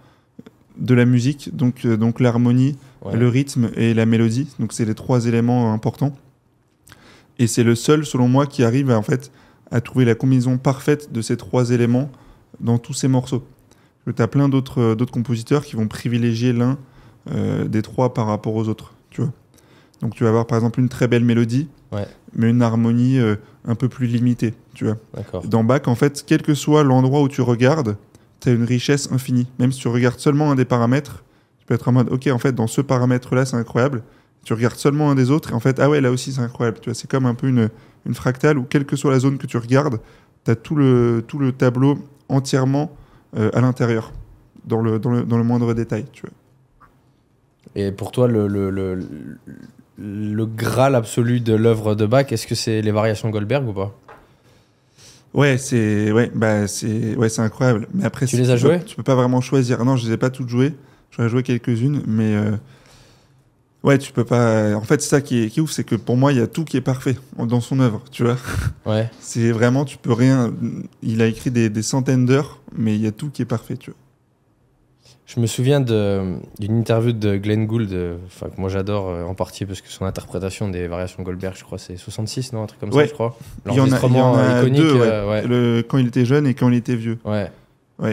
de 0.77 0.93
la 0.93 1.05
musique, 1.05 1.55
donc, 1.55 1.85
euh, 1.85 1.97
donc 1.97 2.19
l'harmonie, 2.19 2.75
Ouais. 3.03 3.15
le 3.15 3.27
rythme 3.27 3.69
et 3.75 3.93
la 3.93 4.05
mélodie. 4.05 4.47
Donc, 4.59 4.73
c'est 4.73 4.85
les 4.85 4.95
trois 4.95 5.25
éléments 5.27 5.71
importants. 5.73 6.13
Et 7.39 7.45
c'est 7.47 7.63
le 7.63 7.75
seul, 7.75 8.05
selon 8.05 8.27
moi, 8.27 8.47
qui 8.47 8.63
arrive 8.63 8.89
à, 8.91 8.97
en 8.97 9.03
fait, 9.03 9.31
à 9.71 9.81
trouver 9.81 10.03
la 10.05 10.15
combinaison 10.15 10.57
parfaite 10.57 11.11
de 11.13 11.21
ces 11.21 11.37
trois 11.37 11.69
éléments 11.71 12.09
dans 12.59 12.77
tous 12.79 12.93
ces 12.93 13.07
morceaux. 13.07 13.45
Tu 14.15 14.21
as 14.21 14.27
plein 14.27 14.47
d'autres 14.49 14.95
d'autres 14.95 15.11
compositeurs 15.11 15.63
qui 15.65 15.75
vont 15.75 15.87
privilégier 15.87 16.53
l'un 16.53 16.77
des 17.67 17.81
trois 17.81 18.13
par 18.13 18.25
rapport 18.27 18.55
aux 18.55 18.67
autres. 18.69 18.93
Donc, 20.01 20.13
tu 20.15 20.23
vas 20.23 20.29
avoir 20.29 20.45
par 20.47 20.57
exemple 20.57 20.79
une 20.79 20.89
très 20.89 21.07
belle 21.07 21.23
mélodie, 21.23 21.67
Ouais. 21.91 22.05
mais 22.35 22.49
une 22.49 22.61
harmonie 22.61 23.17
euh, 23.19 23.35
un 23.65 23.75
peu 23.75 23.89
plus 23.89 24.05
limitée. 24.07 24.53
Tu 24.73 24.85
vois. 24.85 24.97
Dans 25.45 25.63
Bach, 25.63 25.81
en 25.87 25.95
fait, 25.95 26.23
quel 26.27 26.41
que 26.41 26.53
soit 26.53 26.83
l'endroit 26.83 27.21
où 27.21 27.27
tu 27.29 27.41
regardes, 27.41 27.97
tu 28.39 28.49
as 28.49 28.51
une 28.53 28.63
richesse 28.63 29.11
infinie. 29.11 29.47
Même 29.57 29.71
si 29.71 29.79
tu 29.79 29.87
regardes 29.87 30.19
seulement 30.19 30.51
un 30.51 30.55
des 30.55 30.65
paramètres, 30.65 31.23
tu 31.59 31.65
peux 31.65 31.73
être 31.73 31.87
en 31.87 31.93
mode, 31.93 32.09
ok, 32.11 32.27
en 32.27 32.37
fait, 32.37 32.53
dans 32.53 32.67
ce 32.67 32.81
paramètre-là, 32.81 33.45
c'est 33.45 33.55
incroyable. 33.55 34.03
Tu 34.43 34.53
regardes 34.53 34.75
seulement 34.75 35.09
un 35.09 35.15
des 35.15 35.31
autres, 35.31 35.51
et 35.51 35.53
en 35.53 35.59
fait, 35.59 35.79
ah 35.79 35.89
ouais, 35.89 35.99
là 35.99 36.11
aussi, 36.11 36.31
c'est 36.31 36.41
incroyable. 36.41 36.77
Tu 36.79 36.89
vois, 36.89 36.93
c'est 36.93 37.09
comme 37.09 37.25
un 37.25 37.33
peu 37.33 37.47
une, 37.47 37.69
une 38.05 38.13
fractale 38.13 38.57
où, 38.59 38.63
quelle 38.63 38.85
que 38.85 38.95
soit 38.95 39.11
la 39.11 39.19
zone 39.19 39.37
que 39.39 39.47
tu 39.47 39.57
regardes, 39.57 39.99
tu 40.45 40.51
as 40.51 40.55
tout 40.55 40.75
le, 40.75 41.23
tout 41.27 41.39
le 41.39 41.51
tableau 41.51 41.97
entièrement 42.29 42.95
euh, 43.35 43.49
à 43.53 43.61
l'intérieur, 43.61 44.13
dans 44.65 44.81
le, 44.81 44.99
dans, 44.99 45.09
le, 45.11 45.23
dans 45.23 45.37
le 45.37 45.43
moindre 45.43 45.73
détail. 45.73 46.05
Tu 46.13 46.21
vois. 46.21 46.31
Et 47.75 47.91
pour 47.91 48.11
toi, 48.11 48.27
le, 48.27 48.47
le, 48.47 48.69
le, 48.69 48.99
le 49.99 50.45
graal 50.45 50.95
absolu 50.95 51.39
de 51.39 51.53
l'œuvre 51.53 51.95
de 51.95 52.05
Bach, 52.05 52.25
est-ce 52.31 52.45
que 52.47 52.55
c'est 52.55 52.81
les 52.81 52.91
variations 52.91 53.29
Goldberg 53.29 53.67
ou 53.67 53.73
pas? 53.73 53.95
Ouais, 55.33 55.57
c'est 55.57 56.11
ouais, 56.11 56.31
bah 56.33 56.67
c'est 56.67 57.15
ouais, 57.15 57.29
c'est 57.29 57.41
incroyable. 57.41 57.87
Mais 57.93 58.05
après, 58.05 58.25
Tu 58.25 58.37
les 58.37 58.49
as 58.49 58.53
peux- 58.53 58.59
jouées? 58.59 58.81
Tu 58.85 58.95
peux 58.95 59.03
pas 59.03 59.15
vraiment 59.15 59.41
choisir. 59.41 59.83
Non, 59.85 59.95
je 59.95 60.07
les 60.07 60.13
ai 60.13 60.17
pas 60.17 60.29
toutes 60.29 60.49
jouées. 60.49 60.73
J'en 61.11 61.25
ai 61.25 61.29
joué 61.29 61.43
quelques-unes, 61.43 62.01
mais 62.07 62.35
euh, 62.35 62.51
ouais, 63.83 63.97
tu 63.97 64.11
peux 64.13 64.23
pas. 64.23 64.73
En 64.75 64.81
fait, 64.81 65.01
c'est 65.01 65.09
ça 65.09 65.21
qui 65.21 65.43
est, 65.43 65.49
qui 65.49 65.59
est 65.59 65.61
ouf, 65.61 65.71
c'est 65.71 65.83
que 65.83 65.95
pour 65.95 66.15
moi, 66.17 66.31
il 66.31 66.37
y 66.39 66.41
a 66.41 66.47
tout 66.47 66.63
qui 66.63 66.77
est 66.77 66.81
parfait 66.81 67.17
dans 67.37 67.61
son 67.61 67.79
œuvre. 67.79 68.01
Tu 68.11 68.23
vois, 68.23 68.37
Ouais. 68.85 69.09
c'est 69.19 69.51
vraiment, 69.51 69.83
tu 69.85 69.97
peux 69.97 70.13
rien. 70.13 70.53
Il 71.03 71.21
a 71.21 71.27
écrit 71.27 71.51
des, 71.51 71.69
des 71.69 71.81
centaines 71.83 72.25
d'heures, 72.25 72.61
mais 72.75 72.95
il 72.95 73.01
y 73.01 73.07
a 73.07 73.11
tout 73.11 73.29
qui 73.29 73.41
est 73.41 73.45
parfait. 73.45 73.77
Tu 73.77 73.91
vois. 73.91 73.99
Je 75.27 75.41
me 75.41 75.45
souviens 75.45 75.81
d'une 75.81 76.39
interview 76.59 77.11
de 77.11 77.35
Glenn 77.35 77.65
Gould, 77.67 77.91
euh, 77.91 78.15
enfin, 78.27 78.47
que 78.47 78.59
moi 78.61 78.69
j'adore 78.69 79.09
euh, 79.09 79.23
en 79.25 79.33
partie 79.35 79.65
parce 79.65 79.81
que 79.81 79.89
son 79.89 80.05
interprétation 80.05 80.69
des 80.69 80.87
variations 80.87 81.21
Goldberg, 81.21 81.53
je 81.57 81.65
crois, 81.65 81.77
c'est 81.77 81.97
66, 81.97 82.53
non 82.53 82.63
Un 82.63 82.67
truc 82.67 82.79
comme 82.79 82.93
Ouais. 82.93 83.03
ça, 83.03 83.09
je 83.09 83.13
crois. 83.13 83.37
L'enregistrement 83.65 84.37
euh, 84.37 84.61
iconique. 84.61 84.81
deux, 84.81 84.93
ouais. 84.93 85.01
euh, 85.05 85.29
ouais. 85.29 85.41
Le, 85.45 85.81
quand 85.87 85.97
il 85.97 86.07
était 86.07 86.23
jeune 86.23 86.47
et 86.47 86.53
quand 86.53 86.69
il 86.69 86.75
était 86.75 86.95
vieux. 86.95 87.19
Ouais. 87.25 87.51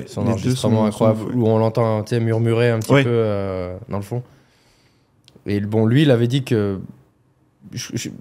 Son 0.08 0.26
enregistrement 0.26 0.86
incroyable 0.86 1.20
sont- 1.20 1.38
où 1.38 1.46
on 1.46 1.58
l'entend 1.58 2.04
murmurer 2.20 2.70
un 2.70 2.80
petit 2.80 2.92
peu 2.94 3.02
euh, 3.06 3.76
dans 3.88 3.98
le 3.98 4.02
fond. 4.02 4.22
Et 5.46 5.60
bon, 5.60 5.86
lui, 5.86 6.02
il 6.02 6.10
avait 6.10 6.26
dit 6.28 6.42
que. 6.42 6.80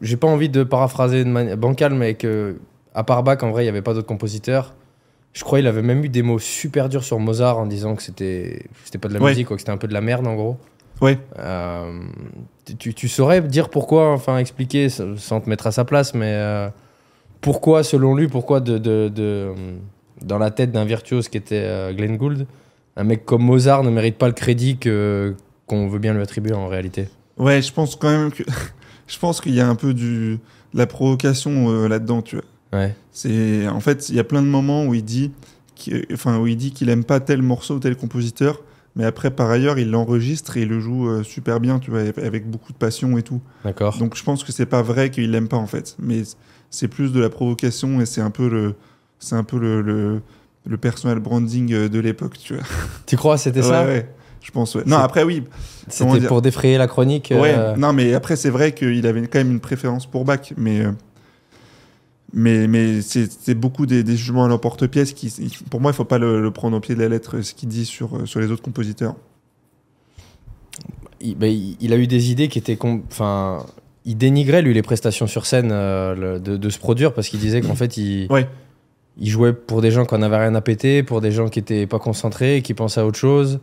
J'ai 0.02 0.18
pas 0.18 0.28
envie 0.28 0.50
de 0.50 0.64
paraphraser 0.64 1.24
de 1.24 1.30
manière 1.30 1.58
bancale, 1.58 1.94
mais 1.94 2.14
que, 2.16 2.58
à 2.94 3.04
part 3.04 3.24
Bach, 3.24 3.38
en 3.44 3.52
vrai, 3.52 3.64
il 3.64 3.66
n'y 3.66 3.70
avait 3.70 3.82
pas 3.82 3.94
d'autres 3.94 4.08
compositeurs. 4.08 4.74
Je 5.34 5.44
crois 5.44 5.60
qu'il 5.60 5.68
avait 5.68 5.82
même 5.82 6.04
eu 6.06 6.10
des 6.10 6.22
mots 6.22 6.40
super 6.40 6.90
durs 6.90 7.04
sur 7.04 7.20
Mozart 7.20 7.58
en 7.58 7.66
disant 7.66 7.96
que 7.96 8.04
c'était 8.04 8.66
pas 9.02 9.08
de 9.10 9.14
la 9.16 9.20
Ouais. 9.20 9.32
musique, 9.32 9.48
quoi, 9.48 9.58
que 9.58 9.62
c'était 9.62 9.72
un 9.72 9.78
peu 9.78 9.88
de 9.88 9.94
la 9.94 10.02
merde 10.02 10.28
en 10.28 10.36
gros. 10.36 10.58
Ouais. 11.02 11.18
Euh, 11.40 12.02
tu, 12.78 12.94
tu 12.94 13.08
saurais 13.08 13.42
dire 13.42 13.70
pourquoi, 13.70 14.12
enfin 14.14 14.38
expliquer 14.38 14.90
sans 14.90 15.42
te 15.42 15.50
mettre 15.50 15.66
à 15.68 15.72
sa 15.72 15.86
place, 15.86 16.14
mais 16.14 16.32
euh, 16.34 16.70
pourquoi, 17.42 17.84
selon 17.84 18.16
lui, 18.16 18.28
pourquoi 18.28 18.60
de, 18.60 18.78
de- 18.78 19.10
de- 19.14 19.52
dans 20.24 20.38
la 20.38 20.52
tête 20.52 20.72
d'un 20.72 20.86
virtuose 20.86 21.28
qui 21.30 21.38
était 21.38 21.64
euh, 21.66 21.94
Glenn 21.94 22.16
Gould, 22.18 22.46
un 22.96 23.04
mec 23.04 23.26
comme 23.26 23.42
Mozart 23.44 23.84
ne 23.84 23.90
mérite 23.90 24.18
pas 24.18 24.28
le 24.28 24.34
crédit 24.34 24.78
que 24.78 25.36
qu'on 25.66 25.88
veut 25.88 26.00
bien 26.00 26.14
lui 26.14 26.22
attribuer 26.22 26.54
en 26.54 26.68
réalité? 26.68 27.08
Ouais, 27.38 27.62
je 27.62 27.74
pense 27.74 27.96
quand 27.96 28.10
même 28.12 28.32
que 28.32 28.44
je 29.08 29.18
pense 29.18 29.42
qu'il 29.42 29.56
y 29.56 29.62
a 29.62 29.68
un 29.68 29.76
peu 29.76 29.94
du 29.96 30.38
de 30.74 30.78
la 30.78 30.86
provocation 30.88 31.70
euh, 31.72 31.88
là-dedans, 31.88 32.22
tu 32.22 32.36
vois. 32.36 32.46
Ouais. 32.74 32.96
C'est 33.12 33.68
en 33.68 33.80
fait, 33.80 34.10
il 34.10 34.16
y 34.16 34.20
a 34.20 34.24
plein 34.24 34.42
de 34.42 34.48
moments 34.48 34.86
où 34.86 34.94
il 34.94 35.04
dit, 35.06 35.32
qu'il- 35.76 36.06
enfin 36.14 36.38
où 36.40 36.48
il 36.48 36.58
dit 36.58 36.72
qu'il 36.72 36.90
aime 36.90 37.04
pas 37.04 37.20
tel 37.20 37.42
morceau 37.42 37.76
ou 37.76 37.80
tel 37.80 37.96
compositeur, 37.96 38.62
mais 38.96 39.06
après 39.06 39.32
par 39.32 39.50
ailleurs 39.50 39.80
il 39.80 39.90
l'enregistre 39.92 40.58
et 40.58 40.64
il 40.64 40.70
le 40.70 40.80
joue 40.80 41.08
euh, 41.10 41.24
super 41.24 41.60
bien, 41.60 41.80
tu 41.80 41.92
vois, 41.92 42.02
avec 42.02 42.50
beaucoup 42.50 42.74
de 42.74 42.78
passion 42.78 43.18
et 43.18 43.24
tout. 43.24 43.42
D'accord. 43.64 43.98
Donc 43.98 44.16
je 44.18 44.24
pense 44.24 44.44
que 44.44 44.52
c'est 44.52 44.66
pas 44.66 44.82
vrai 44.82 45.10
qu'il 45.12 45.32
l'aime 45.32 45.48
pas 45.48 45.58
en 45.58 45.68
fait, 45.68 45.96
mais 46.00 46.24
c'est 46.70 46.88
plus 46.88 47.12
de 47.12 47.20
la 47.20 47.30
provocation 47.30 48.02
et 48.02 48.06
c'est 48.06 48.22
un 48.22 48.32
peu 48.32 48.50
le, 48.50 48.76
c'est 49.20 49.36
un 49.36 49.44
peu 49.44 49.58
le, 49.60 49.82
le, 49.82 50.22
le 50.66 50.78
personal 50.78 51.20
branding 51.20 51.72
euh, 51.74 51.90
de 51.90 52.00
l'époque, 52.00 52.38
tu 52.40 52.56
vois. 52.56 52.64
Tu 53.06 53.16
crois 53.18 53.38
c'était 53.38 53.62
Ouais, 53.62 53.68
ça? 53.70 53.86
Ouais, 53.86 54.10
je 54.42 54.52
pense. 54.52 54.74
Ouais. 54.76 54.84
Non, 54.86 54.98
après 54.98 55.24
oui. 55.24 55.44
C'était 55.88 56.22
pour 56.28 56.42
défrayer 56.42 56.78
la 56.78 56.88
chronique. 56.88 57.30
Ouais. 57.32 57.54
euh, 57.56 57.76
Non, 57.76 57.94
mais 57.94 58.14
après 58.14 58.36
c'est 58.36 58.50
vrai 58.50 58.72
qu'il 58.74 59.06
avait 59.06 59.22
quand 59.28 59.40
même 59.40 59.52
une 59.52 59.60
préférence 59.60 60.06
pour 60.08 60.26
Bach, 60.26 60.54
mais. 60.58 60.82
euh, 60.82 60.92
mais, 62.34 62.68
mais 62.68 63.02
c'est 63.02 63.54
beaucoup 63.56 63.86
des, 63.86 64.04
des 64.04 64.16
jugements 64.18 64.46
à 64.46 64.48
l'emporte-pièce 64.48 65.14
qui, 65.14 65.32
pour 65.70 65.80
moi, 65.82 65.92
il 65.92 65.94
faut 65.94 66.06
pas 66.06 66.18
le, 66.18 66.42
le 66.42 66.52
prendre 66.52 66.76
au 66.76 66.80
pied 66.80 66.96
de 66.96 67.00
la 67.02 67.10
lettre, 67.10 67.42
ce 67.42 67.54
qu'il 67.54 67.70
dit 67.70 67.86
sur, 67.86 68.28
sur 68.28 68.40
les 68.40 68.50
autres 68.52 68.64
compositeurs. 68.64 69.16
il, 71.22 71.36
bah, 71.38 71.48
il- 71.48 71.94
a 71.94 71.98
eu 71.98 72.08
des 72.08 72.32
idées 72.32 72.48
qui 72.48 72.60
étaient. 72.60 72.78
Enfin, 73.10 73.66
il 74.06 74.18
dénigrait, 74.18 74.62
lui, 74.62 74.74
les 74.74 74.82
prestations 74.82 75.28
sur 75.28 75.46
scène 75.46 75.70
euh, 75.72 76.16
le- 76.16 76.40
de, 76.40 76.58
de 76.58 76.70
se 76.70 76.78
produire 76.80 77.14
parce 77.14 77.30
qu'il 77.30 77.40
disait 77.40 77.62
qu'en 77.62 77.76
fait, 77.76 77.96
il, 77.98 78.28
Ouais. 78.30 78.48
il 79.18 79.30
jouait 79.30 79.54
pour 79.54 79.82
des 79.82 79.92
gens 79.92 80.06
qui 80.06 80.16
en 80.16 80.22
avaient 80.22 80.38
rien 80.38 80.56
à 80.56 80.62
péter, 80.62 81.04
pour 81.04 81.22
des 81.22 81.32
gens 81.32 81.48
qui 81.48 81.60
étaient 81.60 81.88
pas 81.88 82.00
concentrés, 82.00 82.62
qui 82.62 82.74
pensaient 82.74 83.00
à 83.00 83.06
autre 83.06 83.20
chose. 83.20 83.60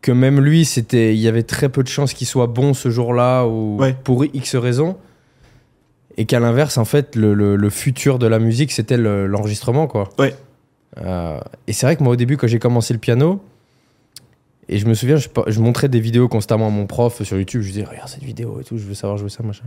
Que 0.00 0.12
même 0.12 0.40
lui, 0.40 0.64
c'était, 0.64 1.14
il 1.14 1.20
y 1.20 1.28
avait 1.28 1.42
très 1.42 1.68
peu 1.68 1.82
de 1.82 1.88
chances 1.88 2.14
qu'il 2.14 2.26
soit 2.26 2.46
bon 2.46 2.72
ce 2.72 2.88
jour-là 2.88 3.44
ou 3.44 3.76
Ouais. 3.78 3.94
pour 4.02 4.24
X 4.24 4.54
raisons. 4.56 4.96
Et 6.20 6.26
qu'à 6.26 6.38
l'inverse, 6.38 6.76
en 6.76 6.84
fait, 6.84 7.16
le, 7.16 7.32
le- 7.34 7.56
le 7.56 7.70
futur 7.70 8.18
de 8.18 8.26
la 8.26 8.38
musique, 8.38 8.72
c'était 8.72 8.96
le- 8.98 9.26
l'enregistrement, 9.26 9.86
quoi. 9.86 10.10
Ouais. 10.18 10.34
Euh, 10.98 11.40
et 11.66 11.72
c'est 11.72 11.86
vrai 11.86 11.96
que 11.96 12.02
moi, 12.02 12.12
au 12.12 12.16
début, 12.16 12.36
quand 12.36 12.46
j'ai 12.46 12.58
commencé 12.58 12.92
le 12.92 12.98
piano, 13.00 13.40
et 14.68 14.78
je 14.78 14.86
me 14.86 14.94
souviens, 14.94 15.16
je, 15.16 15.60
montrais 15.60 15.88
des 15.88 15.98
vidéos 16.00 16.28
constamment 16.28 16.66
à 16.66 16.70
mon 16.70 16.86
prof 16.86 17.22
sur 17.22 17.38
YouTube. 17.38 17.62
Je 17.62 17.66
lui 17.66 17.72
disais, 17.72 17.84
regarde 17.84 18.08
cette 18.08 18.22
vidéo 18.22 18.58
et 18.60 18.64
tout, 18.64 18.76
je 18.78 18.84
veux 18.84 18.94
savoir 18.94 19.16
jouer 19.18 19.30
ça, 19.30 19.42
machin. 19.42 19.64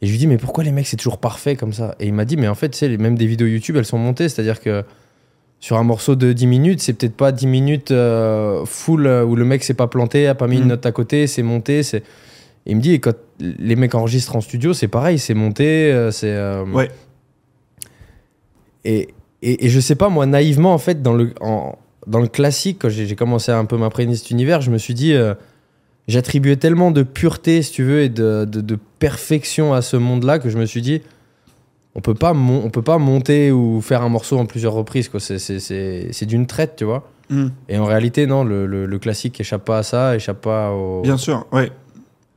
Et 0.00 0.06
je 0.06 0.10
lui 0.12 0.18
dis, 0.18 0.26
mais 0.26 0.38
pourquoi 0.38 0.64
les 0.64 0.72
mecs, 0.72 0.86
c'est 0.86 0.96
toujours 0.96 1.18
parfait 1.18 1.56
comme 1.56 1.72
ça? 1.72 1.94
Et 2.00 2.06
il 2.06 2.14
m'a 2.14 2.24
dit, 2.24 2.36
mais 2.36 2.48
en 2.48 2.54
fait, 2.54 2.80
les- 2.80 2.96
même 2.98 3.16
des 3.18 3.26
vidéos 3.26 3.46
YouTube, 3.48 3.76
elles 3.76 3.84
sont 3.84 3.98
montées. 3.98 4.28
C'est-à-dire 4.28 4.60
que 4.60 4.84
sur 5.60 5.76
un 5.76 5.82
morceau 5.84 6.16
de 6.16 6.32
10 6.32 6.46
minutes, 6.46 6.80
c'est 6.80 6.92
peut-être 6.94 7.16
pas 7.16 7.30
10 7.32 7.46
minutes 7.46 7.90
euh, 7.90 8.64
full 8.64 9.06
euh, 9.06 9.24
où 9.24 9.36
le 9.36 9.44
mec 9.44 9.62
s'est 9.64 9.74
pas 9.74 9.86
planté, 9.86 10.26
a 10.28 10.34
pas 10.34 10.46
mis 10.46 10.56
une 10.58 10.64
Mm. 10.64 10.68
note 10.68 10.86
à 10.86 10.92
côté, 10.92 11.26
c'est 11.26 11.42
monté. 11.42 11.82
c'est 11.82 12.02
Et 12.66 12.70
il 12.72 12.76
me 12.76 12.80
dit, 12.80 12.92
et 12.92 12.98
quand 13.00 13.14
les 13.40 13.74
mecs 13.76 13.94
enregistrent 13.94 14.36
en 14.36 14.40
studio, 14.40 14.72
c'est 14.72 14.88
pareil, 14.88 15.18
c'est 15.18 15.34
monté, 15.34 15.92
euh, 15.92 16.10
c'est. 16.10 16.30
euh, 16.30 16.64
Ouais. 16.66 16.90
Et, 18.84 19.08
et, 19.42 19.66
et 19.66 19.68
je 19.68 19.80
sais 19.80 19.94
pas, 19.94 20.08
moi, 20.08 20.26
naïvement, 20.26 20.72
en 20.74 20.78
fait, 20.78 21.02
dans 21.02 21.14
le, 21.14 21.32
en- 21.40 21.78
dans 22.06 22.20
le 22.20 22.26
classique, 22.28 22.78
quand 22.82 22.88
j'ai 22.88 23.14
commencé 23.14 23.52
à 23.52 23.58
un 23.58 23.64
peu 23.64 23.76
m'imprégner 23.76 24.16
cet 24.16 24.30
univers, 24.30 24.60
je 24.60 24.70
me 24.70 24.78
suis 24.78 24.94
dit, 24.94 25.12
euh, 25.14 25.34
j'attribuais 26.08 26.56
tellement 26.56 26.90
de 26.90 27.02
pureté, 27.02 27.62
si 27.62 27.72
tu 27.72 27.84
veux, 27.84 28.02
et 28.02 28.08
de, 28.08 28.44
de, 28.44 28.60
de 28.60 28.78
perfection 28.98 29.72
à 29.72 29.82
ce 29.82 29.96
monde-là 29.96 30.38
que 30.40 30.50
je 30.50 30.58
me 30.58 30.66
suis 30.66 30.82
dit, 30.82 31.00
on 31.94 32.00
peut 32.00 32.14
pas, 32.14 32.32
on 32.32 32.70
peut 32.70 32.82
pas 32.82 32.98
monter 32.98 33.52
ou 33.52 33.80
faire 33.82 34.02
un 34.02 34.08
morceau 34.08 34.38
en 34.38 34.46
plusieurs 34.46 34.72
reprises, 34.72 35.08
quoi. 35.08 35.20
C'est- 35.20 35.38
C'est 35.38 35.60
c'est- 35.60 36.08
c'est 36.10 36.26
d'une 36.26 36.46
traite, 36.46 36.74
tu 36.76 36.84
vois. 36.84 37.08
Hmm. 37.30 37.48
Et 37.68 37.78
en 37.78 37.84
réalité, 37.84 38.26
non, 38.26 38.42
le, 38.44 38.66
le, 38.66 38.86
le 38.86 38.98
classique 38.98 39.40
échappe 39.40 39.64
pas 39.64 39.78
à 39.78 39.82
ça, 39.82 40.16
échappe 40.16 40.40
pas 40.40 40.72
au, 40.72 41.02
Bien 41.02 41.16
sûr, 41.16 41.46
ouais. 41.52 41.70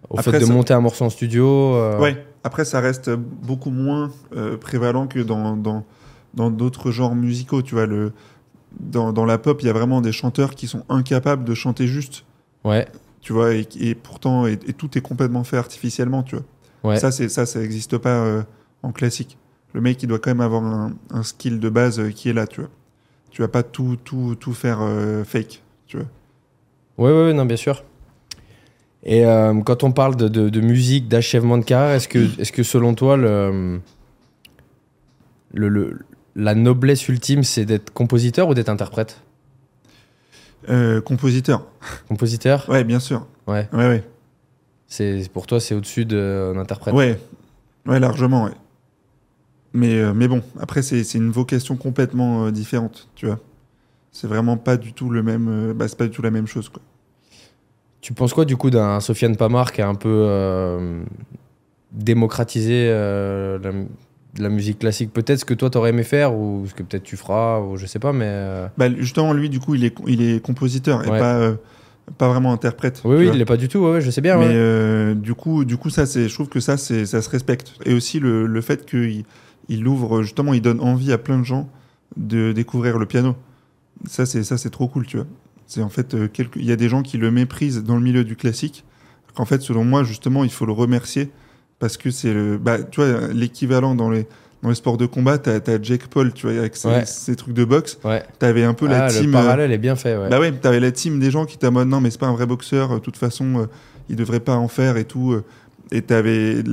Au 0.10 0.20
Après, 0.20 0.32
fait 0.32 0.40
de 0.40 0.46
ça- 0.46 0.54
monter 0.54 0.74
un 0.74 0.82
morceau 0.82 1.06
en 1.06 1.10
studio. 1.10 1.48
euh, 1.76 2.00
Ouais. 2.00 2.26
Après, 2.44 2.64
ça 2.66 2.80
reste 2.80 3.10
beaucoup 3.10 3.72
moins 3.72 4.12
euh, 4.36 4.58
prévalent 4.58 5.08
que 5.08 5.20
dans 5.20 5.56
dans 5.58 5.84
dans 6.34 6.52
d'autres 6.52 6.92
genres 6.92 7.16
musicaux. 7.16 7.62
Tu 7.62 7.76
vois, 7.76 7.86
le 7.86 8.12
dans, 8.80 9.14
dans 9.14 9.26
la 9.26 9.38
pop, 9.38 9.62
il 9.62 9.68
y 9.68 9.70
a 9.70 9.74
vraiment 9.74 10.02
des 10.02 10.12
chanteurs 10.12 10.54
qui 10.56 10.68
sont 10.68 10.84
incapables 10.90 11.44
de 11.46 11.54
chanter 11.54 11.88
juste. 11.88 12.26
Ouais, 12.64 12.88
Tu 13.22 13.32
vois, 13.34 13.54
et, 13.54 13.68
et 13.80 13.96
pourtant, 13.96 14.46
et, 14.48 14.54
et 14.68 14.74
tout 14.74 14.98
est 14.98 15.02
complètement 15.02 15.44
fait 15.44 15.58
artificiellement. 15.58 16.24
Tu 16.24 16.36
vois. 16.36 16.46
ouais. 16.92 17.00
Ça, 17.00 17.12
c'est 17.12 17.30
ça, 17.30 17.46
ça 17.46 17.60
n'existe 17.60 17.98
pas 17.98 18.10
euh, 18.26 18.44
en 18.84 18.92
classique. 18.92 19.38
Le 19.74 19.82
mec, 19.82 20.02
il 20.04 20.08
doit 20.08 20.20
quand 20.20 20.30
même 20.30 20.42
avoir 20.42 20.64
un, 20.64 20.94
un 21.12 21.24
skill 21.24 21.60
de 21.60 21.70
base 21.70 22.02
qui 22.14 22.30
est 22.30 22.34
là. 22.34 22.48
Tu 22.48 22.62
vois. 22.62 22.70
Tu 23.32 23.42
vas 23.42 23.48
pas 23.48 23.64
tout 23.64 23.98
tout 24.04 24.36
tout 24.40 24.54
faire 24.54 24.80
fake. 25.26 25.62
Tu 25.88 25.98
vois. 25.98 26.06
Ouais, 26.98 27.12
ouais, 27.12 27.26
ouais, 27.28 27.34
non, 27.34 27.46
bien 27.46 27.58
sûr. 27.58 27.84
Et 29.06 29.26
euh, 29.26 29.54
quand 29.62 29.84
on 29.84 29.92
parle 29.92 30.16
de, 30.16 30.28
de- 30.28 30.50
de 30.50 30.62
musique, 30.62 31.08
d'achèvement 31.08 31.58
de 31.60 31.64
carrière, 31.64 31.96
est-ce 31.96 32.08
que, 32.08 32.28
est 32.42 32.52
que 32.52 32.64
selon 32.64 32.96
toi, 32.96 33.18
le, 33.18 33.80
le, 35.54 35.70
le- 35.70 36.00
la 36.36 36.56
noblesse 36.56 37.08
ultime, 37.08 37.44
c'est 37.44 37.66
d'être 37.66 37.92
compositeur 37.94 38.50
ou 38.50 38.54
d'être 38.54 38.70
interprète? 38.70 39.22
Euh, 40.70 41.00
compositeur. 41.02 41.68
Compositeur? 42.08 42.68
Ouais, 42.70 42.84
bien 42.84 43.00
sûr. 43.00 43.28
Ouais. 43.48 43.70
Ouais, 43.72 43.88
ouais. 43.88 44.04
C'est, 44.88 45.30
pour 45.32 45.46
toi, 45.46 45.60
c'est 45.60 45.76
au-dessus 45.76 46.06
d'un 46.06 46.58
interprète? 46.58 46.94
Ouais, 46.96 47.20
ouais, 47.86 48.00
largement, 48.00 48.46
ouais. 48.46 48.52
Mais, 49.74 49.96
euh, 50.00 50.14
mais 50.14 50.28
bon, 50.28 50.42
après, 50.60 50.82
c'est 50.82 51.02
une 51.14 51.30
vocation 51.32 51.76
complètement 51.76 52.46
euh, 52.46 52.52
différente, 52.52 53.08
tu 53.16 53.28
vois. 53.28 53.40
C'est 54.12 54.28
vraiment 54.28 54.58
pas 54.58 54.78
du 54.78 54.94
tout 54.94 55.10
le 55.10 55.22
même. 55.22 55.48
euh, 55.50 55.74
bah, 55.74 55.88
c'est 55.88 55.98
pas 55.98 56.06
du 56.06 56.12
tout 56.12 56.22
la 56.22 56.32
même 56.32 56.48
chose, 56.48 56.70
quoi. 56.70 56.82
Tu 58.06 58.14
penses 58.14 58.36
quoi 58.36 58.46
du 58.46 58.56
coup 58.56 58.70
d'un 58.70 59.00
Sofiane 59.00 59.36
Pamar 59.36 59.72
qui 59.72 59.82
a 59.82 59.88
un 59.88 59.96
peu 59.96 60.10
euh, 60.12 61.02
démocratisé 61.92 62.86
euh, 62.90 63.58
la, 63.64 63.72
la 64.44 64.50
musique 64.50 64.78
classique? 64.78 65.12
Peut-être 65.12 65.40
ce 65.40 65.46
que 65.46 65.56
toi 65.56 65.72
t'aurais 65.72 65.90
aimé 65.90 66.04
faire 66.04 66.36
ou 66.36 66.66
ce 66.68 66.76
que 66.76 66.84
peut-être 66.84 67.02
tu 67.02 67.18
feras 67.18 67.62
ou 67.62 67.78
je 67.78 67.88
sais 67.88 67.98
pas, 67.98 68.14
mais. 68.14 68.28
euh, 68.28 68.68
Bah, 68.78 68.90
justement, 68.96 69.34
lui, 69.34 69.50
du 69.50 69.60
coup, 69.60 69.74
il 69.74 69.84
est, 69.86 69.96
il 70.06 70.22
est 70.22 70.40
compositeur 70.40 71.04
et 71.04 71.08
pas, 71.08 71.36
euh, 71.38 71.56
pas 72.20 72.28
vraiment 72.30 72.54
interprète. 72.54 73.02
Oui, 73.06 73.16
oui, 73.18 73.30
il 73.34 73.40
l'est 73.40 73.46
pas 73.46 73.58
du 73.58 73.70
tout, 73.70 73.80
ouais, 73.80 73.94
ouais, 73.94 74.02
je 74.02 74.12
sais 74.12 74.22
bien. 74.22 74.38
Mais 74.38 75.16
du 75.16 75.34
coup, 75.34 75.66
du 75.66 75.78
coup, 75.78 75.90
ça, 75.90 76.06
je 76.06 76.32
trouve 76.32 76.48
que 76.50 76.60
ça, 76.60 76.78
ça 76.78 77.06
se 77.24 77.30
respecte. 77.32 77.74
Et 77.86 77.94
aussi 77.96 78.20
le, 78.20 78.46
le 78.46 78.62
fait 78.62 78.86
qu'il 78.86 79.24
il 79.68 79.88
ouvre, 79.88 80.22
justement, 80.22 80.54
il 80.54 80.62
donne 80.62 80.80
envie 80.80 81.12
à 81.12 81.18
plein 81.18 81.40
de 81.40 81.44
gens 81.44 81.68
de 82.18 82.52
découvrir 82.52 83.00
le 83.00 83.08
piano. 83.08 83.36
Ça, 84.08 84.28
c'est, 84.28 84.44
ça, 84.44 84.60
c'est 84.60 84.70
trop 84.70 84.88
cool, 84.88 85.08
tu 85.08 85.18
vois. 85.18 85.26
C'est 85.68 85.82
en 85.82 85.90
fait, 85.90 86.14
euh, 86.14 86.28
quelque- 86.28 86.58
il 86.60 86.66
y 86.66 86.72
a 86.72 86.76
des 86.76 86.90
gens 86.90 87.02
qui 87.02 87.18
le 87.18 87.32
méprisent 87.32 87.84
dans 87.84 87.96
le 87.96 88.02
milieu 88.02 88.24
du 88.24 88.36
classique. 88.36 88.84
En 89.38 89.46
fait, 89.46 89.62
selon 89.62 89.84
moi, 89.84 90.04
justement, 90.04 90.44
il 90.44 90.52
faut 90.52 90.66
le 90.66 90.72
remercier 90.72 91.30
parce 91.80 91.98
que 91.98 92.10
c'est 92.12 92.34
le, 92.34 92.58
bah, 92.58 92.82
tu 92.84 93.02
vois, 93.02 93.28
l'équivalent 93.34 93.96
dans 93.96 94.10
les, 94.10 94.28
dans 94.64 94.70
les 94.70 94.76
sports 94.76 94.98
de 94.98 95.06
combat. 95.06 95.38
T'as, 95.38 95.60
t'as 95.60 95.82
Jake 95.82 96.08
Paul, 96.08 96.32
tu 96.34 96.48
vois, 96.48 96.58
avec 96.58 96.76
ses, 96.76 96.88
Ouais. 96.88 97.06
ses 97.06 97.36
trucs 97.36 97.54
de 97.54 97.66
boxe. 97.66 97.98
Ouais. 98.04 98.24
T'avais 98.40 98.64
un 98.64 98.74
peu 98.74 98.88
la 98.88 99.06
Ah, 99.06 99.10
team. 99.10 99.24
le 99.32 99.38
euh, 99.38 99.42
parallèle 99.42 99.72
est 99.72 99.78
bien 99.78 99.96
fait, 99.96 100.16
ouais. 100.18 100.30
bah 100.30 100.40
ouais, 100.40 100.52
t'avais 100.54 100.80
la 100.80 100.92
team 100.92 101.20
des 101.20 101.32
gens 101.32 101.46
qui 101.46 101.58
mode 101.70 101.88
non, 101.90 102.00
mais 102.00 102.12
c'est 102.12 102.20
pas 102.20 102.28
un 102.28 102.34
vrai 102.34 102.46
boxeur, 102.46 102.94
de 102.94 103.00
toute 103.00 103.18
façon, 103.18 103.60
euh, 103.62 103.66
il 104.10 104.16
devrait 104.16 104.40
pas 104.40 104.56
en 104.56 104.68
faire 104.70 104.96
et 104.98 105.06
tout. 105.06 105.34
euh. 105.34 105.44
et 105.92 106.02
t'avais 106.02 106.64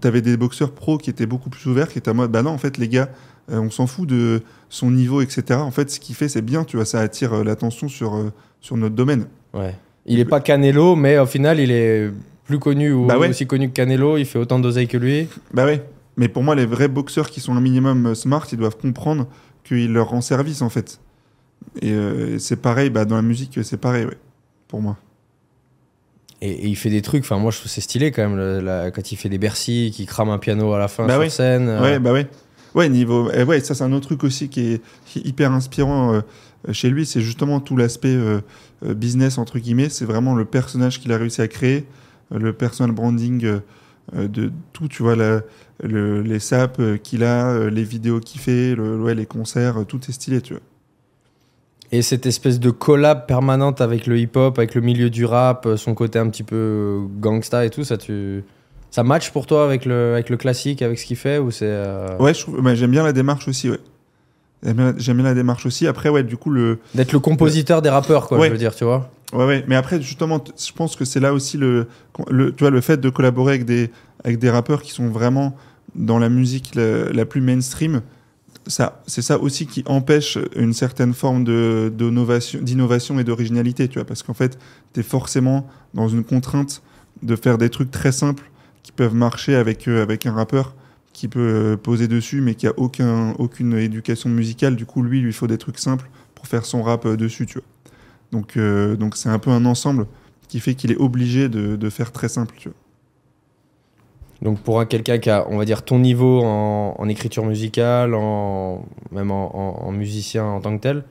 t'avais 0.00 0.20
des 0.20 0.36
boxeurs 0.36 0.72
pros 0.72 0.98
qui 0.98 1.08
étaient 1.10 1.24
beaucoup 1.26 1.48
plus 1.50 1.64
ouverts, 1.70 1.88
qui 1.88 1.98
étaient 1.98 2.10
en 2.10 2.14
mode 2.14 2.30
bah 2.32 2.42
non, 2.42 2.50
en 2.50 2.58
fait, 2.58 2.76
les 2.78 2.88
gars, 2.88 3.08
euh, 3.50 3.58
on 3.60 3.70
s'en 3.70 3.86
fout 3.86 4.08
de 4.08 4.42
son 4.68 4.90
niveau, 4.90 5.20
etc. 5.22 5.60
En 5.60 5.70
fait, 5.70 5.90
ce 5.90 6.00
qu'il 6.00 6.14
fait, 6.14 6.28
c'est 6.28 6.42
bien, 6.42 6.64
tu 6.64 6.76
vois, 6.76 6.84
ça 6.84 7.00
attire 7.00 7.32
euh, 7.32 7.44
l'attention 7.44 7.88
sur, 7.88 8.14
euh, 8.16 8.32
sur 8.60 8.76
notre 8.76 8.94
domaine. 8.94 9.26
Ouais. 9.54 9.74
Il 10.06 10.18
est 10.20 10.24
pas 10.24 10.40
Canelo, 10.40 10.96
mais 10.96 11.18
au 11.18 11.26
final, 11.26 11.60
il 11.60 11.70
est 11.70 12.10
plus 12.44 12.58
connu 12.58 12.92
ou 12.92 13.06
Bah 13.06 13.18
ouais. 13.18 13.28
aussi 13.28 13.46
connu 13.46 13.68
que 13.68 13.74
Canelo. 13.74 14.16
Il 14.16 14.24
fait 14.24 14.38
autant 14.38 14.58
d'oseille 14.58 14.88
que 14.88 14.96
lui. 14.96 15.28
Bah 15.52 15.64
ouais. 15.66 15.82
Mais 16.16 16.28
pour 16.28 16.42
moi, 16.42 16.54
les 16.54 16.66
vrais 16.66 16.88
boxeurs 16.88 17.30
qui 17.30 17.40
sont 17.40 17.54
un 17.54 17.60
minimum 17.60 18.14
smart, 18.14 18.46
ils 18.50 18.58
doivent 18.58 18.76
comprendre 18.76 19.26
qu'il 19.64 19.92
leur 19.92 20.08
rend 20.08 20.20
service, 20.20 20.62
en 20.62 20.68
fait. 20.70 20.98
Et 21.82 21.92
euh, 21.92 22.38
c'est 22.38 22.56
pareil, 22.56 22.88
bah, 22.90 23.04
dans 23.04 23.16
la 23.16 23.22
musique, 23.22 23.58
c'est 23.62 23.76
pareil, 23.76 24.04
ouais, 24.06 24.16
pour 24.66 24.80
moi. 24.80 24.96
Et, 26.40 26.50
et 26.50 26.66
il 26.68 26.76
fait 26.76 26.90
des 26.90 27.02
trucs. 27.02 27.24
Enfin, 27.24 27.38
moi, 27.38 27.50
je 27.50 27.58
trouve 27.58 27.70
c'est 27.70 27.80
stylé 27.80 28.10
quand 28.12 28.22
même. 28.22 28.36
le- 28.36 28.60
la- 28.60 28.90
quand 28.90 29.10
il 29.12 29.16
fait 29.16 29.28
des 29.28 29.38
Bercy, 29.38 29.90
qui 29.94 30.06
crame 30.06 30.30
un 30.30 30.38
piano 30.38 30.72
à 30.72 30.78
la 30.78 30.88
fin 30.88 31.06
Bah 31.06 31.14
sur 31.14 31.20
ouais. 31.20 31.28
scène. 31.28 31.68
euh, 31.68 31.82
Ouais, 31.82 31.98
bah 31.98 32.12
ouais. 32.12 32.26
Ouais, 32.74 32.88
niveau. 32.88 33.30
eh 33.34 33.42
ouais, 33.44 33.60
ça, 33.60 33.74
c'est 33.74 33.84
un 33.84 33.92
autre 33.92 34.06
truc 34.06 34.24
aussi 34.24 34.48
qui 34.48 34.72
est, 34.72 34.82
hyper 35.16 35.52
inspirant 35.52 36.14
euh, 36.14 36.20
chez 36.72 36.90
lui. 36.90 37.06
C'est 37.06 37.20
justement 37.20 37.60
tout 37.60 37.76
l'aspect 37.76 38.14
euh, 38.14 38.40
euh, 38.84 38.94
business, 38.94 39.38
entre 39.38 39.58
guillemets. 39.58 39.88
C'est 39.88 40.04
vraiment 40.04 40.34
le 40.34 40.44
personnage 40.44 41.00
qu'il 41.00 41.12
a 41.12 41.16
réussi 41.16 41.40
à 41.40 41.48
créer, 41.48 41.86
le 42.30 42.52
personal 42.52 42.92
branding 42.94 43.60
de 44.14 44.52
tout, 44.72 44.88
tu 44.88 45.02
vois, 45.02 45.16
les 45.82 46.38
saps 46.40 46.80
qu'il 47.02 47.24
a, 47.24 47.70
les 47.70 47.84
vidéos 47.84 48.20
qu'il 48.20 48.40
fait, 48.40 48.74
le, 48.74 49.00
ouais, 49.00 49.14
les 49.14 49.26
concerts, 49.26 49.84
tout 49.86 50.00
est 50.08 50.12
stylé, 50.12 50.40
tu 50.42 50.54
vois. 50.54 50.62
Et 51.90 52.02
cette 52.02 52.26
espèce 52.26 52.60
de 52.60 52.68
collab 52.68 53.26
permanente 53.26 53.80
avec 53.80 54.06
le 54.06 54.18
hip-hop, 54.18 54.58
avec 54.58 54.74
le 54.74 54.82
milieu 54.82 55.08
du 55.08 55.24
rap, 55.24 55.66
son 55.76 55.94
côté 55.94 56.18
un 56.18 56.28
petit 56.28 56.42
peu 56.42 57.00
gangsta 57.18 57.64
et 57.64 57.70
tout, 57.70 57.82
ça, 57.82 57.96
tu... 57.96 58.44
ça 58.90 59.02
match 59.02 59.30
pour 59.30 59.46
toi 59.46 59.64
avec 59.64 59.84
le, 59.84 60.12
avec 60.14 60.30
le 60.30 60.36
classique, 60.36 60.82
avec 60.82 60.98
ce 60.98 61.04
qu'il 61.04 61.16
fait 61.16 61.38
ou 61.38 61.50
c'est 61.50 61.66
euh, 61.66 62.16
Ouais, 62.18 62.32
bah, 62.60 62.74
j'aime 62.74 62.90
bien 62.90 63.02
la 63.02 63.12
démarche 63.12 63.48
aussi, 63.48 63.70
ouais. 63.70 63.78
J'aime 64.64 65.16
bien, 65.16 65.22
la 65.22 65.34
démarche 65.34 65.66
aussi. 65.66 65.86
Après, 65.86 66.08
ouais, 66.08 66.24
du 66.24 66.36
coup, 66.36 66.50
le. 66.50 66.78
d'être 66.94 67.12
le 67.12 67.20
compositeur 67.20 67.80
des 67.80 67.90
rappeurs, 67.90 68.26
quoi, 68.26 68.38
Ouais. 68.38 68.48
je 68.48 68.52
veux 68.52 68.58
dire, 68.58 68.74
tu 68.74 68.82
vois 68.84 69.08
Ouais, 69.32 69.44
ouais. 69.46 69.64
Mais 69.68 69.76
après, 69.76 70.00
justement, 70.02 70.42
je 70.58 70.72
pense 70.72 70.96
que 70.96 71.04
c'est 71.04 71.20
là 71.20 71.32
aussi 71.32 71.58
le, 71.58 71.86
le, 72.28 72.50
tu 72.52 72.64
vois, 72.64 72.70
le 72.70 72.80
fait 72.80 72.96
de 73.00 73.08
collaborer 73.08 73.52
avec 73.54 73.64
des, 73.66 73.90
avec 74.24 74.38
des 74.40 74.50
rappeurs 74.50 74.82
qui 74.82 74.90
sont 74.90 75.08
vraiment 75.10 75.54
dans 75.94 76.18
la 76.18 76.28
musique 76.28 76.74
la, 76.74 77.04
la 77.12 77.24
plus 77.24 77.40
mainstream. 77.40 78.00
ça, 78.66 79.00
c'est 79.06 79.22
ça 79.22 79.38
aussi 79.38 79.66
qui 79.66 79.84
empêche 79.86 80.38
une 80.56 80.72
certaine 80.72 81.14
forme 81.14 81.44
de, 81.44 81.92
d'innovation, 81.94 82.58
d'innovation 82.60 83.18
et 83.20 83.24
d'originalité, 83.24 83.86
tu 83.86 83.98
vois, 84.00 84.06
parce 84.06 84.22
qu'en 84.24 84.34
fait, 84.34 84.58
tu 84.92 85.00
es 85.00 85.02
forcément 85.04 85.68
dans 85.94 86.08
une 86.08 86.24
contrainte 86.24 86.82
de 87.22 87.36
faire 87.36 87.58
des 87.58 87.68
trucs 87.70 87.90
très 87.92 88.12
simples 88.12 88.50
qui 88.88 88.92
peuvent 88.92 89.14
marcher 89.14 89.54
avec, 89.54 89.86
euh, 89.86 90.02
avec 90.02 90.24
un 90.24 90.32
rappeur 90.32 90.74
qui 91.12 91.28
peut 91.28 91.40
euh, 91.40 91.76
poser 91.76 92.08
dessus, 92.08 92.40
mais 92.40 92.54
qui 92.54 92.66
a 92.66 92.72
aucun, 92.78 93.32
aucune 93.38 93.74
éducation 93.74 94.30
musicale. 94.30 94.76
Du 94.76 94.86
coup, 94.86 95.02
lui, 95.02 95.18
il 95.18 95.24
lui 95.24 95.32
faut 95.34 95.46
des 95.46 95.58
trucs 95.58 95.78
simples 95.78 96.08
pour 96.34 96.46
faire 96.46 96.64
son 96.64 96.82
rap 96.82 97.04
euh, 97.04 97.14
dessus, 97.14 97.44
tu 97.44 97.58
vois. 97.58 97.66
Donc, 98.32 98.56
euh, 98.56 98.96
donc 98.96 99.14
c'est 99.18 99.28
un 99.28 99.38
peu 99.38 99.50
un 99.50 99.66
ensemble 99.66 100.06
qui 100.48 100.58
fait 100.58 100.72
qu'il 100.74 100.90
est 100.90 100.96
obligé 100.96 101.50
de, 101.50 101.76
de 101.76 101.90
faire 101.90 102.12
très 102.12 102.30
simple, 102.30 102.54
tu 102.56 102.70
vois. 102.70 102.78
Donc 104.40 104.60
pour 104.60 104.80
un 104.80 104.86
quelqu'un 104.86 105.18
qui 105.18 105.28
a, 105.28 105.46
on 105.50 105.58
va 105.58 105.66
dire, 105.66 105.84
ton 105.84 105.98
niveau 105.98 106.40
en, 106.42 106.94
en 106.96 107.08
écriture 107.10 107.44
musicale, 107.44 108.14
en, 108.14 108.86
même 109.12 109.30
en, 109.30 109.54
en- 109.54 109.86
en 109.86 109.92
musicien 109.92 110.44
en 110.46 110.60
tant 110.62 110.74
que 110.78 110.80
tel, 110.82 111.04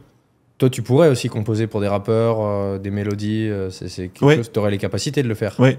toi 0.57 0.71
tu 0.71 0.81
pourrais 0.81 1.09
aussi 1.09 1.29
composer 1.29 1.67
pour 1.67 1.81
des 1.81 1.87
rappeurs, 1.89 2.37
euh, 2.41 2.79
des 2.79 2.89
mélodies, 2.89 3.47
euh, 3.49 3.69
c'est 3.69 3.87
c'est 3.89 4.07
quelque 4.07 4.25
Ouais. 4.25 4.35
chose, 4.37 4.51
tu 4.51 4.57
aurais 4.57 4.71
les 4.71 4.79
capacités 4.79 5.21
de 5.21 5.27
le 5.27 5.35
faire. 5.35 5.59
Ouais. 5.59 5.77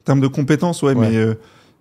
En 0.00 0.04
termes 0.04 0.20
de 0.20 0.26
compétences, 0.28 0.82
ouais, 0.82 0.94
Ouais. 0.94 1.10
mais, 1.10 1.16
euh, 1.16 1.34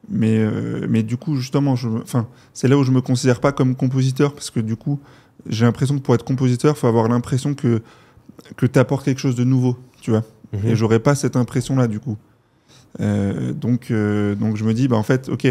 mais, 0.10 0.38
euh, 0.38 0.86
mais 0.90 1.04
du 1.04 1.18
coup, 1.18 1.36
justement, 1.36 1.76
je, 1.76 1.88
me- 1.88 2.02
enfin, 2.02 2.28
c'est 2.54 2.68
là 2.68 2.78
où 2.78 2.84
je 2.84 2.92
me 2.92 3.02
considère 3.02 3.40
pas 3.40 3.52
comme 3.52 3.76
compositeur 3.76 4.34
parce 4.34 4.50
que 4.50 4.60
du 4.60 4.76
coup, 4.76 5.00
j'ai 5.48 5.66
l'impression 5.66 5.96
que 5.98 6.02
pour 6.04 6.16
être 6.16 6.26
compositeur, 6.26 6.76
il 6.76 6.80
faut 6.80 6.88
avoir 6.88 7.08
l'impression 7.08 7.54
que, 7.54 7.82
que 8.58 8.66
tu 8.66 8.78
apportes 8.80 9.06
quelque 9.06 9.20
chose 9.22 9.36
de 9.36 9.44
nouveau, 9.44 9.78
tu 10.02 10.12
vois. 10.12 10.24
Mhm. 10.54 10.68
Et 10.70 10.76
j'aurais 10.76 11.00
pas 11.00 11.16
cette 11.16 11.36
impression-là, 11.36 11.88
du 11.88 12.00
coup. 12.00 12.18
Euh, 13.00 13.54
donc, 13.54 13.92
euh, 13.92 14.36
donc 14.36 14.58
je 14.58 14.64
me 14.64 14.74
dis, 14.74 14.88
bah, 14.88 14.98
en 14.98 15.04
fait, 15.04 15.30
ok, 15.30 15.48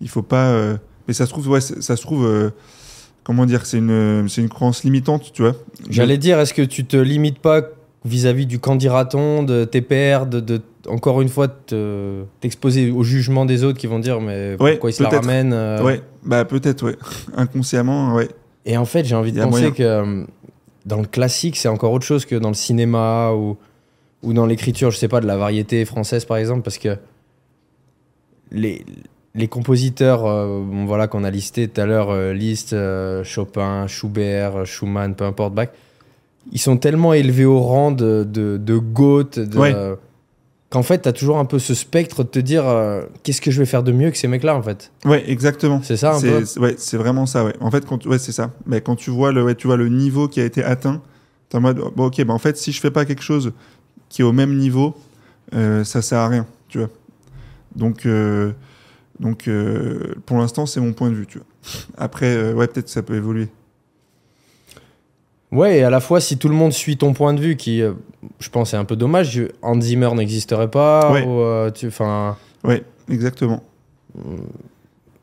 il 0.00 0.08
faut 0.08 0.22
pas. 0.22 0.76
mais 1.08 1.14
ça 1.14 1.26
se 1.26 1.30
trouve, 1.30 1.48
ouais, 1.48 1.60
ça 1.60 1.96
se 1.96 2.02
trouve. 2.02 2.52
comment 3.24 3.46
dire 3.46 3.66
C'est 3.66 3.78
une, 3.78 4.28
c'est 4.28 4.42
une 4.42 4.48
croyance 4.48 4.84
limitante, 4.84 5.32
tu 5.32 5.42
vois. 5.42 5.54
J'allais 5.90 6.18
dire, 6.18 6.38
est-ce 6.40 6.54
que 6.54 6.62
tu 6.62 6.84
te 6.84 6.96
limites 6.96 7.38
pas 7.38 7.62
vis-à-vis 8.04 8.46
du 8.46 8.58
candidaton, 8.58 9.42
de 9.42 9.64
tes 9.64 9.80
pairs, 9.80 10.26
de, 10.26 10.40
de- 10.40 10.60
encore 10.88 11.20
une 11.22 11.28
fois 11.28 11.46
te- 11.48 12.24
t'exposer 12.40 12.90
au 12.90 13.02
jugement 13.04 13.44
des 13.46 13.62
autres 13.64 13.78
qui 13.78 13.86
vont 13.86 14.00
dire 14.00 14.20
mais 14.20 14.56
Ouais, 14.58 14.72
pourquoi 14.72 14.90
ils 14.90 14.94
se 14.94 15.02
la 15.02 15.08
ramènent 15.10 15.52
euh, 15.52 15.82
Ouais, 15.82 16.00
bah 16.24 16.44
peut-être, 16.44 16.84
ouais. 16.84 16.96
Inconsciemment, 17.36 18.14
ouais. 18.14 18.28
Et 18.64 18.76
en 18.76 18.84
fait, 18.84 19.04
j'ai 19.04 19.14
envie 19.14 19.32
de 19.32 19.40
penser 19.42 19.50
moyen. 19.50 19.70
que 19.70 19.82
euh, 19.82 20.24
dans 20.86 21.00
le 21.00 21.06
classique, 21.06 21.56
c'est 21.56 21.68
encore 21.68 21.92
autre 21.92 22.04
chose 22.06 22.24
que 22.26 22.34
dans 22.34 22.48
le 22.48 22.54
cinéma 22.54 23.32
ou, 23.32 23.56
ou 24.24 24.32
dans 24.32 24.46
l'écriture, 24.46 24.90
je 24.90 24.98
sais 24.98 25.08
pas, 25.08 25.20
de 25.20 25.26
la 25.26 25.36
variété 25.36 25.84
française 25.84 26.24
par 26.24 26.36
exemple, 26.38 26.62
parce 26.62 26.78
que 26.78 26.96
les, 28.50 28.84
les 29.34 29.48
compositeurs 29.48 30.26
euh, 30.26 30.60
bon, 30.64 30.84
voilà, 30.86 31.06
qu'on 31.08 31.24
a 31.24 31.30
listés 31.30 31.68
tout 31.68 31.80
à 31.80 31.86
l'heure, 31.86 32.10
euh, 32.10 32.32
Liszt, 32.32 32.72
euh, 32.72 33.24
Chopin, 33.24 33.86
Schubert, 33.86 34.66
Schumann, 34.66 35.14
peu 35.14 35.24
importe, 35.24 35.54
Bach, 35.54 35.68
ils 36.50 36.58
sont 36.60 36.76
tellement 36.76 37.12
élevés 37.14 37.44
au 37.44 37.60
rang 37.60 37.92
de, 37.92 38.26
de, 38.28 38.56
de 38.56 38.76
Goethe, 38.78 39.38
de- 39.38 39.58
Ouais. 39.58 39.74
qu'en 40.70 40.82
fait, 40.82 41.02
tu 41.02 41.08
as 41.08 41.12
toujours 41.12 41.38
un 41.38 41.44
peu 41.44 41.58
ce 41.58 41.74
spectre 41.74 42.24
de 42.24 42.28
te 42.28 42.38
dire 42.38 42.66
euh, 42.66 43.02
qu'est-ce 43.22 43.40
que 43.40 43.50
je 43.50 43.58
vais 43.60 43.66
faire 43.66 43.82
de 43.82 43.92
mieux 43.92 44.10
que 44.10 44.16
ces 44.18 44.26
mecs-là 44.28 44.56
en 44.56 44.62
fait? 44.62 44.90
Ouais, 45.04 45.22
exactement. 45.30 45.80
C'est 45.82 45.96
ça 45.96 46.14
un 46.14 46.18
C'est- 46.18 46.28
peu? 46.40 46.44
c'est- 46.44 46.60
Ouais, 46.60 46.74
c'est 46.78 46.96
vraiment 46.96 47.26
ça, 47.26 47.44
ouais. 47.44 47.54
En 47.60 47.70
fait, 47.70 47.84
quand, 47.86 48.04
ouais, 48.06 48.18
c'est 48.18 48.32
ça. 48.32 48.50
Mais 48.66 48.80
quand 48.80 48.96
tu 48.96 49.10
vois 49.10 49.30
le, 49.32 49.44
ouais, 49.44 49.54
tu 49.54 49.66
vois 49.66 49.76
le 49.76 49.88
niveau 49.88 50.28
qui 50.28 50.40
a 50.40 50.44
été 50.44 50.64
atteint, 50.64 51.00
t'es 51.48 51.58
en 51.58 51.60
mode, 51.60 51.80
bon, 51.94 52.06
ok, 52.06 52.24
bah, 52.24 52.32
en 52.34 52.38
fait, 52.38 52.56
si 52.56 52.72
je 52.72 52.80
fais 52.80 52.90
pas 52.90 53.04
quelque 53.04 53.22
chose 53.22 53.52
qui 54.08 54.22
est 54.22 54.24
au 54.24 54.32
même 54.32 54.56
niveau, 54.56 54.94
euh, 55.54 55.84
ça 55.84 56.02
sert 56.02 56.18
à 56.18 56.28
rien, 56.28 56.46
tu 56.68 56.78
vois. 56.78 56.88
Donc, 57.76 58.04
euh, 58.06 58.52
donc 59.20 59.48
euh, 59.48 60.14
pour 60.26 60.38
l'instant, 60.38 60.66
c'est 60.66 60.80
mon 60.80 60.92
point 60.92 61.10
de 61.10 61.14
vue, 61.14 61.26
tu 61.26 61.38
vois. 61.38 61.46
Après, 61.96 62.52
ouais, 62.52 62.66
peut-être 62.66 62.86
que 62.86 62.90
ça 62.90 63.02
peut 63.02 63.14
évoluer. 63.14 63.48
Ouais, 65.52 65.78
et 65.78 65.84
à 65.84 65.90
la 65.90 66.00
fois, 66.00 66.20
si 66.20 66.38
tout 66.38 66.48
le 66.48 66.54
monde 66.54 66.72
suit 66.72 66.96
ton 66.96 67.12
point 67.12 67.34
de 67.34 67.40
vue, 67.40 67.56
qui, 67.56 67.82
euh, 67.82 67.92
je 68.40 68.48
pense, 68.48 68.72
est 68.72 68.76
un 68.78 68.84
peu 68.86 68.96
dommage, 68.96 69.40
Hans 69.60 69.80
Zimmer 69.80 70.10
n'existerait 70.14 70.70
pas, 70.70 71.12
Ouais. 71.12 71.24
ou, 71.24 71.40
euh, 71.40 71.70
tu, 71.70 71.90
Ouais, 72.64 72.82
exactement. 73.10 73.62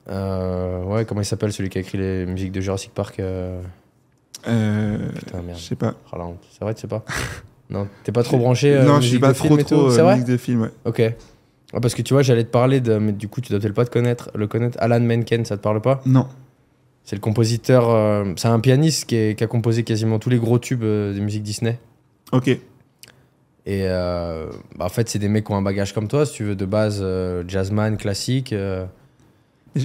euh, 0.10 0.84
ouais, 0.86 1.06
comment 1.06 1.22
il 1.22 1.26
s'appelle 1.26 1.54
celui 1.54 1.70
qui 1.70 1.78
a 1.78 1.82
écrit 1.82 1.98
les 1.98 2.26
musiques 2.26 2.52
de 2.52 2.62
Jurassic 2.62 2.94
Park 2.94 3.20
euh, 3.20 3.62
Euh, 4.48 4.98
Putain, 5.16 5.42
merde. 5.42 5.58
je 5.60 5.64
sais 5.64 5.76
pas. 5.76 5.96
Honte. 6.14 6.38
C'est 6.52 6.64
vrai, 6.64 6.74
tu 6.74 6.82
sais 6.82 6.88
pas? 6.88 7.04
Non, 7.72 7.88
t'es 8.04 8.12
pas 8.12 8.24
trop 8.24 8.40
branché 8.40 8.74
euh, 8.76 8.84
non, 8.84 9.00
je 9.00 9.06
suis 9.10 9.20
pas 9.20 9.32
trop 9.32 9.56
trop 9.56 9.92
C'est 9.92 10.00
euh, 10.00 10.04
vrai? 10.04 10.14
musique 10.16 10.28
de 10.32 10.38
film, 10.38 10.62
ouais. 10.64 10.70
Ok. 10.86 11.04
Ah, 11.72 11.80
parce 11.80 11.94
que 11.94 12.02
tu 12.02 12.16
vois, 12.16 12.24
j'allais 12.24 12.44
te 12.44 12.50
parler 12.50 12.80
de, 12.82 12.98
mais 12.98 13.12
du 13.12 13.28
coup, 13.28 13.42
tu 13.42 13.52
dois 13.52 13.60
peut-être 13.60 13.76
pas 13.76 13.86
te 13.86 13.92
connaître, 13.92 14.32
le 14.34 14.48
connaître, 14.48 14.76
Alan 14.82 15.00
Menken, 15.00 15.46
ça 15.46 15.56
te 15.56 15.62
parle 15.62 15.80
pas? 15.80 16.02
Non. 16.08 16.26
C'est 17.06 17.16
le 17.16 17.22
compositeur, 17.22 17.90
euh, 17.90 18.24
c'est 18.36 18.48
un 18.48 18.60
pianiste 18.60 19.06
qui, 19.06 19.16
est- 19.16 19.36
qui 19.38 19.44
a 19.44 19.48
composé 19.48 19.84
quasiment 19.84 20.20
tous 20.20 20.30
les 20.30 20.38
gros 20.38 20.60
tubes 20.60 20.84
euh, 20.84 21.14
des 21.14 21.22
musiques 21.22 21.44
Disney. 21.44 21.80
Ok. 22.32 22.48
Et 22.50 22.60
euh, 23.68 24.48
bah, 24.78 24.86
en 24.86 24.90
fait, 24.90 25.10
c'est 25.10 25.20
des 25.20 25.28
mecs 25.30 25.46
qui 25.46 25.52
ont 25.52 25.56
un 25.58 25.62
bagage 25.62 25.94
comme 25.94 26.08
toi, 26.08 26.26
si 26.26 26.34
tu 26.34 26.44
veux, 26.44 26.56
de 26.56 26.66
base, 26.66 27.00
euh, 27.02 27.44
jazzman, 27.48 27.98
classique. 27.98 28.54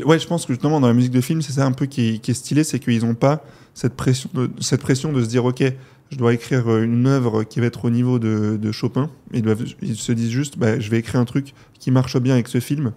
Ouais, 0.05 0.19
je 0.19 0.27
pense 0.27 0.47
que 0.47 0.53
justement 0.55 0.81
dans 0.81 0.89
la 0.89 0.95
musique 0.95 1.13
de 1.13 1.21
film, 1.21 1.43
c'est 1.43 1.53
ça 1.53 1.67
un 1.67 1.73
peu 1.73 1.87
qui, 1.87 2.19
qui 2.21 2.31
est 2.31 2.35
stylé, 2.35 2.65
c'est 2.65 2.79
qu'ils 2.79 3.05
n'ont 3.05 3.15
pas 3.15 3.45
cette 3.75 3.95
pression, 3.95 4.31
de, 4.33 4.51
cette 4.61 4.81
pression 4.81 5.13
de 5.13 5.23
se 5.23 5.29
dire 5.29 5.45
ok, 5.45 5.63
je 6.11 6.17
dois 6.17 6.33
écrire 6.33 6.79
une 6.79 7.07
œuvre 7.07 7.45
qui 7.45 7.61
va 7.61 7.67
être 7.67 7.85
au 7.85 7.91
niveau 7.91 8.19
de, 8.19 8.57
de 8.61 8.73
Chopin. 8.73 9.11
Ils, 9.35 9.43
doivent, 9.43 9.63
ils 9.83 9.97
se 9.97 10.13
disent 10.13 10.31
juste, 10.31 10.57
bah, 10.59 10.81
je 10.81 10.91
vais 10.91 10.99
écrire 10.99 11.21
un 11.21 11.27
truc 11.27 11.53
qui 11.79 11.91
marche 11.91 12.19
bien 12.19 12.33
avec 12.35 12.49
ce 12.49 12.61
film, 12.61 12.93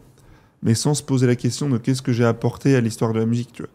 mais 0.63 0.75
sans 0.75 0.93
se 0.93 1.03
poser 1.03 1.27
la 1.27 1.35
question 1.35 1.69
de 1.69 1.77
qu'est-ce 1.77 2.01
que 2.01 2.13
j'ai 2.13 2.25
apporté 2.25 2.75
à 2.75 2.81
l'histoire 2.81 3.11
de 3.13 3.19
la 3.19 3.25
musique. 3.25 3.51
Tu 3.51 3.63
vois. 3.63 3.71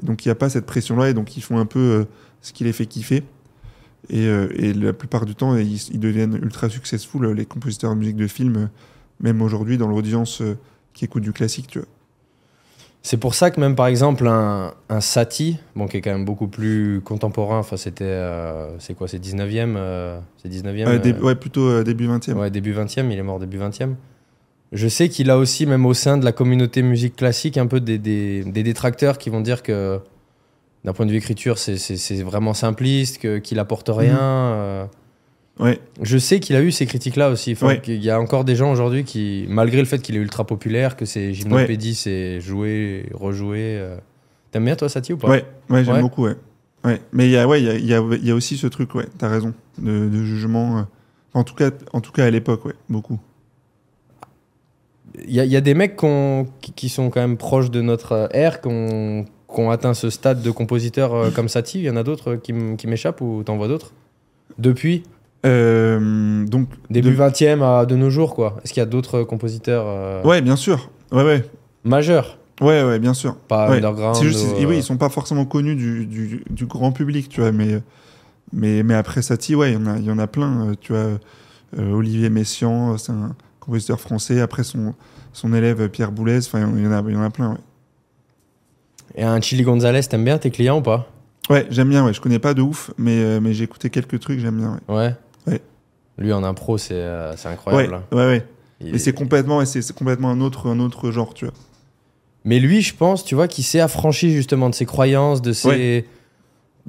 Et 0.00 0.06
donc 0.06 0.24
il 0.24 0.28
n'y 0.28 0.32
a 0.32 0.36
pas 0.36 0.48
cette 0.48 0.66
pression-là, 0.66 1.10
et 1.10 1.14
donc 1.14 1.36
ils 1.36 1.42
font 1.42 1.58
un 1.58 1.66
peu 1.66 1.78
euh, 1.78 2.04
ce 2.40 2.52
qui 2.52 2.64
les 2.64 2.72
fait 2.72 2.86
kiffer. 2.86 3.22
Et, 4.10 4.26
euh, 4.26 4.48
et 4.56 4.72
la 4.72 4.92
plupart 4.92 5.24
du 5.26 5.34
temps, 5.34 5.56
ils, 5.56 5.76
ils 5.92 6.00
deviennent 6.00 6.34
ultra 6.42 6.68
successful, 6.68 7.24
euh, 7.24 7.34
les 7.34 7.46
compositeurs 7.46 7.92
de 7.94 7.98
musique 7.98 8.16
de 8.16 8.26
film, 8.26 8.68
même 9.20 9.40
aujourd'hui 9.42 9.78
dans 9.78 9.86
l'audience 9.88 10.42
qui 10.92 11.04
écoute 11.04 11.22
du 11.22 11.32
classique. 11.32 11.68
Tu 11.68 11.78
vois. 11.78 11.88
C'est 13.04 13.16
pour 13.16 13.34
ça 13.34 13.50
que 13.50 13.60
même 13.60 13.74
par 13.74 13.86
exemple 13.88 14.26
un, 14.28 14.74
un 14.88 15.00
Satie, 15.00 15.58
bon, 15.76 15.86
qui 15.88 15.96
est 15.96 16.00
quand 16.00 16.12
même 16.12 16.24
beaucoup 16.24 16.46
plus 16.48 17.00
contemporain, 17.04 17.58
enfin 17.58 17.76
c'était, 17.76 18.04
euh, 18.04 18.76
c'est 18.78 18.94
quoi, 18.94 19.08
c'est 19.08 19.18
19e, 19.18 19.74
euh, 19.76 20.20
c'est 20.40 20.48
19e, 20.48 20.86
Euh, 20.88 20.98
dé- 20.98 21.12
euh, 21.12 21.20
ouais, 21.20 21.34
plutôt 21.34 21.82
début 21.82 22.06
20e. 22.08 22.34
ouais, 22.38 22.50
début 22.50 22.72
20e, 22.72 23.10
il 23.10 23.18
est 23.18 23.22
mort 23.22 23.38
début 23.40 23.58
20e. 23.58 23.94
Je 24.72 24.88
sais 24.88 25.08
qu'il 25.10 25.30
a 25.30 25.36
aussi, 25.38 25.66
même 25.66 25.84
au 25.84 25.94
sein 25.94 26.16
de 26.16 26.24
la 26.24 26.32
communauté 26.32 26.82
musique 26.82 27.16
classique, 27.16 27.58
un 27.58 27.66
peu 27.66 27.78
des, 27.80 27.98
des, 27.98 28.42
des 28.44 28.62
détracteurs 28.62 29.18
qui 29.18 29.28
vont 29.28 29.40
dire 29.42 29.62
que 29.62 30.00
d'un 30.84 30.92
point 30.94 31.04
de 31.06 31.10
vue 31.10 31.18
écriture, 31.18 31.58
c'est, 31.58 32.22
vraiment 32.22 32.54
simpliste, 32.54 33.18
que, 33.18 33.38
qu'il 33.38 33.58
apporte 33.58 33.90
rien. 33.92 34.18
euh. 34.18 34.84
Ouais, 35.60 35.78
Je 36.00 36.16
sais 36.16 36.40
qu'il 36.40 36.56
a 36.56 36.62
eu 36.62 36.72
ces 36.72 36.86
critiques-là 36.86 37.28
aussi. 37.28 37.52
Enfin, 37.52 37.66
Ouais. 37.68 37.80
qu'il 37.82 38.02
y 38.02 38.08
a 38.10 38.18
encore 38.18 38.44
des 38.44 38.56
gens 38.56 38.72
aujourd'hui 38.72 39.04
qui, 39.04 39.44
malgré 39.48 39.78
le 39.78 39.84
fait 39.84 39.98
qu'il 39.98 40.16
est 40.16 40.20
ultra 40.20 40.44
populaire, 40.46 40.96
que 40.96 41.04
c'est 41.04 41.34
gymnopédie, 41.34 41.94
c'est 41.94 42.40
jouer, 42.40 43.06
rejouer. 43.12 43.76
euh. 43.78 43.96
T'aimes 44.50 44.64
bien 44.64 44.76
toi 44.76 44.88
Satie 44.88 45.12
ou 45.12 45.18
pas? 45.18 45.28
Ouais, 45.28 45.44
ouais 45.68 45.84
j'aime 45.84 45.96
Ouais. 45.96 46.00
beaucoup, 46.00 46.24
ouais. 46.24 46.36
ouais. 46.84 47.00
Mais 47.12 47.26
il 47.26 47.30
y 47.32 47.36
a, 47.36 47.46
ouais, 47.46 47.60
il 47.62 47.66
y, 47.66 47.70
a, 47.70 47.74
il 47.74 47.86
y, 47.86 47.94
a, 47.94 48.00
il 48.00 48.26
y 48.26 48.30
a 48.30 48.34
aussi 48.34 48.56
ce 48.56 48.66
truc, 48.66 48.94
ouais, 48.94 49.06
t'as 49.18 49.28
raison, 49.28 49.52
de, 49.78 50.08
de 50.08 50.24
jugement. 50.24 50.78
euh. 50.78 50.82
En, 51.34 51.44
tout 51.44 51.54
cas, 51.54 51.70
en 51.92 52.00
tout 52.00 52.12
cas, 52.12 52.24
à 52.24 52.30
l'époque, 52.30 52.64
ouais, 52.64 52.74
beaucoup. 52.88 53.20
Il 55.26 55.34
y, 55.34 55.40
a- 55.40 55.44
il 55.44 55.50
y 55.52 55.56
a 55.56 55.60
des 55.60 55.74
mecs 55.74 55.96
qui, 56.76 56.88
sont 56.88 57.10
quand 57.10 57.20
même 57.20 57.36
proches 57.36 57.70
de 57.70 57.80
notre 57.82 58.28
ère, 58.32 58.60
qui 58.60 58.68
ont, 58.68 59.26
atteint 59.70 59.94
ce 59.94 60.08
stade 60.10 60.42
de 60.42 60.50
compositeur 60.50 61.14
euh, 61.14 61.30
comme 61.30 61.48
Satie. 61.48 61.78
Il 61.80 61.84
y 61.84 61.90
en 61.90 61.96
a 61.96 62.02
d'autres 62.02 62.32
euh, 62.32 62.36
qui, 62.76 62.86
m'échappent 62.86 63.20
ou 63.20 63.42
t'en 63.44 63.56
vois 63.56 63.68
d'autres? 63.68 63.92
Depuis? 64.58 65.02
Euh, 65.44 66.44
donc, 66.46 66.68
Début 66.90 67.10
de- 67.10 67.16
20e 67.16 67.62
à 67.62 67.84
de 67.84 67.96
nos 67.96 68.10
jours, 68.10 68.34
quoi. 68.34 68.56
Est-ce 68.64 68.72
qu'il 68.72 68.80
y 68.80 68.82
a 68.82 68.86
d'autres 68.86 69.22
compositeurs 69.24 69.84
euh, 69.86 70.22
Ouais, 70.22 70.40
bien 70.40 70.56
sûr. 70.56 70.90
Ouais, 71.10 71.24
ouais. 71.24 71.44
majeurs? 71.84 72.38
Ouais, 72.60 72.82
ouais, 72.84 72.98
bien 72.98 73.12
sûr. 73.12 73.34
Pas 73.48 73.68
Ouais. 73.70 73.76
underground 73.78 74.22
juste, 74.22 74.44
ou, 74.54 74.60
ils- 74.60 74.66
oui, 74.66 74.76
ils 74.78 74.82
sont 74.82 74.96
pas 74.96 75.08
forcément 75.08 75.44
connus 75.44 75.74
du, 75.74 76.06
du, 76.06 76.44
du 76.48 76.66
grand 76.66 76.92
public, 76.92 77.28
tu 77.28 77.40
vois, 77.40 77.50
mais, 77.52 77.80
mais, 78.52 78.82
mais 78.82 78.94
après 78.94 79.20
Satie, 79.20 79.54
ouais, 79.54 79.72
il 79.72 79.74
y 79.74 79.76
en 79.76 79.86
a, 79.86 79.98
il 79.98 80.04
y 80.04 80.10
en 80.10 80.18
a 80.18 80.26
plein. 80.26 80.72
Tu 80.80 80.92
vois, 80.92 81.18
euh, 81.78 81.92
Olivier 81.92 82.30
Messiaen, 82.30 82.96
c'est 82.98 83.12
un 83.12 83.34
compositeur 83.64 84.00
français. 84.00 84.40
Après, 84.40 84.64
son, 84.64 84.94
son 85.32 85.54
élève 85.54 85.88
Pierre 85.88 86.12
Boulez, 86.12 86.38
enfin, 86.46 86.60
il 86.76 86.82
y 86.84 86.86
en 86.86 86.92
a, 86.92 87.02
il 87.06 87.14
y 87.14 87.16
en 87.16 87.22
a 87.22 87.30
plein, 87.30 87.52
ouais. 87.52 87.58
Et 89.14 89.22
un 89.22 89.40
Chili 89.40 89.62
Gonzalez, 89.62 90.02
t'aimes 90.04 90.24
bien 90.24 90.38
tes 90.38 90.50
clients 90.50 90.78
ou 90.78 90.82
pas? 90.82 91.08
Ouais, 91.50 91.66
j'aime 91.70 91.88
bien, 91.90 92.04
ouais. 92.04 92.12
Je 92.14 92.20
connais 92.20 92.38
pas 92.38 92.54
de 92.54 92.62
ouf, 92.62 92.90
mais, 92.96 93.18
euh, 93.22 93.40
mais 93.40 93.52
j'ai 93.52 93.64
écouté 93.64 93.90
quelques 93.90 94.20
trucs, 94.20 94.38
j'aime 94.40 94.56
bien, 94.58 94.80
ouais. 94.88 94.94
Ouais? 94.96 95.14
Ouais. 95.46 95.60
Lui 96.18 96.32
en 96.32 96.44
impro, 96.44 96.78
c'est 96.78 96.94
euh, 96.94 97.32
Ouais, 97.32 97.46
incroyable. 97.52 97.94
hein. 97.94 98.02
ouais, 98.12 98.26
ouais. 98.26 98.46
Il 98.80 98.90
Mais 98.90 98.94
est- 98.96 98.98
c'est 98.98 99.12
complètement, 99.12 99.58
ouais, 99.58 99.66
c'est 99.66 99.92
complètement 99.92 100.30
un 100.30 100.40
autre, 100.40 100.68
un 100.70 100.80
autre 100.80 101.10
genre, 101.10 101.34
tu 101.34 101.44
vois. 101.44 101.54
Mais 102.44 102.58
lui, 102.58 102.80
je 102.82 102.94
pense, 102.94 103.24
tu 103.24 103.34
vois, 103.34 103.46
qu'il 103.48 103.64
s'est 103.64 103.80
affranchi 103.80 104.32
justement 104.32 104.68
de 104.70 104.74
ses 104.74 104.86
croyances, 104.86 105.42
de 105.42 105.52
ses. 105.52 106.06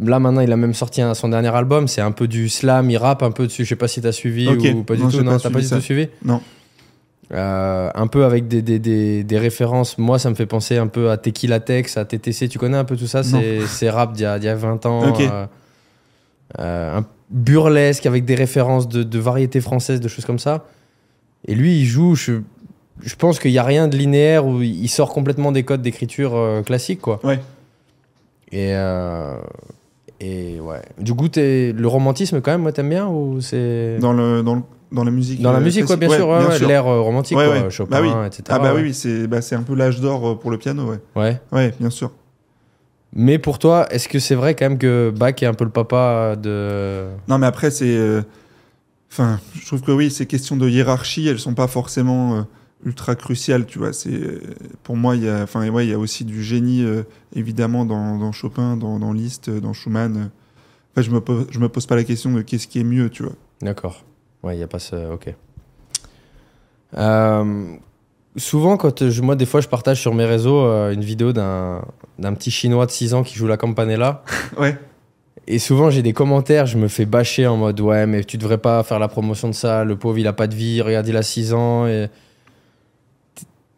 Là 0.01 0.17
maintenant, 0.19 0.41
il 0.41 0.51
a 0.51 0.57
même 0.57 0.73
sorti 0.73 1.03
un- 1.03 1.13
son 1.13 1.29
dernier 1.29 1.49
album. 1.53 1.87
C'est 1.87 2.01
un 2.01 2.11
peu 2.11 2.27
du 2.27 2.49
slam, 2.49 2.89
il 2.89 2.97
rappe 2.97 3.21
un 3.21 3.29
peu 3.29 3.45
dessus. 3.45 3.63
Je 3.63 3.69
sais 3.69 3.75
pas 3.75 3.87
si 3.87 4.01
t'as 4.01 4.11
suivi 4.11 4.47
ou 4.49 4.83
pas 4.83 4.95
du 4.95 5.03
Non, 5.03 5.09
tout. 5.09 5.21
Non, 5.21 5.33
pas 5.33 5.39
t'as 5.39 5.49
pas 5.51 5.61
du 5.61 5.69
tout 5.69 5.81
suivi? 5.81 6.07
Non. 6.25 6.41
Euh, 7.31 7.89
un 7.95 8.07
peu 8.07 8.25
avec 8.25 8.47
des, 8.47 8.61
des, 8.61 8.79
des, 8.79 9.23
des 9.23 9.37
références. 9.39 9.97
Moi, 9.97 10.19
ça 10.19 10.29
me 10.29 10.35
fait 10.35 10.45
penser 10.45 10.77
un 10.77 10.87
peu 10.87 11.09
à 11.09 11.17
Tequila 11.17 11.59
Tex, 11.59 11.97
à 11.97 12.05
TTC. 12.05 12.49
Tu 12.49 12.59
connais 12.59 12.77
un 12.77 12.83
peu 12.83 12.97
tout 12.97 13.07
ça? 13.07 13.21
C'est 13.23 13.89
rap 13.89 14.13
d'il 14.13 14.21
y, 14.21 14.45
y 14.45 14.47
a 14.47 14.55
20 14.55 14.85
ans. 14.85 15.13
Euh, 15.19 15.45
euh, 16.59 16.97
un 16.97 17.05
burlesque 17.29 18.05
avec 18.05 18.25
des 18.25 18.35
références 18.35 18.87
de, 18.87 19.03
de 19.03 19.19
variétés 19.19 19.61
françaises, 19.61 19.99
de 19.99 20.07
choses 20.07 20.25
comme 20.25 20.39
ça. 20.39 20.65
Et 21.47 21.55
lui, 21.55 21.79
il 21.79 21.85
joue. 21.85 22.15
Je, 22.15 22.33
je 23.01 23.15
pense 23.15 23.39
qu'il 23.39 23.51
n'y 23.51 23.57
a 23.57 23.63
rien 23.63 23.87
de 23.87 23.97
linéaire 23.97 24.45
où 24.45 24.61
il 24.61 24.89
sort 24.89 25.11
complètement 25.11 25.51
des 25.51 25.63
codes 25.63 25.81
d'écriture 25.81 26.61
classiques, 26.65 27.01
quoi. 27.01 27.19
Ouais. 27.23 27.39
Et, 28.51 28.73
et 30.23 30.59
ouais. 30.59 30.81
Du 30.99 31.13
coup, 31.13 31.27
t'es- 31.27 31.73
le 31.73 31.87
romantisme, 31.87 32.41
quand 32.41 32.51
même, 32.51 32.61
moi, 32.61 32.71
t'aimes 32.71 32.89
bien 32.89 33.07
ou 33.07 33.41
c'est. 33.41 33.97
Dans, 33.99 34.13
le, 34.13 34.41
dans, 34.43 34.55
le- 34.55 34.61
dans 34.91 35.03
la 35.03 35.11
musique. 35.11 35.41
Dans 35.41 35.51
la 35.51 35.57
euh, 35.59 35.61
musique, 35.61 35.85
classique. 35.85 35.99
bien 36.07 36.09
sûr, 36.15 36.27
ouais, 36.27 36.59
l'ère 36.67 36.87
euh, 36.87 37.01
romantique, 37.01 37.37
quoi. 37.37 37.69
Chopin, 37.69 38.01
Bah 38.01 38.01
oui. 38.01 38.27
etc. 38.27 38.43
Ah 38.49 38.59
bah 38.59 38.73
oui, 38.75 38.93
c'est 38.93 39.27
bah, 39.27 39.41
c'est 39.41 39.55
un 39.55 39.63
peu 39.63 39.75
l'âge 39.75 39.99
d'or 39.99 40.27
euh, 40.29 40.35
pour 40.35 40.51
le 40.51 40.57
piano, 40.57 40.83
ouais. 40.85 40.99
Ouais. 41.15 41.41
Ouais, 41.51 41.73
bien 41.79 41.89
sûr. 41.89 42.11
Mais 43.15 43.37
pour 43.37 43.59
toi, 43.59 43.85
est-ce 43.91 44.07
que 44.09 44.17
c'est 44.19 44.35
vrai 44.35 44.55
quand 44.55 44.65
même 44.69 44.77
que 44.79 45.11
Bach 45.15 45.35
est 45.41 45.45
un 45.45 45.53
peu 45.53 45.65
le 45.65 45.69
papa 45.71 46.35
de. 46.35 47.05
Non, 47.27 47.37
mais 47.37 47.45
après, 47.47 47.69
c'est. 47.71 47.97
Enfin, 49.11 49.39
je 49.53 49.65
trouve 49.67 49.81
que 49.81 49.91
oui, 49.91 50.09
ces 50.09 50.25
questions 50.25 50.57
de 50.57 50.67
hiérarchie, 50.67 51.27
elles 51.27 51.37
sont 51.39 51.53
pas 51.53 51.67
forcément 51.67 52.35
euh, 52.37 52.41
ultra 52.85 53.15
cruciales, 53.15 53.65
tu 53.65 53.79
vois. 53.79 53.93
C'est 53.93 54.39
pour 54.83 54.95
moi, 54.95 55.15
il 55.15 55.23
y 55.23 55.29
a, 55.29 55.43
enfin, 55.43 55.67
ouais, 55.69 55.85
il 55.85 55.89
y 55.89 55.93
a 55.93 55.99
aussi 55.99 56.25
du 56.25 56.43
génie, 56.43 56.83
euh, 56.83 57.03
évidemment, 57.35 57.85
dans, 57.85 58.17
dans 58.17 58.31
Chopin, 58.31 58.77
dans, 58.77 58.99
dans 58.99 59.13
Liszt, 59.13 59.49
euh, 59.49 59.59
dans 59.59 59.73
Schumann. 59.73 60.29
Enfin, 60.91 61.01
je 61.01 61.11
me 61.11 61.21
pose, 61.21 61.47
je 61.49 61.59
me 61.59 61.69
pose 61.69 61.85
pas 61.85 61.95
la 61.95 62.03
question 62.03 62.31
de 62.31 62.41
qu'est-ce 62.41 62.67
qui 62.67 62.79
est 62.79 62.83
mieux, 62.83 63.09
tu 63.09 63.23
vois. 63.23 63.33
D'accord. 63.61 64.03
Ouais, 64.43 64.55
il 64.55 64.57
n'y 64.57 64.63
a 64.63 64.67
pas 64.67 64.79
ce. 64.79 65.11
Ok. 65.11 65.33
Euh, 66.97 67.75
souvent, 68.35 68.77
quand 68.77 69.09
je, 69.09 69.21
moi, 69.21 69.35
des 69.35 69.45
fois, 69.45 69.61
je 69.61 69.67
partage 69.67 69.99
sur 69.99 70.13
mes 70.13 70.25
réseaux 70.25 70.61
euh, 70.61 70.91
une 70.91 71.03
vidéo 71.03 71.33
d'un 71.33 71.81
d'un 72.19 72.33
petit 72.35 72.51
chinois 72.51 72.85
de 72.85 72.91
6 72.91 73.15
ans 73.15 73.23
qui 73.23 73.35
joue 73.35 73.47
la 73.47 73.57
campanella. 73.57 74.23
Ouais. 74.57 74.77
Et 75.45 75.59
souvent, 75.59 75.89
j'ai 75.89 76.03
des 76.03 76.13
commentaires, 76.13 76.67
je 76.67 76.77
me 76.77 76.87
fais 76.87 77.05
bâcher 77.05 77.47
en 77.47 77.57
mode 77.57 77.81
Ouais, 77.81 78.05
mais 78.05 78.23
tu 78.23 78.37
devrais 78.37 78.59
pas 78.59 78.81
faire 78.83 78.99
la 78.99 79.09
promotion 79.09 79.49
de 79.49 79.53
ça, 79.53 79.83
le 79.83 79.97
pauvre, 79.97 80.17
il 80.17 80.27
a 80.27 80.31
pas 80.31 80.47
de 80.47 80.55
vie, 80.55 80.81
regarde, 80.81 81.05
il 81.07 81.17
a 81.17 81.23
6 81.23 81.53
ans. 81.53 81.85
Et... 81.87 82.07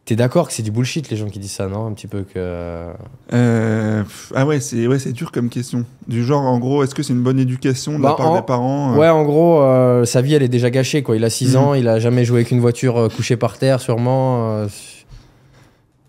T'es- 0.05 0.15
d'accord 0.15 0.47
que 0.47 0.53
c'est 0.53 0.61
du 0.63 0.69
bullshit, 0.71 1.09
les 1.09 1.17
gens 1.17 1.27
qui 1.27 1.39
disent 1.39 1.51
ça, 1.53 1.67
non 1.67 1.87
Un 1.87 1.93
petit 1.93 2.05
peu 2.07 2.21
que. 2.21 2.93
Euh, 3.33 4.03
pff, 4.03 4.31
ah 4.35 4.45
ouais, 4.45 4.59
c'est 4.59 4.85
ouais, 4.87 4.99
c'est 4.99 5.11
dur 5.13 5.31
comme 5.31 5.49
question. 5.49 5.83
Du 6.07 6.23
genre, 6.23 6.43
en 6.43 6.59
gros, 6.59 6.83
est-ce 6.83 6.93
que 6.93 7.01
c'est 7.03 7.13
une 7.13 7.23
bonne 7.23 7.39
éducation 7.39 7.97
de 7.97 8.03
Bah, 8.03 8.09
la 8.09 8.15
part 8.15 8.31
en- 8.31 8.35
des 8.35 8.41
parents 8.45 8.93
euh 8.93 8.97
Ouais, 8.97 9.09
en 9.09 9.23
gros, 9.23 9.61
euh, 9.61 10.05
sa 10.05 10.21
vie, 10.21 10.35
elle 10.35 10.43
est 10.43 10.47
déjà 10.47 10.69
gâchée, 10.69 11.01
quoi. 11.01 11.15
Il 11.15 11.23
a 11.23 11.29
6 11.31 11.55
Mhm. 11.55 11.61
ans, 11.63 11.73
il 11.73 11.87
a 11.87 11.99
jamais 11.99 12.23
joué 12.23 12.37
avec 12.41 12.51
une 12.51 12.59
voiture 12.61 12.97
euh, 12.97 13.09
couchée 13.09 13.35
par 13.37 13.57
terre, 13.57 13.79
sûrement. 13.81 14.51
euh, 14.53 14.67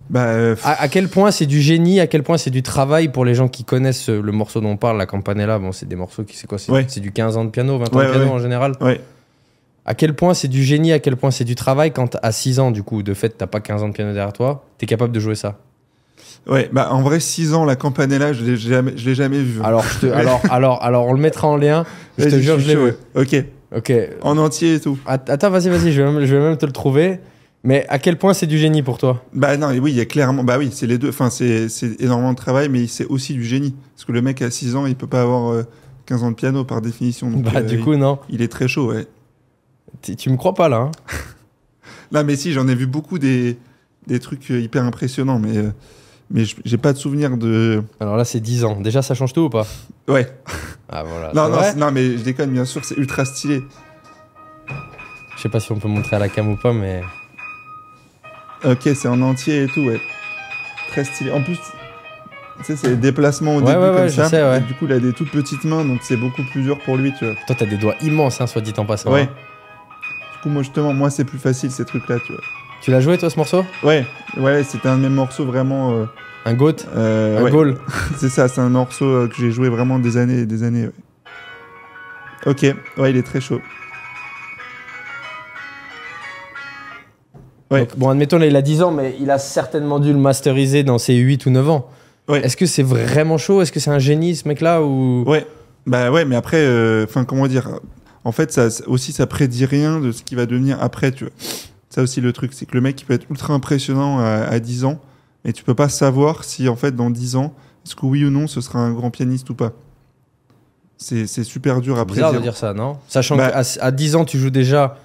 Bah, 0.09 0.27
euh, 0.27 0.55
À, 0.63 0.83
à 0.83 0.89
quel 0.89 1.09
point 1.09 1.33
c'est 1.33 1.47
du 1.47 1.61
génie, 1.61 1.99
à 1.99 2.07
quel 2.07 2.23
point 2.23 2.39
c'est 2.39 2.51
du 2.51 2.63
travail 2.63 3.09
pour 3.09 3.25
les 3.25 3.35
gens 3.35 3.49
qui 3.49 3.65
connaissent 3.65 4.09
euh, 4.09 4.21
le 4.23 4.31
morceau 4.31 4.61
dont 4.61 4.71
on 4.71 4.77
parle, 4.77 4.99
la 4.99 5.07
Campanella. 5.07 5.59
Bon, 5.59 5.73
c'est 5.73 5.89
des 5.89 5.97
morceaux 5.97 6.23
qui, 6.23 6.37
c'est 6.37 6.47
quoi 6.47 6.59
C'est 6.59 6.71
Ouais. 6.71 6.85
du 6.85 7.11
15 7.11 7.37
ans 7.37 7.45
de 7.45 7.51
piano, 7.51 7.77
20 7.79 7.93
ans 7.93 7.99
Ouais, 7.99 8.07
de 8.07 8.11
piano 8.13 8.31
en 8.31 8.39
général. 8.39 8.73
ouais. 8.83 9.01
À 9.87 9.95
quel 9.95 10.15
point 10.15 10.35
c'est 10.35 10.49
du 10.49 10.63
génie, 10.65 10.93
à 10.93 10.99
quel 10.99 11.17
point 11.17 11.31
c'est 11.31 11.45
du 11.45 11.55
travail 11.55 11.93
quand 11.93 12.17
à 12.23 12.33
6 12.33 12.59
ans, 12.59 12.71
du 12.73 12.83
coup, 12.83 13.03
de 13.05 13.15
fait, 13.15 13.31
t'as 13.39 13.47
pas 13.47 13.61
15 13.61 13.83
ans 13.85 13.89
de 13.89 13.93
piano 13.95 14.13
derrière 14.13 14.33
toi, 14.33 14.65
t'es 14.79 14.87
capable 14.87 15.13
de 15.13 15.21
jouer 15.21 15.37
ça? 15.37 15.59
Ouais, 16.49 16.69
bah 16.73 16.89
en 16.93 17.03
vrai, 17.03 17.21
6 17.21 17.55
ans, 17.55 17.65
la 17.65 17.77
campanella, 17.77 18.33
je 18.33 18.45
l'ai 18.45 18.57
jamais, 18.57 18.93
je 18.97 19.09
l'ai 19.09 19.15
jamais 19.15 19.41
vu. 19.41 19.61
Alors, 19.63 19.83
je 19.85 20.01
te, 20.01 20.07
Ouais. 20.07 20.13
alors, 20.21 20.41
alors, 20.51 20.83
alors, 20.83 21.07
on 21.07 21.13
le 21.13 21.21
mettra 21.21 21.47
en 21.49 21.57
lien. 21.57 21.85
Je 22.19 22.25
te 22.29 22.39
jure, 22.41 22.59
je 22.59 22.67
l'ai 22.69 22.77
vu. 22.77 22.93
Ok, 23.15 23.45
Ok. 23.77 23.93
en 24.23 24.39
entier 24.39 24.75
et 24.75 24.81
tout. 24.81 24.99
Att- 25.07 25.29
Attends, 25.31 25.51
vas-y, 25.51 25.69
vas-y, 25.69 25.93
je 25.93 26.03
vais, 26.03 26.11
même, 26.13 26.25
je 26.25 26.35
vais 26.35 26.43
même 26.43 26.57
te 26.57 26.67
le 26.67 26.73
trouver. 26.73 27.21
Mais 27.65 27.85
à 27.89 27.99
quel 27.99 28.17
point 28.17 28.33
c'est 28.33 28.47
du 28.47 28.59
génie 28.59 28.83
pour 28.83 28.97
toi? 28.99 29.25
Bah 29.33 29.57
non, 29.57 29.71
oui, 29.71 29.91
il 29.91 29.97
y 29.97 30.01
a 30.01 30.05
clairement, 30.05 30.45
bah 30.45 30.57
oui, 30.59 30.71
c'est 30.73 30.87
les 30.87 30.99
deux. 30.99 31.09
Enfin, 31.09 31.31
c'est 31.31 31.69
c'est 31.69 32.01
énormément 32.01 32.31
de 32.33 32.37
travail, 32.37 32.69
mais 32.69 32.87
c'est 32.87 33.07
aussi 33.07 33.35
du 33.35 33.45
génie. 33.45 33.75
Parce 33.95 34.05
que 34.05 34.13
le 34.13 34.23
mec 34.23 34.41
à 34.43 34.51
6 34.51 34.77
ans, 34.77 34.87
il 34.87 34.95
peut 34.95 35.09
pas 35.09 35.23
avoir 35.23 35.51
euh, 35.53 35.65
15 36.07 36.23
ans 36.23 36.31
de 36.31 36.37
piano 36.37 36.63
par 36.65 36.81
définition. 36.81 37.29
Donc, 37.29 37.43
Bah, 37.43 37.51
euh, 37.57 37.63
du 37.63 37.75
il- 37.77 37.81
coup, 37.81 37.97
non. 37.97 38.19
il 38.31 38.41
est 38.41 38.49
très 38.49 38.69
chaud, 38.69 38.93
ouais. 38.93 39.07
Tu 40.03 40.17
tu 40.17 40.31
me 40.31 40.37
crois 40.37 40.55
pas 40.55 40.69
là 40.69 40.77
hein 40.77 40.91
Là, 42.13 42.23
mais 42.23 42.37
si, 42.37 42.53
j'en 42.53 42.69
ai 42.69 42.75
vu 42.75 42.87
beaucoup 42.87 43.19
des, 43.19 43.59
des 44.07 44.21
trucs 44.21 44.51
euh, 44.53 44.61
hyper 44.61 44.85
impressionnants, 44.85 45.41
mais, 45.41 45.57
euh, 45.57 45.73
mais 46.31 46.45
j'ai 46.65 46.77
pas 46.79 46.93
de 46.93 46.99
souvenir 46.99 47.37
de. 47.37 47.83
Alors 47.99 48.17
là, 48.17 48.25
c'est 48.25 48.39
10 48.41 48.65
ans. 48.65 48.81
Déjà, 48.81 49.03
ça 49.03 49.15
change 49.15 49.33
tout 49.33 49.43
ou 49.43 49.51
pas? 49.51 49.67
Ouais. 50.07 50.31
Ah 50.89 51.03
voilà. 51.03 51.33
non, 51.35 51.49
non, 51.49 51.61
non, 51.77 51.91
mais 51.91 52.17
je 52.17 52.23
déconne, 52.23 52.51
bien 52.51 52.65
sûr, 52.65 52.85
c'est 52.85 52.97
ultra 52.97 53.25
stylé. 53.25 53.63
Je 55.37 55.43
sais 55.43 55.49
pas 55.49 55.59
si 55.61 55.73
on 55.73 55.79
peut 55.79 55.89
montrer 55.89 56.17
à 56.17 56.19
la 56.21 56.29
cam 56.29 56.49
ou 56.49 56.57
pas, 56.57 56.73
mais. 56.73 57.03
Ok, 58.65 58.83
c'est 58.95 59.09
en 59.09 59.21
entier 59.23 59.65
et 59.65 59.67
tout, 59.67 59.83
ouais. 59.83 60.01
Très 60.91 61.05
stylé. 61.05 61.31
En 61.33 61.43
plus, 61.43 61.59
tu 62.59 62.65
sais, 62.65 62.77
c'est 62.77 62.89
les 62.89 62.97
déplacements 62.97 63.57
au 63.57 63.61
Ouais, 63.61 63.67
début 63.73 63.79
ouais, 63.81 63.87
comme 63.93 63.97
ouais, 64.03 64.09
ça. 64.11 64.29
sais, 64.29 64.61
du 64.61 64.75
coup, 64.75 64.87
il 64.87 64.93
a 64.93 64.99
des 65.01 65.13
toutes 65.13 65.31
petites 65.31 65.65
mains, 65.65 65.85
donc 65.85 66.01
c'est 66.03 66.17
beaucoup 66.17 66.43
plus 66.53 66.63
dur 66.63 66.79
pour 66.85 66.97
lui, 66.97 67.13
tu 67.19 67.25
vois. 67.27 67.35
Toi, 67.47 67.57
t'as 67.59 67.67
des 67.67 67.77
doigts 67.77 67.97
immenses, 68.03 68.41
hein, 68.41 68.47
soit 68.47 68.63
dit 68.63 68.73
en 68.79 68.87
passant. 68.87 69.13
Ouais. 69.13 69.23
hein. 69.23 69.29
Du 70.37 70.43
coup, 70.43 70.49
moi, 70.51 70.63
justement, 70.63 70.93
moi, 70.93 71.11
c'est 71.11 71.25
plus 71.25 71.39
facile, 71.39 71.71
ces 71.71 71.85
trucs-là, 71.85 72.19
tu 72.25 72.33
vois. 72.33 72.43
Tu 72.83 72.91
l'as 72.91 73.01
joué, 73.01 73.17
toi, 73.19 73.31
ce 73.31 73.37
morceau? 73.37 73.65
Ouais, 73.83 74.07
ouais, 74.37 74.63
c'était 74.63 74.89
un 74.89 74.97
de 74.99 75.03
mes 75.03 75.09
morceaux 75.09 75.45
vraiment. 75.45 75.93
euh, 75.93 76.05
Un 76.45 76.55
goat? 76.55 76.77
euh, 76.95 77.39
Un 77.41 77.43
ouais. 77.45 77.51
goal? 77.51 77.77
C'est 78.19 78.29
ça, 78.29 78.49
c'est 78.49 78.61
un 78.61 78.69
morceau 78.69 79.05
euh, 79.07 79.29
que 79.29 79.35
j'ai 79.37 79.51
joué 79.51 79.69
vraiment 79.69 79.99
des 79.99 80.17
années 80.17 80.41
et 80.41 80.47
des 80.47 80.63
années. 80.63 80.85
ouais. 80.87 80.93
Ok, 82.47 82.63
ouais, 82.99 83.11
il 83.11 83.17
est 83.17 83.23
très 83.27 83.41
chaud. 83.41 83.61
Ouais. 87.71 87.81
Donc, 87.81 87.97
Bon, 87.97 88.09
admettons, 88.11 88.39
là, 88.39 88.47
il 88.47 88.55
a 88.55 88.63
10 88.63 88.83
ans, 88.83 88.93
mais 88.93 89.17
il 89.21 89.31
a 89.31 89.39
certainement 89.39 89.99
dû 89.99 90.13
le 90.13 90.19
masteriser 90.19 90.85
dans 90.85 90.99
ses 90.99 91.15
8 91.17 91.47
ou 91.47 91.51
9 91.51 91.69
ans. 91.69 91.91
Ouais. 92.29 92.41
Est-ce 92.45 92.57
que 92.57 92.67
c'est 92.67 92.83
vraiment 92.85 93.39
chaud? 93.39 93.63
Est-ce 93.63 93.73
que 93.73 93.81
c'est 93.81 93.91
un 93.91 93.99
génie, 93.99 94.37
ce 94.37 94.47
mec-là 94.47 94.83
ou... 94.83 95.25
Ouais, 95.27 95.47
bah 95.87 96.11
ouais, 96.13 96.25
mais 96.25 96.37
après, 96.37 96.65
enfin, 97.05 97.25
comment 97.25 97.47
dire? 97.49 97.69
En 98.27 98.33
fait, 98.33 98.51
ça 98.53 98.71
ça- 98.71 98.83
aussi, 98.89 99.13
ça 99.13 99.27
prédit 99.27 99.65
rien 99.67 100.01
de 100.01 100.11
ce 100.11 100.23
qui 100.25 100.35
va 100.35 100.47
devenir 100.47 100.83
après, 100.83 101.13
tu 101.13 101.25
vois. 101.25 101.33
Ça 101.91 102.03
aussi, 102.03 102.21
le 102.21 102.33
truc, 102.33 102.53
c'est 102.55 102.67
que 102.67 102.75
le 102.75 102.81
mec, 102.81 103.01
il 103.01 103.05
peut 103.05 103.15
être 103.15 103.27
ultra 103.31 103.55
impressionnant 103.55 104.19
à, 104.19 104.25
à 104.43 104.59
10 104.59 104.85
ans, 104.85 105.01
mais 105.45 105.53
tu 105.53 105.63
peux 105.63 105.75
pas 105.75 105.89
savoir 105.89 106.43
si, 106.45 106.69
en 106.69 106.75
fait, 106.77 106.95
dans 106.97 107.11
10 107.11 107.37
ans, 107.37 107.55
est-ce 107.85 107.95
que 107.95 108.05
oui 108.05 108.25
ou 108.25 108.31
non, 108.31 108.47
ce 108.49 108.61
sera 108.61 108.81
un 108.81 108.93
grand 108.93 109.11
pianiste 109.13 109.49
ou 109.51 109.55
pas. 109.55 109.73
C'est 110.99 111.27
c'est 111.27 111.45
super 111.45 111.81
dur 111.81 111.97
à 111.97 112.01
C'est 112.01 112.07
bizarre 112.07 112.31
de 112.33 112.37
prédire. 112.39 112.53
dire 112.53 112.59
ça, 112.59 112.73
non? 112.75 112.99
Sachant 113.09 113.37
Bah- 113.37 113.51
qu'à 113.51 113.63
à 113.81 113.91
10 113.93 114.17
ans, 114.17 114.25
tu 114.25 114.39
joues 114.39 114.51
déjà 114.51 114.99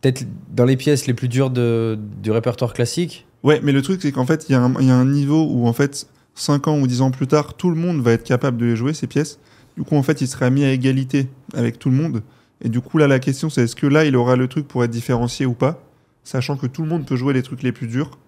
peut-être 0.00 0.24
dans 0.54 0.64
les 0.64 0.76
pièces 0.76 1.06
les 1.06 1.14
plus 1.14 1.28
dures 1.28 1.50
de, 1.50 1.98
du 2.22 2.30
répertoire 2.30 2.72
classique. 2.72 3.26
Ouais, 3.42 3.60
mais 3.62 3.72
le 3.72 3.82
truc, 3.82 4.00
c'est 4.02 4.12
qu'en 4.12 4.26
fait, 4.26 4.46
il 4.48 4.52
y, 4.52 4.54
a 4.54 4.62
un- 4.62 4.74
il 4.80 4.86
y 4.86 4.90
a 4.90 4.96
un 4.96 5.04
niveau 5.06 5.46
où, 5.50 5.66
en 5.66 5.72
fait, 5.72 6.06
5 6.34 6.68
ans 6.68 6.78
ou 6.80 6.86
10 6.86 7.00
ans 7.02 7.10
plus 7.10 7.26
tard, 7.26 7.54
tout 7.54 7.70
le 7.70 7.76
monde 7.76 8.00
va 8.02 8.12
être 8.12 8.24
capable 8.24 8.56
de 8.56 8.64
les 8.66 8.76
jouer, 8.76 8.94
ces 8.94 9.06
pièces. 9.06 9.38
Du 9.76 9.84
coup, 9.84 9.94
en 9.96 10.02
fait, 10.02 10.20
il 10.20 10.26
sera 10.26 10.50
mis 10.50 10.64
à 10.64 10.72
égalité 10.72 11.28
avec 11.54 11.78
tout 11.78 11.90
le 11.90 11.96
monde. 11.96 12.22
Et 12.62 12.68
du 12.68 12.80
coup, 12.80 12.98
là, 12.98 13.06
la 13.06 13.18
question, 13.18 13.48
c'est 13.50 13.62
est-ce 13.62 13.76
que 13.76 13.86
là, 13.86 14.04
il 14.04 14.16
aura 14.16 14.36
le 14.36 14.46
truc 14.48 14.68
pour 14.68 14.84
être 14.84 14.90
différencié 14.90 15.46
ou 15.46 15.54
pas 15.54 15.82
Sachant 16.24 16.56
que 16.56 16.66
tout 16.66 16.82
le 16.82 16.88
monde 16.88 17.06
peut 17.06 17.16
jouer 17.16 17.32
les 17.32 17.42
trucs 17.42 17.62
les 17.62 17.72
plus 17.72 17.86
durs, 17.86 18.18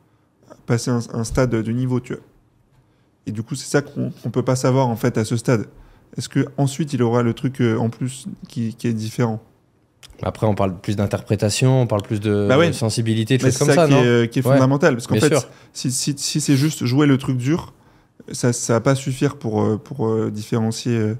passer 0.66 0.90
un, 0.90 1.00
un 1.12 1.24
stade 1.24 1.50
de 1.50 1.72
niveau, 1.72 2.00
tu 2.00 2.14
vois. 2.14 2.22
Et 3.26 3.32
du 3.32 3.42
coup, 3.42 3.54
c'est 3.54 3.68
ça 3.68 3.82
qu'on 3.82 4.10
qu'on 4.10 4.30
peut 4.30 4.42
pas 4.42 4.56
savoir, 4.56 4.88
en 4.88 4.96
fait, 4.96 5.18
à 5.18 5.24
ce 5.24 5.36
stade. 5.36 5.66
Est-ce 6.16 6.28
que 6.28 6.46
ensuite 6.56 6.92
il 6.92 7.02
aura 7.02 7.22
le 7.22 7.32
truc 7.34 7.60
euh, 7.60 7.76
en 7.78 7.88
plus 7.90 8.26
qui, 8.48 8.74
qui 8.74 8.86
est 8.88 8.92
différent? 8.92 9.40
Après, 10.22 10.46
on 10.46 10.54
parle 10.54 10.78
plus 10.78 10.96
d'interprétation, 10.96 11.82
on 11.82 11.86
parle 11.86 12.02
plus 12.02 12.20
de 12.20 12.46
Bah 12.48 12.58
ouais. 12.58 12.72
sensibilité, 12.72 13.36
de 13.38 13.42
choses 13.42 13.58
comme 13.58 13.68
ça, 13.68 13.74
ça, 13.74 13.86
qui, 13.86 13.92
non? 13.92 14.02
est, 14.02 14.30
qui 14.30 14.38
est 14.40 14.46
Ouais. 14.46 14.52
fondamental. 14.54 14.94
Parce 14.94 15.06
qu'en 15.06 15.16
fait, 15.16 15.28
sûr. 15.28 15.48
si, 15.72 15.90
si, 15.92 16.14
si 16.16 16.40
c'est 16.40 16.56
juste 16.56 16.84
jouer 16.84 17.06
le 17.06 17.18
truc 17.18 17.36
dur, 17.36 17.72
ça 18.32 18.52
ça 18.52 18.74
va 18.74 18.80
pas 18.80 18.94
suffire 18.94 19.36
pour, 19.36 19.62
euh, 19.62 19.76
pour 19.78 20.08
euh, 20.08 20.30
différencier 20.30 21.14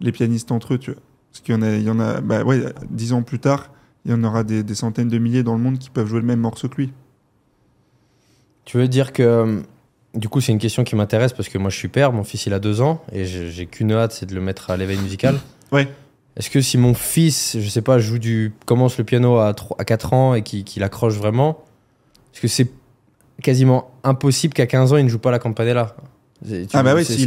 les 0.00 0.12
pianistes 0.12 0.50
entre 0.52 0.74
eux, 0.74 0.78
tu 0.78 0.92
vois. 0.92 1.00
Parce 1.32 1.40
qu'il 1.40 1.54
y 1.54 1.58
en 1.58 1.62
a, 1.62 1.70
il 1.70 1.82
y 1.82 1.90
en 1.90 1.98
a 1.98 2.20
bah 2.20 2.42
ouais, 2.44 2.62
dix 2.90 3.12
ans 3.12 3.22
plus 3.22 3.38
tard, 3.38 3.70
il 4.04 4.10
y 4.10 4.14
en 4.14 4.22
aura 4.22 4.44
des, 4.44 4.62
des 4.62 4.74
centaines 4.74 5.08
de 5.08 5.18
milliers 5.18 5.42
dans 5.42 5.54
le 5.54 5.60
monde 5.60 5.78
qui 5.78 5.88
peuvent 5.90 6.06
jouer 6.06 6.20
le 6.20 6.26
même 6.26 6.40
morceau 6.40 6.68
que 6.68 6.76
lui. 6.76 6.92
Tu 8.64 8.76
veux 8.76 8.88
dire 8.88 9.12
que. 9.12 9.22
euh, 9.22 9.60
Du 10.14 10.28
coup, 10.28 10.42
c'est 10.42 10.52
une 10.52 10.58
question 10.58 10.84
qui 10.84 10.94
m'intéresse 10.94 11.32
parce 11.32 11.48
que 11.48 11.56
moi, 11.56 11.70
je 11.70 11.76
suis 11.76 11.88
père, 11.88 12.12
mon 12.12 12.22
fils, 12.22 12.44
il 12.46 12.52
a 12.52 12.58
deux 12.58 12.82
ans 12.82 13.02
et 13.12 13.24
j'ai 13.24 13.66
qu'une 13.66 13.92
hâte, 13.92 14.12
c'est 14.12 14.26
de 14.26 14.34
le 14.34 14.42
mettre 14.42 14.70
à 14.70 14.76
l'éveil 14.76 14.98
musical. 14.98 15.38
Ouais. 15.72 15.88
Est-ce 16.36 16.50
que 16.50 16.60
si 16.60 16.76
mon 16.76 16.92
fils, 16.92 17.56
je 17.58 17.66
sais 17.68 17.80
pas, 17.80 17.98
joue 17.98 18.18
du, 18.18 18.52
commence 18.66 18.98
le 18.98 19.04
piano 19.04 19.38
à, 19.38 19.54
3 19.54 19.76
à 19.80 19.84
4 19.86 20.12
ans 20.12 20.34
et 20.34 20.42
qu'il 20.42 20.64
qu'il 20.64 20.82
accroche 20.82 21.14
vraiment, 21.14 21.64
est-ce 22.34 22.42
que 22.42 22.48
c'est 22.48 22.70
quasiment 23.42 23.90
impossible 24.04 24.52
qu'à 24.52 24.66
15 24.66 24.92
ans, 24.92 24.96
il 24.98 25.04
ne 25.04 25.08
joue 25.08 25.18
pas 25.18 25.30
la 25.30 25.38
campanella? 25.38 25.96
Tu- 26.46 26.66
Ah 26.72 26.82
bah 26.82 26.94
oui, 26.94 27.04
s'il 27.04 27.20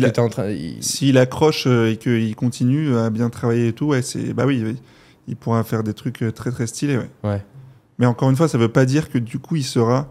il- 1.10 1.18
accroche 1.18 1.68
euh, 1.68 1.92
et 1.92 1.98
qu'il 1.98 2.36
continue 2.36 2.96
à 2.98 3.10
bien 3.10 3.30
travailler 3.30 3.68
et 3.70 3.74
tout, 3.74 3.88
ouais, 3.88 4.02
c'est 4.02 4.34
bah 4.34 4.46
oui, 4.46 4.76
il 5.28 5.36
pourra 5.36 5.64
faire 5.64 5.84
des 5.84 5.94
trucs 5.94 6.22
euh, 6.24 6.32
très 6.32 6.52
très 6.52 6.68
stylés. 6.68 6.98
Ouais. 6.98 7.10
Ouais. 7.24 7.42
Mais 7.98 8.06
encore 8.06 8.30
une 8.30 8.36
fois, 8.36 8.48
ça 8.48 8.58
veut 8.58 8.68
pas 8.70 8.86
dire 8.86 9.10
que 9.10 9.18
du 9.18 9.40
coup, 9.40 9.56
il 9.56 9.64
sera 9.64 10.10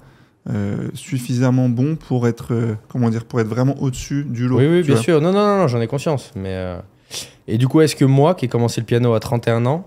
euh, 0.51 0.89
suffisamment 0.95 1.69
bon 1.69 1.97
pour 1.97 2.27
être 2.29 2.53
euh, 2.55 2.75
comment 2.89 3.11
dire, 3.11 3.25
pour 3.25 3.41
être 3.41 3.49
vraiment 3.49 3.81
au-dessus 3.81 4.25
du 4.25 4.47
lot. 4.49 4.59
Oui, 4.59 4.67
oui, 4.67 4.83
bien 4.83 4.95
vois. 4.95 5.03
sûr. 5.05 5.21
Non, 5.21 5.33
non, 5.33 5.47
non, 5.47 5.57
non, 5.59 5.69
j'en 5.69 5.81
ai 5.81 5.87
conscience. 5.87 6.31
Mais 6.37 6.55
euh, 6.55 6.79
Et 7.47 7.59
du 7.59 7.69
coup, 7.69 7.81
est-ce 7.83 7.97
que 7.97 8.05
moi, 8.07 8.35
qui 8.35 8.47
ai 8.47 8.49
commencé 8.49 8.81
le 8.81 8.87
piano 8.87 9.13
à 9.15 9.21
31 9.21 9.67
ans. 9.67 9.87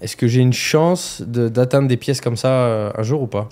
Est-ce 0.00 0.16
que 0.16 0.28
j'ai 0.28 0.40
une 0.40 0.52
chance 0.52 1.22
de- 1.26 1.48
d'atteindre 1.48 1.88
des 1.88 1.96
pièces 1.96 2.20
comme 2.20 2.36
ça 2.36 2.92
un 2.96 3.02
jour 3.02 3.22
ou 3.22 3.26
pas? 3.26 3.48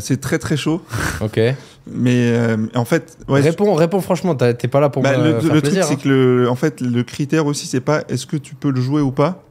C'est 0.00 0.20
très 0.20 0.38
très 0.38 0.56
chaud, 0.56 0.82
Ok. 1.20 1.40
mais 1.86 2.32
euh, 2.32 2.56
en 2.74 2.84
fait, 2.84 3.18
ouais, 3.28 3.40
réponds, 3.40 3.74
réponds 3.74 4.00
franchement, 4.00 4.34
t'es 4.34 4.54
pas 4.68 4.80
là 4.80 4.88
pour 4.88 5.02
bah, 5.02 5.18
me 5.18 5.32
le, 5.34 5.40
faire 5.40 5.54
le 5.54 5.62
truc 5.62 5.74
c'est 5.82 5.92
hein. 5.92 5.96
que 5.96 6.08
le, 6.08 6.48
en 6.48 6.54
fait, 6.54 6.80
le 6.80 7.02
critère 7.02 7.46
aussi 7.46 7.66
c'est 7.66 7.80
pas 7.80 8.02
est-ce 8.08 8.26
que 8.26 8.36
tu 8.36 8.54
peux 8.54 8.70
le 8.70 8.80
jouer 8.80 9.02
ou 9.02 9.10
pas, 9.12 9.44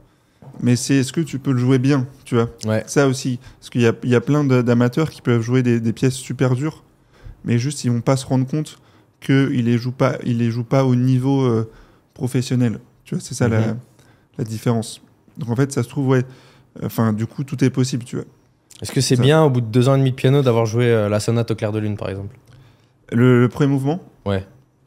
mais 0.60 0.76
c'est 0.76 0.96
est-ce 0.96 1.12
que 1.12 1.20
tu 1.20 1.38
peux 1.38 1.52
le 1.52 1.58
jouer 1.58 1.78
bien, 1.78 2.06
tu 2.24 2.34
vois. 2.34 2.48
Ouais. 2.64 2.82
Ça 2.86 3.06
aussi, 3.06 3.38
parce 3.60 3.70
qu'il 3.70 3.82
y 3.82 3.86
a, 3.86 3.92
il 4.02 4.10
y 4.10 4.14
a 4.14 4.20
plein 4.20 4.44
d'amateurs 4.44 5.10
qui 5.10 5.22
peuvent 5.22 5.42
jouer 5.42 5.62
des, 5.62 5.80
des 5.80 5.92
pièces 5.92 6.14
super 6.14 6.54
dures, 6.54 6.82
mais 7.44 7.58
juste 7.58 7.84
ils 7.84 7.90
vont 7.90 8.00
pas 8.00 8.16
se 8.16 8.26
rendre 8.26 8.46
compte 8.46 8.78
qu'ils 9.20 9.64
les 9.64 9.78
jouent 9.78 9.92
pas, 9.92 10.16
ils 10.24 10.38
les 10.38 10.50
jouent 10.50 10.64
pas 10.64 10.84
au 10.84 10.94
niveau 10.96 11.42
euh, 11.42 11.70
professionnel. 12.14 12.78
Tu 13.04 13.14
vois, 13.14 13.22
c'est 13.24 13.34
ça 13.34 13.48
la, 13.48 13.60
Mhm. 13.60 13.76
la 14.38 14.44
différence. 14.44 15.00
Donc 15.38 15.50
en 15.50 15.56
fait, 15.56 15.72
ça 15.72 15.82
se 15.82 15.88
trouve, 15.88 16.08
ouais. 16.08 16.24
Enfin, 16.82 17.12
du 17.12 17.26
coup, 17.26 17.44
tout 17.44 17.62
est 17.64 17.70
possible, 17.70 18.04
tu 18.04 18.16
vois. 18.16 18.24
Est-ce 18.82 18.92
que 18.92 19.00
c'est 19.00 19.16
bien, 19.20 19.42
au 19.44 19.50
bout 19.50 19.60
de 19.60 19.66
deux 19.66 19.88
ans 19.88 19.94
et 19.94 19.98
demi 19.98 20.10
de 20.10 20.16
piano, 20.16 20.42
d'avoir 20.42 20.66
joué 20.66 20.86
euh, 20.86 21.08
la 21.08 21.20
sonate 21.20 21.50
au 21.50 21.54
clair 21.54 21.72
de 21.72 21.78
lune, 21.78 21.96
par 21.96 22.08
exemple? 22.10 22.36
Le, 23.12 23.40
le 23.40 23.48
premier 23.48 23.68
mouvement? 23.70 24.00
Ouais. 24.26 24.44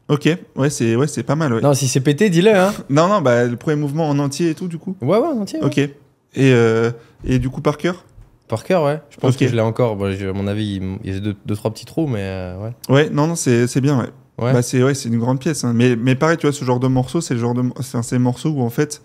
Ok, 0.08 0.28
ouais, 0.56 0.70
c'est 0.70 0.96
ouais, 0.96 1.06
c'est 1.06 1.22
pas 1.22 1.36
mal. 1.36 1.52
Ouais. 1.52 1.60
Non, 1.60 1.74
si 1.74 1.86
c'est 1.88 2.00
pété, 2.00 2.30
dis-le, 2.30 2.54
hein 2.54 2.72
Non, 2.90 3.08
non, 3.08 3.20
bah 3.20 3.44
le 3.44 3.56
premier 3.56 3.76
mouvement 3.76 4.08
en 4.08 4.18
entier 4.18 4.50
et 4.50 4.54
tout, 4.54 4.68
du 4.68 4.78
coup? 4.78 4.96
Ouais, 5.02 5.18
ouais, 5.18 5.26
entier. 5.28 5.58
ouais. 5.60 5.66
Ok. 5.66 5.78
Et, 5.78 5.90
euh, 6.38 6.90
et 7.24 7.38
du 7.38 7.50
coup, 7.50 7.60
par 7.60 7.76
cœur? 7.76 8.04
Par 8.48 8.64
cœur, 8.64 8.84
ouais. 8.84 9.00
Je 9.10 9.18
pense 9.18 9.36
que 9.36 9.46
je 9.46 9.54
l'ai 9.54 9.60
encore. 9.60 9.96
Bon, 9.96 10.06
à 10.06 10.32
mon 10.32 10.46
avis, 10.46 10.80
il 11.04 11.12
y 11.12 11.16
a 11.16 11.20
deux, 11.20 11.36
deux, 11.44 11.56
trois 11.56 11.70
petits 11.70 11.84
trous, 11.84 12.06
mais 12.06 12.20
euh, 12.22 12.56
ouais. 12.58 12.72
Ouais, 12.88 13.10
non, 13.10 13.26
non, 13.26 13.34
c'est 13.34 13.66
c'est 13.66 13.80
bien, 13.82 13.98
ouais. 13.98 14.08
Ouais. 14.42 14.52
Bah, 14.52 14.62
c'est 14.62 14.82
ouais, 14.82 14.94
c'est 14.94 15.08
une 15.10 15.18
grande 15.18 15.40
pièce. 15.40 15.64
hein. 15.64 15.72
Mais, 15.74 15.96
mais 15.96 16.14
pareil, 16.14 16.36
tu 16.38 16.46
vois, 16.46 16.52
ce 16.54 16.64
genre 16.64 16.80
de 16.80 16.86
morceau, 16.88 17.20
c'est 17.20 17.34
le 17.34 17.40
genre 17.40 17.54
de 17.54 17.62
enfin, 17.78 18.02
ces 18.02 18.18
morceaux 18.18 18.50
où 18.50 18.62
en 18.62 18.70
fait, 18.70 19.02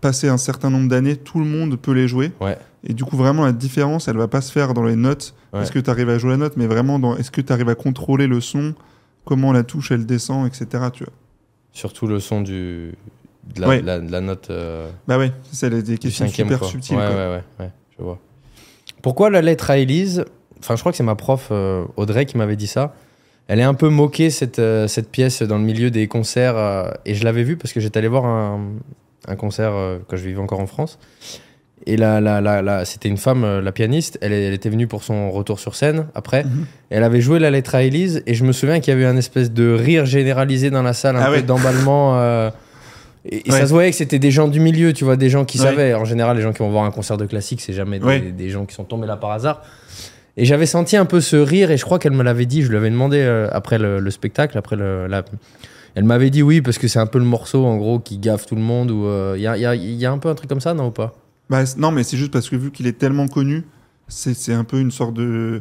passé 0.00 0.28
un 0.28 0.36
certain 0.38 0.70
nombre 0.70 0.88
d'années, 0.88 1.16
tout 1.16 1.38
le 1.38 1.44
monde 1.44 1.76
peut 1.76 1.92
les 1.92 2.08
jouer. 2.08 2.32
Ouais. 2.40 2.56
Et 2.84 2.94
du 2.94 3.04
coup, 3.04 3.16
vraiment, 3.16 3.44
la 3.44 3.52
différence, 3.52 4.08
elle 4.08 4.16
va 4.16 4.28
pas 4.28 4.40
se 4.40 4.52
faire 4.52 4.72
dans 4.74 4.84
les 4.84 4.96
notes. 4.96 5.34
Ouais. 5.52 5.62
Est-ce 5.62 5.72
que 5.72 5.78
tu 5.78 5.90
arrives 5.90 6.08
à 6.10 6.18
jouer 6.18 6.30
la 6.30 6.36
note, 6.36 6.56
mais 6.56 6.66
vraiment 6.66 6.98
dans 6.98 7.16
est-ce 7.16 7.30
que 7.30 7.40
tu 7.40 7.52
arrives 7.52 7.68
à 7.68 7.74
contrôler 7.74 8.26
le 8.26 8.40
son, 8.40 8.74
comment 9.24 9.52
la 9.52 9.62
touche 9.64 9.90
elle 9.90 10.06
descend, 10.06 10.46
etc. 10.46 10.84
Tu 10.92 11.04
vois. 11.04 11.12
Surtout 11.72 12.06
le 12.06 12.20
son 12.20 12.40
du, 12.40 12.94
de, 13.54 13.60
la, 13.60 13.68
Ouais. 13.68 13.80
de 13.80 13.86
la- 13.86 13.98
de 14.00 14.10
la 14.12 14.20
note 14.20 14.48
euh, 14.50 14.88
Bah 15.06 15.18
ouais, 15.18 15.32
c'est 15.52 15.70
des 15.70 15.98
questions 15.98 16.28
super 16.28 16.58
quoi. 16.60 16.68
subtiles. 16.68 16.96
Quoi. 16.96 17.40
je 17.98 18.02
vois. 18.02 18.18
Pourquoi 19.02 19.30
la 19.30 19.42
lettre 19.42 19.70
à 19.70 19.78
Élise 19.78 20.24
Enfin, 20.60 20.74
je 20.74 20.80
crois 20.80 20.90
que 20.92 20.98
c'est 20.98 21.04
ma 21.04 21.14
prof 21.14 21.48
euh, 21.52 21.84
Audrey 21.96 22.26
qui 22.26 22.36
m'avait 22.36 22.56
dit 22.56 22.66
ça. 22.66 22.94
Elle 23.46 23.60
est 23.60 23.64
un 23.64 23.74
peu 23.74 23.88
moquée 23.88 24.28
cette, 24.30 24.58
euh, 24.58 24.88
cette 24.88 25.10
pièce 25.10 25.42
dans 25.42 25.56
le 25.56 25.64
milieu 25.64 25.90
des 25.90 26.06
concerts. 26.08 26.94
et 27.04 27.14
je 27.14 27.24
l'avais 27.24 27.44
vue 27.44 27.56
parce 27.56 27.72
que 27.72 27.80
j'étais 27.80 27.98
allé 27.98 28.08
voir 28.08 28.24
un, 28.24 28.60
un 29.26 29.36
concert 29.36 29.72
euh, 29.74 29.98
quand 30.08 30.16
je 30.16 30.24
vivais 30.24 30.40
encore 30.40 30.60
en 30.60 30.66
France. 30.66 30.98
Et 31.86 31.96
la, 31.96 32.20
la, 32.20 32.40
la, 32.40 32.60
la- 32.60 32.84
c'était 32.84 33.08
une 33.08 33.16
femme, 33.16 33.44
euh, 33.44 33.62
la 33.62 33.72
pianiste. 33.72 34.18
Elle, 34.20 34.32
elle 34.32 34.52
était 34.52 34.68
venue 34.68 34.86
pour 34.86 35.02
son 35.04 35.30
retour 35.30 35.58
sur 35.60 35.74
scène 35.74 36.06
après. 36.14 36.44
Mhm. 36.44 36.66
Elle 36.90 37.02
avait 37.04 37.20
joué 37.20 37.38
la 37.38 37.50
lettre 37.50 37.74
à 37.74 37.82
Élise. 37.82 38.22
Et 38.26 38.34
je 38.34 38.44
me 38.44 38.52
souviens 38.52 38.80
qu'il 38.80 38.92
y 38.92 38.96
avait 38.96 39.06
un 39.06 39.16
espèce 39.16 39.52
de 39.52 39.72
rire 39.72 40.04
généralisé 40.04 40.70
dans 40.70 40.82
la 40.82 40.92
salle, 40.92 41.16
un 41.16 41.20
Ah 41.20 41.26
peu 41.26 41.32
ouais. 41.36 41.42
d'emballement. 41.42 42.18
euh, 42.18 42.50
et 43.24 43.48
et 43.48 43.52
Ouais. 43.52 43.58
ça 43.60 43.66
se 43.66 43.72
voyait 43.72 43.90
que 43.90 43.96
c'était 43.96 44.18
des 44.18 44.30
gens 44.30 44.48
du 44.48 44.60
milieu, 44.60 44.92
tu 44.92 45.04
vois, 45.04 45.16
des 45.16 45.28
gens 45.30 45.44
qui 45.44 45.58
Ouais. 45.58 45.64
savaient. 45.66 45.94
En 45.94 46.04
général, 46.04 46.36
les 46.36 46.42
gens 46.42 46.52
qui 46.52 46.58
vont 46.60 46.70
voir 46.70 46.84
un 46.84 46.90
concert 46.90 47.16
de 47.16 47.26
classique, 47.26 47.60
c'est 47.60 47.72
jamais 47.72 47.98
des, 47.98 48.48
gens 48.50 48.64
qui 48.66 48.74
sont 48.74 48.84
tombés 48.84 49.06
là 49.06 49.16
par 49.16 49.30
hasard. 49.32 49.62
Et 50.36 50.44
j'avais 50.44 50.66
senti 50.66 50.96
un 50.96 51.04
peu 51.04 51.20
ce 51.20 51.36
rire, 51.36 51.70
et 51.70 51.76
je 51.76 51.84
crois 51.84 51.98
qu'elle 51.98 52.12
me 52.12 52.22
l'avait 52.22 52.46
dit, 52.46 52.62
je 52.62 52.68
lui 52.68 52.76
avais 52.76 52.90
demandé 52.90 53.18
euh, 53.20 53.48
après 53.50 53.76
le, 53.78 53.98
le 53.98 54.10
spectacle, 54.10 54.56
après 54.56 54.76
le, 54.76 55.06
la... 55.08 55.24
Elle 55.94 56.04
m'avait 56.04 56.30
dit 56.30 56.42
oui, 56.42 56.60
parce 56.62 56.78
que 56.78 56.86
c'est 56.88 56.98
un 56.98 57.06
peu 57.06 57.18
le 57.18 57.24
morceau, 57.24 57.64
en 57.66 57.76
gros, 57.76 57.98
qui 57.98 58.18
gaffe 58.18 58.46
tout 58.46 58.54
le 58.54 58.60
monde, 58.62 58.90
ou 58.90 59.04
il 59.36 59.40
y, 59.42 59.46
a, 59.46 59.56
y 59.56 59.66
a- 59.66 59.74
y 59.74 60.06
a 60.06 60.12
un 60.12 60.18
peu 60.18 60.28
un 60.28 60.34
truc 60.34 60.48
comme 60.48 60.60
ça, 60.60 60.74
non 60.74 60.88
ou 60.88 60.90
pas? 60.90 61.14
Bah, 61.50 61.64
non, 61.76 61.90
mais 61.90 62.04
c'est 62.04 62.16
juste 62.16 62.30
parce 62.32 62.48
que 62.48 62.56
vu 62.56 62.70
qu'il 62.70 62.86
est 62.86 62.98
tellement 62.98 63.26
connu, 63.26 63.64
c'est 64.06 64.52
un 64.52 64.64
peu 64.64 64.78
une 64.80 64.90
sorte 64.90 65.14
de, 65.14 65.60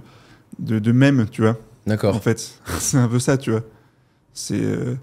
de, 0.59 0.80
de 0.80 0.91
mème, 0.91 1.28
tu 1.32 1.41
vois. 1.41 1.51
En 1.86 1.89
D'accord. 1.89 2.21
fait, 2.21 2.59
c'est 2.80 2.97
un 2.97 3.07
peu 3.07 3.19
ça, 3.19 3.38
tu 3.38 3.51
vois. 3.51 3.61
C'est. 4.34 4.61
euh, 4.61 4.95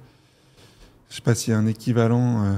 je 1.10 1.16
sais 1.16 1.22
pas 1.22 1.34
s'il 1.34 1.52
y 1.52 1.54
a 1.56 1.58
un 1.58 1.66
équivalent. 1.66 2.44
euh. 2.44 2.54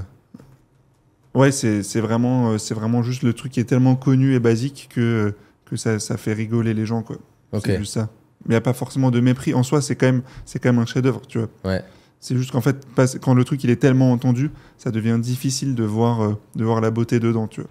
Ouais, 1.35 1.53
c'est 1.53 2.01
vraiment, 2.01 2.51
euh, 2.53 2.59
c'est 2.59 2.75
vraiment 2.75 3.03
juste 3.03 3.23
le 3.23 3.33
truc 3.35 3.53
qui 3.53 3.61
est 3.61 3.65
tellement 3.65 3.95
connu 3.95 4.35
et 4.35 4.39
basique 4.41 4.89
que, 4.95 5.35
que 5.67 5.77
ça, 5.77 5.99
ça 5.99 6.17
fait 6.17 6.33
rigoler 6.33 6.73
les 6.75 6.87
gens, 6.87 7.03
quoi. 7.03 7.17
Ok. 7.53 7.63
C'est 7.67 7.79
juste 7.79 7.93
ça. 7.95 8.09
Mais 8.47 8.51
il 8.51 8.51
n'y 8.51 8.57
a 8.57 8.61
pas 8.63 8.73
forcément 8.73 9.11
de 9.11 9.21
mépris. 9.21 9.53
En 9.55 9.63
soi, 9.63 9.83
c'est 9.83 9.97
quand, 9.97 10.07
même- 10.07 10.23
c'est 10.45 10.59
quand 10.59 10.71
même 10.73 10.81
un 10.83 10.87
chef-d'œuvre, 10.87 11.21
tu 11.29 11.39
vois. 11.39 11.49
Ouais. 11.65 11.83
C'est 12.21 12.37
juste 12.37 12.51
qu'en 12.51 12.61
fait, 12.61 12.87
quand 13.21 13.35
le 13.35 13.45
truc 13.45 13.63
il 13.65 13.71
est 13.71 13.77
tellement 13.77 14.11
entendu, 14.13 14.51
ça 14.79 14.91
devient 14.91 15.19
difficile 15.21 15.75
de 15.75 15.85
voir, 15.85 16.23
euh, 16.23 16.37
de 16.57 16.65
voir 16.65 16.81
la 16.81 16.91
beauté 16.91 17.21
dedans, 17.21 17.47
tu 17.47 17.61
vois. 17.61 17.71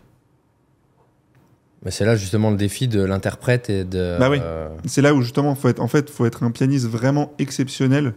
Mais 1.84 1.92
c'est 1.92 2.06
là 2.06 2.16
justement 2.16 2.50
le 2.52 2.58
défi 2.58 2.88
de 2.88 3.04
l'interprète 3.04 3.70
et 3.70 3.84
de. 3.84 4.18
Bah 4.20 4.30
oui. 4.30 4.40
euh, 4.42 4.70
C'est 4.86 5.02
là 5.02 5.14
où 5.14 5.22
justement, 5.22 5.54
faut 5.56 5.68
être, 5.70 5.82
en 5.82 5.88
fait, 5.88 6.10
faut 6.10 6.26
être 6.26 6.44
un 6.44 6.52
pianiste 6.52 6.88
vraiment 6.88 7.34
exceptionnel 7.38 8.14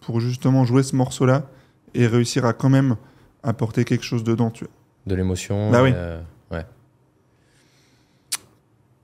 pour 0.00 0.20
justement 0.20 0.64
jouer 0.64 0.82
ce 0.82 0.96
morceau-là 0.96 1.46
et 1.94 2.06
réussir 2.06 2.44
à 2.46 2.52
quand 2.52 2.70
même 2.70 2.96
apporter 3.42 3.84
quelque 3.84 4.04
chose 4.04 4.22
dedans, 4.24 4.50
tu 4.50 4.64
vois. 4.64 4.72
de 5.06 5.14
l'émotion. 5.14 5.70
Bah 5.70 5.82
oui. 5.82 5.90
euh, 5.94 6.20
ouais. 6.50 6.64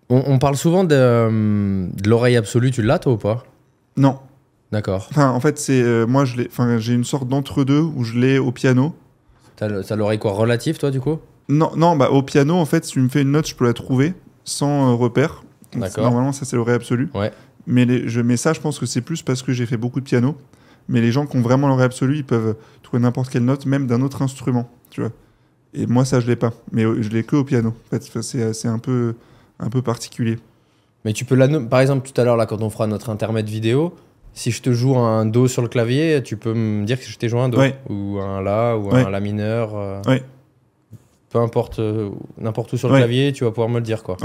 On, 0.08 0.22
on 0.26 0.38
parle 0.38 0.56
souvent 0.56 0.84
de, 0.84 0.94
euh, 0.94 1.88
de 1.92 2.08
l'oreille 2.08 2.36
absolue, 2.36 2.70
tu 2.70 2.80
l'as 2.82 2.98
toi 2.98 3.14
ou 3.14 3.16
pas? 3.18 3.44
Non. 3.96 4.20
D'accord. 4.72 5.06
Enfin, 5.10 5.30
en 5.30 5.40
fait, 5.40 5.58
c'est 5.58 5.80
euh, 5.82 6.06
moi, 6.06 6.24
je 6.24 6.36
l'ai. 6.36 6.48
Enfin, 6.50 6.78
j'ai 6.78 6.92
une 6.94 7.04
sorte 7.04 7.28
d'entre-deux 7.28 7.80
où 7.80 8.02
je 8.04 8.18
l'ai 8.18 8.38
au 8.38 8.52
piano. 8.52 8.94
T'as 9.56 9.68
le- 9.68 9.84
t'as 9.84 9.96
l'oreille 9.96 10.18
quoi 10.18 10.32
relative 10.32 10.78
toi 10.78 10.90
du 10.90 11.00
coup? 11.00 11.18
Non, 11.48 11.70
non, 11.76 11.96
bah 11.96 12.10
au 12.10 12.22
piano, 12.22 12.54
en 12.56 12.64
fait, 12.64 12.84
si 12.84 12.92
tu 12.92 13.00
me 13.00 13.08
fais 13.08 13.22
une 13.22 13.30
note, 13.30 13.46
je 13.48 13.54
peux 13.54 13.64
la 13.64 13.72
trouver 13.72 14.14
sans 14.44 14.90
euh, 14.90 14.94
repère. 14.94 15.44
D'accord. 15.74 16.04
Normalement, 16.04 16.32
ça 16.32 16.44
c'est 16.44 16.56
l'oreille 16.56 16.74
absolue. 16.74 17.08
Ouais. 17.14 17.32
Mais, 17.68 17.84
les, 17.84 18.08
je, 18.08 18.20
mais 18.20 18.36
ça, 18.36 18.52
je 18.52 18.60
pense 18.60 18.78
que 18.78 18.86
c'est 18.86 19.00
plus 19.00 19.22
parce 19.22 19.42
que 19.42 19.52
j'ai 19.52 19.66
fait 19.66 19.76
beaucoup 19.76 20.00
de 20.00 20.04
piano. 20.04 20.36
Mais 20.88 21.00
les 21.00 21.10
gens 21.10 21.26
qui 21.26 21.36
ont 21.36 21.40
vraiment 21.42 21.68
l'oreille 21.68 21.86
absolue, 21.86 22.16
ils 22.18 22.24
peuvent 22.24 22.54
trouver 22.82 23.02
n'importe 23.02 23.28
quelle 23.30 23.44
note, 23.44 23.66
même 23.66 23.86
d'un 23.86 24.02
autre 24.02 24.22
instrument, 24.22 24.68
tu 24.90 25.00
vois. 25.00 25.10
Et 25.74 25.86
moi, 25.86 26.04
ça, 26.04 26.20
je 26.20 26.26
l'ai 26.26 26.36
pas. 26.36 26.52
Mais 26.72 26.84
euh, 26.84 27.02
je 27.02 27.08
l'ai 27.10 27.22
que 27.24 27.36
au 27.36 27.44
piano. 27.44 27.70
En 27.70 27.98
fait, 27.98 28.22
c'est 28.22 28.68
un 28.68 28.78
peu, 28.78 29.14
un 29.58 29.68
peu 29.68 29.82
particulier. 29.82 30.38
Mais 31.04 31.12
tu 31.12 31.24
peux 31.24 31.34
la 31.36 31.48
par 31.60 31.80
exemple 31.80 32.08
tout 32.08 32.20
à 32.20 32.24
l'heure 32.24 32.36
là 32.36 32.46
quand 32.46 32.62
on 32.62 32.70
fera 32.70 32.86
notre 32.88 33.10
intermède 33.10 33.48
vidéo, 33.48 33.94
si 34.36 34.50
je 34.52 34.60
te 34.62 34.70
joue 34.70 34.96
un 34.96 35.24
do 35.26 35.48
sur 35.48 35.62
le 35.62 35.68
clavier, 35.68 36.22
tu 36.22 36.36
peux 36.36 36.52
me 36.54 36.84
dire 36.84 37.00
que 37.00 37.06
je 37.06 37.16
t'ai 37.18 37.28
joué 37.28 37.40
un 37.40 37.48
do 37.48 37.58
Ouais. 37.58 37.74
ou 37.88 38.18
un 38.20 38.40
la 38.42 38.76
ou 38.76 38.90
Ouais. 38.92 39.02
un 39.02 39.10
la 39.10 39.18
mineur. 39.20 39.74
euh, 39.74 40.00
Ouais. 40.06 40.22
Peu 41.30 41.38
importe 41.40 41.80
euh, 41.80 42.10
n'importe 42.38 42.72
où 42.72 42.76
sur 42.76 42.88
le 42.88 42.96
clavier, 42.96 43.32
tu 43.32 43.44
vas 43.44 43.50
pouvoir 43.50 43.68
me 43.68 43.76
le 43.78 43.84
dire 43.84 44.02
quoi. 44.04 44.16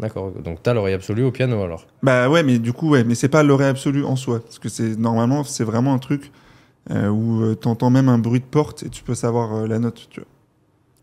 D'accord. 0.00 0.32
Donc 0.44 0.62
t'as 0.62 0.74
l'oreille 0.74 0.94
absolue 0.94 1.22
au 1.24 1.30
piano 1.30 1.62
alors. 1.62 1.86
Bah 2.02 2.28
ouais, 2.28 2.42
mais 2.42 2.58
du 2.58 2.72
coup, 2.72 2.90
ouais, 2.90 3.04
mais 3.04 3.14
c'est 3.14 3.28
pas 3.28 3.42
l'oreille 3.44 3.68
absolue 3.68 4.04
en 4.04 4.16
soi. 4.16 4.40
Parce 4.40 4.58
que 4.58 4.68
c'est 4.68 4.98
normalement, 4.98 5.44
c'est 5.44 5.64
vraiment 5.64 5.94
un 5.94 5.98
truc 5.98 6.32
euh, 6.90 7.08
où 7.08 7.54
tu 7.54 7.68
entends 7.68 7.90
même 7.90 8.08
un 8.08 8.18
bruit 8.18 8.40
de 8.40 8.44
porte 8.44 8.82
et 8.82 8.88
tu 8.88 9.04
peux 9.04 9.14
savoir 9.14 9.54
euh, 9.54 9.66
la 9.68 9.78
note, 9.78 10.08
tu 10.10 10.20
vois. 10.20 10.28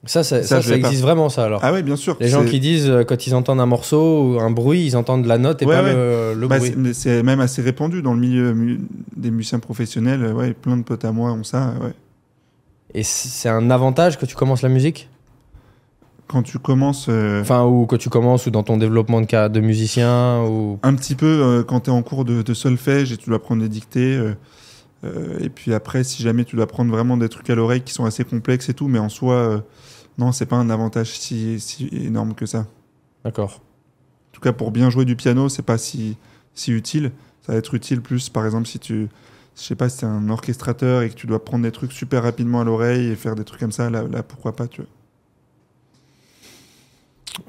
Ça 0.05 0.23
ça, 0.23 0.39
pas. 0.39 0.75
existe 0.75 1.01
vraiment 1.01 1.27
ça 1.27 1.43
alors. 1.43 1.59
Ah 1.61 1.73
ouais, 1.73 1.83
bien 1.83 1.97
sûr. 1.97 2.15
Les 2.21 2.29
gens 2.29 2.45
qui 2.45 2.61
disent 2.61 2.89
euh, 2.89 3.03
quand 3.03 3.27
ils 3.27 3.35
entendent 3.35 3.59
un 3.59 3.65
morceau 3.65 4.35
ou 4.35 4.39
un 4.39 4.49
bruit, 4.49 4.85
ils 4.85 4.95
entendent 4.95 5.25
la 5.25 5.37
note 5.37 5.61
et 5.61 5.65
Ouais, 5.65 5.75
pas 5.75 5.83
ouais. 5.83 5.93
le, 5.93 6.33
le 6.39 6.47
Bah, 6.47 6.57
bruit. 6.57 6.73
c'est- 6.93 7.21
même 7.21 7.41
assez 7.41 7.61
répandu 7.61 8.01
dans 8.01 8.13
le 8.13 8.19
milieu 8.19 8.53
mu- 8.53 8.79
des 9.17 9.29
musiciens 9.29 9.59
professionnels. 9.59 10.23
euh, 10.23 10.31
Ouais, 10.33 10.53
plein 10.53 10.77
de 10.77 10.83
potes 10.83 11.03
à 11.03 11.11
moi 11.11 11.33
ont 11.33 11.43
ça. 11.43 11.73
Ouais. 11.81 11.91
Et 12.93 13.03
c'est 13.03 13.49
un 13.49 13.69
avantage 13.69 14.17
que 14.17 14.25
tu 14.25 14.35
commences 14.35 14.61
la 14.61 14.69
musique? 14.69 15.09
Quand 16.27 16.43
tu 16.43 16.59
commences 16.59 17.07
euh, 17.09 17.41
Enfin, 17.41 17.65
ou 17.65 17.85
que 17.85 17.95
tu 17.95 18.09
commences 18.09 18.45
ou 18.45 18.51
dans 18.51 18.63
ton 18.63 18.77
développement 18.77 19.19
de, 19.19 19.27
ca- 19.29 19.49
de 19.49 19.59
musicien 19.59 20.43
ou... 20.43 20.79
un 20.83 20.93
petit 20.93 21.15
peu 21.15 21.25
euh, 21.25 21.63
quand 21.63 21.81
tu 21.81 21.89
es 21.89 21.93
en 21.93 22.03
cours 22.03 22.23
de, 22.23 22.41
de 22.41 22.53
solfège 22.53 23.11
et 23.11 23.17
tu 23.17 23.29
dois 23.29 23.41
prendre 23.41 23.61
des 23.63 23.69
dictées. 23.69 24.15
euh, 24.15 24.33
euh, 25.05 25.39
et 25.41 25.49
puis 25.49 25.73
après, 25.73 26.03
si 26.03 26.21
jamais 26.23 26.45
tu 26.45 26.55
dois 26.55 26.67
prendre 26.67 26.91
vraiment 26.91 27.17
des 27.17 27.29
trucs 27.29 27.49
à 27.49 27.55
l'oreille 27.55 27.81
qui 27.81 27.93
sont 27.93 28.05
assez 28.05 28.23
complexes 28.23 28.69
et 28.69 28.73
tout, 28.73 28.87
mais 28.87 28.99
en 28.99 29.09
soi, 29.09 29.33
euh, 29.33 29.57
non, 30.19 30.33
c'est 30.33 30.45
pas 30.45 30.57
un 30.57 30.69
avantage 30.69 31.17
si, 31.17 31.59
si 31.59 31.87
énorme 31.91 32.33
que 32.35 32.45
ça. 32.45 32.67
D'accord. 33.23 33.61
En 33.61 34.31
tout 34.33 34.41
cas, 34.41 34.51
pour 34.51 34.71
bien 34.71 34.89
jouer 34.89 35.05
du 35.05 35.15
piano, 35.15 35.47
c'est 35.49 35.63
pas 35.63 35.77
si, 35.77 36.17
si 36.53 36.71
utile. 36.71 37.11
Ça 37.45 37.53
va 37.53 37.57
être 37.57 37.73
utile 37.73 38.01
plus, 38.01 38.29
par 38.29 38.45
exemple, 38.45 38.67
si 38.67 38.79
tu, 38.79 39.07
je 39.55 39.61
sais 39.61 39.75
pas, 39.75 39.87
si 39.87 39.99
t'es 39.99 40.05
un 40.05 40.29
orchestrateur 40.29 41.01
et 41.03 41.09
que 41.09 41.15
tu 41.15 41.25
dois 41.25 41.43
prendre 41.43 41.63
des 41.63 41.71
trucs 41.71 41.93
super 41.93 42.23
rapidement 42.23 42.59
à 42.59 42.63
l'oreille 42.65 43.07
et 43.07 43.15
faire 43.15 43.35
des 43.35 43.45
trucs 43.45 43.61
comme 43.61 43.71
ça, 43.71 43.89
là, 43.89 44.03
là 44.03 44.21
pourquoi 44.21 44.55
pas, 44.55 44.67
tu 44.67 44.81
vois. 44.81 44.89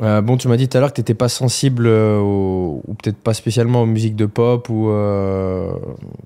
Euh, 0.07 0.21
bon, 0.21 0.37
tu 0.37 0.47
m'as 0.47 0.57
dit 0.57 0.69
tout 0.69 0.77
à 0.79 0.81
l'heure 0.81 0.91
que 0.91 0.95
tu 0.95 1.01
n'étais 1.01 1.15
pas 1.15 1.29
sensible 1.29 1.87
euh, 1.89 2.21
ou 2.21 2.95
peut-être 3.03 3.19
pas 3.19 3.35
spécialement 3.35 3.83
aux 3.83 3.87
musiques 3.87 4.15
de 4.15 4.27
pop 4.27 4.69
ou... 4.69 4.91
euh, 4.91 5.73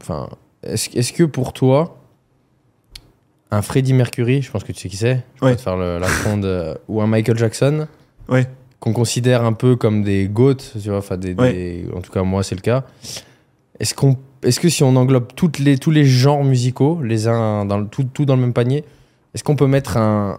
Enfin, 0.03 0.29
est-ce 0.63 0.91
est-ce 0.97 1.15
que 1.15 1.25
pour 1.25 1.55
toi, 1.55 1.97
un 3.55 3.63
Freddie 3.63 3.93
Mercury, 3.95 4.43
je 4.43 4.51
pense 4.51 4.65
que 4.65 4.73
tu 4.73 4.81
sais 4.81 4.89
qui 4.89 4.97
c'est, 4.97 5.23
je 5.41 5.45
Ouais. 5.45 5.57
faire 5.57 5.77
le- 5.77 5.99
la 5.99 6.09
euh, 6.45 6.75
ou 6.89 7.01
un 7.03 7.07
Michael 7.07 7.37
Jackson, 7.39 7.87
Ouais. 8.29 8.47
qu'on 8.81 8.93
considère 8.93 9.45
un 9.45 9.53
peu 9.53 9.77
comme 9.77 10.03
des 10.03 10.29
goats, 10.29 10.55
tu 10.55 10.89
vois, 10.89 10.99
enfin 10.99 11.17
des, 11.17 11.35
Ouais. 11.35 11.53
des- 11.53 11.85
en 11.95 12.01
tout 12.01 12.13
cas 12.13 12.23
moi 12.23 12.43
c'est 12.43 12.55
le 12.55 12.61
cas. 12.61 12.85
Est-ce 13.81 13.95
qu'on, 13.95 14.17
est-ce 14.43 14.61
que 14.61 14.69
si 14.69 14.83
on 14.85 14.95
englobe 14.97 15.29
toutes 15.35 15.59
les, 15.59 15.79
tous 15.79 15.91
les 15.91 16.05
genres 16.05 16.45
musicaux, 16.45 17.01
les 17.03 17.27
uns 17.29 17.65
dans 17.65 17.79
le, 17.79 17.87
tout, 17.87 18.05
tout 18.05 18.25
dans 18.25 18.37
le 18.37 18.43
même 18.43 18.53
panier, 18.53 18.85
est-ce 19.35 19.43
qu'on 19.43 19.57
peut 19.57 19.67
mettre 19.67 19.97
un, 19.97 20.39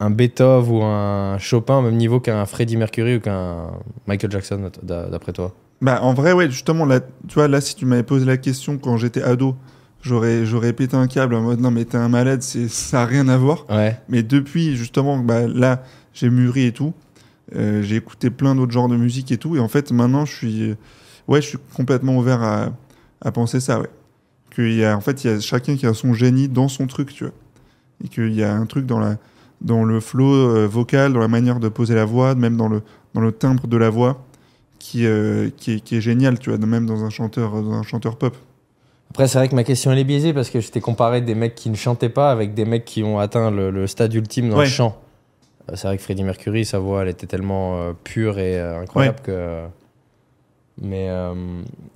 un 0.00 0.10
Beethoven 0.10 0.70
ou 0.74 0.82
un 0.82 1.38
Chopin 1.38 1.78
au 1.78 1.82
même 1.82 1.96
niveau 1.96 2.18
qu'un 2.18 2.44
Freddie 2.46 2.76
Mercury 2.76 3.16
ou 3.16 3.20
qu'un 3.20 3.70
Michael 4.06 4.30
Jackson, 4.30 4.70
d'a- 4.82 5.06
d'après 5.08 5.32
toi? 5.32 5.52
Bah, 5.80 5.98
en 6.02 6.14
vrai, 6.14 6.32
ouais, 6.32 6.48
justement, 6.48 6.84
là, 6.86 7.00
tu 7.28 7.34
vois, 7.34 7.48
là, 7.48 7.60
si 7.60 7.74
tu 7.74 7.84
m'avais 7.86 8.04
posé 8.04 8.24
la 8.24 8.36
question 8.36 8.78
quand 8.78 8.96
j'étais 8.96 9.22
ado, 9.22 9.54
j'aurais, 10.02 10.44
j'aurais 10.44 10.72
pété 10.72 10.96
un 10.96 11.06
câble 11.06 11.34
en 11.34 11.40
mode 11.40 11.60
non, 11.60 11.70
mais 11.70 11.84
t'es 11.84 11.96
un 11.96 12.08
malade, 12.08 12.42
c'est, 12.42 12.68
ça 12.68 12.98
n'a 12.98 13.06
rien 13.06 13.28
à 13.28 13.36
voir. 13.38 13.64
Ouais. 13.70 13.98
Mais 14.08 14.22
depuis, 14.22 14.76
justement, 14.76 15.18
bah, 15.18 15.46
là, 15.46 15.82
j'ai 16.12 16.28
mûri 16.28 16.66
et 16.66 16.72
tout. 16.72 16.92
Euh, 17.54 17.82
j'ai 17.82 17.96
écouté 17.96 18.30
plein 18.30 18.54
d'autres 18.54 18.72
genres 18.72 18.88
de 18.88 18.96
musique 18.96 19.32
et 19.32 19.38
tout. 19.38 19.56
Et 19.56 19.60
en 19.60 19.68
fait, 19.68 19.92
maintenant, 19.92 20.24
je 20.24 20.34
suis, 20.34 20.74
ouais, 21.28 21.40
je 21.40 21.48
suis 21.48 21.58
complètement 21.74 22.16
ouvert 22.16 22.42
à, 22.42 22.72
à 23.20 23.32
penser 23.32 23.60
ça, 23.60 23.80
ouais. 23.80 23.90
Qu'il 24.54 24.74
y 24.74 24.84
a, 24.84 24.94
en 24.94 25.00
fait, 25.00 25.24
il 25.24 25.30
y 25.30 25.34
a 25.34 25.40
chacun 25.40 25.76
qui 25.76 25.86
a 25.86 25.94
son 25.94 26.12
génie 26.12 26.48
dans 26.48 26.68
son 26.68 26.86
truc, 26.86 27.14
tu 27.14 27.24
vois. 27.24 27.32
Et 28.04 28.08
qu'il 28.08 28.34
y 28.34 28.42
a 28.42 28.54
un 28.54 28.66
truc 28.66 28.84
dans, 28.84 28.98
la, 28.98 29.16
dans 29.62 29.84
le 29.84 29.98
flow 30.00 30.34
euh, 30.34 30.66
vocal, 30.66 31.14
dans 31.14 31.20
la 31.20 31.28
manière 31.28 31.58
de 31.58 31.68
poser 31.68 31.94
la 31.94 32.04
voix, 32.04 32.34
même 32.34 32.58
dans 32.58 32.68
le, 32.68 32.82
dans 33.14 33.22
le 33.22 33.32
timbre 33.32 33.66
de 33.66 33.76
la 33.78 33.88
voix, 33.88 34.26
qui, 34.78 35.06
euh, 35.06 35.48
qui, 35.56 35.72
est, 35.72 35.80
qui 35.80 35.96
est 35.96 36.00
génial, 36.02 36.38
tu 36.38 36.50
vois, 36.50 36.58
même 36.58 36.84
dans 36.84 37.04
un 37.04 37.10
chanteur, 37.10 37.62
dans 37.62 37.72
un 37.72 37.82
chanteur 37.82 38.16
pop. 38.16 38.36
Après, 39.12 39.28
c'est 39.28 39.36
vrai 39.36 39.48
que 39.48 39.54
ma 39.54 39.62
question 39.62 39.92
elle 39.92 39.98
est 39.98 40.04
biaisée 40.04 40.32
parce 40.32 40.48
que 40.48 40.60
je 40.60 40.70
t'ai 40.70 40.80
comparé 40.80 41.20
des 41.20 41.34
mecs 41.34 41.54
qui 41.54 41.68
ne 41.68 41.76
chantaient 41.76 42.08
pas 42.08 42.30
avec 42.30 42.54
des 42.54 42.64
mecs 42.64 42.86
qui 42.86 43.02
ont 43.02 43.18
atteint 43.18 43.50
le, 43.50 43.70
le 43.70 43.86
stade 43.86 44.12
ultime 44.14 44.48
dans 44.48 44.56
Ouais. 44.56 44.64
le 44.64 44.70
chant. 44.70 44.96
Euh, 45.70 45.74
C'est 45.76 45.86
vrai 45.86 45.98
que 45.98 46.02
Freddie 46.02 46.24
Mercury, 46.24 46.64
sa 46.64 46.78
voix, 46.78 47.02
elle 47.02 47.08
était 47.08 47.26
tellement 47.26 47.76
euh, 47.76 47.92
pure 48.04 48.38
et 48.38 48.58
euh, 48.58 48.80
incroyable 48.80 49.18
que. 49.22 49.64
Mais 50.80 51.08
euh, 51.10 51.34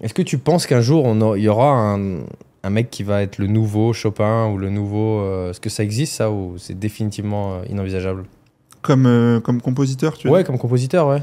est-ce 0.03 0.13
que 0.13 0.21
tu 0.21 0.37
penses 0.37 0.67
qu'un 0.67 0.83
jour 0.83 1.05
on 1.07 1.33
a- 1.33 1.39
il 1.39 1.43
y 1.45 1.49
aura 1.49 1.71
un, 1.95 2.19
un 2.63 2.71
mec 2.71 2.91
qui 2.91 3.03
va 3.03 3.23
être 3.23 3.39
le 3.39 3.47
nouveau 3.47 3.95
Chopin 3.95 4.49
ou 4.49 4.59
le 4.59 4.69
nouveau 4.69 5.49
Est-ce 5.49 5.61
que 5.61 5.71
ça 5.71 5.83
existe 5.83 6.13
ça 6.17 6.31
ou 6.31 6.57
c'est 6.59 6.79
définitivement 6.79 7.63
inenvisageable? 7.71 8.25
Comme, 8.83 9.41
comme 9.43 9.63
compositeur, 9.63 10.19
tu 10.19 10.29
vois. 10.29 10.37
Ouais, 10.39 10.45
comme 10.45 10.59
compositeur, 10.59 11.09
ouais. 11.09 11.23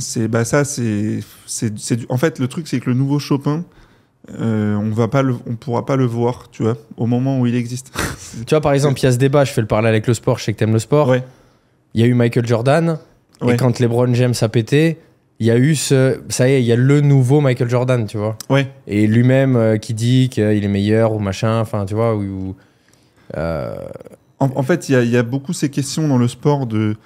C'est 0.00 0.28
bah 0.28 0.44
ça 0.44 0.64
c'est 0.64 1.20
c'est 1.46 1.72
en 2.10 2.16
fait 2.16 2.38
le 2.38 2.48
truc 2.48 2.66
c'est 2.68 2.80
que 2.80 2.90
le 2.90 2.96
nouveau 2.96 3.18
Chopin 3.18 3.64
euh, 4.38 4.74
on 4.76 4.90
va 4.90 5.08
pas 5.08 5.22
le 5.22 5.34
on 5.46 5.56
pourra 5.56 5.86
pas 5.86 5.96
le 5.96 6.04
voir 6.04 6.48
tu 6.52 6.62
vois 6.62 6.76
au 6.96 7.06
moment 7.06 7.40
où 7.40 7.46
il 7.46 7.54
existe 7.54 7.92
Tu 8.46 8.54
vois, 8.54 8.60
par 8.60 8.72
exemple, 8.74 9.00
il 9.00 9.04
y 9.04 9.06
a 9.06 9.12
ce 9.12 9.16
débat, 9.16 9.44
je 9.44 9.50
fais 9.52 9.60
le 9.60 9.66
parallèle 9.66 9.90
avec 9.92 10.06
le 10.06 10.14
sport, 10.14 10.38
je 10.38 10.44
sais 10.44 10.52
que 10.52 10.58
t'aimes 10.58 10.72
le 10.72 10.78
sport. 10.78 11.08
ouais 11.08 11.24
Il 11.94 12.00
y 12.00 12.04
a 12.04 12.06
eu 12.06 12.14
Michael 12.14 12.46
Jordan, 12.46 12.98
Ouais. 13.42 13.54
et 13.54 13.56
quand 13.56 13.80
LeBron 13.80 14.12
James 14.14 14.34
a 14.40 14.48
pété, 14.48 14.98
il 15.40 15.46
y 15.46 15.50
a 15.50 15.56
eu 15.56 15.74
ce. 15.74 16.20
Ça 16.28 16.48
y 16.48 16.52
est, 16.52 16.60
il 16.62 16.66
y 16.66 16.70
a 16.72 16.76
le 16.76 17.00
nouveau 17.00 17.40
Michael 17.40 17.68
Jordan, 17.70 18.06
tu 18.06 18.18
vois. 18.18 18.36
ouais 18.50 18.68
Et 18.86 19.06
lui-même 19.08 19.56
euh, 19.56 19.78
qui 19.78 19.94
dit 19.94 20.28
qu'il 20.30 20.44
est 20.64 20.68
meilleur 20.68 21.12
ou 21.12 21.18
machin, 21.18 21.58
enfin, 21.58 21.84
tu 21.86 21.94
vois, 21.94 22.14
ou. 22.14 22.20
ou, 22.22 22.56
euh, 23.36 23.74
en, 24.38 24.50
en 24.54 24.62
fait 24.62 24.88
il 24.88 24.92
y 24.92 24.96
a, 24.96 25.02
y 25.02 25.16
a 25.16 25.22
beaucoup 25.24 25.52
ces 25.52 25.70
questions 25.70 26.06
dans 26.06 26.18
le 26.18 26.28
sport 26.28 26.66
de 26.66 26.96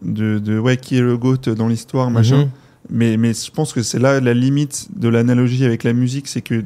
de, 0.00 0.38
de 0.38 0.58
ouais 0.58 0.76
qui 0.76 0.96
est 0.96 1.00
le 1.02 1.18
goat 1.18 1.36
dans 1.56 1.68
l'histoire 1.68 2.10
machin. 2.10 2.44
Mhm. 2.44 2.50
mais 2.90 3.16
mais 3.16 3.34
je 3.34 3.50
pense 3.50 3.72
que 3.72 3.82
c'est 3.82 3.98
là 3.98 4.20
la 4.20 4.32
limite 4.34 4.88
de 4.96 5.08
l'analogie 5.08 5.64
avec 5.64 5.84
la 5.84 5.92
musique 5.92 6.28
c'est 6.28 6.40
que 6.40 6.64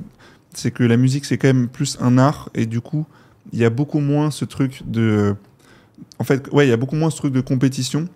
c'est 0.55 0.71
que 0.71 0.85
la 0.85 0.97
musique 0.97 1.25
c'est 1.25 1.37
quand 1.37 1.49
même 1.49 1.69
plus 1.69 1.99
un 2.01 2.19
art 2.19 2.49
et 2.55 2.67
du 2.67 2.81
coup 2.81 3.05
il 3.53 3.59
y 3.59 3.65
a 3.65 3.71
beaucoup 3.71 4.01
moins 4.01 4.31
ce 4.31 4.45
truc 4.45 4.83
de 4.87 5.35
en 6.19 6.25
fait 6.25 6.49
ouais 6.53 6.67
il 6.67 6.71
y 6.71 6.73
a 6.73 6.77
beaucoup 6.77 6.97
moins 6.97 7.11
ce 7.11 7.17
truc 7.17 7.33
de 7.33 7.41
compétition. 7.41 8.09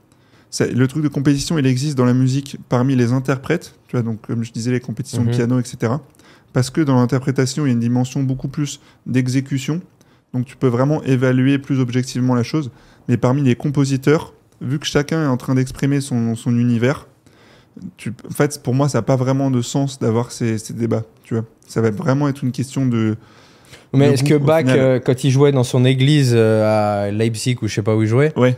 Ça- 0.53 0.67
le 0.67 0.87
truc 0.89 1.03
de 1.03 1.09
compétition 1.09 1.59
il 1.59 1.67
existe 1.67 1.97
dans 1.97 2.05
la 2.07 2.15
musique 2.15 2.57
parmi 2.69 2.97
les 2.97 3.13
interprètes 3.13 3.75
tu 3.89 3.97
vois 3.97 4.03
donc 4.03 4.21
comme 4.27 4.43
je 4.45 4.53
disais 4.53 4.71
les 4.73 4.81
compétitions 4.81 5.23
Mhm. 5.23 5.31
de 5.31 5.35
piano 5.37 5.59
etc 5.61 5.93
parce 6.53 6.71
que 6.71 6.81
dans 6.81 6.97
l'interprétation 6.97 7.65
il 7.67 7.69
y 7.69 7.71
a 7.71 7.75
une 7.75 7.81
dimension 7.81 8.23
beaucoup 8.25 8.49
plus 8.49 8.81
d'exécution. 9.07 9.81
Donc 10.35 10.47
tu 10.47 10.57
peux 10.57 10.67
vraiment 10.69 11.03
évaluer 11.05 11.59
plus 11.59 11.79
objectivement 11.81 12.35
la 12.35 12.43
chose. 12.45 12.71
Mais 13.09 13.17
parmi 13.17 13.43
les 13.43 13.55
compositeurs 13.57 14.33
vu 14.61 14.79
que 14.79 14.87
chacun 14.87 15.25
est 15.25 15.29
en 15.29 15.37
train 15.37 15.55
d'exprimer 15.55 16.01
son, 16.01 16.35
son 16.37 16.57
univers 16.57 17.07
tu, 17.97 18.13
en 18.29 18.33
fait, 18.33 18.63
pour 18.63 18.75
moi, 18.75 18.89
ça 18.89 18.99
n'a 18.99 19.03
pas 19.03 19.17
vraiment 19.17 19.51
de 19.51 19.63
sens 19.63 19.99
d'avoir 19.99 20.33
ces, 20.33 20.59
ces 20.59 20.75
débats. 20.75 21.05
Tu 21.25 21.35
vois, 21.35 21.45
ça 21.67 21.81
va 21.81 21.91
vraiment 21.91 22.29
être 22.29 22.43
une 22.43 22.53
question 22.53 22.87
de. 22.87 23.17
Mais 23.93 24.13
est-ce 24.13 24.25
que 24.25 24.35
Bach, 24.35 24.65
euh, 24.69 25.01
quand 25.01 25.25
il 25.25 25.31
jouait 25.31 25.53
dans 25.53 25.65
son 25.65 25.85
église 25.85 26.33
euh, 26.35 27.07
à 27.07 27.11
Leipzig 27.11 27.57
ou 27.63 27.69
je 27.69 27.75
sais 27.75 27.83
pas 27.83 27.97
où 27.97 28.03
il 28.03 28.09
jouait, 28.09 28.33
Ouais. 28.37 28.57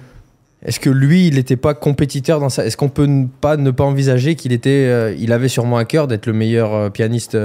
est-ce 0.65 0.79
que 0.81 0.91
lui, 0.91 1.29
il 1.29 1.37
n'était 1.37 1.57
pas 1.57 1.75
compétiteur 1.75 2.41
dans 2.41 2.49
ça 2.49 2.67
Est-ce 2.67 2.77
qu'on 2.77 2.89
peut 2.89 3.09
pas 3.41 3.57
ne 3.57 3.71
pas 3.71 3.85
envisager 3.85 4.35
qu'il 4.35 4.53
était, 4.53 4.87
euh, 4.89 5.15
il 5.19 5.33
avait 5.33 5.49
sûrement 5.49 5.79
à 5.79 5.85
cœur 5.85 6.07
d'être 6.07 6.27
le 6.27 6.33
meilleur 6.35 6.91
pianiste 6.93 7.37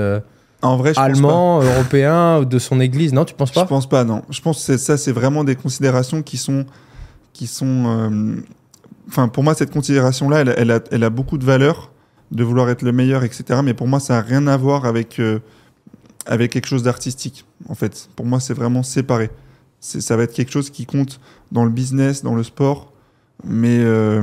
En 0.61 0.77
vrai, 0.77 0.93
je 0.93 0.99
allemand, 0.99 1.61
européen 1.61 2.43
de 2.43 2.59
son 2.59 2.79
église 2.81 3.13
Non, 3.13 3.23
tu 3.23 3.34
penses 3.35 3.51
pense 3.51 3.63
pas? 3.63 3.65
Je 3.65 3.69
pense 3.69 3.89
pas. 3.89 4.03
Non. 4.03 4.21
Je 4.29 4.41
pense 4.41 4.65
que 4.65 4.77
ça, 4.77 4.97
c'est 4.97 5.13
vraiment 5.13 5.43
des 5.43 5.55
considérations 5.55 6.21
qui 6.21 6.35
sont, 6.38 6.65
qui 7.38 7.47
sont. 7.47 7.84
euh, 7.88 8.35
Enfin, 9.09 9.30
pour 9.30 9.41
moi, 9.41 9.53
cette 9.55 9.72
considération-là, 9.72 10.39
elle, 10.41 10.53
elle 10.57 10.72
a, 10.72 10.80
elle 10.91 11.03
a 11.05 11.09
beaucoup 11.09 11.38
de 11.38 11.45
valeur 11.45 11.91
de 12.31 12.43
vouloir 12.43 12.69
être 12.69 12.81
le 12.81 12.91
meilleur, 12.91 13.23
etc. 13.23 13.61
Mais 13.64 13.73
pour 13.73 13.88
moi, 13.88 14.01
ça 14.01 14.15
n'a 14.15 14.22
rien 14.22 14.47
à 14.47 14.57
voir 14.57 14.84
avec 14.85 15.19
euh, 15.19 15.39
avec 16.26 16.51
quelque 16.51 16.68
chose 16.68 16.84
d'artistique. 16.84 17.45
En 17.69 17.76
fait, 17.76 18.09
pour 18.18 18.26
moi, 18.26 18.41
c'est 18.41 18.53
vraiment 18.53 18.84
séparé. 18.84 19.30
Ça 19.80 20.18
va 20.18 20.23
être 20.23 20.34
quelque 20.34 20.51
chose 20.51 20.69
qui 20.69 20.85
compte 20.85 21.22
dans 21.53 21.64
le 21.64 21.69
business, 21.69 22.22
dans 22.22 22.35
le 22.35 22.43
sport, 22.43 22.91
mais 23.45 23.77
euh, 23.80 24.22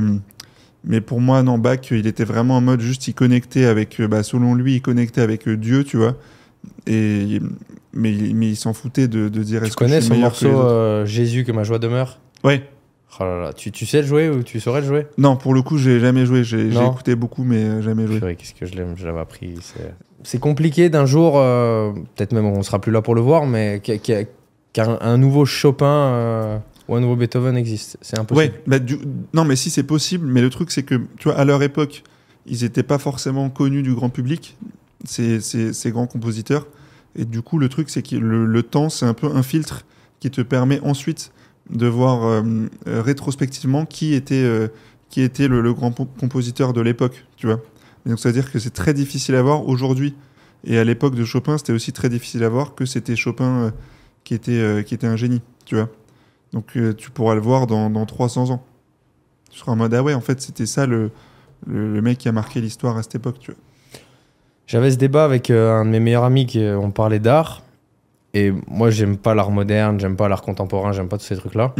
mais 0.83 1.01
pour 1.01 1.19
moi, 1.19 1.41
non, 1.41 1.57
Bach, 1.57 1.79
il 1.89 2.05
était 2.05 2.25
vraiment 2.25 2.57
en 2.57 2.61
mode 2.61 2.81
juste, 2.81 3.07
il 3.07 3.15
connectait 3.15 3.65
avec, 3.65 3.99
bah, 4.03 4.21
selon 4.21 4.53
lui, 4.53 4.75
il 4.75 4.81
connectait 4.83 5.21
avec 5.21 5.49
Dieu, 5.49 5.83
tu 5.83 5.97
vois. 5.97 6.15
Et 6.85 7.39
mais, 7.91 8.13
il- 8.13 8.35
mais 8.35 8.49
il 8.49 8.55
s'en 8.55 8.73
foutait 8.73 9.07
de, 9.07 9.29
de 9.29 9.41
dire 9.43 9.61
Tu 9.61 9.67
est-ce 9.67 9.77
que 9.77 9.85
je 9.85 9.89
connais 9.89 10.01
suis 10.01 10.09
son 10.09 10.13
meilleur 10.15 10.37
que 10.37 10.45
les 10.45 10.51
morceau 10.51 10.63
autres? 10.63 10.73
euh, 10.75 11.05
Jésus 11.07 11.43
que 11.43 11.51
ma 11.51 11.63
joie 11.63 11.79
demeure? 11.79 12.19
Ouais. 12.43 12.69
Oh 13.19 13.23
là 13.23 13.39
là, 13.43 13.53
tu, 13.53 13.71
tu 13.71 13.85
sais 13.85 14.01
le 14.01 14.07
jouer 14.07 14.29
ou 14.29 14.43
tu 14.43 14.59
saurais 14.59 14.81
le 14.81 14.87
jouer? 14.87 15.07
Non, 15.17 15.37
pour 15.37 15.53
le 15.53 15.61
coup, 15.61 15.77
j'ai 15.77 15.99
jamais 16.01 16.25
joué. 16.25 16.43
J'ai 16.43 16.69
écouté 16.91 17.15
beaucoup, 17.15 17.43
mais 17.43 17.63
euh, 17.63 17.81
jamais 17.81 18.07
joué. 18.07 18.35
Qu'est-ce 18.35 18.53
que 18.53 18.65
je 18.65 18.75
l'aime, 18.75 18.95
je 18.97 19.05
l'avais 19.05 19.19
appris. 19.21 19.55
c'est- 20.23 20.39
compliqué 20.39 20.89
d'un 20.89 21.05
jour, 21.05 21.37
euh, 21.37 21.93
peut-être 22.15 22.33
même 22.33 22.45
on 22.45 22.61
sera 22.63 22.79
plus 22.81 22.91
là 22.91 23.01
pour 23.01 23.15
le 23.15 23.21
voir, 23.21 23.45
mais 23.45 23.79
qu'un 23.79 23.97
qu'- 23.97 24.27
qu'un- 24.73 24.97
un 24.99 25.17
nouveau 25.17 25.45
Chopin 25.45 25.85
euh, 25.85 26.57
ou 26.89 26.95
un 26.95 26.99
nouveau 26.99 27.15
Beethoven 27.15 27.55
existe. 27.55 27.97
C'est 28.01 28.19
impossible. 28.19 28.53
Ouais, 28.53 28.61
bah, 28.67 28.79
du- 28.79 28.99
non, 29.33 29.45
mais 29.45 29.55
si 29.55 29.69
c'est 29.69 29.83
possible, 29.83 30.27
mais 30.27 30.41
le 30.41 30.49
truc 30.49 30.71
c'est 30.71 30.83
que, 30.83 30.95
tu 31.17 31.29
vois, 31.29 31.35
à 31.37 31.45
leur 31.45 31.61
époque, 31.63 32.03
ils 32.47 32.63
n'étaient 32.63 32.83
pas 32.83 32.97
forcément 32.97 33.49
connus 33.49 33.81
du 33.83 33.93
grand 33.93 34.09
public, 34.09 34.57
ces, 35.05 35.39
ces, 35.41 35.71
ces 35.73 35.91
grands 35.91 36.07
compositeurs. 36.07 36.67
Et 37.15 37.23
du 37.23 37.41
coup, 37.41 37.59
le 37.59 37.69
truc 37.69 37.89
c'est 37.89 38.01
que 38.01 38.15
le, 38.17 38.45
le 38.45 38.63
temps, 38.63 38.89
c'est 38.89 39.05
un 39.05 39.13
peu 39.13 39.27
un 39.27 39.43
filtre 39.43 39.83
qui 40.19 40.29
te 40.31 40.41
permet 40.41 40.79
ensuite 40.81 41.31
de 41.69 41.87
voir 41.87 42.23
euh, 42.25 42.41
euh, 42.87 43.01
rétrospectivement 43.01 43.85
qui 43.85 44.13
était, 44.13 44.35
euh, 44.43 44.67
qui 45.09 45.21
était 45.21 45.47
le, 45.47 45.73
grand 45.73 45.91
po- 45.91 46.05
compositeur 46.19 46.73
de 46.73 46.81
l'époque, 46.81 47.25
tu 47.37 47.47
vois. 47.47 47.59
Donc, 48.05 48.19
ça 48.19 48.29
veut 48.29 48.33
dire 48.33 48.51
que 48.51 48.59
c'est 48.59 48.73
très 48.73 48.93
difficile 48.93 49.35
à 49.35 49.41
voir 49.41 49.67
aujourd'hui. 49.67 50.15
Et 50.63 50.77
à 50.77 50.83
l'époque 50.83 51.15
de 51.15 51.25
Chopin, 51.25 51.57
c'était 51.57 51.73
aussi 51.73 51.91
très 51.91 52.09
difficile 52.09 52.43
à 52.43 52.49
voir 52.49 52.75
que 52.75 52.85
c'était 52.85 53.15
Chopin 53.15 53.71
qui, 54.23 54.33
était, 54.33 54.83
qui 54.85 54.93
était 54.95 55.07
un 55.07 55.15
génie, 55.15 55.41
tu 55.65 55.75
vois. 55.75 55.89
Donc 56.53 56.77
tu 56.97 57.11
pourras 57.11 57.35
le 57.35 57.41
voir 57.41 57.67
dans, 57.67 57.89
dans 57.89 58.05
300 58.05 58.49
ans. 58.49 58.63
Tu 59.51 59.59
seras 59.59 59.73
en 59.73 59.75
mode, 59.75 59.93
ah 59.93 60.01
ouais, 60.01 60.13
en 60.13 60.21
fait, 60.21 60.41
c'était 60.41 60.65
ça 60.65 60.85
le, 60.87 61.11
le, 61.67 61.93
le 61.93 62.01
mec 62.01 62.17
qui 62.17 62.27
a 62.29 62.31
marqué 62.31 62.61
l'histoire 62.61 62.97
à 62.97 63.03
cette 63.03 63.15
époque, 63.15 63.37
tu 63.39 63.51
vois. 63.51 63.59
J'avais 64.65 64.89
ce 64.89 64.97
débat 64.97 65.23
avec 65.25 65.51
un 65.51 65.85
de 65.85 65.89
mes 65.89 65.99
meilleurs 65.99 66.23
amis 66.23 66.45
qui 66.47 66.59
on 66.59 66.89
parlait 66.91 67.19
d'art. 67.19 67.61
Et 68.35 68.51
moi, 68.67 68.89
j'aime 68.91 69.17
pas 69.17 69.33
l'art 69.33 69.49
moderne, 69.49 69.99
j'aime 69.99 70.15
pas 70.17 70.27
l'art 70.27 70.41
contemporain, 70.43 70.91
j'aime 70.91 71.07
pas 71.07 71.17
tous 71.17 71.23
ces 71.25 71.37
trucs-là. 71.37 71.73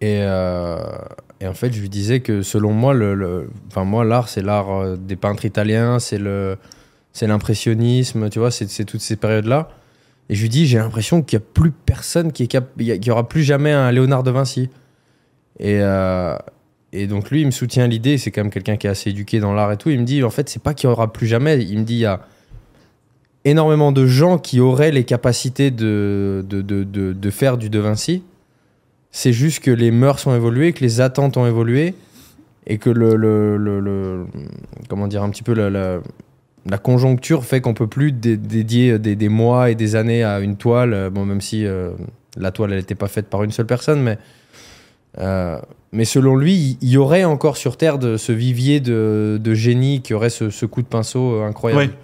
Et, 0.00 0.18
euh, 0.22 0.76
et 1.40 1.46
en 1.46 1.54
fait, 1.54 1.72
je 1.72 1.80
lui 1.80 1.88
disais 1.88 2.20
que 2.20 2.42
selon 2.42 2.72
moi, 2.72 2.94
le, 2.94 3.14
le- 3.14 3.48
moi, 3.76 4.04
l'art, 4.04 4.28
c'est 4.28 4.42
l'art 4.42 4.70
euh, 4.70 4.96
des 4.96 5.16
peintres 5.16 5.44
italiens, 5.44 5.98
c'est 6.00 6.18
le, 6.18 6.56
c'est 7.12 7.26
l'impressionnisme, 7.28 8.28
tu 8.28 8.38
vois, 8.40 8.50
c'est, 8.50 8.66
toutes 8.84 9.00
ces 9.00 9.16
périodes-là. 9.16 9.68
Et 10.28 10.34
je 10.34 10.42
lui 10.42 10.48
dis, 10.48 10.66
j'ai 10.66 10.78
l'impression 10.78 11.22
qu'il 11.22 11.38
y 11.38 11.42
a 11.42 11.44
plus 11.54 11.70
personne 11.70 12.32
qui 12.32 12.42
est 12.42 12.46
cap, 12.48 12.66
qu'il 12.76 13.06
y 13.06 13.10
aura 13.10 13.28
plus 13.28 13.42
jamais 13.44 13.72
un 13.72 13.90
Léonard 13.92 14.24
de 14.24 14.30
Vinci. 14.32 14.68
Et, 15.60 15.78
euh, 15.80 16.36
et 16.92 17.06
donc 17.06 17.30
lui, 17.30 17.40
il 17.42 17.46
me 17.46 17.50
soutient 17.50 17.86
l'idée. 17.86 18.18
C'est 18.18 18.30
quand 18.30 18.42
même 18.42 18.50
quelqu'un 18.52 18.76
qui 18.76 18.86
est 18.88 18.90
assez 18.90 19.10
éduqué 19.10 19.40
dans 19.40 19.54
l'art 19.54 19.72
et 19.72 19.76
tout. 19.76 19.90
Il 19.90 20.00
me 20.00 20.04
dit, 20.04 20.22
en 20.22 20.30
fait, 20.30 20.48
c'est 20.48 20.62
pas 20.62 20.74
qu'il 20.74 20.88
y 20.90 20.92
aura 20.92 21.12
plus 21.12 21.26
jamais. 21.28 21.58
Il 21.64 21.78
me 21.78 21.84
dit, 21.84 21.94
il 21.94 22.00
y 22.00 22.06
a 22.06 22.20
énormément 23.50 23.92
de 23.92 24.06
gens 24.06 24.38
qui 24.38 24.60
auraient 24.60 24.90
les 24.92 25.04
capacités 25.04 25.70
de, 25.70 26.44
de, 26.48 26.62
de, 26.62 26.84
de, 26.84 27.30
faire 27.30 27.56
du 27.58 27.70
De 27.70 27.78
Vinci. 27.78 28.22
C'est 29.10 29.32
juste 29.32 29.60
que 29.62 29.70
les 29.70 29.90
mœurs 29.90 30.26
ont 30.26 30.34
évolué, 30.34 30.72
que 30.72 30.84
les 30.84 31.00
attentes 31.00 31.36
ont 31.36 31.46
évolué 31.46 31.94
et 32.66 32.78
que 32.78 32.90
le, 32.90 33.16
le, 33.16 33.56
le- 33.56 34.26
comment 34.88 35.08
dire 35.08 35.22
un 35.22 35.30
petit 35.30 35.42
peu 35.42 35.54
la, 35.54 35.70
la, 35.70 36.00
la 36.66 36.78
conjoncture 36.78 37.44
fait 37.44 37.60
qu'on 37.60 37.74
peut 37.74 37.86
plus 37.86 38.12
dé- 38.12 38.36
dédier 38.36 38.98
des, 38.98 39.16
des 39.16 39.28
mois 39.30 39.70
et 39.70 39.74
des 39.74 39.96
années 39.96 40.22
à 40.24 40.40
une 40.40 40.56
toile. 40.56 41.08
Bon, 41.10 41.24
même 41.24 41.40
si 41.40 41.64
euh, 41.64 41.90
la 42.36 42.50
toile 42.50 42.72
elle 42.72 42.78
n'était 42.78 42.94
pas 42.94 43.08
faite 43.08 43.28
par 43.28 43.42
une 43.42 43.50
seule 43.50 43.66
personne, 43.66 44.02
mais 44.02 44.18
euh, 45.18 45.58
mais 45.90 46.04
selon 46.04 46.36
lui, 46.36 46.54
il 46.54 46.78
il 46.82 46.90
y 46.90 46.96
aurait 46.98 47.24
encore 47.24 47.56
sur 47.56 47.78
Terre 47.78 47.98
de, 47.98 48.18
ce 48.18 48.30
vivier 48.32 48.78
de, 48.80 49.40
de 49.42 49.54
génie 49.54 50.02
qui 50.02 50.12
aurait 50.12 50.28
ce, 50.30 50.50
ce 50.50 50.66
coup 50.66 50.82
de 50.82 50.86
pinceau 50.86 51.36
euh, 51.40 51.46
incroyable. 51.46 51.94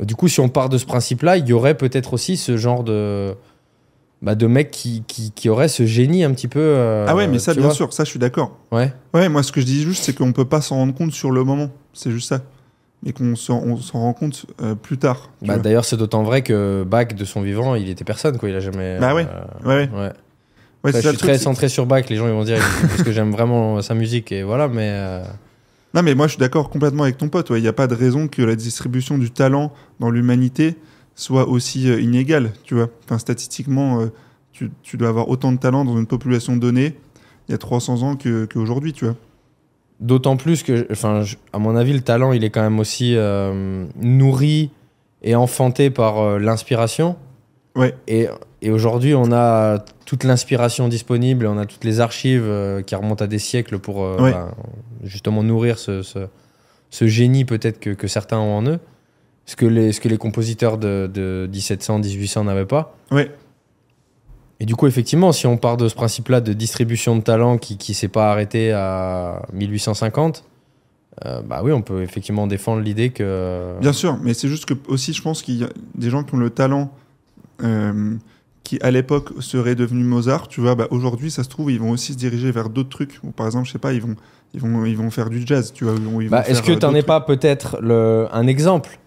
Du 0.00 0.14
coup, 0.16 0.28
si 0.28 0.40
on 0.40 0.48
part 0.48 0.68
de 0.68 0.78
ce 0.78 0.86
principe-là, 0.86 1.36
il 1.36 1.46
y 1.46 1.52
aurait 1.52 1.76
peut-être 1.76 2.14
aussi 2.14 2.36
ce 2.36 2.56
genre 2.56 2.82
de, 2.82 3.34
bah, 4.22 4.34
de 4.34 4.46
mecs 4.46 4.70
qui, 4.70 5.04
qui, 5.06 5.30
qui 5.32 5.48
auraient 5.48 5.68
ce 5.68 5.86
génie 5.86 6.24
un 6.24 6.32
petit 6.32 6.48
peu. 6.48 6.60
euh, 6.60 7.06
ah 7.08 7.14
ouais, 7.14 7.28
mais 7.28 7.38
ça, 7.38 7.54
bien 7.54 7.70
sûr, 7.70 7.92
ça, 7.92 8.04
je 8.04 8.10
suis 8.10 8.18
d'accord. 8.18 8.56
Ouais. 8.72 8.92
Ouais, 9.12 9.28
moi, 9.28 9.42
ce 9.42 9.52
que 9.52 9.60
je 9.60 9.66
dis 9.66 9.82
juste, 9.82 10.02
c'est 10.04 10.14
qu'on 10.14 10.32
peut 10.32 10.46
pas 10.46 10.60
s'en 10.60 10.76
rendre 10.76 10.94
compte 10.94 11.12
sur 11.12 11.30
le 11.30 11.44
moment. 11.44 11.70
C'est 11.92 12.10
juste 12.10 12.28
ça. 12.28 12.40
Mais 13.04 13.12
qu'on 13.12 13.36
s'en 13.36 13.60
rend 13.60 14.14
compte 14.14 14.46
euh, 14.62 14.74
plus 14.74 14.96
tard. 14.96 15.30
Bah. 15.42 15.58
D'ailleurs, 15.58 15.84
c'est 15.84 15.98
d'autant 15.98 16.22
vrai 16.22 16.40
que 16.42 16.84
Bach, 16.84 17.08
de 17.08 17.24
son 17.26 17.42
vivant, 17.42 17.74
il 17.74 17.88
était 17.90 18.04
personne, 18.04 18.38
quoi. 18.38 18.48
Il 18.48 18.56
a 18.56 18.60
jamais. 18.60 18.98
Bah 18.98 19.14
ouais. 19.14 19.26
euh, 19.66 19.68
ouais, 19.68 20.10
ouais. 20.84 20.92
je 20.92 21.08
suis 21.08 21.16
très 21.18 21.36
centré 21.36 21.68
sur 21.68 21.84
Bach, 21.84 22.08
les 22.08 22.16
gens 22.16 22.26
ils 22.26 22.32
vont 22.32 22.44
dire 22.44 22.58
parce 22.88 23.02
que 23.02 23.12
j'aime 23.12 23.30
vraiment 23.30 23.82
sa 23.82 23.92
musique 23.94 24.32
et 24.32 24.42
voilà, 24.42 24.68
mais 24.68 24.88
euh, 24.90 25.22
Non, 25.94 26.02
mais 26.02 26.14
moi, 26.14 26.26
je 26.26 26.32
suis 26.32 26.40
d'accord 26.40 26.70
complètement 26.70 27.04
avec 27.04 27.16
ton 27.18 27.28
pote. 27.28 27.50
ouais. 27.50 27.58
Il 27.58 27.62
n'y 27.62 27.68
a 27.68 27.72
pas 27.72 27.86
de 27.86 27.94
raison 27.94 28.26
que 28.28 28.42
la 28.42 28.56
distribution 28.56 29.16
du 29.16 29.30
talent 29.30 29.72
dans 30.00 30.10
l'humanité 30.10 30.74
soit 31.14 31.48
aussi 31.48 31.88
euh, 31.88 32.00
inégale, 32.00 32.52
tu 32.64 32.74
vois. 32.74 32.88
Enfin, 33.04 33.18
statistiquement, 33.18 34.00
euh, 34.00 34.06
tu, 34.52 34.70
tu 34.82 34.96
dois 34.96 35.08
avoir 35.08 35.28
autant 35.28 35.52
de 35.52 35.58
talent 35.58 35.84
dans 35.84 35.96
une 35.96 36.06
population 36.06 36.56
donnée 36.56 36.96
il 37.48 37.52
y 37.52 37.54
a 37.54 37.58
300 37.58 38.02
ans 38.02 38.16
que- 38.16 38.46
qu'aujourd'hui, 38.46 38.92
tu 38.92 39.04
vois. 39.04 39.14
d'autant 40.00 40.36
plus 40.36 40.62
que, 40.64 40.86
enfin, 40.90 41.22
à 41.52 41.58
mon 41.58 41.76
avis, 41.76 41.92
le 41.92 42.00
talent 42.00 42.32
il 42.32 42.42
est 42.42 42.50
quand 42.50 42.62
même 42.62 42.80
aussi 42.80 43.14
euh, 43.16 43.84
nourri 44.00 44.70
et 45.22 45.34
enfanté 45.36 45.90
par 45.90 46.38
l'inspiration. 46.38 47.16
Ouais. 47.76 47.94
Et, 48.08 48.26
et 48.64 48.70
aujourd'hui, 48.70 49.14
on 49.14 49.30
a 49.30 49.78
toute 50.06 50.24
l'inspiration 50.24 50.88
disponible, 50.88 51.46
on 51.46 51.58
a 51.58 51.66
toutes 51.66 51.84
les 51.84 52.00
archives 52.00 52.46
euh, 52.46 52.80
qui 52.80 52.94
remontent 52.94 53.22
à 53.22 53.28
des 53.28 53.38
siècles 53.38 53.78
pour 53.78 54.02
euh, 54.02 54.16
bah, 54.18 54.54
justement 55.02 55.42
nourrir 55.42 55.78
ce, 55.78 56.00
ce, 56.00 56.20
ce 56.88 57.06
génie 57.06 57.44
peut-être 57.44 57.78
que, 57.78 57.90
que 57.90 58.08
certains 58.08 58.38
ont 58.38 58.56
en 58.56 58.66
eux, 58.66 58.78
ce 59.44 59.54
que 59.54 59.66
les, 59.66 59.92
ce 59.92 60.00
que 60.00 60.08
les 60.08 60.16
compositeurs 60.16 60.78
de, 60.78 61.10
de 61.12 61.46
1700, 61.52 61.98
1800 61.98 62.44
n'avaient 62.44 62.64
pas. 62.64 62.96
Ouais. 63.10 63.30
Et 64.60 64.64
du 64.64 64.74
coup, 64.74 64.86
effectivement, 64.86 65.32
si 65.32 65.46
on 65.46 65.58
part 65.58 65.76
de 65.76 65.86
ce 65.86 65.94
principe-là 65.94 66.40
de 66.40 66.54
distribution 66.54 67.16
de 67.16 67.20
talent 67.20 67.58
qui 67.58 67.76
ne 67.86 67.94
s'est 67.94 68.08
pas 68.08 68.30
arrêté 68.30 68.72
à 68.72 69.42
1850, 69.52 70.42
euh, 71.26 71.42
bah 71.42 71.60
oui, 71.62 71.72
on 71.72 71.82
peut 71.82 72.02
effectivement 72.02 72.46
défendre 72.46 72.80
l'idée 72.80 73.10
que. 73.10 73.74
Bien 73.82 73.92
sûr, 73.92 74.18
mais 74.22 74.32
c'est 74.32 74.48
juste 74.48 74.64
que 74.64 74.74
aussi, 74.88 75.12
je 75.12 75.20
pense 75.20 75.42
qu'il 75.42 75.56
y 75.56 75.64
a 75.64 75.68
des 75.94 76.08
gens 76.08 76.24
qui 76.24 76.34
ont 76.34 76.38
le 76.38 76.48
talent 76.48 76.90
euh, 77.62 78.16
qui, 78.64 78.78
à 78.82 78.90
l'époque, 78.90 79.30
seraient 79.40 79.74
devenus 79.76 80.06
Mozart. 80.06 80.48
Tu 80.48 80.60
vois, 80.60 80.74
bah, 80.74 80.88
aujourd'hui, 80.90 81.30
ça 81.30 81.44
se 81.44 81.48
trouve, 81.48 81.70
ils 81.70 81.78
vont 81.78 81.90
aussi 81.90 82.14
se 82.14 82.18
diriger 82.18 82.50
vers 82.50 82.68
d'autres 82.70 82.88
trucs. 82.88 83.20
Ou 83.22 83.30
par 83.30 83.46
exemple, 83.46 83.66
je 83.68 83.72
sais 83.72 83.78
pas, 83.78 83.92
ils 83.92 84.00
vont, 84.00 84.16
ils 84.54 84.60
vont, 84.60 84.84
ils 84.86 84.96
vont 84.96 85.10
faire 85.10 85.30
du 85.30 85.46
jazz. 85.46 85.72
Tu 85.72 85.84
vois, 85.84 85.94
Bah, 86.30 86.42
Est-ce 86.48 86.62
que 86.62 86.72
euh, 86.72 86.76
tu 86.78 86.86
n'en 86.86 86.94
es 86.94 87.02
pas 87.02 87.20
peut-être 87.20 87.78
un 88.32 88.46
exemple? 88.46 88.98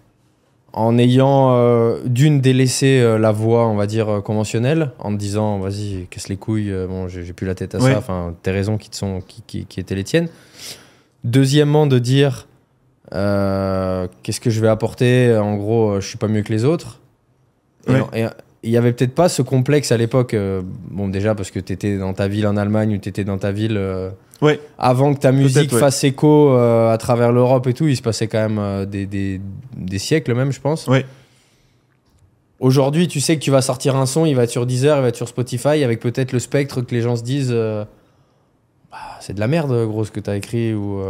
En 0.74 1.00
ayant 1.00 1.54
euh, 1.56 2.02
d'une 2.06 2.40
délaissé 2.40 3.00
euh, 3.00 3.18
la 3.18 3.32
voie, 3.32 3.68
on 3.68 3.76
va 3.76 3.88
dire, 3.88 4.10
euh, 4.10 4.22
conventionnelle, 4.22 4.92
en 5.00 5.12
te 5.12 5.18
disant, 5.18 5.58
vas-y, 5.58 6.06
casse 6.12 6.28
les 6.30 6.38
couilles, 6.38 6.72
bon, 6.88 7.08
j'ai 7.08 7.34
plus 7.34 7.48
la 7.48 7.56
tête 7.56 7.74
à 7.74 7.80
Ouais. 7.80 7.94
ça, 7.94 7.98
enfin, 7.98 8.36
tes 8.44 8.52
raisons 8.52 8.78
qui, 8.78 8.92
te 8.92 8.96
sont, 8.96 9.22
qui, 9.28 9.42
qui, 9.48 9.66
qui 9.66 9.80
étaient 9.80 9.96
les 9.96 10.04
tiennes. 10.04 10.28
Deuxièmement, 11.24 11.88
de 11.88 11.98
dire, 11.98 12.48
qu'est-ce 13.12 14.40
que 14.40 14.50
je 14.52 14.62
vais 14.62 14.68
apporter, 14.68 15.36
en 15.36 15.56
gros, 15.56 16.00
je 16.00 16.08
suis 16.08 16.18
pas 16.18 16.28
mieux 16.28 16.44
que 16.44 16.54
les 16.54 16.64
autres. 16.64 17.00
Et 17.88 17.92
Ouais. 17.94 18.00
non- 18.00 18.10
Et 18.14 18.26
il 18.64 18.72
y 18.72 18.78
avait 18.78 18.92
peut-être 18.94 19.14
pas 19.16 19.30
ce 19.30 19.42
complexe 19.42 19.92
à 19.92 19.98
l'époque, 19.98 20.34
euh, 20.34 20.62
bon, 20.90 21.08
déjà 21.10 21.36
parce 21.36 21.52
que 21.52 21.60
tu 21.60 21.74
étais 21.74 21.98
dans 21.98 22.14
ta 22.14 22.28
ville 22.28 22.48
en 22.48 22.58
Allemagne 22.58 22.96
ou 22.96 22.98
tu 22.98 23.10
étais 23.10 23.24
dans 23.24 23.38
ta 23.38 23.52
ville. 23.52 23.78
euh, 23.78 24.10
Ouais. 24.40 24.60
avant 24.78 25.16
que 25.16 25.20
ta 25.20 25.32
musique 25.32 25.72
ouais. 25.74 25.80
fasse 25.80 26.04
écho 26.04 26.52
euh, 26.52 26.92
à 26.94 26.98
travers 27.00 27.32
l'Europe 27.32 27.66
et 27.68 27.74
tout, 27.74 27.88
il 27.88 27.96
se 27.98 28.04
passait 28.04 28.28
quand 28.28 28.48
même 28.50 28.86
des, 28.86 29.08
des- 29.08 29.42
des 29.76 29.98
siècles 29.98 30.36
même, 30.36 30.52
je 30.52 30.62
pense. 30.62 30.86
Ouais. 30.88 31.06
Aujourd'hui, 32.60 33.08
tu 33.08 33.20
sais 33.20 33.36
que 33.38 33.42
tu 33.42 33.52
vas 33.52 33.62
sortir 33.62 33.96
un 33.96 34.06
son, 34.06 34.26
il 34.26 34.36
va 34.36 34.44
être 34.44 34.50
sur 34.50 34.66
Deezer, 34.66 34.98
il 34.98 35.02
va 35.02 35.08
être 35.10 35.16
sur 35.16 35.28
Spotify, 35.28 35.84
avec 35.84 36.00
peut-être 36.00 36.32
le 36.34 36.40
spectre 36.40 36.82
que 36.82 36.94
les 36.94 37.02
gens 37.02 37.16
se 37.16 37.24
disent 37.24 37.52
Bah, 37.54 38.98
c'est 39.22 39.34
de 39.34 39.40
la 39.40 39.48
merde, 39.48 39.86
gros, 39.88 40.06
ce 40.06 40.12
que 40.12 40.20
tu 40.20 40.30
as 40.30 40.36
écrit. 40.38 40.74
Ou. 40.74 41.02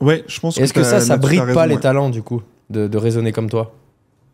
Ouais, 0.00 0.24
je 0.26 0.40
pense 0.40 0.56
Est-ce 0.58 0.72
que 0.72 0.80
t'as- 0.80 0.84
ça, 0.86 1.00
ça 1.00 1.16
bride 1.16 1.52
pas 1.54 1.66
les 1.66 1.78
talents, 1.78 2.08
du 2.10 2.22
coup, 2.22 2.42
de, 2.70 2.86
de 2.86 2.98
raisonner 2.98 3.32
comme 3.32 3.50
toi? 3.50 3.72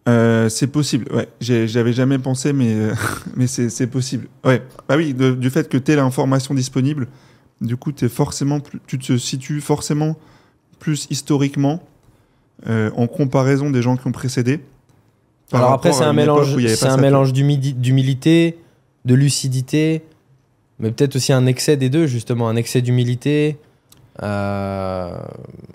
Euh, 0.08 0.48
c'est 0.50 0.66
possible, 0.66 1.06
ouais. 1.14 1.28
J'avais 1.40 1.92
jamais 1.94 2.18
pensé, 2.18 2.52
mais, 2.52 2.74
euh, 2.74 2.94
mais 3.36 3.46
c'est 3.46 3.86
possible. 3.86 4.28
Ouais. 4.44 4.62
Bah 4.88 4.96
oui, 4.96 5.14
de- 5.14 5.32
du 5.34 5.48
fait 5.50 5.68
que 5.68 5.78
tu 5.78 5.92
l'information 5.96 6.52
disponible, 6.54 7.08
du 7.60 7.76
coup, 7.76 7.90
es 8.04 8.08
forcément 8.08 8.60
plus- 8.60 8.80
tu 8.86 8.98
te 8.98 9.16
situes 9.16 9.60
forcément 9.60 10.16
plus 10.78 11.06
historiquement 11.10 11.82
euh, 12.68 12.90
en 12.96 13.06
comparaison 13.06 13.70
des 13.70 13.80
gens 13.82 13.96
qui 13.96 14.06
ont 14.06 14.12
précédé. 14.12 14.60
Alors 15.52 15.72
après, 15.72 15.92
c'est 15.92 16.04
un 16.04 16.12
mélange, 16.12 16.54
c'est 16.76 16.86
un 16.86 16.96
mélange 16.98 17.32
d'humilité, 17.32 18.58
de 19.04 19.14
lucidité, 19.14 20.02
mais 20.78 20.90
peut-être 20.90 21.16
aussi 21.16 21.32
un 21.32 21.46
excès 21.46 21.76
des 21.76 21.88
deux, 21.90 22.06
justement, 22.06 22.48
un 22.48 22.56
excès 22.56 22.82
d'humilité. 22.82 23.58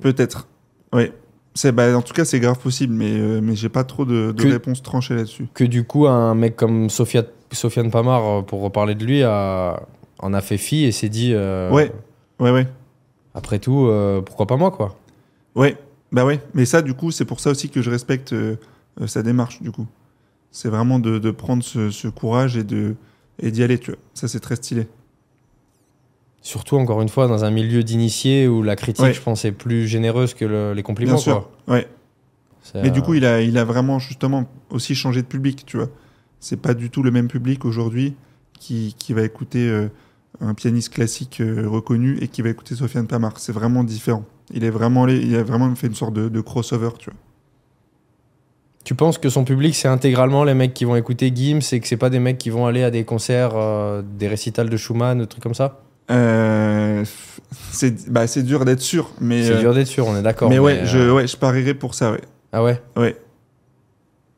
Peut-être. 0.02 0.48
Ouais. 0.94 1.12
C'est, 1.62 1.74
bah, 1.74 1.94
en 1.98 2.02
tout 2.02 2.14
cas, 2.14 2.24
c'est 2.24 2.40
grave 2.40 2.58
possible, 2.58 2.94
mais, 2.94 3.12
euh, 3.20 3.42
mais 3.44 3.54
j'ai 3.54 3.68
pas 3.68 3.84
trop 3.84 4.06
de, 4.06 4.32
de 4.32 4.44
Que- 4.44 4.48
réponses 4.48 4.82
tranchées 4.82 5.14
là-dessus. 5.16 5.48
que 5.54 5.66
du 5.66 5.84
coup 5.84 6.08
un 6.08 6.34
mec 6.34 6.56
comme 6.56 6.90
Sofia, 6.90 7.24
Sofiane 7.52 7.92
Pamar, 7.92 8.24
euh, 8.26 8.42
pour 8.44 8.62
reparler 8.62 8.96
de 8.96 9.04
lui, 9.06 9.24
a, 9.24 9.84
en 10.20 10.34
a 10.34 10.40
fait 10.40 10.58
fi 10.58 10.86
et 10.86 10.94
s'est 10.94 11.10
dit 11.10 11.34
euh, 11.34 11.70
Ouais. 11.70 11.92
Ouais, 12.40 12.52
ouais. 12.52 12.66
après 13.34 13.60
tout, 13.60 13.88
euh, 13.88 14.22
pourquoi 14.22 14.48
pas 14.48 14.56
moi 14.56 14.72
quoi. 14.72 14.96
Ouais, 15.56 15.76
bah 16.14 16.24
ouais. 16.26 16.40
Mais 16.54 16.64
ça, 16.64 16.82
du 16.82 16.94
coup, 16.94 17.12
c'est 17.12 17.26
pour 17.26 17.42
ça 17.42 17.50
aussi 17.52 17.70
que 17.70 17.82
je 17.82 17.90
respecte 17.90 18.32
euh, 18.32 18.56
sa 19.06 19.22
démarche, 19.22 19.62
du 19.62 19.72
coup. 19.72 19.86
C'est 20.52 20.70
vraiment 20.70 20.98
de, 21.00 21.20
de 21.20 21.32
prendre 21.32 21.62
ce, 21.62 21.90
ce 21.90 22.08
courage 22.08 22.56
et 22.56 22.64
de 22.64 22.96
et 23.42 23.52
d'y 23.52 23.64
aller, 23.64 23.78
tu 23.80 23.92
vois. 23.92 24.00
Ça, 24.14 24.30
c'est 24.30 24.40
très 24.40 24.56
stylé. 24.56 24.88
Surtout 26.42 26.78
encore 26.78 27.02
une 27.02 27.10
fois 27.10 27.28
dans 27.28 27.44
un 27.44 27.52
milieu 27.52 27.84
d'initiés 27.84 28.48
où 28.48 28.64
la 28.64 28.76
critique, 28.76 29.04
Ouais. 29.06 29.14
je 29.14 29.22
pense, 29.22 29.44
est 29.46 29.52
plus 29.52 29.88
généreuse 29.88 30.34
que 30.34 30.46
le- 30.46 30.74
les 30.74 30.84
compliments. 30.84 31.14
Bien 31.14 31.22
sûr. 31.22 31.50
quoi. 31.66 31.76
Ouais. 31.76 31.88
Mais 32.76 32.92
du 32.92 33.02
coup, 33.02 33.16
il 33.16 33.26
a, 33.26 33.42
il 33.42 33.58
a 33.58 33.66
vraiment, 33.66 33.98
justement, 34.00 34.46
aussi 34.70 34.94
changé 34.96 35.22
de 35.22 35.28
public, 35.28 35.64
tu 35.66 35.78
vois. 35.78 35.90
C'est 36.40 36.62
pas 36.62 36.74
du 36.74 36.90
tout 36.90 37.02
le 37.04 37.10
même 37.12 37.28
public 37.28 37.66
aujourd'hui 37.66 38.16
qui, 38.60 38.96
qui 38.98 39.14
va 39.14 39.24
écouter 39.24 39.68
euh, 39.68 39.90
un 40.40 40.54
pianiste 40.54 40.94
classique 40.94 41.42
euh, 41.42 41.68
reconnu 41.68 42.18
et 42.22 42.28
qui 42.28 42.42
va 42.42 42.50
écouter 42.50 42.76
Sofiane 42.76 43.08
Pamar. 43.08 43.34
C'est 43.40 43.52
vraiment 43.52 43.84
différent. 43.84 44.24
Il, 44.54 44.64
est 44.64 44.70
vraiment 44.70 45.08
il 45.08 45.36
a 45.36 45.44
vraiment 45.44 45.74
fait 45.76 45.88
une 45.88 45.96
sorte 45.96 46.14
de, 46.14 46.30
de 46.30 46.42
crossover, 46.42 46.90
tu 47.00 47.10
vois. 47.10 47.20
Tu 48.86 48.96
penses 48.96 49.18
que 49.18 49.30
son 49.30 49.44
public 49.44 49.76
c'est 49.76 49.88
intégralement 49.88 50.44
les 50.44 50.54
mecs 50.54 50.74
qui 50.74 50.86
vont 50.86 50.96
écouter 50.96 51.32
Gims 51.36 51.60
et 51.74 51.80
que 51.80 51.88
c'est 51.88 51.98
pas 51.98 52.10
des 52.10 52.20
mecs 52.20 52.38
qui 52.38 52.50
vont 52.50 52.66
aller 52.66 52.84
à 52.84 52.90
des 52.92 53.04
concerts, 53.04 53.52
euh, 53.56 54.02
des 54.18 54.28
récitals 54.28 54.70
de 54.70 54.78
Schumann, 54.78 55.20
des 55.20 55.28
trucs 55.28 55.44
comme 55.44 55.54
ça? 55.54 55.82
Euh, 56.12 57.04
c'est 57.72 58.10
bah, 58.12 58.26
dur 58.38 58.66
d'être 58.66 58.82
sûr, 58.82 59.12
mais, 59.22 59.44
C'est 59.44 59.54
euh, 59.54 59.60
dur 59.60 59.74
d'être 59.74 59.88
sûr, 59.88 60.08
on 60.08 60.16
est 60.18 60.22
d'accord. 60.22 60.50
mais 60.50 60.60
ouais, 60.60 60.80
euh, 60.80 60.86
je, 60.86 61.12
ouais, 61.12 61.28
je 61.28 61.38
parierais 61.38 61.74
pour 61.74 61.94
ça, 61.94 62.12
ouais. 62.12 62.22
Ah 62.52 62.64
ouais? 62.64 62.82
Ouais. 62.96 63.16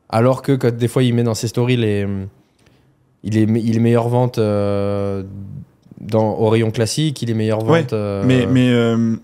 Alors 0.08 0.42
que 0.42 0.52
quand 0.52 0.74
des 0.74 0.88
fois 0.88 1.02
il 1.02 1.14
met 1.14 1.22
dans 1.22 1.34
ses 1.34 1.48
stories 1.48 1.76
les, 1.78 2.06
il 3.22 3.38
est, 3.38 3.44
il 3.44 3.76
est 3.76 3.80
meilleure 3.80 4.08
vente 4.08 4.36
euh, 4.38 5.22
dans, 6.00 6.34
au 6.38 6.48
rayon 6.50 6.70
classique, 6.70 7.22
il 7.22 7.30
est 7.30 7.34
meilleure 7.34 7.64
vente. 7.64 7.94
euh, 7.94 8.22
Mais, 8.26 8.46
mais, 8.46 8.68
euh, 8.70 9.16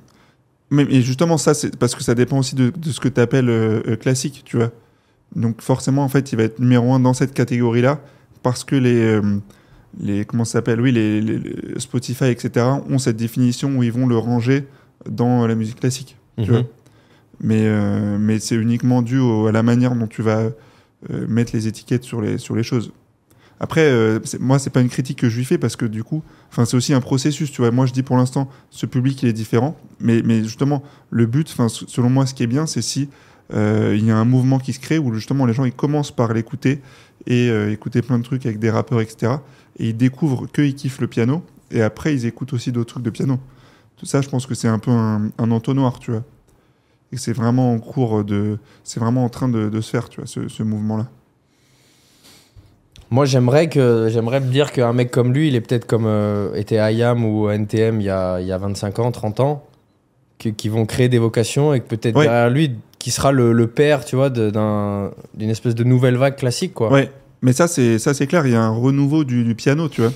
mais, 0.71 0.87
mais 0.87 1.03
justement, 1.03 1.37
ça, 1.37 1.53
c'est 1.53 1.77
parce 1.77 1.95
que 1.95 2.03
ça 2.03 2.15
dépend 2.15 2.39
aussi 2.39 2.55
de, 2.55 2.71
de 2.71 2.91
ce 2.91 3.01
que 3.01 3.09
tu 3.09 3.21
appelles 3.21 3.99
classique, 4.01 4.43
tu 4.47 4.57
vois. 4.57 4.71
Donc 5.37 5.61
forcément, 5.61 6.05
en 6.05 6.09
fait, 6.09 6.33
il 6.33 6.37
va 6.37 6.45
être 6.45 6.59
numéro 6.59 6.93
un 6.95 7.01
dans 7.01 7.13
cette 7.13 7.35
catégorie-là 7.35 8.01
parce 8.43 8.65
que 8.65 8.77
les, 8.77 8.99
euh, 8.99 9.23
les 10.01 10.25
comment 10.25 10.45
ça 10.45 10.53
s'appelle, 10.55 10.81
oui, 10.81 10.93
les, 10.93 11.21
les- 11.21 11.39
les 11.39 11.79
Spotify, 11.81 12.27
etc., 12.27 12.67
ont 12.89 12.99
cette 12.99 13.17
définition 13.17 13.77
où 13.77 13.83
ils 13.83 13.93
vont 13.93 14.07
le 14.07 14.17
ranger 14.19 14.67
dans 15.09 15.47
la 15.47 15.55
musique 15.55 15.81
classique. 15.81 16.17
mhm. 16.39 16.45
tu 16.45 16.51
vois. 16.53 16.63
Mais, 17.41 17.63
euh, 17.67 18.19
mais 18.19 18.41
c'est 18.41 18.57
uniquement 18.57 19.01
dû 19.03 19.19
au- 19.19 19.47
à 19.47 19.53
la 19.53 19.63
manière 19.63 19.95
dont 19.95 20.07
tu 20.09 20.23
vas 20.23 20.51
euh, 21.11 21.27
mettre 21.29 21.53
les 21.55 21.69
étiquettes 21.69 22.03
sur 22.05 22.21
les, 22.21 22.39
sur 22.39 22.57
les 22.57 22.65
choses. 22.65 22.93
Après, 23.61 23.83
euh, 23.91 24.19
moi, 24.41 24.59
c'est 24.59 24.71
pas 24.71 24.81
une 24.81 24.89
critique 24.89 25.19
que 25.19 25.29
je 25.29 25.37
lui 25.37 25.45
fais 25.45 25.59
parce 25.59 25.75
que 25.77 25.85
du 25.87 26.03
coup, 26.05 26.23
enfin, 26.51 26.65
c'est 26.65 26.77
aussi 26.77 26.93
un 26.95 27.01
processus. 27.01 27.51
Tu 27.51 27.61
vois, 27.61 27.71
moi, 27.71 27.87
je 27.87 27.93
dis 27.93 28.03
pour 28.03 28.17
l'instant, 28.17 28.49
ce 28.71 28.87
public 28.87 29.23
il 29.23 29.29
est 29.29 29.33
différent, 29.33 29.77
mais, 30.01 30.23
mais 30.25 30.43
justement, 30.45 30.83
le 31.11 31.27
but, 31.27 31.49
enfin, 31.51 31.69
selon 31.69 32.11
moi, 32.11 32.27
ce 32.27 32.35
qui 32.35 32.43
est 32.45 32.47
bien, 32.49 32.67
c'est 32.67 32.83
si 32.83 33.09
euh, 33.55 33.95
il 33.97 34.05
y 34.05 34.11
a 34.11 34.17
un 34.17 34.25
mouvement 34.25 34.59
qui 34.59 34.73
se 34.73 34.79
crée 34.81 34.99
où 34.99 35.13
justement 35.15 35.47
les 35.47 35.55
gens 35.55 35.65
ils 35.65 35.73
commencent 35.73 36.13
par 36.15 36.33
l'écouter 36.35 36.81
et 37.27 37.49
écouter 37.73 38.01
plein 38.03 38.19
de 38.19 38.23
trucs 38.25 38.47
avec 38.47 38.59
des 38.59 38.71
rappeurs, 38.71 39.01
etc. 39.01 39.33
Et 39.79 39.89
ils 39.91 39.97
découvrent 39.97 40.47
qu'ils 40.51 40.75
kiffent 40.75 41.01
le 41.01 41.07
piano 41.07 41.43
et 41.71 41.83
après 41.83 42.15
ils 42.15 42.27
écoutent 42.27 42.53
aussi 42.53 42.73
d'autres 42.73 42.95
trucs 42.95 43.05
de 43.05 43.11
piano. 43.11 43.39
Tout 43.97 44.07
ça, 44.07 44.21
je 44.21 44.29
pense 44.29 44.47
que 44.47 44.55
c'est 44.55 44.69
un 44.69 44.79
peu 44.79 44.91
un, 44.91 45.31
un 45.39 45.51
entonnoir, 45.51 45.99
tu 45.99 46.11
vois. 46.13 46.23
Et 47.13 47.17
c'est 47.17 47.33
vraiment 47.33 47.73
en 47.73 47.79
cours 47.79 48.23
de, 48.25 48.59
c'est 48.85 49.01
vraiment 49.01 49.25
en 49.25 49.29
train 49.29 49.49
de, 49.49 49.69
de 49.69 49.81
se 49.81 49.91
faire, 49.91 50.09
tu 50.09 50.21
vois, 50.21 50.27
ce, 50.27 50.49
ce 50.49 50.63
mouvement-là. 50.63 51.09
Moi 53.11 53.25
j'aimerais 53.25 53.69
que 53.71 54.09
j'aimerais 54.11 54.41
me 54.41 54.51
dire 54.51 54.71
qu'un 54.73 54.93
mec 54.93 55.11
comme 55.11 55.33
lui, 55.33 55.49
il 55.49 55.55
est 55.55 55.63
peut-être 55.63 55.87
comme 55.87 56.05
euh, 56.07 56.53
était 56.55 56.77
IAM 56.93 57.25
ou 57.25 57.49
NTM 57.49 58.01
il 58.01 58.05
y 58.05 58.11
a, 58.11 58.39
il 58.41 58.47
y 58.47 58.53
a 58.53 58.59
25 58.59 58.99
ans, 58.99 59.11
30 59.11 59.41
ans, 59.41 59.65
qui 60.39 60.69
vont 60.69 60.85
créer 60.87 61.09
des 61.09 61.19
vocations 61.19 61.73
et 61.73 61.81
que 61.81 61.87
peut-être 61.89 62.15
Ouais. 62.17 62.25
derrière 62.27 62.51
lui, 62.51 62.77
qui 62.99 63.11
sera 63.11 63.33
le, 63.33 63.53
le 63.53 63.67
père, 63.67 64.05
tu 64.05 64.15
vois, 64.17 64.29
d'une 64.31 65.51
espèce 65.51 65.75
de 65.75 65.85
nouvelle 65.85 66.17
vague 66.17 66.37
classique, 66.37 66.75
quoi. 66.75 66.93
Ouais, 66.93 67.11
Mais 67.43 67.53
ça, 67.53 67.69
c'est 67.69 67.99
ça, 67.99 68.15
c'est 68.15 68.27
clair. 68.27 68.47
Il 68.47 68.53
y 68.53 68.57
a 68.57 68.63
un 68.63 68.71
renouveau 68.71 69.25
du, 69.25 69.45
du 69.45 69.55
piano, 69.55 69.89
tu 69.89 70.01
vois. 70.03 70.13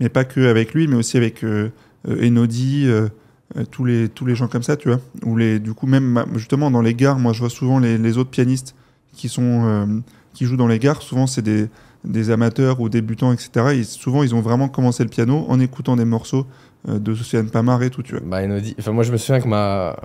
Mais 0.00 0.08
pas 0.08 0.24
que 0.24 0.46
avec 0.48 0.74
lui, 0.74 0.86
mais 0.88 0.96
aussi 0.96 1.16
avec 1.16 1.42
euh, 1.42 1.70
euh, 2.08 2.26
Enodi, 2.28 2.84
euh, 2.86 3.08
euh, 3.56 3.64
tous 3.70 3.84
les 3.84 4.08
tous 4.08 4.26
les 4.26 4.34
gens 4.34 4.46
comme 4.48 4.62
ça, 4.62 4.76
tu 4.76 4.88
vois. 4.88 5.00
Ou 5.24 5.36
les, 5.36 5.58
du 5.58 5.72
coup, 5.74 5.86
même 5.86 6.24
justement 6.34 6.70
dans 6.70 6.82
les 6.82 6.94
gares, 6.94 7.18
moi, 7.18 7.32
je 7.32 7.40
vois 7.40 7.50
souvent 7.50 7.78
les, 7.78 7.98
les 7.98 8.18
autres 8.18 8.30
pianistes 8.30 8.74
qui 9.12 9.28
sont 9.28 10.02
qui 10.34 10.44
jouent 10.44 10.56
dans 10.58 10.66
les 10.68 10.78
gares. 10.78 11.02
Souvent, 11.02 11.26
c'est 11.26 11.42
des 11.42 11.68
des 12.04 12.30
amateurs 12.30 12.80
ou 12.80 12.88
débutants, 12.88 13.32
etc. 13.32 13.50
Et 13.74 13.82
souvent, 13.84 14.22
ils 14.22 14.34
ont 14.34 14.40
vraiment 14.40 14.68
commencé 14.68 15.02
le 15.02 15.08
piano 15.08 15.44
en 15.48 15.58
écoutant 15.58 15.96
des 15.96 16.04
morceaux 16.04 16.46
de 16.86 17.14
Sofiane 17.16 17.50
Pamar 17.50 17.82
et 17.82 17.90
tout, 17.90 18.02
tu 18.04 18.12
vois. 18.14 18.22
Bah, 18.24 18.42
Enodi- 18.46 18.76
Enfin, 18.78 18.92
moi, 18.92 19.02
je 19.02 19.10
me 19.10 19.16
souviens 19.16 19.40
que 19.40 19.48
ma... 19.48 19.96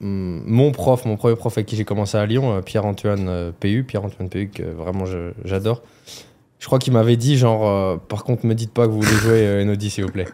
mm, 0.00 0.40
mon 0.46 0.72
prof, 0.72 1.04
mon 1.04 1.16
premier 1.16 1.36
prof 1.36 1.56
avec 1.56 1.66
qui 1.66 1.76
j'ai 1.76 1.84
commencé 1.84 2.16
à 2.18 2.26
Lyon, 2.26 2.52
euh, 2.56 2.60
Pierre-Antoine 2.62 3.26
euh, 3.28 3.50
PU, 3.58 3.84
Pierre-Antoine 3.84 4.28
PU, 4.28 4.48
que 4.54 4.62
vraiment 4.62 5.04
j'adore, 5.44 5.82
je 6.58 6.66
crois 6.66 6.78
qu'il 6.78 6.92
m'avait 6.92 7.16
dit, 7.16 7.36
genre, 7.36 7.68
euh, 7.68 7.96
par 7.96 8.24
contre, 8.24 8.46
me 8.46 8.54
dites 8.54 8.72
pas 8.72 8.86
que 8.86 8.92
vous 8.92 9.00
voulez 9.02 9.18
jouer 9.18 9.62
Enodi, 9.62 9.90
s'il 9.90 10.04
vous 10.04 10.10
plaît. 10.10 10.28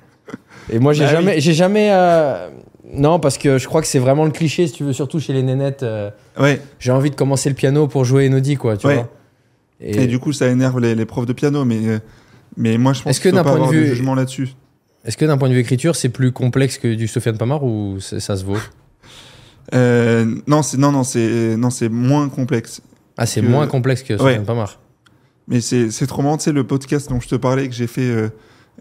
Et 0.70 0.78
moi, 0.78 0.92
j'ai 0.92 1.04
Bah 1.04 1.10
oui. 1.10 1.16
jamais. 1.16 1.40
J'ai 1.40 1.52
jamais 1.54 1.90
euh, 1.92 2.48
Non, 2.94 3.18
parce 3.18 3.38
que 3.38 3.58
je 3.58 3.66
crois 3.66 3.80
que 3.80 3.86
c'est 3.88 3.98
vraiment 3.98 4.24
le 4.24 4.30
cliché, 4.30 4.66
si 4.66 4.72
tu 4.74 4.84
veux, 4.84 4.92
surtout 4.92 5.18
chez 5.18 5.32
les 5.32 5.42
nénettes. 5.42 5.82
euh, 5.82 6.10
Ouais. 6.38 6.60
j'ai 6.78 6.92
envie 6.92 7.10
de 7.10 7.14
commencer 7.16 7.48
le 7.48 7.54
piano 7.54 7.88
pour 7.88 8.04
jouer 8.04 8.28
Enodi, 8.28 8.56
quoi, 8.56 8.76
tu 8.76 8.86
Ouais. 8.86 8.94
vois. 8.96 9.08
Et, 9.80 10.06
du 10.06 10.18
coup, 10.20 10.32
ça 10.32 10.46
énerve 10.48 10.78
les, 10.78 10.94
les 10.94 11.06
profs 11.06 11.26
de 11.26 11.32
piano, 11.32 11.64
mais 11.64 11.80
mais 12.56 12.78
moi, 12.78 12.92
je 12.92 13.02
pense 13.02 13.18
que 13.18 13.30
faut 13.30 13.34
d'un 13.36 13.42
pas 13.42 13.50
point 13.50 13.58
de 13.58 13.64
avoir 13.64 13.72
de 13.72 13.78
vue- 13.78 13.86
jugement 13.88 14.14
là-dessus. 14.14 14.50
Est-ce 15.04 15.16
que 15.16 15.24
d'un 15.24 15.36
point 15.38 15.48
de 15.48 15.54
vue 15.54 15.60
écriture, 15.60 15.96
c'est 15.96 16.10
plus 16.10 16.30
complexe 16.30 16.78
que 16.78 16.94
du 16.94 17.08
Sofiane 17.08 17.36
Pamar 17.36 17.64
ou 17.64 17.98
ça 17.98 18.36
se 18.36 18.44
vaut? 18.44 18.58
Euh, 19.74 20.34
non, 20.46 20.62
c'est 20.62 20.76
non, 20.78 20.92
non, 20.92 21.04
c'est 21.04 21.56
non, 21.56 21.70
c'est 21.70 21.88
moins 21.88 22.28
complexe. 22.28 22.80
Ah, 23.16 23.26
c'est 23.26 23.40
Que- 23.40 23.46
moins 23.46 23.66
complexe 23.66 24.02
que 24.02 24.16
Sofiane 24.16 24.44
Pamar. 24.44 24.78
Mais 25.48 25.60
c'est 25.60 25.90
c'est 25.90 26.06
trop 26.06 26.22
marrant, 26.22 26.36
tu 26.36 26.44
sais, 26.44 26.52
le 26.52 26.64
podcast 26.64 27.08
dont 27.10 27.20
je 27.20 27.28
te 27.28 27.34
parlais 27.34 27.68
que 27.68 27.74
j'ai 27.74 27.86
fait 27.86 28.02
euh, 28.10 28.28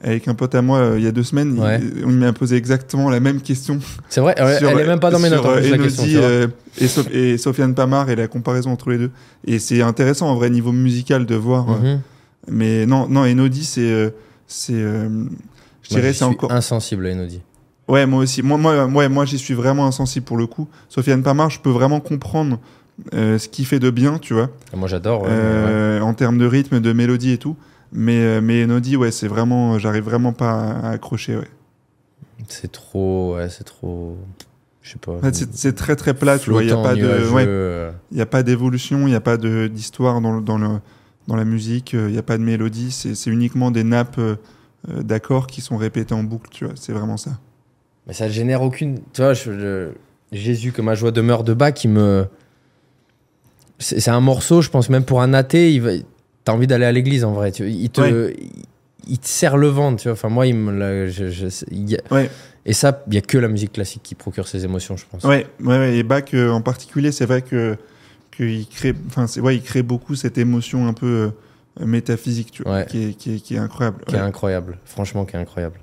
avec 0.03 0.27
un 0.27 0.33
pote 0.35 0.53
à 0.55 0.61
moi 0.61 0.77
euh, 0.79 0.95
il 0.99 1.03
y 1.03 1.07
a 1.07 1.11
deux 1.11 1.23
semaines, 1.23 1.55
il- 1.55 1.61
Ouais. 1.61 1.79
on 2.05 2.09
m'a 2.11 2.33
posé 2.33 2.55
exactement 2.55 3.09
la 3.09 3.19
même 3.19 3.41
question. 3.41 3.79
C'est 4.09 4.21
vrai, 4.21 4.33
elle, 4.37 4.57
sur- 4.57 4.69
elle 4.69 4.79
est 4.79 4.87
même 4.87 4.99
pas 4.99 5.11
dans 5.11 5.19
mes 5.19 5.29
sur, 5.29 5.43
notes 5.43 5.63
la 5.63 5.77
question. 5.77 6.03
vois. 6.05 6.21
euh, 6.21 6.47
et, 6.79 6.85
Sof- 6.87 7.11
et 7.11 7.37
Sofiane 7.37 7.73
Pamar 7.75 8.09
et 8.09 8.15
la 8.15 8.27
comparaison 8.27 8.71
entre 8.71 8.89
les 8.91 8.97
deux. 8.97 9.11
Et 9.45 9.59
c'est 9.59 9.81
intéressant 9.81 10.29
en 10.29 10.35
vrai 10.35 10.49
niveau 10.49 10.71
musical 10.71 11.25
de 11.25 11.35
voir. 11.35 11.67
Mhm. 11.67 12.01
Mais 12.49 12.85
non, 12.85 13.07
non, 13.07 13.21
Enodi, 13.21 13.63
c'est 13.65 14.13
c'est 14.47 14.73
je 14.73 15.89
dirais 15.89 16.13
c'est 16.13 16.23
encore. 16.25 16.51
insensible 16.51 17.05
à 17.07 17.11
Enodi. 17.11 17.41
Ouais, 17.91 18.05
moi 18.05 18.21
aussi. 18.21 18.41
Moi, 18.41 18.57
moi, 18.57 18.85
ouais, 18.85 19.09
moi 19.09 19.25
j'y 19.25 19.37
suis 19.37 19.53
vraiment 19.53 19.85
insensible 19.85 20.25
pour 20.25 20.37
le 20.37 20.47
coup. 20.47 20.69
Sofiane 20.87 21.23
Pamar, 21.23 21.49
je 21.49 21.59
peux 21.59 21.69
vraiment 21.69 21.99
comprendre 21.99 22.57
euh, 23.13 23.37
ce 23.37 23.49
qu'il 23.49 23.65
fait 23.65 23.79
de 23.79 23.89
bien, 23.89 24.17
tu 24.17 24.33
vois. 24.33 24.49
Et 24.73 24.77
Moi, 24.77 24.87
j'adore. 24.87 25.23
ouais, 25.23 25.27
mais 25.27 25.35
ouais. 25.35 25.41
Euh, 25.41 25.99
en 25.99 26.13
termes 26.13 26.37
de 26.37 26.45
rythme, 26.45 26.79
de 26.79 26.93
mélodie 26.93 27.31
et 27.31 27.37
tout. 27.37 27.57
Mais, 27.91 28.21
euh, 28.21 28.39
mais 28.39 28.63
Enodi, 28.63 28.95
ouais, 28.95 29.11
c'est 29.11 29.27
vraiment, 29.27 29.77
j'arrive 29.77 30.05
vraiment 30.05 30.31
pas 30.31 30.53
à, 30.53 30.91
accrocher, 30.91 31.35
ouais. 31.35 31.49
C'est 32.47 32.71
trop, 32.71 33.35
ouais, 33.35 33.49
c'est 33.49 33.65
trop. 33.65 34.17
Je 34.81 34.91
sais 34.91 34.97
pas. 34.97 35.11
En 35.11 35.19
fait, 35.19 35.35
c'est- 35.51 35.73
très 35.73 35.97
très 35.97 36.13
plat, 36.13 36.39
tu 36.39 36.49
vois. 36.49 36.63
Il 36.63 36.69
y 36.69 36.71
a 36.71 36.77
pas 36.77 36.95
de, 36.95 37.29
ouais, 37.29 37.91
y 38.13 38.21
a 38.21 38.25
pas 38.25 38.41
d'évolution, 38.41 39.05
il 39.05 39.11
y 39.11 39.15
a 39.15 39.21
pas 39.21 39.35
d'histoire 39.35 40.21
dans 40.21 40.31
le, 40.37 40.41
dans 40.41 40.57
le 40.57 40.79
dans 41.27 41.35
la 41.35 41.45
musique, 41.45 41.91
il 41.91 42.15
y 42.15 42.17
a 42.17 42.23
pas 42.23 42.37
de 42.37 42.43
mélodie. 42.43 42.91
C'est 42.91 43.29
uniquement 43.29 43.69
des 43.69 43.83
nappes 43.83 44.19
d'accords 44.87 45.47
qui 45.47 45.59
sont 45.59 45.75
répétées 45.75 46.15
en 46.15 46.23
boucle, 46.23 46.49
tu 46.51 46.63
vois. 46.65 46.73
C'est 46.77 46.93
vraiment 46.93 47.17
ça. 47.17 47.31
Mais 48.07 48.13
ça 48.13 48.29
génère 48.29 48.61
aucune. 48.61 48.99
Tu 49.13 49.21
vois, 49.21 49.33
je- 49.33 49.51
je- 49.51 49.89
Jésus, 50.31 50.71
que 50.71 50.81
ma 50.81 50.95
joie 50.95 51.11
demeure 51.11 51.43
de 51.43 51.53
bas, 51.53 51.71
qui 51.71 51.87
me. 51.87 52.25
C'est 53.79 54.09
un 54.11 54.19
morceau, 54.21 54.61
je 54.61 54.69
pense, 54.69 54.89
même 54.89 55.03
pour 55.03 55.21
un 55.21 55.33
athée, 55.33 55.73
il 55.73 55.81
va... 55.81 55.89
t'as 56.43 56.53
envie 56.53 56.67
d'aller 56.67 56.85
à 56.85 56.91
l'église 56.91 57.23
en 57.23 57.33
vrai. 57.33 57.51
Tu... 57.51 57.67
Il, 57.69 57.89
te... 57.89 58.01
Ouais. 58.01 58.35
il... 59.07 59.17
te 59.17 59.27
serre 59.27 59.57
le 59.57 59.67
ventre, 59.67 59.97
tu 60.01 60.07
vois. 60.07 60.13
Enfin, 60.13 60.29
moi, 60.29 60.45
il 60.45 60.55
me. 60.55 60.71
l'a- 60.71 61.07
je- 61.07 61.29
je- 61.29 61.65
il 61.71 61.89
y 61.89 61.95
a- 61.95 62.01
Ouais. 62.13 62.29
Et 62.65 62.73
ça, 62.73 63.03
il 63.07 63.15
y 63.15 63.17
a 63.17 63.21
que 63.21 63.39
la 63.39 63.47
musique 63.47 63.73
classique 63.73 64.03
qui 64.03 64.13
procure 64.13 64.47
ces 64.47 64.63
émotions, 64.65 64.95
je 64.95 65.05
pense. 65.09 65.23
Ouais, 65.23 65.47
ouais, 65.61 65.77
ouais. 65.79 65.97
Et 65.97 66.03
Bach 66.03 66.25
euh, 66.35 66.51
en 66.51 66.61
particulier, 66.61 67.11
c'est 67.11 67.25
vrai 67.25 67.41
que 67.41 67.75
qu'il 68.37 68.67
crée, 68.67 68.93
enfin, 69.07 69.25
c'est 69.25 69.41
ouais, 69.41 69.55
il 69.55 69.63
crée 69.63 69.81
beaucoup 69.81 70.13
cette 70.15 70.37
émotion 70.37 70.87
un 70.87 70.93
peu 70.93 71.31
euh, 71.81 71.85
métaphysique, 71.85 72.51
tu 72.51 72.61
vois, 72.63 72.73
Ouais. 72.75 72.85
qui, 72.85 73.03
est, 73.09 73.13
qui, 73.15 73.35
est, 73.35 73.39
qui 73.39 73.55
est 73.55 73.57
incroyable. 73.57 74.03
qui 74.05 74.15
est 74.15 74.19
incroyable, 74.19 74.77
franchement 74.85 75.25
qui 75.25 75.35
est 75.35 75.39
incroyable. 75.39 75.79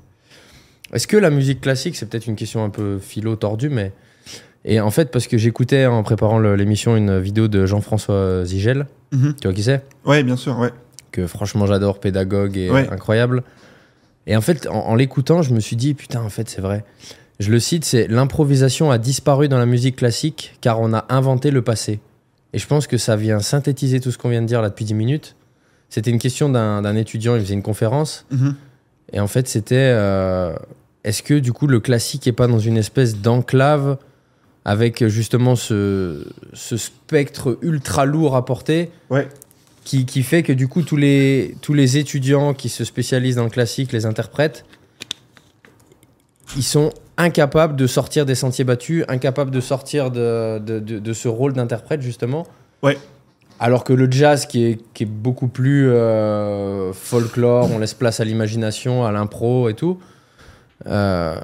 Est-ce 0.93 1.07
que 1.07 1.17
la 1.17 1.31
musique 1.31 1.61
classique, 1.61 1.97
c'est 1.97 2.07
peut-être 2.09 2.27
une 2.27 2.37
question 2.37 2.65
un 2.65 2.71
peu 2.71 2.99
philo 2.99 3.37
tordue, 3.37 3.69
mais 3.69 3.93
et 4.65 4.81
en 4.81 4.91
fait 4.91 5.11
parce 5.11 5.27
que 5.27 5.39
j'écoutais 5.39 5.87
en 5.87 6.03
préparant 6.03 6.39
l'émission 6.41 6.97
une 6.97 7.19
vidéo 7.21 7.47
de 7.49 7.67
Jean-François 7.67 8.45
Zigel, 8.45 8.87
Mhm. 9.13 9.35
tu 9.41 9.47
vois 9.49 9.55
qui 9.55 9.63
c'est? 9.63 9.85
Ouais, 10.05 10.23
bien 10.23 10.37
sûr, 10.37 10.59
ouais. 10.59 10.71
Que 11.13 11.27
franchement 11.27 11.67
j'adore, 11.67 12.01
pédagogue 12.01 12.57
et 12.57 12.71
Ouais. 12.71 12.89
incroyable. 12.91 13.43
Et 14.27 14.37
en 14.37 14.41
fait, 14.43 14.67
en, 14.67 14.89
en 14.89 14.95
l'écoutant, 14.95 15.43
je 15.43 15.55
me 15.55 15.61
suis 15.61 15.77
dit 15.77 15.95
putain, 15.95 16.21
en 16.23 16.29
fait 16.29 16.49
c'est 16.49 16.61
vrai. 16.61 16.85
Je 17.41 17.51
le 17.53 17.61
cite, 17.61 17.85
c'est 17.85 18.09
l'improvisation 18.09 18.91
a 18.91 18.99
disparu 18.99 19.49
dans 19.49 19.59
la 19.59 19.67
musique 19.67 19.97
classique 19.97 20.57
car 20.61 20.81
on 20.81 20.93
a 20.93 21.05
inventé 21.09 21.51
le 21.51 21.63
passé. 21.63 22.01
Et 22.53 22.59
je 22.59 22.67
pense 22.67 22.87
que 22.87 22.97
ça 22.99 23.15
vient 23.15 23.39
synthétiser 23.41 24.01
tout 24.01 24.11
ce 24.11 24.19
qu'on 24.19 24.29
vient 24.31 24.43
de 24.43 24.47
dire 24.47 24.61
là 24.63 24.71
depuis 24.71 24.85
10 24.87 24.95
minutes. 24.95 25.37
C'était 25.91 26.11
une 26.11 26.19
question 26.19 26.49
d'un 26.49 26.83
d'un 26.83 26.97
étudiant, 26.97 27.37
il 27.37 27.43
faisait 27.43 27.55
une 27.55 27.63
conférence. 27.63 28.27
Mhm. 28.31 28.55
Et 29.13 29.21
en 29.21 29.27
fait, 29.27 29.49
c'était 29.49 29.75
euh, 29.77 30.55
est-ce 31.05 31.23
que 31.23 31.35
du 31.35 31.53
coup 31.53 31.67
le 31.67 31.81
classique 31.81 32.27
est 32.27 32.33
pas 32.33 32.47
dans 32.47 32.59
une 32.59 32.77
espèce 32.77 33.17
d'enclave 33.17 33.97
avec 34.65 35.07
justement 35.07 35.57
ce, 35.57 36.27
ce 36.53 36.77
spectre 36.77 37.59
ultra 37.63 38.05
lourd 38.05 38.37
à 38.37 38.45
porter 38.45 38.91
Ouais. 39.09 39.27
qui, 39.85 40.05
qui 40.05 40.23
fait 40.23 40.43
que 40.43 40.53
du 40.53 40.69
coup 40.69 40.83
tous 40.83 40.97
les, 40.97 41.57
tous 41.63 41.73
les 41.73 41.97
étudiants 41.97 42.53
qui 42.53 42.69
se 42.69 42.85
spécialisent 42.85 43.37
dans 43.37 43.45
le 43.45 43.51
classique, 43.51 43.93
les 43.93 44.05
interprètes, 44.05 44.67
ils 46.57 46.63
sont 46.63 46.93
incapables 47.17 47.77
de 47.77 47.87
sortir 47.87 48.27
des 48.27 48.35
sentiers 48.35 48.65
battus, 48.65 49.05
incapables 49.09 49.51
de 49.51 49.61
sortir 49.61 50.11
de, 50.11 50.59
de, 50.59 50.79
de- 50.79 50.99
de 50.99 51.13
ce 51.13 51.29
rôle 51.29 51.53
d'interprète 51.55 52.01
justement. 52.03 52.47
Ouais. 52.83 52.99
Alors 53.61 53.83
que 53.85 53.93
le 53.93 54.11
jazz, 54.11 54.47
qui 54.47 54.65
est, 54.65 54.79
qui 54.95 55.03
est 55.03 55.07
beaucoup 55.07 55.49
plus 55.49 55.89
euh, 55.91 56.93
folklore, 56.93 57.69
on 57.73 57.79
laisse 57.79 57.95
place 57.95 58.21
à 58.21 58.25
l'imagination, 58.25 59.05
à 59.05 59.11
l'impro 59.13 59.69
et 59.69 59.75
tout. 59.75 59.99
euh, 60.87 61.37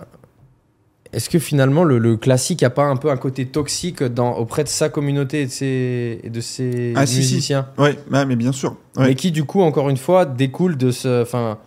Est-ce 1.13 1.29
que 1.29 1.39
finalement 1.41 1.83
le, 1.85 1.99
le 1.99 2.17
classique 2.17 2.63
a 2.63 2.71
pas 2.71 2.85
un 2.85 2.97
peu 2.97 3.11
un 3.11 3.17
côté 3.17 3.47
toxique 3.47 4.03
dans, 4.03 4.33
auprès 4.37 4.63
de 4.65 4.69
sa 4.69 4.89
communauté 4.89 5.43
et 5.43 5.47
de 5.47 5.51
ses, 5.51 6.21
et 6.23 6.31
de 6.31 6.41
ses 6.41 6.93
Ah, 6.97 7.05
si, 7.07 7.15
si. 7.25 7.35
musiciens? 7.35 7.69
Ouais, 7.79 7.99
bah, 8.09 8.25
mais 8.25 8.37
bien 8.37 8.53
sûr. 8.53 8.77
Ouais. 8.97 9.09
mais 9.09 9.15
qui 9.17 9.33
du 9.33 9.43
coup 9.45 9.61
encore 9.63 9.91
une 9.91 9.97
fois 9.97 10.25
découle 10.25 10.77
de 10.77 10.93
ce 10.93 11.23
enfin 11.23 11.59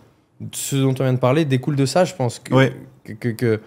ce 0.52 0.76
dont 0.76 0.94
on 0.98 1.02
vient 1.02 1.12
de 1.12 1.18
parler 1.18 1.44
découle 1.44 1.76
de 1.76 1.84
ça 1.84 2.06
je 2.06 2.14
pense 2.14 2.38
que 2.38 2.54
Ouais. 2.54 2.72
que, 3.04 3.12
que- 3.12 3.28
que- 3.28 3.60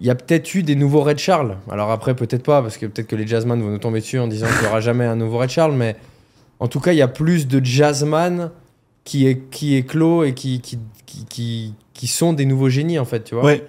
il 0.00 0.06
y 0.06 0.10
a 0.10 0.14
peut-être 0.14 0.54
eu 0.54 0.62
des 0.62 0.76
nouveaux 0.76 1.02
Red 1.02 1.18
Charles 1.18 1.56
alors 1.70 1.90
après 1.90 2.14
peut-être 2.14 2.42
pas 2.42 2.62
parce 2.62 2.76
que 2.78 2.86
peut-être 2.86 3.06
que 3.08 3.16
les 3.16 3.26
jazzman 3.26 3.60
vont 3.60 3.68
nous 3.70 3.78
tomber 3.78 4.00
dessus 4.00 4.18
en 4.18 4.26
disant 4.28 4.46
qu'il 4.46 4.60
n'y 4.62 4.66
aura 4.66 4.80
jamais 4.80 5.04
un 5.04 5.16
nouveau 5.16 5.38
Red 5.38 5.50
Charles 5.50 5.74
mais 5.74 5.96
en 6.58 6.68
tout 6.68 6.80
cas 6.80 6.92
il 6.92 6.96
y 6.98 7.02
a 7.02 7.08
plus 7.08 7.46
de 7.48 7.64
jazzman 7.64 8.50
qui 9.04 9.26
est 9.26 9.48
qui 9.50 9.76
est 9.76 9.82
clos 9.82 10.24
et 10.24 10.34
qui 10.34 10.60
qui, 10.60 10.78
qui, 11.06 11.24
qui 11.26 11.74
qui 11.94 12.06
sont 12.06 12.32
des 12.32 12.44
nouveaux 12.46 12.68
génies 12.68 12.98
en 12.98 13.04
fait 13.04 13.24
tu 13.24 13.34
vois 13.34 13.44
Ouais, 13.44 13.66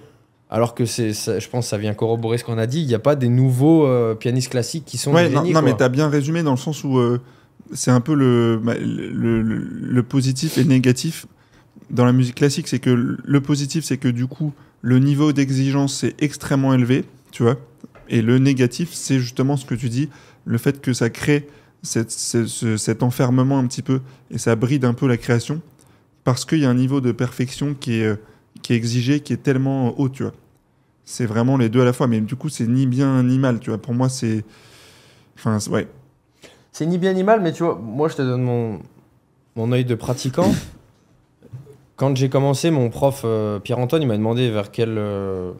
alors 0.50 0.74
que 0.74 0.84
c'est 0.86 1.12
ça- 1.12 1.38
je 1.38 1.48
pense 1.48 1.66
que 1.66 1.70
ça 1.70 1.78
vient 1.78 1.94
corroborer 1.94 2.38
ce 2.38 2.44
qu'on 2.44 2.58
a 2.58 2.66
dit 2.66 2.80
il 2.80 2.86
n'y 2.86 2.94
a 2.94 2.98
pas 2.98 3.14
des 3.16 3.28
nouveaux 3.28 3.86
euh, 3.86 4.14
pianistes 4.14 4.50
classiques 4.50 4.84
qui 4.86 4.96
sont 4.98 5.12
ouais 5.12 5.28
des 5.28 5.34
non, 5.34 5.42
génies 5.42 5.52
non, 5.54 5.62
mais 5.62 5.70
quoi. 5.70 5.78
t'as 5.80 5.88
bien 5.88 6.08
résumé 6.08 6.42
dans 6.42 6.50
le 6.52 6.56
sens 6.56 6.82
où 6.84 6.98
euh, 6.98 7.20
c'est 7.74 7.90
un 7.90 8.00
peu 8.00 8.14
le, 8.14 8.60
bah, 8.62 8.74
le, 8.78 9.42
le- 9.42 9.58
le 9.70 10.02
positif 10.02 10.58
et 10.58 10.62
le 10.62 10.68
négatif 10.68 11.26
dans 11.90 12.04
la 12.04 12.12
musique 12.12 12.34
classique. 12.34 12.68
C'est 12.68 12.78
que 12.80 12.90
le 12.90 13.40
positif, 13.40 13.84
c'est 13.84 13.96
que 13.98 14.08
du 14.08 14.26
coup, 14.26 14.52
le 14.82 14.98
niveau 14.98 15.32
d'exigence 15.32 16.04
est 16.04 16.20
extrêmement 16.22 16.74
élevé, 16.74 17.04
tu 17.30 17.44
vois. 17.44 17.56
Et 18.08 18.20
le 18.20 18.38
négatif, 18.38 18.90
c'est 18.92 19.18
justement 19.18 19.56
ce 19.56 19.64
que 19.64 19.74
tu 19.74 19.88
dis, 19.88 20.10
le 20.44 20.58
fait 20.58 20.80
que 20.80 20.92
ça 20.92 21.08
crée 21.08 21.48
cet 21.82 23.02
enfermement 23.02 23.58
un 23.58 23.66
petit 23.66 23.82
peu 23.82 24.00
et 24.30 24.38
ça 24.38 24.54
bride 24.54 24.84
un 24.84 24.94
peu 24.94 25.08
la 25.08 25.16
création 25.16 25.60
parce 26.24 26.44
qu'il 26.44 26.58
y 26.58 26.64
a 26.64 26.70
un 26.70 26.74
niveau 26.74 27.00
de 27.00 27.10
perfection 27.10 27.74
qui 27.74 28.00
est, 28.00 28.06
euh, 28.06 28.16
qui 28.62 28.72
est 28.72 28.76
exigé, 28.76 29.20
qui 29.20 29.32
est 29.32 29.42
tellement 29.42 29.98
haut, 29.98 30.08
tu 30.08 30.22
vois. 30.22 30.32
C'est 31.04 31.26
vraiment 31.26 31.56
les 31.56 31.68
deux 31.68 31.80
à 31.80 31.84
la 31.84 31.92
fois, 31.92 32.06
mais 32.06 32.20
du 32.20 32.36
coup, 32.36 32.48
c'est 32.48 32.66
ni 32.66 32.86
bien 32.86 33.22
ni 33.24 33.38
mal, 33.38 33.58
tu 33.58 33.70
vois. 33.70 33.78
Pour 33.80 33.92
moi, 33.92 34.08
c'est. 34.08 34.44
Enfin, 35.36 35.58
ouais. 35.70 35.88
C'est 36.70 36.86
ni 36.86 36.96
bien 36.96 37.12
ni 37.12 37.24
mal, 37.24 37.40
mais 37.40 37.52
tu 37.52 37.64
vois, 37.64 37.74
moi 37.82 38.08
je 38.08 38.14
te 38.14 38.22
donne 38.22 38.42
mon, 38.42 38.80
mon 39.56 39.72
œil 39.72 39.84
de 39.84 39.94
pratiquant. 39.94 40.54
Quand 42.02 42.16
j'ai 42.16 42.28
commencé, 42.28 42.72
mon 42.72 42.90
prof 42.90 43.22
euh, 43.24 43.60
Pierre-Antoine, 43.60 44.02
il 44.02 44.08
m'a 44.08 44.16
demandé 44.16 44.50
vers 44.50 44.72
quel, 44.72 44.98
euh, 44.98 45.52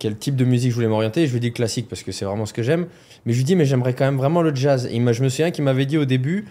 quel 0.00 0.18
type 0.18 0.34
de 0.34 0.44
musique 0.44 0.70
je 0.70 0.74
voulais 0.74 0.88
m'orienter. 0.88 1.28
Je 1.28 1.30
lui 1.30 1.36
ai 1.36 1.40
dit 1.40 1.52
classique 1.52 1.86
parce 1.88 2.02
que 2.02 2.10
c'est 2.10 2.24
vraiment 2.24 2.44
ce 2.44 2.52
que 2.52 2.64
j'aime. 2.64 2.88
Mais 3.24 3.32
je 3.32 3.38
lui 3.38 3.42
ai 3.42 3.44
dit, 3.44 3.54
mais 3.54 3.64
j'aimerais 3.64 3.94
quand 3.94 4.04
même 4.04 4.16
vraiment 4.16 4.42
le 4.42 4.52
jazz. 4.52 4.88
Et 4.90 4.96
je 4.96 5.22
me 5.22 5.28
souviens 5.28 5.52
qu'il 5.52 5.62
m'avait 5.62 5.86
dit 5.86 5.96
au 5.96 6.06
début, 6.06 6.48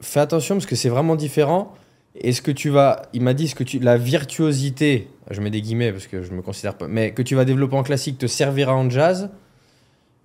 fais 0.00 0.20
attention 0.20 0.54
parce 0.54 0.64
que 0.64 0.74
c'est 0.74 0.88
vraiment 0.88 1.16
différent. 1.16 1.74
Et 2.14 2.32
ce 2.32 2.40
que 2.40 2.50
tu 2.50 2.70
vas, 2.70 3.02
il 3.12 3.20
m'a 3.20 3.34
dit, 3.34 3.46
ce 3.46 3.54
que 3.54 3.64
la 3.84 3.98
virtuosité, 3.98 5.08
je 5.30 5.42
mets 5.42 5.50
des 5.50 5.60
guillemets 5.60 5.92
parce 5.92 6.06
que 6.06 6.22
je 6.22 6.32
me 6.32 6.40
considère 6.40 6.78
pas, 6.78 6.88
mais 6.88 7.12
que 7.12 7.20
tu 7.20 7.34
vas 7.34 7.44
développer 7.44 7.76
en 7.76 7.82
classique 7.82 8.16
te 8.16 8.26
servira 8.26 8.74
en 8.74 8.88
jazz. 8.88 9.28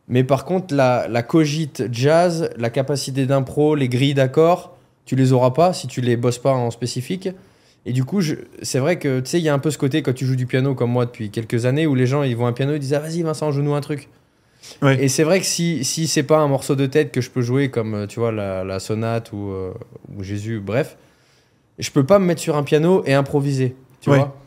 Mais 0.07 0.23
par 0.23 0.45
contre, 0.45 0.73
la, 0.73 1.09
la 1.09 1.21
cogite 1.21 1.83
jazz, 1.91 2.49
la 2.55 2.69
capacité 2.69 3.25
d'impro, 3.25 3.75
les 3.75 3.89
grilles 3.89 4.13
d'accords, 4.13 4.77
tu 5.05 5.15
les 5.15 5.33
auras 5.33 5.51
pas 5.51 5.73
si 5.73 5.87
tu 5.87 6.01
les 6.01 6.15
bosses 6.17 6.39
pas 6.39 6.53
en 6.53 6.71
spécifique. 6.71 7.29
Et 7.85 7.93
du 7.93 8.03
coup, 8.05 8.21
c'est 8.61 8.79
vrai 8.79 8.99
que 8.99 9.19
tu 9.21 9.29
sais, 9.31 9.39
il 9.39 9.43
y 9.43 9.49
a 9.49 9.53
un 9.53 9.59
peu 9.59 9.71
ce 9.71 9.77
côté 9.77 10.03
quand 10.03 10.13
tu 10.13 10.25
joues 10.25 10.35
du 10.35 10.45
piano 10.45 10.75
comme 10.75 10.91
moi 10.91 11.05
depuis 11.05 11.31
quelques 11.31 11.65
années 11.65 11.87
où 11.87 11.95
les 11.95 12.05
gens 12.05 12.21
ils 12.23 12.35
voient 12.35 12.47
un 12.47 12.53
piano 12.53 12.73
ils 12.73 12.79
disent 12.79 12.93
ah 12.93 12.99
vas-y 12.99 13.23
Vincent 13.23 13.51
joue-nous 13.51 13.73
un 13.73 13.81
truc. 13.81 14.07
Ouais. 14.83 15.03
Et 15.03 15.07
c'est 15.07 15.23
vrai 15.23 15.39
que 15.39 15.45
si 15.47 15.83
si 15.83 16.05
c'est 16.05 16.21
pas 16.21 16.37
un 16.37 16.47
morceau 16.47 16.75
de 16.75 16.85
tête 16.85 17.11
que 17.11 17.21
je 17.21 17.31
peux 17.31 17.41
jouer 17.41 17.69
comme 17.71 18.05
tu 18.07 18.19
vois 18.19 18.31
la, 18.31 18.63
la 18.63 18.79
sonate 18.79 19.31
ou, 19.33 19.49
euh, 19.49 19.73
ou 20.15 20.21
Jésus, 20.21 20.59
bref, 20.59 20.97
je 21.79 21.89
peux 21.89 22.05
pas 22.05 22.19
me 22.19 22.25
mettre 22.25 22.41
sur 22.41 22.55
un 22.55 22.61
piano 22.63 23.01
et 23.07 23.13
improviser, 23.15 23.75
tu 24.01 24.11
Ouais. 24.11 24.17
vois. 24.17 24.37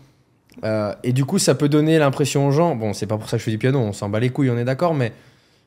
Euh, 0.62 0.94
et 1.02 1.12
du 1.12 1.24
coup, 1.24 1.40
ça 1.40 1.56
peut 1.56 1.68
donner 1.68 1.98
l'impression 1.98 2.47
aux 2.47 2.52
gens. 2.52 2.76
Bon, 2.76 2.93
c'est 2.93 3.09
pas 3.09 3.16
pour 3.18 3.28
ça 3.28 3.36
que 3.36 3.40
je 3.40 3.44
fais 3.47 3.51
du 3.51 3.59
piano, 3.59 3.81
on 3.81 3.93
s'en 3.93 4.09
bat 4.09 4.20
les 4.20 4.31
couilles, 4.31 4.51
on 4.51 4.56
est 4.59 4.64
d'accord, 4.64 4.94
mais 4.94 5.12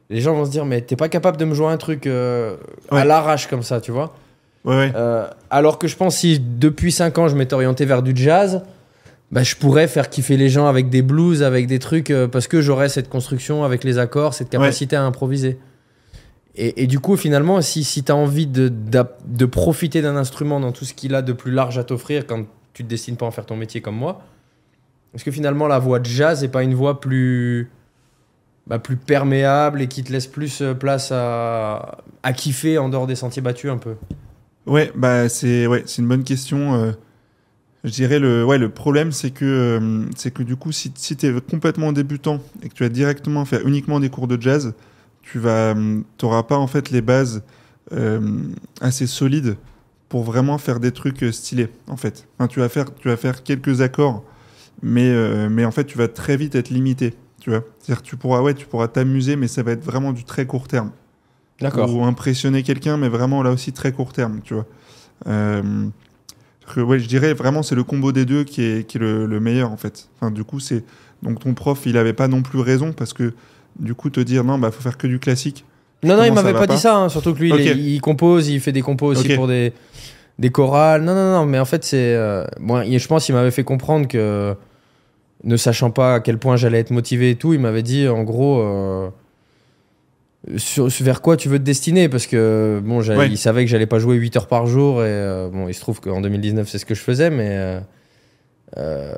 les 0.10 0.22
gens 0.22 0.34
vont 0.34 0.46
se 0.46 0.50
dire 0.52 0.64
mais 0.66 0.80
t'es 0.80 0.96
pas 0.96 1.10
capable 1.10 1.36
de 1.36 1.44
me 1.44 1.54
jouer 1.54 1.68
un 1.68 1.76
truc 1.76 2.08
euh, 2.08 2.56
à 2.90 3.04
l'arrache 3.04 3.48
comme 3.48 3.64
ça, 3.64 3.82
tu 3.82 3.92
vois. 3.92 4.16
Ouais. 4.68 4.92
Euh, 4.96 5.28
alors 5.50 5.80
que 5.80 5.88
je 5.88 5.96
pense 5.96 6.18
si 6.18 6.40
depuis 6.40 6.92
5 6.92 7.18
ans 7.18 7.28
je 7.30 7.36
m'étais 7.36 7.54
orienté 7.54 7.86
vers 7.86 8.04
du 8.04 8.12
jazz, 8.14 8.64
bah, 9.32 9.42
je 9.42 9.56
pourrais 9.56 9.88
faire 9.88 10.10
kiffer 10.10 10.36
les 10.36 10.50
gens 10.50 10.68
avec 10.68 10.90
des 10.90 11.02
blues, 11.02 11.42
avec 11.42 11.68
des 11.68 11.80
trucs, 11.80 12.12
euh, 12.12 12.28
parce 12.28 12.48
que 12.48 12.62
j'aurais 12.62 12.90
cette 12.90 13.10
construction 13.10 13.64
avec 13.64 13.86
les 13.86 13.98
accords, 13.98 14.34
cette 14.34 14.50
capacité 14.50 14.98
à 14.98 15.04
improviser. 15.04 15.58
Et, 16.56 16.84
et 16.84 16.88
du 16.88 17.00
coup, 17.00 17.16
finalement, 17.16 17.62
si, 17.62 17.84
si 17.84 18.04
tu 18.04 18.12
as 18.12 18.16
envie 18.16 18.46
de, 18.48 18.70
de 18.70 19.46
profiter 19.46 20.02
d'un 20.02 20.18
instrument 20.18 20.60
dans 20.60 20.74
tout 20.74 20.86
ce 20.86 20.94
qu'il 20.94 21.16
a 21.16 21.22
de 21.22 21.32
plus 21.34 21.52
large 21.52 21.78
à 21.78 21.84
t'offrir 21.84 22.28
quand 22.28 22.46
tu 22.74 22.84
te 22.84 22.90
destines 22.90 23.16
pas 23.16 23.26
à 23.26 23.30
en 23.30 23.32
faire 23.32 23.46
ton 23.46 23.56
métier 23.56 23.80
comme 23.80 23.96
moi, 23.96 24.22
est-ce 25.14 25.24
que 25.24 25.32
finalement 25.32 25.68
la 25.68 25.80
voix 25.80 26.00
de 26.00 26.06
jazz 26.06 26.42
n'est 26.42 26.48
pas 26.50 26.64
une 26.64 26.74
voix 26.74 27.00
plus, 27.00 27.70
bah, 28.66 28.80
plus 28.80 28.98
perméable 28.98 29.82
et 29.82 29.88
qui 29.88 30.04
te 30.04 30.12
laisse 30.12 30.28
plus 30.28 30.62
euh, 30.62 30.74
place 30.74 31.12
à, 31.14 32.00
à 32.24 32.34
kiffer 32.34 32.78
en 32.78 32.90
dehors 32.90 33.08
des 33.08 33.16
sentiers 33.16 33.42
battus 33.42 33.72
un 33.72 33.78
peu? 33.78 33.96
Ouais, 34.68 34.92
bah 34.96 35.30
c'est 35.30 35.66
ouais, 35.68 35.84
c'est 35.86 36.02
une 36.02 36.08
bonne 36.08 36.24
question. 36.24 36.76
euh, 36.76 36.92
je 37.84 37.92
dirais 37.92 38.20
le 38.20 38.46
ouais 38.46 38.58
le 38.58 38.70
problème 38.70 39.12
c'est 39.14 39.32
que 39.32 39.46
euh, 39.46 40.06
c'est 40.16 40.32
que 40.32 40.44
du 40.44 40.56
coup 40.58 40.72
si 40.74 40.92
si 40.96 41.16
tu 41.18 41.28
es 41.28 41.42
complètement 41.42 41.94
débutant 41.94 42.42
et 42.64 42.70
que 42.70 42.74
tu 42.76 42.84
vas 42.84 42.90
directement 42.90 43.46
faire 43.46 43.66
uniquement 43.68 44.00
des 44.00 44.10
cours 44.10 44.28
de 44.28 44.42
jazz, 44.42 44.74
tu 45.24 45.40
vas 45.40 45.76
t'auras 46.18 46.44
pas 46.44 46.58
en 46.58 46.68
fait 46.68 46.92
les 46.92 47.02
bases 47.02 47.44
euh, 47.94 48.42
assez 48.82 49.08
solides 49.08 49.58
pour 50.10 50.24
vraiment 50.24 50.58
faire 50.60 50.80
des 50.80 50.92
trucs 50.94 51.24
euh, 51.24 51.32
stylés 51.34 51.70
en 51.88 51.98
fait. 51.98 52.28
Tu 52.50 52.60
vas 52.60 52.70
faire 52.70 52.94
tu 52.96 53.10
vas 53.10 53.18
faire 53.18 53.44
quelques 53.44 53.82
accords 53.82 54.24
mais 54.84 55.10
euh, 55.12 55.66
en 55.66 55.72
fait 55.72 55.86
tu 55.86 55.98
vas 55.98 56.08
très 56.10 56.38
vite 56.38 56.56
être 56.56 56.70
limité, 56.72 57.16
tu 57.42 57.52
vois. 57.52 57.64
Tu 58.04 58.18
pourras 58.18 58.42
ouais, 58.42 58.54
tu 58.56 58.66
pourras 58.68 58.88
t'amuser 58.90 59.36
mais 59.38 59.48
ça 59.48 59.64
va 59.64 59.74
être 59.74 59.84
vraiment 59.86 60.14
du 60.14 60.24
très 60.26 60.46
court 60.48 60.68
terme. 60.68 60.92
Ou 61.62 62.04
impressionner 62.04 62.64
quelqu'un, 62.64 62.98
mais 62.98 63.10
vraiment 63.10 63.44
là 63.44 63.52
aussi 63.52 63.74
très 63.74 63.92
court 63.92 64.14
terme, 64.14 64.42
tu 64.44 64.54
vois. 64.54 64.66
Euh, 65.28 65.88
que, 66.74 66.82
ouais, 66.82 67.00
je 67.00 67.08
dirais 67.08 67.34
vraiment 67.34 67.64
c'est 67.64 67.76
le 67.76 67.84
combo 67.84 68.12
des 68.12 68.26
deux 68.26 68.44
qui 68.44 68.62
est, 68.62 68.88
qui 68.88 68.98
est 68.98 69.00
le, 69.00 69.26
le 69.26 69.40
meilleur 69.40 69.72
en 69.72 69.78
fait. 69.78 70.10
Enfin, 70.16 70.32
du 70.32 70.44
coup, 70.44 70.60
c'est 70.60 70.84
donc 71.24 71.40
ton 71.40 71.54
prof, 71.54 71.82
il 71.86 71.98
avait 71.98 72.14
pas 72.14 72.28
non 72.28 72.42
plus 72.42 72.60
raison 72.60 72.94
parce 72.94 73.14
que 73.14 73.34
du 73.80 73.96
coup 73.96 74.10
te 74.10 74.20
dire 74.20 74.44
non, 74.44 74.58
bah 74.60 74.72
faut 74.72 74.82
faire 74.82 74.98
que 74.98 75.08
du 75.08 75.20
classique. 75.20 75.66
Non, 76.04 76.16
non, 76.16 76.24
il 76.26 76.34
m'avait 76.34 76.54
va 76.54 76.60
pas, 76.60 76.68
pas 76.68 76.74
dit 76.76 76.80
ça, 76.80 76.96
hein, 76.96 77.10
surtout 77.10 77.34
que 77.34 77.40
lui, 77.40 77.52
il, 77.52 78.00
compose, 78.02 78.50
il 78.50 78.60
fait 78.60 78.72
des 78.72 78.84
compos 78.84 79.08
aussi 79.08 79.34
pour 79.34 79.48
des, 79.48 79.74
des 80.38 80.52
chorales. 80.52 81.02
Non, 81.02 81.16
non, 81.16 81.32
non, 81.32 81.46
mais 81.46 81.58
en 81.58 81.66
fait, 81.66 81.84
c'est. 81.84 82.14
euh, 82.16 82.46
bon, 82.60 82.84
je 82.84 83.08
pense 83.08 83.26
qu'il 83.26 83.34
m'avait 83.34 83.50
fait 83.52 83.64
comprendre 83.64 84.08
que, 84.08 84.56
ne 85.44 85.58
sachant 85.58 85.90
pas 85.90 86.16
à 86.16 86.20
quel 86.20 86.38
point 86.38 86.56
j'allais 86.56 86.80
être 86.80 86.92
motivé 86.92 87.32
et 87.32 87.36
tout, 87.36 87.54
il 87.54 87.60
m'avait 87.60 87.82
dit, 87.82 88.08
en 88.08 88.24
gros, 88.24 88.62
euh, 88.62 89.10
sur, 90.56 90.88
vers 90.88 91.22
quoi 91.22 91.36
tu 91.38 91.50
veux 91.50 91.60
te 91.60 91.64
destiner 91.64 92.08
Parce 92.10 92.26
que, 92.28 92.82
bon, 92.84 93.02
Ouais. 93.02 93.28
il 93.30 93.38
savait 93.38 93.66
que 93.66 93.70
j'allais 93.70 93.86
pas 93.86 94.00
jouer 94.00 94.16
8 94.16 94.36
heures 94.38 94.48
par 94.48 94.66
jour, 94.68 95.02
et 95.02 95.08
euh, 95.08 95.50
bon, 95.50 95.68
il 95.68 95.74
se 95.74 95.82
trouve 95.82 96.00
qu'en 96.00 96.22
2019, 96.22 96.68
c'est 96.70 96.78
ce 96.78 96.86
que 96.86 96.96
je 96.96 97.02
faisais, 97.02 97.30
mais. 97.30 97.50
euh, 97.52 97.80
euh, 98.78 99.14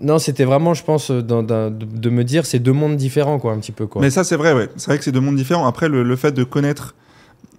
non, 0.00 0.18
c'était 0.18 0.44
vraiment, 0.44 0.74
je 0.74 0.84
pense, 0.84 1.10
dans- 1.10 1.42
dans- 1.42 1.70
de, 1.76 1.84
de 1.84 2.10
me 2.10 2.22
dire, 2.22 2.46
c'est 2.46 2.60
deux 2.60 2.72
mondes 2.72 2.96
différents, 2.96 3.38
quoi, 3.40 3.52
un 3.52 3.58
petit 3.58 3.72
peu, 3.72 3.86
quoi. 3.86 4.00
Mais 4.00 4.10
ça, 4.10 4.22
c'est 4.24 4.36
vrai, 4.36 4.52
ouais. 4.52 4.68
C'est 4.76 4.86
vrai 4.90 4.98
que 4.98 5.04
c'est 5.04 5.10
deux 5.12 5.20
mondes 5.20 5.36
différents. 5.36 5.66
Après, 5.66 5.88
le, 5.88 6.02
le 6.04 6.16
fait 6.16 6.32
de 6.32 6.44
connaître 6.44 6.94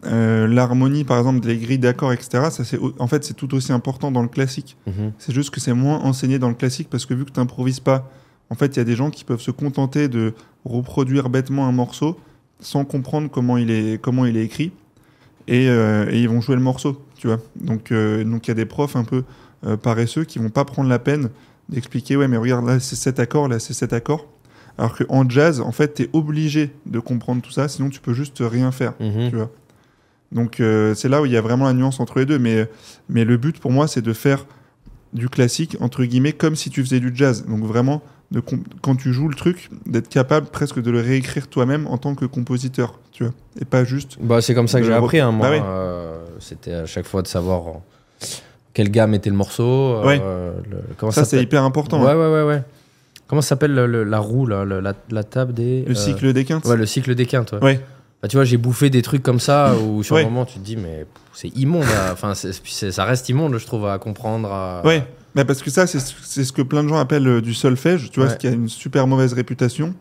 l'harmonie, 0.03 1.03
par 1.03 1.17
exemple, 1.17 1.41
des 1.45 1.57
grilles 1.57 1.79
d'accords, 1.79 2.13
etc., 2.13 2.45
ça, 2.51 2.63
c'est 2.63 2.79
en 2.99 3.07
fait, 3.07 3.23
c'est 3.25 3.33
tout 3.33 3.53
aussi 3.53 3.71
important 3.73 4.11
dans 4.11 4.21
le 4.21 4.27
classique. 4.29 4.77
Mhm. 4.87 5.11
C'est 5.17 5.33
juste 5.33 5.49
que 5.49 5.59
c'est 5.59 5.73
moins 5.73 5.99
enseigné 5.99 6.39
dans 6.39 6.47
le 6.49 6.55
classique 6.55 6.87
parce 6.89 7.05
que 7.05 7.13
vu 7.13 7.25
que 7.25 7.31
tu 7.31 7.39
n'improvises 7.39 7.81
pas, 7.81 8.09
en 8.49 8.55
fait, 8.55 8.67
il 8.67 8.77
y 8.77 8.79
a 8.79 8.85
des 8.85 8.95
gens 8.95 9.09
qui 9.09 9.23
peuvent 9.25 9.41
se 9.41 9.51
contenter 9.51 10.07
de 10.07 10.33
reproduire 10.65 11.29
bêtement 11.29 11.67
un 11.67 11.71
morceau 11.73 12.17
sans 12.59 12.85
comprendre 12.85 13.29
comment 13.29 13.57
il 13.57 13.71
est, 13.71 14.01
comment 14.01 14.25
il 14.25 14.37
est 14.37 14.43
écrit 14.43 14.71
et, 15.47 15.67
euh, 15.67 16.09
et 16.11 16.21
ils 16.21 16.29
vont 16.29 16.41
jouer 16.41 16.55
le 16.55 16.61
morceau, 16.61 17.01
tu 17.17 17.27
vois. 17.27 17.39
Donc, 17.55 17.91
euh, 17.91 18.23
donc 18.23 18.47
il 18.47 18.49
y 18.49 18.51
a 18.51 18.55
des 18.55 18.65
profs 18.65 18.95
un 18.95 19.03
peu 19.03 19.23
euh, 19.65 19.77
paresseux 19.77 20.23
qui 20.23 20.37
vont 20.37 20.49
pas 20.49 20.63
prendre 20.63 20.89
la 20.89 20.99
peine 20.99 21.29
d'expliquer, 21.69 22.15
ouais, 22.17 22.27
mais 22.27 22.37
regarde, 22.37 22.67
là, 22.67 22.79
c'est 22.79 22.95
cet 22.95 23.19
accord, 23.19 23.47
là, 23.47 23.59
c'est 23.59 23.73
cet 23.73 23.93
accord. 23.93 24.27
Alors 24.77 24.95
qu'en 24.95 25.27
jazz, 25.27 25.59
en 25.59 25.71
fait, 25.71 25.95
tu 25.95 26.03
es 26.03 26.09
obligé 26.13 26.71
de 26.85 26.99
comprendre 26.99 27.41
tout 27.41 27.51
ça, 27.51 27.67
sinon 27.67 27.89
tu 27.89 27.99
peux 27.99 28.13
juste 28.13 28.37
rien 28.39 28.71
faire. 28.71 28.93
Mhm. 28.99 29.29
Tu 29.29 29.35
vois. 29.35 29.51
Donc 30.31 30.61
c'est 30.95 31.09
là 31.09 31.21
où 31.21 31.25
il 31.25 31.31
y 31.31 31.37
a 31.37 31.41
vraiment 31.41 31.65
la 31.65 31.73
nuance 31.73 31.99
entre 31.99 32.19
les 32.19 32.25
deux. 32.25 32.39
Mais, 32.39 32.69
mais 33.09 33.25
le 33.25 33.35
but 33.35 33.59
pour 33.59 33.71
moi, 33.71 33.89
c'est 33.89 34.01
de 34.01 34.13
faire 34.13 34.45
du 35.11 35.27
classique, 35.27 35.75
entre 35.81 36.05
guillemets, 36.05 36.31
comme 36.31 36.55
si 36.55 36.69
tu 36.69 36.81
faisais 36.81 37.01
du 37.01 37.11
jazz. 37.13 37.45
Donc 37.45 37.63
vraiment, 37.65 38.01
de 38.31 38.41
quand 38.81 38.95
tu 38.95 39.11
joues 39.13 39.27
le 39.27 39.35
truc, 39.35 39.69
d'être 39.85 40.07
capable 40.09 40.47
presque 40.47 40.79
de 40.81 40.91
le 40.91 40.99
réécrire 41.01 41.47
toi-même 41.47 41.87
en 41.87 41.97
tant 41.97 42.13
que 42.15 42.25
compositeur. 42.25 42.99
Tu 43.11 43.23
vois. 43.23 43.33
Et 43.59 43.65
pas 43.65 43.83
juste... 43.83 44.17
Bah, 44.21 44.41
c'est 44.41 44.53
comme 44.53 44.67
ça 44.67 44.79
que 44.79 44.85
j'ai 44.85 44.91
le 44.91 44.97
appris, 44.97 45.19
hein, 45.19 45.31
moi. 45.31 45.49
Bah 45.49 45.55
oui. 45.55 45.61
Euh, 45.65 46.19
C'était 46.39 46.73
à 46.73 46.85
chaque 46.85 47.05
fois 47.07 47.21
de 47.21 47.27
savoir 47.27 47.67
euh, 47.67 48.25
quelle 48.73 48.89
gamme 48.91 49.13
était 49.13 49.29
le 49.29 49.35
morceau. 49.35 49.63
euh, 49.63 50.51
le- 50.69 50.77
comment 50.97 51.11
Ça, 51.11 51.25
c'est 51.25 51.41
hyper 51.41 51.63
important. 51.63 52.03
Ouais, 52.03 52.11
hein. 52.11 52.15
ouais, 52.17 52.31
ouais, 52.33 52.43
ouais. 52.43 52.63
Comment 53.27 53.41
ça 53.41 53.49
s'appelle 53.49 53.73
le- 53.73 53.87
le- 53.87 54.03
la 54.03 54.19
roue, 54.19 54.45
là, 54.47 54.63
le- 54.63 54.79
la, 54.79 54.93
la 55.11 55.23
table 55.23 55.53
des. 55.53 55.83
Le 55.85 55.91
euh, 55.91 55.95
cycle 55.95 56.31
des 56.33 56.45
quintes. 56.45 56.65
Ouais, 56.65 56.77
le 56.77 56.85
cycle 56.85 57.13
des 57.15 57.25
quintes. 57.25 57.51
Ouais. 57.53 57.59
Ouais. 57.63 57.79
Bah, 58.21 58.27
tu 58.27 58.37
vois, 58.37 58.43
j'ai 58.45 58.57
bouffé 58.57 58.89
des 58.89 59.01
trucs 59.01 59.23
comme 59.23 59.39
ça 59.39 59.73
où 59.75 60.03
sur 60.03 60.15
Ouais. 60.15 60.21
un 60.21 60.25
moment 60.25 60.45
tu 60.45 60.59
te 60.59 60.63
dis, 60.65 60.75
mais 60.77 61.05
c'est 61.33 61.49
immonde. 61.57 61.85
Enfin, 62.11 62.33
ça 62.35 63.05
reste 63.05 63.29
immonde, 63.29 63.57
je 63.57 63.65
trouve, 63.65 63.85
à 63.87 63.97
comprendre. 63.97 64.51
à- 64.51 64.81
Ouais. 64.85 65.03
Bah, 65.35 65.45
parce 65.45 65.61
que 65.61 65.69
ça, 65.69 65.85
c'est 65.87 65.99
ce 66.43 66.51
que 66.51 66.61
plein 66.61 66.83
de 66.83 66.89
gens 66.89 66.97
appellent 66.97 67.27
euh, 67.27 67.41
du 67.41 67.53
solfège, 67.53 68.09
tu 68.11 68.19
vois, 68.19 68.29
Ouais. 68.29 68.33
ce 68.33 68.37
qui 68.39 68.47
a 68.47 68.51
une 68.51 68.67
super 68.69 69.05
mauvaise 69.07 69.33
réputation. 69.33 69.93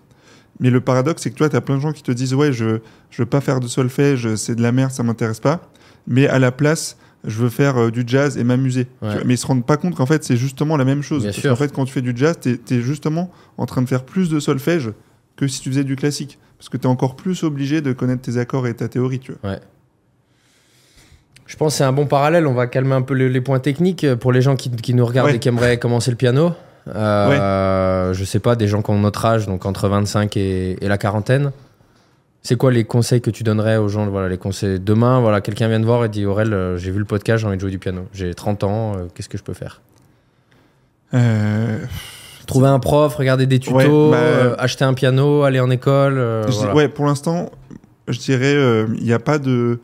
Mais 0.61 0.71
le 0.71 0.81
paradoxe, 0.81 1.23
c'est 1.23 1.31
que 1.31 1.37
toi, 1.37 1.49
tu 1.49 1.57
as 1.57 1.61
plein 1.61 1.77
de 1.77 1.81
gens 1.81 1.93
qui 1.93 2.03
te 2.03 2.11
disent 2.11 2.35
Ouais, 2.35 2.53
je, 2.53 2.79
je 3.11 3.23
veux 3.23 3.27
pas 3.27 3.41
faire 3.41 3.61
de 3.61 3.69
solfège, 3.69 4.35
c'est 4.37 4.55
de 4.55 4.63
la 4.63 4.73
merde, 4.73 4.91
ça 4.91 5.03
m'intéresse 5.03 5.41
pas. 5.41 5.71
Mais 6.07 6.27
à 6.27 6.39
la 6.39 6.51
place, 6.51 6.97
je 7.25 7.37
veux 7.39 7.49
faire 7.51 7.77
euh, 7.77 7.91
du 7.91 8.03
jazz 8.07 8.39
et 8.39 8.45
m'amuser. 8.45 8.87
Ouais. 9.03 9.23
Mais 9.25 9.35
ils 9.35 9.39
se 9.39 9.47
rendent 9.47 9.67
pas 9.67 9.77
compte 9.77 9.95
qu'en 9.95 10.07
fait, 10.07 10.25
c'est 10.25 10.37
justement 10.37 10.77
la 10.77 10.85
même 10.85 11.03
chose. 11.03 11.23
Bien 11.23 11.31
Parce 11.33 11.43
qu'en 11.43 11.57
fait, 11.57 11.73
quand 11.73 11.85
tu 11.85 11.93
fais 11.93 12.03
du 12.03 12.13
jazz, 12.17 12.37
tu 12.41 12.59
es, 12.71 12.81
justement 12.81 13.31
en 13.57 13.67
train 13.67 13.83
de 13.83 13.89
faire 13.89 14.05
plus 14.05 14.31
de 14.31 14.41
solfège 14.41 14.91
que 15.37 15.47
si 15.47 15.61
tu 15.61 15.69
faisais 15.71 15.85
du 15.85 15.95
classique. 15.97 16.39
Parce 16.59 16.69
que 16.69 16.77
tu 16.77 16.85
es 16.85 16.87
encore 16.91 17.15
plus 17.15 17.45
obligé 17.45 17.81
de 17.81 17.93
connaître 17.93 18.23
tes 18.23 18.39
accords 18.39 18.67
et 18.67 18.75
ta 18.75 18.89
théorie, 18.89 19.21
tu 19.21 19.33
vois. 19.43 19.59
Je 21.49 21.57
pense 21.57 21.73
que 21.73 21.79
c'est 21.79 21.85
un 21.85 21.93
bon 21.93 22.07
parallèle. 22.07 22.47
On 22.47 22.53
va 22.55 22.67
calmer 22.69 22.95
un 22.95 23.03
peu 23.03 23.15
le- 23.15 23.27
les 23.29 23.41
points 23.41 23.59
techniques 23.59 24.05
euh, 24.05 24.15
pour 24.15 24.31
les 24.33 24.41
gens 24.43 24.55
qui, 24.55 24.71
qui 24.71 24.95
nous 24.95 25.05
regardent 25.05 25.31
Ouais. 25.31 25.37
et 25.37 25.39
qui 25.41 25.49
aimeraient 25.49 25.79
commencer 25.79 26.11
le 26.13 26.17
piano. 26.17 26.53
Euh, 26.95 28.13
Je 28.15 28.25
sais 28.25 28.39
pas, 28.39 28.55
des 28.55 28.69
gens 28.69 28.83
qui 28.83 28.91
ont 28.91 28.99
notre 28.99 29.25
âge, 29.27 29.47
donc 29.47 29.67
entre 29.67 29.89
25 29.89 30.37
et, 30.37 30.77
et 30.85 30.89
la 30.89 30.99
quarantaine. 30.99 31.51
C'est 32.43 32.57
quoi 32.57 32.71
les 32.71 32.85
conseils 32.85 33.21
que 33.21 33.31
tu 33.31 33.43
donnerais 33.43 33.77
aux 33.79 33.89
gens 33.89 34.07
Voilà, 34.07 34.29
les 34.29 34.39
conseils. 34.39 34.79
Demain, 34.79 35.21
voilà, 35.21 35.41
quelqu'un 35.41 35.69
vient 35.69 35.81
te 35.81 35.85
voir 35.87 36.05
et 36.05 36.09
dit 36.09 36.25
Aurel, 36.25 36.53
euh, 36.55 36.77
j'ai 36.77 36.91
vu 36.91 36.99
le 36.99 37.05
podcast, 37.05 37.41
j'ai 37.41 37.47
envie 37.47 37.57
de 37.57 37.61
jouer 37.61 37.71
du 37.71 37.79
piano. 37.79 38.03
J'ai 38.13 38.33
30 38.35 38.65
ans, 38.65 38.93
euh, 38.97 39.07
qu'est-ce 39.15 39.29
que 39.29 39.37
je 39.39 39.43
peux 39.43 39.55
faire? 39.55 39.81
Euh, 41.15 41.79
Trouver 42.47 42.69
un 42.69 42.79
prof, 42.79 43.15
regarder 43.17 43.47
des 43.47 43.59
tutos, 43.59 43.77
Ouais, 43.77 44.11
bah, 44.11 44.55
acheter 44.59 44.85
un 44.85 44.95
piano, 44.95 45.43
aller 45.43 45.61
en 45.61 45.69
école. 45.71 46.45
dis-. 46.47 46.65
Ouais, 46.75 46.89
pour 46.89 47.05
l'instant, 47.07 47.51
je 48.07 48.19
dirais, 48.19 48.55
il 48.99 49.03
n'y 49.05 49.13
a 49.13 49.19
pas 49.19 49.39
de. 49.39 49.81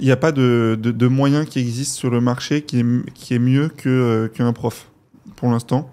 Il 0.00 0.04
n'y 0.04 0.12
a 0.12 0.16
pas 0.16 0.32
de, 0.32 0.78
de, 0.80 1.06
moyen 1.06 1.44
qui 1.44 1.58
existe 1.58 1.94
sur 1.94 2.10
le 2.10 2.20
marché 2.20 2.62
qui 2.62 2.80
est, 2.80 3.12
qui 3.14 3.34
est 3.34 3.38
mieux 3.38 3.68
que, 3.68 3.88
euh, 3.88 4.28
qu'un 4.28 4.52
prof, 4.52 4.90
pour 5.36 5.50
l'instant. 5.50 5.90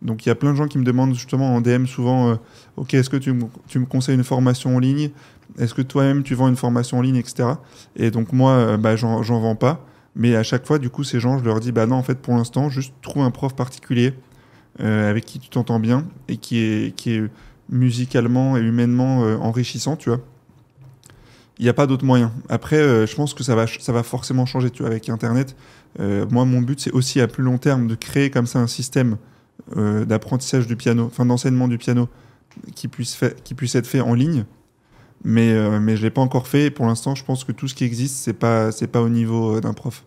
Donc 0.00 0.24
il 0.24 0.28
y 0.28 0.32
a 0.32 0.34
plein 0.34 0.52
de 0.52 0.56
gens 0.56 0.68
qui 0.68 0.78
me 0.78 0.84
demandent 0.84 1.14
justement 1.14 1.54
en 1.54 1.60
DM 1.60 1.86
souvent, 1.86 2.30
euh, 2.30 2.34
ok, 2.76 2.94
est-ce 2.94 3.10
que 3.10 3.16
tu 3.16 3.32
me, 3.32 3.44
tu 3.68 3.78
me 3.78 3.86
conseilles 3.86 4.14
une 4.14 4.24
formation 4.24 4.76
en 4.76 4.78
ligne? 4.78 5.10
Est-ce 5.58 5.74
que 5.74 5.82
toi-même 5.82 6.22
tu 6.22 6.34
vends 6.34 6.48
une 6.48 6.56
formation 6.56 6.98
en 6.98 7.02
ligne, 7.02 7.16
etc. 7.16 7.50
Et 7.96 8.10
donc 8.10 8.32
moi, 8.32 8.52
euh, 8.52 8.76
bah, 8.76 8.96
j'en, 8.96 9.22
j'en 9.22 9.40
vends 9.40 9.56
pas. 9.56 9.84
Mais 10.14 10.36
à 10.36 10.42
chaque 10.42 10.66
fois, 10.66 10.78
du 10.78 10.90
coup, 10.90 11.04
ces 11.04 11.20
gens, 11.20 11.38
je 11.38 11.44
leur 11.44 11.60
dis, 11.60 11.72
bah 11.72 11.86
non, 11.86 11.96
en 11.96 12.02
fait, 12.02 12.16
pour 12.16 12.34
l'instant, 12.34 12.68
juste 12.68 12.92
trouve 13.00 13.22
un 13.22 13.30
prof 13.30 13.54
particulier 13.54 14.14
euh, 14.80 15.08
avec 15.08 15.24
qui 15.24 15.38
tu 15.38 15.48
t'entends 15.48 15.80
bien 15.80 16.06
et 16.28 16.36
qui 16.36 16.58
est, 16.58 16.94
qui 16.94 17.12
est 17.12 17.22
musicalement 17.70 18.56
et 18.56 18.60
humainement 18.60 19.24
euh, 19.24 19.36
enrichissant, 19.36 19.96
tu 19.96 20.10
vois. 20.10 20.20
Il 21.58 21.64
n'y 21.64 21.68
a 21.68 21.74
pas 21.74 21.86
d'autre 21.86 22.04
moyen. 22.04 22.32
Après, 22.48 22.76
euh, 22.76 23.06
je 23.06 23.14
pense 23.14 23.34
que 23.34 23.42
ça 23.42 23.54
va, 23.54 23.66
ça 23.66 23.92
va 23.92 24.02
forcément 24.02 24.46
changer, 24.46 24.70
tu 24.70 24.84
avec 24.84 25.08
Internet. 25.08 25.54
Euh, 26.00 26.26
moi, 26.30 26.44
mon 26.44 26.60
but, 26.60 26.80
c'est 26.80 26.92
aussi 26.92 27.20
à 27.20 27.28
plus 27.28 27.42
long 27.42 27.58
terme 27.58 27.86
de 27.86 27.94
créer 27.94 28.30
comme 28.30 28.46
ça 28.46 28.58
un 28.58 28.66
système 28.66 29.16
euh, 29.76 30.04
d'apprentissage 30.04 30.66
du 30.66 30.76
piano, 30.76 31.04
enfin 31.04 31.26
d'enseignement 31.26 31.68
du 31.68 31.78
piano, 31.78 32.08
qui 32.74 32.88
puisse, 32.88 33.18
qui 33.44 33.54
puisse 33.54 33.74
être 33.74 33.86
fait 33.86 34.00
en 34.00 34.14
ligne, 34.14 34.44
Mais, 35.24 35.78
mais 35.80 35.96
je 35.96 36.02
l'ai 36.02 36.10
pas 36.10 36.20
encore 36.20 36.48
fait. 36.48 36.70
Pour 36.70 36.86
l'instant, 36.86 37.14
je 37.14 37.24
pense 37.24 37.44
que 37.44 37.52
tout 37.52 37.68
ce 37.68 37.74
qui 37.74 37.84
existe, 37.84 38.16
c'est 38.16 38.32
pas, 38.32 38.72
c'est 38.72 38.88
pas 38.88 39.00
au 39.00 39.08
niveau 39.08 39.60
d'un 39.60 39.72
prof. 39.72 40.04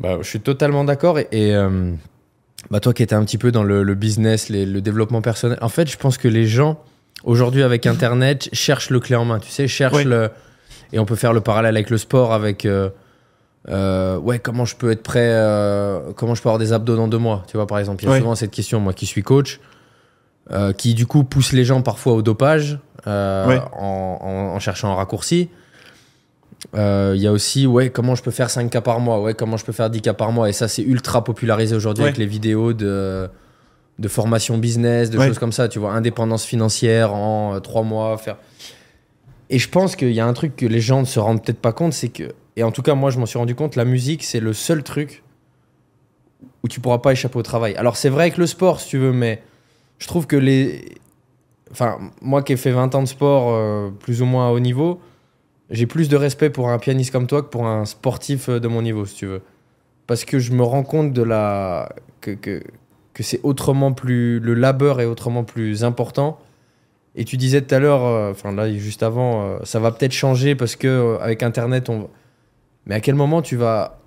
Bah, 0.00 0.18
je 0.20 0.28
suis 0.28 0.40
totalement 0.40 0.84
d'accord. 0.84 1.18
Et, 1.18 1.54
bah, 2.70 2.80
toi 2.80 2.92
qui 2.92 3.02
étais 3.02 3.14
un 3.14 3.24
petit 3.24 3.38
peu 3.38 3.50
dans 3.52 3.64
le, 3.64 3.94
business, 3.94 4.48
le 4.50 4.80
développement 4.80 5.22
personnel, 5.22 5.58
en 5.60 5.68
fait, 5.68 5.90
je 5.90 5.96
pense 5.96 6.18
que 6.18 6.28
les 6.28 6.46
gens, 6.46 6.82
aujourd'hui, 7.24 7.62
avec 7.62 7.86
Internet, 7.86 8.48
cherchent 8.52 8.90
le 8.90 9.00
clé 9.00 9.16
en 9.16 9.24
main. 9.24 9.38
Tu 9.38 9.50
sais, 9.50 9.68
cherchent 9.68 9.94
Oui. 9.96 10.04
le. 10.04 10.30
Et 10.92 10.98
on 10.98 11.04
peut 11.04 11.16
faire 11.16 11.32
le 11.32 11.40
parallèle 11.40 11.76
avec 11.76 11.90
le 11.90 11.98
sport, 11.98 12.32
avec. 12.32 12.64
euh, 12.64 12.90
euh, 13.68 14.16
ouais, 14.18 14.38
comment 14.38 14.64
je 14.64 14.76
peux 14.76 14.90
être 14.90 15.02
prêt, 15.02 15.28
euh, 15.30 16.12
comment 16.16 16.34
je 16.34 16.40
peux 16.42 16.48
avoir 16.48 16.58
des 16.58 16.72
abdos 16.72 16.96
dans 16.96 17.08
deux 17.08 17.18
mois, 17.18 17.44
tu 17.48 17.56
vois, 17.58 17.66
par 17.66 17.78
exemple. 17.78 18.02
Il 18.04 18.08
y 18.08 18.12
a 18.12 18.18
souvent 18.18 18.34
cette 18.34 18.50
question, 18.52 18.80
moi 18.80 18.94
qui 18.94 19.04
suis 19.04 19.22
coach, 19.22 19.60
qui 20.78 20.94
du 20.94 21.04
coup 21.06 21.24
pousse 21.24 21.52
les 21.52 21.64
gens 21.64 21.82
parfois 21.82 22.14
au 22.14 22.22
dopage 22.22 22.78
en, 23.04 23.68
en- 23.72 24.54
en 24.54 24.58
cherchant 24.58 24.90
un 24.90 24.94
raccourci. 24.94 25.50
Il 26.74 27.16
y 27.16 27.26
a 27.26 27.32
aussi, 27.32 27.66
ouais, 27.66 27.90
comment 27.90 28.14
je 28.14 28.22
peux 28.22 28.30
faire 28.30 28.48
5 28.48 28.70
cas 28.70 28.80
par 28.80 29.00
mois, 29.00 29.20
ouais, 29.20 29.34
comment 29.34 29.56
je 29.58 29.64
peux 29.66 29.72
faire 29.72 29.90
10 29.90 30.00
cas 30.00 30.14
par 30.14 30.32
mois. 30.32 30.48
Et 30.48 30.52
ça, 30.52 30.66
c'est 30.68 30.82
ultra 30.82 31.22
popularisé 31.22 31.76
aujourd'hui 31.76 32.04
avec 32.04 32.16
les 32.16 32.26
vidéos 32.26 32.72
de, 32.72 33.28
de 33.98 34.08
formation 34.08 34.58
business, 34.58 35.10
de 35.10 35.18
Ouais. 35.18 35.26
choses 35.26 35.38
comme 35.38 35.52
ça, 35.52 35.68
tu 35.68 35.78
vois, 35.78 35.92
indépendance 35.92 36.44
financière 36.44 37.12
en 37.14 37.60
3 37.60 37.82
mois, 37.82 38.16
faire. 38.18 38.36
Et 39.50 39.58
je 39.58 39.68
pense 39.68 39.96
qu'il 39.96 40.12
y 40.12 40.20
a 40.20 40.26
un 40.26 40.32
truc 40.34 40.56
que 40.56 40.66
les 40.66 40.80
gens 40.80 41.00
ne 41.00 41.06
se 41.06 41.18
rendent 41.18 41.42
peut-être 41.42 41.60
pas 41.60 41.72
compte, 41.72 41.92
c'est 41.92 42.10
que, 42.10 42.34
et 42.56 42.62
en 42.62 42.70
tout 42.70 42.82
cas, 42.82 42.94
moi, 42.94 43.10
je 43.10 43.18
m'en 43.18 43.26
suis 43.26 43.38
rendu 43.38 43.54
compte, 43.54 43.76
la 43.76 43.84
musique, 43.84 44.22
c'est 44.24 44.40
le 44.40 44.52
seul 44.52 44.82
truc 44.82 45.22
où 46.62 46.68
tu 46.68 46.80
pourras 46.80 46.98
pas 46.98 47.12
échapper 47.12 47.38
au 47.38 47.42
travail. 47.42 47.74
Alors, 47.76 47.96
c'est 47.96 48.08
vrai 48.08 48.24
avec 48.24 48.36
le 48.36 48.46
sport, 48.46 48.80
si 48.80 48.90
tu 48.90 48.98
veux, 48.98 49.12
mais 49.12 49.42
je 49.98 50.06
trouve 50.06 50.26
que 50.26 50.36
les. 50.36 50.84
Enfin, 51.70 51.98
moi 52.22 52.42
qui 52.42 52.52
ai 52.52 52.56
fait 52.56 52.70
20 52.70 52.94
ans 52.94 53.02
de 53.02 53.08
sport, 53.08 53.52
euh, 53.54 53.90
plus 53.90 54.22
ou 54.22 54.24
moins 54.26 54.48
à 54.48 54.52
haut 54.52 54.60
niveau, 54.60 55.00
j'ai 55.70 55.86
plus 55.86 56.08
de 56.08 56.16
respect 56.16 56.50
pour 56.50 56.68
un 56.70 56.78
pianiste 56.78 57.10
comme 57.10 57.26
toi 57.26 57.42
que 57.42 57.48
pour 57.48 57.66
un 57.66 57.84
sportif 57.84 58.48
euh, 58.48 58.58
de 58.60 58.68
mon 58.68 58.80
niveau, 58.82 59.04
si 59.06 59.16
tu 59.16 59.26
veux. 59.26 59.42
Parce 60.06 60.24
que 60.24 60.38
je 60.38 60.52
me 60.52 60.62
rends 60.62 60.82
compte 60.84 61.12
de 61.12 61.22
la. 61.22 61.90
que, 62.20 62.30
que, 62.32 62.62
que 63.18 63.24
c'est 63.24 63.40
autrement 63.42 63.92
plus. 63.92 64.38
Le 64.38 64.54
labeur 64.54 65.00
est 65.00 65.04
autrement 65.04 65.42
plus 65.42 65.82
important. 65.82 66.38
Et 67.16 67.24
tu 67.24 67.36
disais 67.36 67.62
tout 67.62 67.74
à 67.74 67.80
l'heure, 67.80 68.04
euh, 68.04 68.30
enfin 68.30 68.52
là, 68.52 68.72
juste 68.72 69.02
avant, 69.02 69.42
euh, 69.42 69.56
ça 69.64 69.80
va 69.80 69.90
peut-être 69.90 70.12
changer 70.12 70.54
parce 70.54 70.76
que 70.76 70.86
euh, 70.86 71.18
avec 71.18 71.42
Internet, 71.42 71.88
on. 71.88 72.08
Mais 72.86 72.94
à 72.94 73.00
quel 73.00 73.16
moment 73.16 73.42
tu 73.42 73.56
vas 73.56 73.98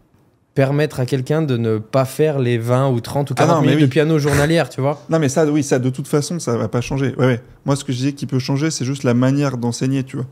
permettre 0.53 0.99
à 1.01 1.05
quelqu'un 1.05 1.41
de 1.41 1.57
ne 1.57 1.77
pas 1.77 2.05
faire 2.05 2.39
les 2.39 2.57
20 2.57 2.89
ou 2.89 3.01
30 3.01 3.31
ou 3.31 3.33
Ah 3.37 3.41
40 3.41 3.55
non, 3.55 3.61
mais 3.61 3.67
minutes 3.67 3.81
oui. 3.81 3.87
de 3.87 3.91
piano 3.91 4.17
journalière, 4.17 4.69
tu 4.69 4.81
vois? 4.81 5.01
Non, 5.09 5.19
mais 5.19 5.29
ça, 5.29 5.45
oui, 5.45 5.61
ça, 5.61 5.77
de 5.77 5.89
toute 5.89 6.07
façon, 6.07 6.39
ça 6.39 6.57
va 6.57 6.67
pas 6.67 6.81
changer. 6.81 7.13
Ouais, 7.17 7.25
ouais. 7.25 7.41
Moi, 7.65 7.75
ce 7.75 7.83
que 7.83 7.91
je 7.91 7.97
disais 7.97 8.13
qui 8.13 8.25
peut 8.25 8.39
changer, 8.39 8.71
c'est 8.71 8.85
juste 8.85 9.03
la 9.03 9.13
manière 9.13 9.57
d'enseigner, 9.57 10.03
tu 10.03 10.17
vois. 10.17 10.25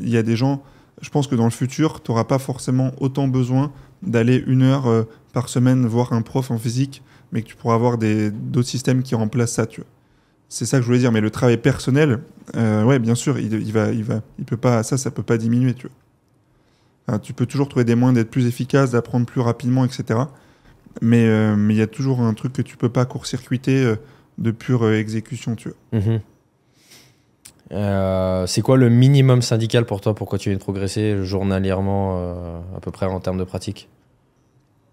Il 0.00 0.08
y 0.08 0.16
a 0.16 0.22
des 0.22 0.36
gens, 0.36 0.62
je 1.00 1.10
pense 1.10 1.26
que 1.26 1.34
dans 1.34 1.44
le 1.44 1.50
futur, 1.50 2.02
tu 2.02 2.10
n'auras 2.10 2.24
pas 2.24 2.38
forcément 2.38 2.92
autant 3.00 3.28
besoin 3.28 3.72
d'aller 4.02 4.42
une 4.46 4.62
heure 4.62 4.88
euh, 4.88 5.02
par 5.32 5.48
semaine 5.48 5.86
voir 5.86 6.12
un 6.12 6.22
prof 6.22 6.50
en 6.50 6.58
physique, 6.58 7.02
mais 7.32 7.42
que 7.42 7.48
tu 7.48 7.56
pourras 7.56 7.74
avoir 7.74 7.98
d'autres 7.98 8.68
systèmes 8.68 9.02
qui 9.02 9.14
remplacent 9.14 9.52
ça, 9.52 9.66
tu 9.66 9.80
vois. 9.80 9.90
C'est 10.48 10.64
ça 10.64 10.78
que 10.78 10.82
je 10.82 10.86
voulais 10.86 10.98
dire. 10.98 11.12
Mais 11.12 11.20
le 11.20 11.30
travail 11.30 11.58
personnel, 11.58 12.20
euh, 12.56 12.82
ouais, 12.84 12.98
bien 12.98 13.14
sûr, 13.14 13.38
il, 13.38 13.72
va, 13.72 13.90
il 13.90 14.04
va, 14.04 14.22
il 14.38 14.44
peut 14.44 14.56
pas, 14.56 14.82
ça, 14.82 14.96
ça 14.96 15.10
peut 15.10 15.22
pas 15.22 15.36
diminuer, 15.36 15.74
tu 15.74 15.88
vois. 15.88 17.18
Tu 17.20 17.32
peux 17.32 17.46
toujours 17.46 17.68
trouver 17.68 17.84
des 17.84 17.94
moyens 17.94 18.16
d'être 18.18 18.30
plus 18.30 18.46
efficace, 18.46 18.90
d'apprendre 18.90 19.24
plus 19.24 19.40
rapidement, 19.40 19.84
etc. 19.84 20.20
Mais 21.00 21.26
euh, 21.26 21.56
il 21.70 21.76
y 21.76 21.82
a 21.82 21.86
toujours 21.86 22.20
un 22.20 22.34
truc 22.34 22.52
que 22.52 22.62
tu 22.62 22.76
peux 22.76 22.88
pas 22.88 23.04
court-circuiter 23.04 23.82
euh, 23.82 23.96
de 24.38 24.50
pure 24.50 24.84
euh, 24.84 24.98
exécution, 24.98 25.54
tu 25.54 25.70
vois. 25.70 26.00
Mhm. 26.00 26.20
Euh, 27.70 28.46
c'est 28.46 28.62
quoi 28.62 28.78
le 28.78 28.88
minimum 28.88 29.42
syndical 29.42 29.84
pour 29.84 30.00
toi 30.00 30.14
pour 30.14 30.26
continuer 30.26 30.56
de 30.56 30.60
progresser 30.60 31.22
journalièrement 31.22 32.16
à 32.74 32.80
peu 32.80 32.90
près 32.90 33.04
en 33.04 33.20
termes 33.20 33.36
de 33.36 33.44
pratique? 33.44 33.88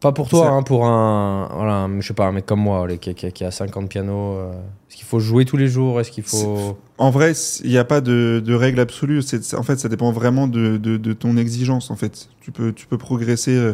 Pas 0.06 0.12
pour 0.14 0.30
toi, 0.30 0.50
hein, 0.52 0.64
pour 0.64 0.86
un, 0.86 1.50
voilà, 1.54 1.74
un- 1.84 2.00
je 2.00 2.08
sais 2.08 2.14
pas, 2.14 2.28
un 2.28 2.32
mec 2.32 2.46
comme 2.46 2.60
moi 2.62 2.88
qui, 2.98 3.14
qui- 3.16 3.32
qui 3.32 3.44
a 3.44 3.52
50 3.52 3.90
pianos. 3.90 4.36
euh, 4.38 4.52
Est-ce 4.90 4.98
qu'il 4.98 5.06
faut 5.06 5.20
jouer 5.20 5.46
tous 5.46 5.58
les 5.58 5.68
jours? 5.68 6.00
Est-ce 6.00 6.12
qu'il 6.12 6.24
faut... 6.24 6.78
En 6.98 7.10
vrai, 7.10 7.34
il 7.64 7.70
n'y 7.72 7.78
a 7.78 7.84
pas 7.86 8.02
de, 8.02 8.42
de 8.46 8.54
règle 8.54 8.80
absolue. 8.80 9.22
En 9.58 9.64
fait, 9.64 9.78
ça 9.78 9.90
dépend 9.90 10.12
vraiment 10.12 10.48
de, 10.48 10.78
de- 10.78 10.98
de 10.98 11.14
ton 11.14 11.38
exigence. 11.38 11.90
En 11.92 11.96
fait, 11.96 12.30
tu 12.40 12.52
peux, 12.52 12.72
tu 12.72 12.86
peux 12.88 12.98
progresser 12.98 13.56
euh, 13.56 13.74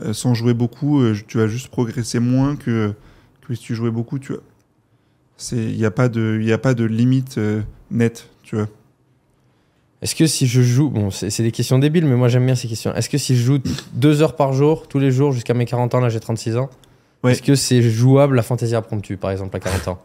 euh, 0.00 0.12
sans 0.12 0.34
jouer 0.34 0.54
beaucoup. 0.54 1.00
euh, 1.02 1.14
tu 1.28 1.36
vas 1.38 1.46
juste 1.46 1.68
progresser 1.68 2.18
moins 2.20 2.56
que, 2.56 2.92
que 3.46 3.54
si 3.54 3.62
tu 3.62 3.74
jouais 3.74 3.90
beaucoup, 3.90 4.18
tu 4.18 4.32
il 5.52 5.76
n'y 5.76 5.84
a 5.84 5.90
pas 5.90 6.08
de, 6.08 6.38
il 6.42 6.50
a 6.52 6.58
pas 6.58 6.72
de 6.72 6.84
limite 6.84 7.38
nette, 7.90 8.30
tu 8.42 8.56
vois. 8.56 8.68
Est-ce 10.02 10.14
que 10.14 10.26
si 10.26 10.46
je 10.46 10.60
joue, 10.62 10.90
bon, 10.90 11.10
c'est 11.10 11.42
des 11.42 11.52
questions 11.52 11.78
débiles, 11.78 12.04
mais 12.04 12.16
moi 12.16 12.28
j'aime 12.28 12.44
bien 12.44 12.54
ces 12.54 12.68
questions. 12.68 12.94
Est-ce 12.94 13.08
que 13.08 13.18
si 13.18 13.34
je 13.36 13.42
joue 13.42 13.58
deux 13.94 14.20
heures 14.22 14.36
par 14.36 14.52
jour, 14.52 14.88
tous 14.88 14.98
les 14.98 15.10
jours, 15.10 15.32
jusqu'à 15.32 15.54
mes 15.54 15.64
40 15.64 15.94
ans, 15.94 16.00
là 16.00 16.08
j'ai 16.10 16.20
36 16.20 16.56
ans, 16.56 16.68
Ouais. 17.24 17.32
est-ce 17.32 17.42
que 17.42 17.54
c'est 17.54 17.80
jouable 17.82 18.36
la 18.36 18.42
fantaisie 18.42 18.76
impromptue, 18.76 19.16
par 19.16 19.30
exemple, 19.30 19.56
à 19.56 19.60
40 19.60 19.88
ans? 19.88 19.98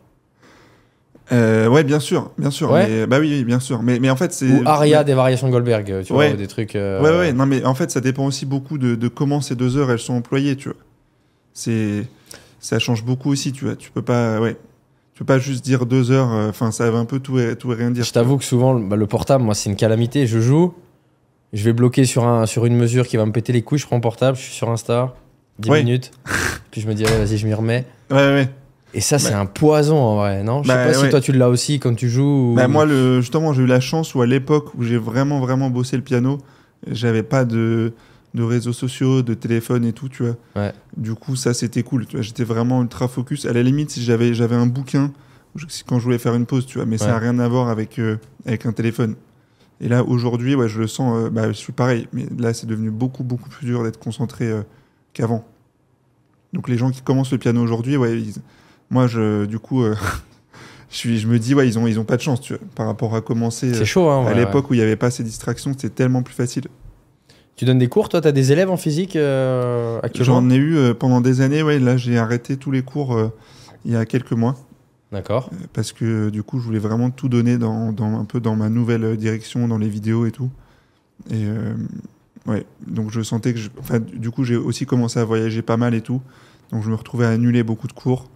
Euh, 1.34 1.68
ouais, 1.68 1.84
bien 1.84 1.99
sûr, 1.99 2.31
bien 2.38 2.51
sûr. 2.51 2.72
Ouais. 2.72 2.88
mais- 2.89 3.07
bah 3.07 3.19
oui, 3.19 3.30
oui, 3.38 3.43
bien 3.45 3.59
sûr. 3.59 3.81
Mais, 3.84 3.99
mais 3.99 4.09
en 4.09 4.15
fait, 4.15 4.34
c'est. 4.34 4.49
Ou 4.49 4.63
Aria 4.65 5.03
des 5.03 5.13
variations 5.13 5.47
de 5.47 5.51
Goldberg, 5.53 6.03
tu 6.03 6.13
vois, 6.13 6.23
Ouais. 6.23 6.34
ou 6.34 6.38
des 6.38 6.47
trucs. 6.47 6.76
euh, 6.76 7.01
Ouais, 7.01 7.18
ouais, 7.18 7.34
non, 7.34 7.45
mais 7.45 7.63
en 7.63 7.76
fait, 7.76 7.91
ça 7.91 8.01
dépend 8.01 8.26
aussi 8.26 8.45
beaucoup 8.45 8.77
de, 8.77 8.95
de 8.95 9.07
comment 9.07 9.39
ces 9.41 9.55
deux 9.55 9.77
heures 9.77 9.91
elles 9.91 9.99
sont 9.99 10.13
employées, 10.15 10.55
tu 10.57 10.69
vois. 10.69 10.77
C'est, 11.53 12.05
ça 12.59 12.80
change 12.80 13.03
beaucoup 13.05 13.30
aussi, 13.31 13.51
tu 13.53 13.65
vois. 13.65 13.76
Tu 13.76 13.91
peux 13.91 14.01
pas, 14.01 14.39
ouais, 14.41 14.57
peux 15.22 15.26
pas 15.26 15.39
juste 15.39 15.64
dire 15.64 15.85
deux 15.85 16.10
heures. 16.11 16.31
euh, 16.34 16.49
Enfin, 16.49 16.72
ça 16.72 16.89
veut 16.89 16.98
un 16.98 17.06
peu 17.06 17.19
tout 17.19 17.38
et, 17.39 17.56
tout 17.56 17.72
et 17.72 17.76
rien 17.76 17.91
dire. 17.91 18.03
Je 18.03 18.11
t'avoue 18.11 18.38
que 18.38 18.43
souvent, 18.43 18.73
bah, 18.80 18.95
le 18.95 19.06
portable, 19.06 19.43
moi, 19.43 19.53
c'est 19.53 19.69
une 19.69 19.76
calamité. 19.76 20.26
Je 20.26 20.39
joue, 20.39 20.73
je 21.53 21.64
vais 21.64 21.73
bloquer 21.73 22.06
sur, 22.06 22.26
un, 22.26 22.48
sur 22.48 22.65
une 22.65 22.76
mesure 22.76 23.07
qui 23.07 23.18
va 23.18 23.26
me 23.27 23.31
péter 23.31 23.53
les 23.53 23.61
couilles, 23.61 23.77
je 23.77 23.85
prends 23.85 23.98
mon 23.98 24.02
portable, 24.02 24.35
je 24.35 24.41
suis 24.41 24.53
sur 24.53 24.69
Insta, 24.72 25.14
10 25.60 25.69
Ouais. 25.69 25.84
minutes, 25.84 26.11
puis 26.72 26.81
je 26.81 26.88
me 26.88 26.95
dis, 26.95 27.03
vas-y, 27.03 27.38
je 27.38 27.45
m'y 27.45 27.53
remets. 27.53 27.85
Ouais, 28.10 28.18
ouais. 28.18 28.49
Et 28.95 28.99
ça, 29.02 29.19
c'est 29.19 29.31
Bah. 29.31 29.39
un 29.39 29.45
poison 29.45 29.95
en 29.98 30.15
vrai, 30.18 30.41
non? 30.43 30.64
Je 30.64 30.68
sais 30.69 30.76
Bah, 30.76 30.85
pas 30.88 30.93
si 30.93 31.03
ouais. 31.03 31.10
toi 31.10 31.22
tu 31.22 31.31
l'as 31.34 31.49
aussi 31.49 31.80
quand 31.80 31.93
tu 31.95 32.10
joues. 32.10 32.52
ou- 32.52 32.56
Bah, 32.56 32.68
moi, 32.68 32.85
le, 32.85 33.22
justement, 33.22 33.53
j'ai 33.53 33.61
eu 33.61 33.68
la 33.68 33.80
chance 33.80 34.15
où 34.15 34.22
à 34.22 34.26
l'époque 34.26 34.73
où 34.76 34.84
j'ai 34.84 34.98
vraiment, 34.98 35.39
vraiment 35.39 35.69
bossé 35.69 35.95
le 35.98 36.03
piano, 36.03 36.39
j'avais 36.89 37.23
pas 37.23 37.45
de, 37.45 37.93
de 38.34 38.44
réseaux 38.44 38.74
sociaux, 38.74 39.22
de 39.22 39.34
téléphone 39.34 39.84
et 39.86 39.94
tout, 39.94 40.08
tu 40.10 40.24
vois. 40.24 40.36
Ouais. 40.56 40.74
Du 40.95 41.14
coup, 41.16 41.36
ça, 41.36 41.53
c'était 41.53 41.84
cool. 41.84 42.06
Tu 42.06 42.16
vois, 42.16 42.22
j'étais 42.24 42.44
vraiment 42.45 42.82
ultra 42.82 43.08
focus. 43.08 43.45
À 43.45 43.53
la 43.53 43.62
limite, 43.64 43.90
si 43.91 44.02
j'avais, 44.03 44.34
j'avais 44.34 44.56
un 44.56 44.68
bouquin 44.68 45.12
quand 45.86 45.99
je 45.99 46.03
voulais 46.06 46.18
faire 46.18 46.34
une 46.36 46.45
pause, 46.45 46.66
tu 46.66 46.78
vois, 46.78 46.86
mais 46.86 46.98
ça 46.98 47.08
n'a 47.08 47.20
rien 47.20 47.38
à 47.40 47.48
voir 47.49 47.68
avec, 47.68 47.99
euh, 47.99 48.16
avec 48.45 48.66
un 48.66 48.72
téléphone. 48.72 49.16
Et 49.82 49.90
là, 49.90 50.03
aujourd'hui, 50.06 50.56
ouais, 50.56 50.70
je 50.70 50.80
le 50.80 50.88
sens, 50.88 51.26
euh, 51.26 51.30
bah, 51.30 51.48
je 51.49 51.58
suis 51.58 51.74
pareil, 51.74 52.08
mais 52.14 52.26
là, 52.38 52.53
c'est 52.53 52.68
devenu 52.68 52.90
beaucoup, 52.90 53.24
beaucoup 53.26 53.49
plus 53.49 53.66
dur 53.66 53.84
d'être 53.84 53.99
concentré 53.99 54.45
euh, 54.49 54.62
qu'avant. 55.14 55.44
Donc, 56.53 56.70
les 56.70 56.78
gens 56.78 56.90
qui 56.91 57.02
commencent 57.02 57.32
le 57.34 57.38
piano 57.38 57.62
aujourd'hui, 57.62 57.98
ouais, 57.98 58.18
ils- 58.22 58.36
moi, 58.90 59.08
je, 59.08 59.44
du 59.45 59.60
coup, 59.60 59.84
je, 60.90 60.95
suis, 60.95 61.18
je 61.20 61.28
me 61.28 61.38
dis, 61.38 61.53
ouais, 61.53 61.68
ils 61.68 61.78
ont, 61.78 61.86
ils 61.88 61.99
ont 61.99 62.06
pas 62.06 62.16
de 62.16 62.22
chance, 62.22 62.40
tu 62.40 62.53
vois, 62.53 62.62
par 62.76 62.86
rapport 62.86 63.14
à 63.16 63.20
commencer. 63.22 63.74
C'est 63.74 63.84
chaud, 63.86 64.10
hein. 64.10 64.26
à 64.28 64.34
l'époque 64.34 64.70
où 64.70 64.74
il 64.74 64.78
n'y 64.78 64.84
avait 64.84 64.95
pas 64.95 65.12
ces 65.12 65.24
distractions, 65.24 65.72
c'était 65.74 65.90
tellement 65.90 66.24
plus 66.24 66.34
facile. 66.36 66.68
Tu 67.56 67.65
donnes 67.65 67.78
des 67.80 67.88
cours, 67.90 68.10
toi, 68.10 68.22
t'as 68.22 68.32
des 68.32 68.52
élèves 68.52 68.69
en 68.72 68.78
physique 68.78 69.15
euh, 69.15 69.99
actuellement 70.02 70.41
J'en 70.41 70.49
ai 70.49 70.56
eu 70.56 70.78
euh, 70.78 70.94
pendant 70.94 71.22
des 71.22 71.41
années, 71.41 71.61
ouais, 71.61 71.78
là, 71.80 71.95
j'ai 71.98 72.18
arrêté 72.18 72.57
tous 72.57 72.72
les 72.72 72.82
cours 72.82 73.15
euh, 73.15 73.30
il 73.86 73.91
y 73.91 73.95
a 73.95 74.06
quelques 74.06 74.32
mois. 74.32 74.56
D'accord. 75.11 75.49
Parce 75.73 75.91
que 75.91 76.30
du 76.30 76.41
coup 76.41 76.57
je 76.60 76.64
voulais 76.64 76.80
vraiment 76.80 77.10
tout 77.10 77.28
donner 77.28 77.57
dans, 77.57 77.91
dans- 77.91 78.18
un 78.18 78.23
peu 78.23 78.40
dans 78.40 78.56
ma 78.56 78.69
nouvelle 78.69 79.18
direction 79.18 79.68
dans 79.68 79.78
les 79.78 79.90
vidéos 79.90 80.26
et 80.26 80.32
tout 80.32 80.49
et 81.30 81.45
ouais 82.48 82.65
donc 82.88 83.11
je 83.11 83.22
sentais 83.22 83.53
que 83.53 83.60
je, 83.60 83.69
enfin, 83.78 83.99
du 83.99 84.32
coup 84.32 84.45
j'ai 84.45 84.56
aussi 84.56 84.86
commencé 84.86 85.19
à 85.19 85.26
voyager 85.26 85.61
pas 85.61 85.76
mal 85.76 85.94
et 85.95 86.02
tout 86.02 86.22
donc 86.72 86.82
je 86.84 86.90
me 86.90 86.95
retrouvais 86.95 87.26
à 87.26 87.30
annuler 87.32 87.61
beaucoup 87.61 87.88
de 87.88 87.94
cours 87.94 88.30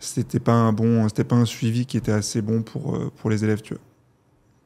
c'était 0.00 0.40
pas 0.40 0.54
un 0.54 0.72
bon 0.72 1.06
c'était 1.10 1.24
pas 1.24 1.36
un 1.36 1.44
suivi 1.44 1.84
qui 1.84 1.98
était 1.98 2.10
assez 2.10 2.40
bon 2.40 2.62
pour 2.62 2.98
pour 3.18 3.28
les 3.28 3.44
élèves 3.44 3.60
tu 3.60 3.74
vois 3.74 3.82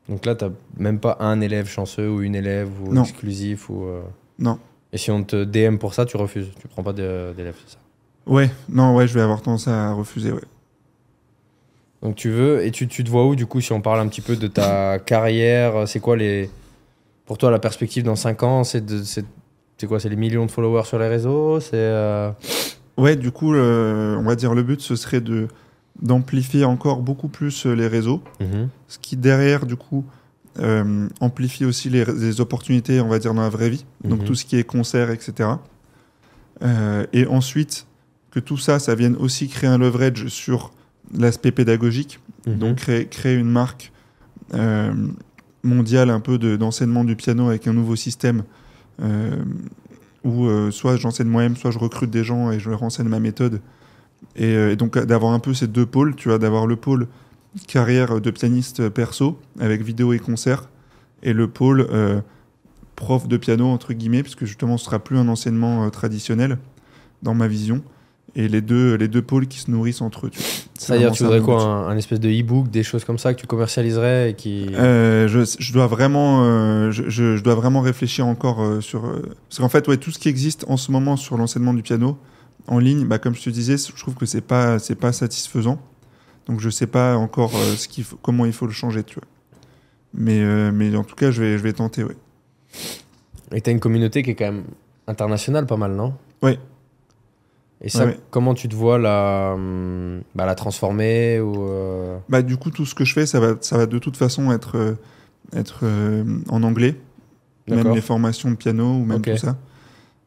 Donc 0.08 0.24
là, 0.24 0.34
t'as 0.34 0.48
même 0.78 0.98
pas 1.00 1.16
un 1.20 1.40
élève 1.40 1.66
chanceux 1.68 2.08
ou 2.10 2.22
une 2.22 2.34
élève 2.34 2.70
ou 2.82 2.92
Non. 2.94 3.02
exclusif 3.02 3.68
ou. 3.68 3.84
euh, 3.84 4.02
non 4.38 4.58
Et 4.92 4.98
si 4.98 5.10
on 5.10 5.22
te 5.22 5.44
DM 5.44 5.76
pour 5.76 5.92
ça, 5.94 6.06
tu 6.06 6.16
refuses. 6.16 6.50
Tu 6.60 6.66
prends 6.68 6.82
pas 6.82 6.92
d'élèves, 6.92 7.56
c'est 7.66 7.72
ça. 7.74 7.78
ouais 8.26 8.50
non 8.68 8.94
ouais 8.96 9.06
je 9.06 9.14
vais 9.14 9.20
avoir 9.20 9.40
tendance 9.42 9.68
à 9.68 9.92
refuser 9.92 10.32
ouais 10.32 10.40
Donc 12.02 12.14
tu 12.16 12.30
veux, 12.30 12.64
et 12.64 12.70
tu, 12.70 12.86
tu 12.88 13.04
te 13.04 13.10
vois 13.10 13.26
où 13.26 13.34
du 13.34 13.46
coup 13.46 13.60
si 13.60 13.72
on 13.72 13.80
parle 13.80 14.00
un 14.00 14.08
petit 14.08 14.20
peu 14.20 14.36
de 14.36 14.46
ta 14.46 14.98
carrière 15.04 15.76
euh, 15.76 15.86
C'est 15.86 16.00
quoi 16.00 16.16
les. 16.16 16.50
Pour 17.26 17.36
toi, 17.36 17.50
la 17.50 17.58
perspective 17.58 18.04
dans 18.04 18.16
5 18.16 18.42
ans 18.42 18.64
C'est 18.64 18.82
quoi 19.86 20.00
C'est 20.00 20.08
les 20.08 20.16
millions 20.16 20.46
de 20.46 20.50
followers 20.50 20.84
sur 20.84 20.98
les 20.98 21.08
réseaux 21.08 21.60
C'est. 21.60 21.72
euh, 21.74 22.30
Ouais, 22.96 23.14
du 23.14 23.30
coup, 23.30 23.54
on 23.54 24.22
va 24.22 24.34
dire 24.34 24.54
le 24.54 24.62
but, 24.64 24.80
ce 24.80 24.96
serait 24.96 25.20
de 25.20 25.46
d'amplifier 26.02 26.64
encore 26.64 27.02
beaucoup 27.02 27.28
plus 27.28 27.66
euh, 27.66 27.74
les 27.74 27.86
réseaux, 27.88 28.22
mhm. 28.40 28.68
ce 28.86 28.98
qui 28.98 29.16
derrière, 29.16 29.66
du 29.66 29.76
coup, 29.76 30.04
euh, 30.60 31.08
amplifie 31.20 31.64
aussi 31.64 31.88
les, 31.90 32.04
les 32.04 32.40
opportunités, 32.40 33.00
on 33.00 33.08
va 33.08 33.18
dire, 33.18 33.34
dans 33.34 33.42
la 33.42 33.48
vraie 33.48 33.70
vie. 33.70 33.84
Donc 34.04 34.20
Mhm. 34.20 34.26
tout 34.26 34.34
ce 34.34 34.44
qui 34.44 34.56
est 34.56 34.64
concert, 34.64 35.10
etc. 35.10 35.50
Euh, 36.62 37.06
et 37.12 37.26
ensuite, 37.26 37.86
que 38.30 38.40
tout 38.40 38.56
ça, 38.58 38.78
ça 38.78 38.94
vienne 38.94 39.16
aussi 39.16 39.48
créer 39.48 39.70
un 39.70 39.78
leverage 39.78 40.26
sur 40.28 40.72
l'aspect 41.16 41.52
pédagogique, 41.52 42.20
Mhm. 42.46 42.58
donc 42.58 42.76
créer, 42.76 43.06
créer 43.06 43.36
une 43.36 43.50
marque 43.50 43.92
euh, 44.54 44.92
mondial 45.62 46.10
un 46.10 46.20
peu 46.20 46.38
de- 46.38 46.56
d'enseignement 46.56 47.04
du 47.04 47.16
piano 47.16 47.48
avec 47.48 47.66
un 47.66 47.72
nouveau 47.72 47.96
système 47.96 48.44
où 50.24 50.70
soit 50.70 50.96
j'enseigne 50.96 51.28
moi-même, 51.28 51.56
soit 51.56 51.70
je 51.70 51.78
recrute 51.78 52.10
des 52.10 52.24
gens 52.24 52.50
et 52.50 52.58
je 52.58 52.68
leur 52.70 52.82
enseigne 52.82 53.08
ma 53.08 53.20
méthode. 53.20 53.60
Et, 54.36 54.54
euh, 54.54 54.72
et 54.72 54.76
donc 54.76 54.98
d'avoir 54.98 55.32
un 55.32 55.38
peu 55.38 55.54
ces 55.54 55.66
deux 55.66 55.86
pôles, 55.86 56.14
tu 56.14 56.28
vois, 56.28 56.38
d'avoir 56.38 56.66
le 56.66 56.76
pôle 56.76 57.08
carrière 57.66 58.20
de 58.20 58.30
pianiste 58.30 58.88
perso 58.88 59.38
avec 59.58 59.82
vidéo 59.82 60.12
et 60.12 60.18
concert 60.18 60.68
et 61.22 61.32
le 61.32 61.48
pôle 61.48 61.86
euh, 61.90 62.20
prof 62.96 63.26
de 63.26 63.36
piano 63.36 63.66
entre 63.66 63.92
guillemets 63.92 64.22
puisque 64.22 64.44
justement 64.44 64.76
ce 64.76 64.84
sera 64.84 64.98
plus 64.98 65.18
un 65.18 65.28
enseignement 65.28 65.84
euh, 65.84 65.90
traditionnel 65.90 66.58
dans 67.22 67.34
ma 67.34 67.48
vision 67.48 67.82
et 68.36 68.46
les 68.46 68.60
deux 68.60 68.94
les 68.94 69.08
deux 69.08 69.22
pôles 69.22 69.48
qui 69.48 69.58
se 69.58 69.70
nourrissent 69.70 70.02
entre 70.02 70.26
eux. 70.26 70.30
C'est-à-dire, 70.78 71.10
tu 71.10 71.24
voudrais 71.24 71.40
quoi 71.40 71.60
un, 71.60 71.88
un 71.88 71.96
espèce 71.96 72.20
de 72.20 72.28
e-book, 72.28 72.70
des 72.70 72.84
choses 72.84 73.04
comme 73.04 73.18
ça 73.18 73.34
que 73.34 73.40
tu 73.40 73.48
commercialiserais 73.48 74.30
et 74.30 74.34
qui. 74.34 74.68
Euh, 74.74 75.26
je, 75.26 75.40
je 75.58 75.72
dois 75.72 75.88
vraiment, 75.88 76.92
je, 76.92 77.42
dois 77.42 77.56
vraiment 77.56 77.80
réfléchir 77.80 78.26
encore 78.26 78.80
sur. 78.80 79.02
parce 79.48 79.58
qu'en 79.58 79.68
fait, 79.68 79.88
ouais, 79.88 79.96
tout 79.96 80.12
ce 80.12 80.20
qui 80.20 80.28
existe 80.28 80.66
en 80.68 80.76
ce 80.76 80.92
moment 80.92 81.16
sur 81.16 81.36
l'enseignement 81.36 81.74
du 81.74 81.82
piano 81.82 82.16
en 82.68 82.78
ligne, 82.78 83.06
bah, 83.06 83.18
comme 83.18 83.34
je 83.34 83.42
te 83.42 83.50
disais, 83.50 83.76
je 83.76 83.96
trouve 84.00 84.14
que 84.14 84.26
c'est 84.26 84.40
pas, 84.42 84.78
c'est 84.78 84.94
pas 84.94 85.12
satisfaisant. 85.12 85.80
Donc, 86.46 86.60
je 86.60 86.70
sais 86.70 86.86
pas 86.86 87.16
encore 87.16 87.54
euh, 87.56 87.74
ce 87.76 87.88
qu'il 87.88 88.04
faut, 88.04 88.16
comment 88.22 88.46
il 88.46 88.52
faut 88.52 88.66
le 88.66 88.72
changer, 88.72 89.02
tu 89.02 89.16
vois. 89.16 89.28
Mais, 90.14 90.40
euh, 90.40 90.70
mais 90.72 90.94
en 90.96 91.04
tout 91.04 91.16
cas, 91.16 91.30
je 91.30 91.42
vais, 91.42 91.58
je 91.58 91.62
vais 91.62 91.72
tenter, 91.72 92.04
ouais. 92.04 92.16
Et 93.52 93.60
t'as 93.60 93.70
une 93.70 93.80
communauté 93.80 94.22
qui 94.22 94.30
est 94.30 94.34
quand 94.34 94.46
même 94.52 94.64
internationale, 95.06 95.66
pas 95.66 95.76
mal, 95.76 95.92
non? 95.92 96.14
Ouais. 96.42 96.58
Et 97.80 97.88
ça, 97.88 98.00
Ouais, 98.04 98.12
ouais. 98.12 98.20
comment 98.30 98.54
tu 98.54 98.68
te 98.68 98.74
vois 98.74 98.98
la, 98.98 99.52
hum, 99.54 100.22
bah, 100.34 100.46
la 100.46 100.54
transformer 100.54 101.40
ou 101.40 101.68
euh, 101.68 102.18
Bah, 102.28 102.42
du 102.42 102.56
coup, 102.56 102.70
tout 102.70 102.86
ce 102.86 102.94
que 102.94 103.04
je 103.04 103.12
fais, 103.14 103.26
ça 103.26 103.40
va, 103.40 103.54
ça 103.60 103.76
va 103.78 103.86
de 103.86 103.98
toute 103.98 104.16
façon 104.16 104.52
être, 104.52 104.96
être 105.54 105.84
en 106.48 106.62
anglais. 106.62 106.96
Même 107.68 107.92
les 107.94 108.00
formations 108.00 108.50
de 108.50 108.56
piano 108.56 108.94
ou 108.94 109.04
même 109.04 109.20
tout 109.20 109.36
ça. 109.36 109.56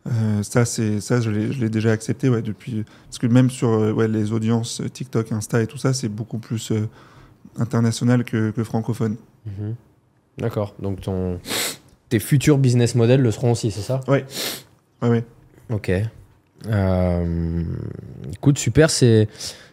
Euh, 0.07 0.41
ça, 0.41 0.65
c'est 0.65 0.99
ça, 0.99 1.21
je 1.21 1.29
l'ai 1.29 1.69
déjà 1.69 1.91
accepté, 1.91 2.29
ouais, 2.29 2.41
depuis. 2.41 2.83
Parce 3.07 3.19
que 3.19 3.27
même 3.27 3.49
sur 3.49 3.69
euh, 3.69 3.91
ouais, 3.91 4.07
les 4.07 4.31
audiences 4.31 4.81
euh, 4.81 4.89
TikTok, 4.89 5.31
Insta 5.31 5.61
et 5.61 5.67
tout 5.67 5.77
ça, 5.77 5.93
c'est 5.93 6.09
beaucoup 6.09 6.39
plus 6.39 6.71
euh, 6.71 6.87
international 7.59 8.23
que, 8.23 8.51
que 8.51 8.63
francophone. 8.63 9.17
Mhm. 9.45 9.75
D'accord. 10.39 10.73
Donc 10.79 11.01
ton, 11.01 11.39
tes 12.09 12.19
futurs 12.19 12.57
business 12.57 12.95
models 12.95 13.21
le 13.21 13.31
seront 13.31 13.51
aussi, 13.51 13.69
c'est 13.69 13.81
ça? 13.81 13.99
Ouais, 14.07 14.25
ouais. 15.03 15.23
Ok. 15.69 15.91
Écoute, 18.33 18.57
super. 18.57 18.89
C'est 18.89 19.27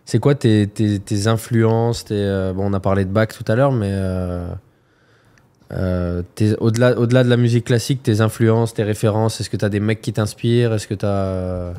c'est 0.04 0.18
quoi 0.18 0.34
tes, 0.34 0.66
tes, 0.66 0.98
tes 0.98 1.26
influences 1.26 2.06
tes, 2.06 2.52
bon, 2.54 2.70
On 2.70 2.72
a 2.72 2.80
parlé 2.80 3.04
de 3.04 3.10
Bach 3.10 3.28
tout 3.28 3.44
à 3.50 3.54
l'heure, 3.54 3.72
mais 3.72 3.92
euh, 5.72 6.22
au-delà 6.60 6.98
au-delà 6.98 7.24
de 7.24 7.28
la 7.28 7.36
musique 7.36 7.64
classique, 7.66 8.02
tes 8.02 8.20
influences, 8.20 8.74
tes 8.74 8.84
références, 8.84 9.40
est-ce 9.40 9.50
que 9.50 9.56
tu 9.56 9.64
as 9.64 9.68
des 9.68 9.80
mecs 9.80 10.00
qui 10.00 10.12
t'inspirent? 10.12 10.72
Est-ce 10.72 10.86
que 10.88 10.94
tu 10.94 11.04
as 11.06 11.74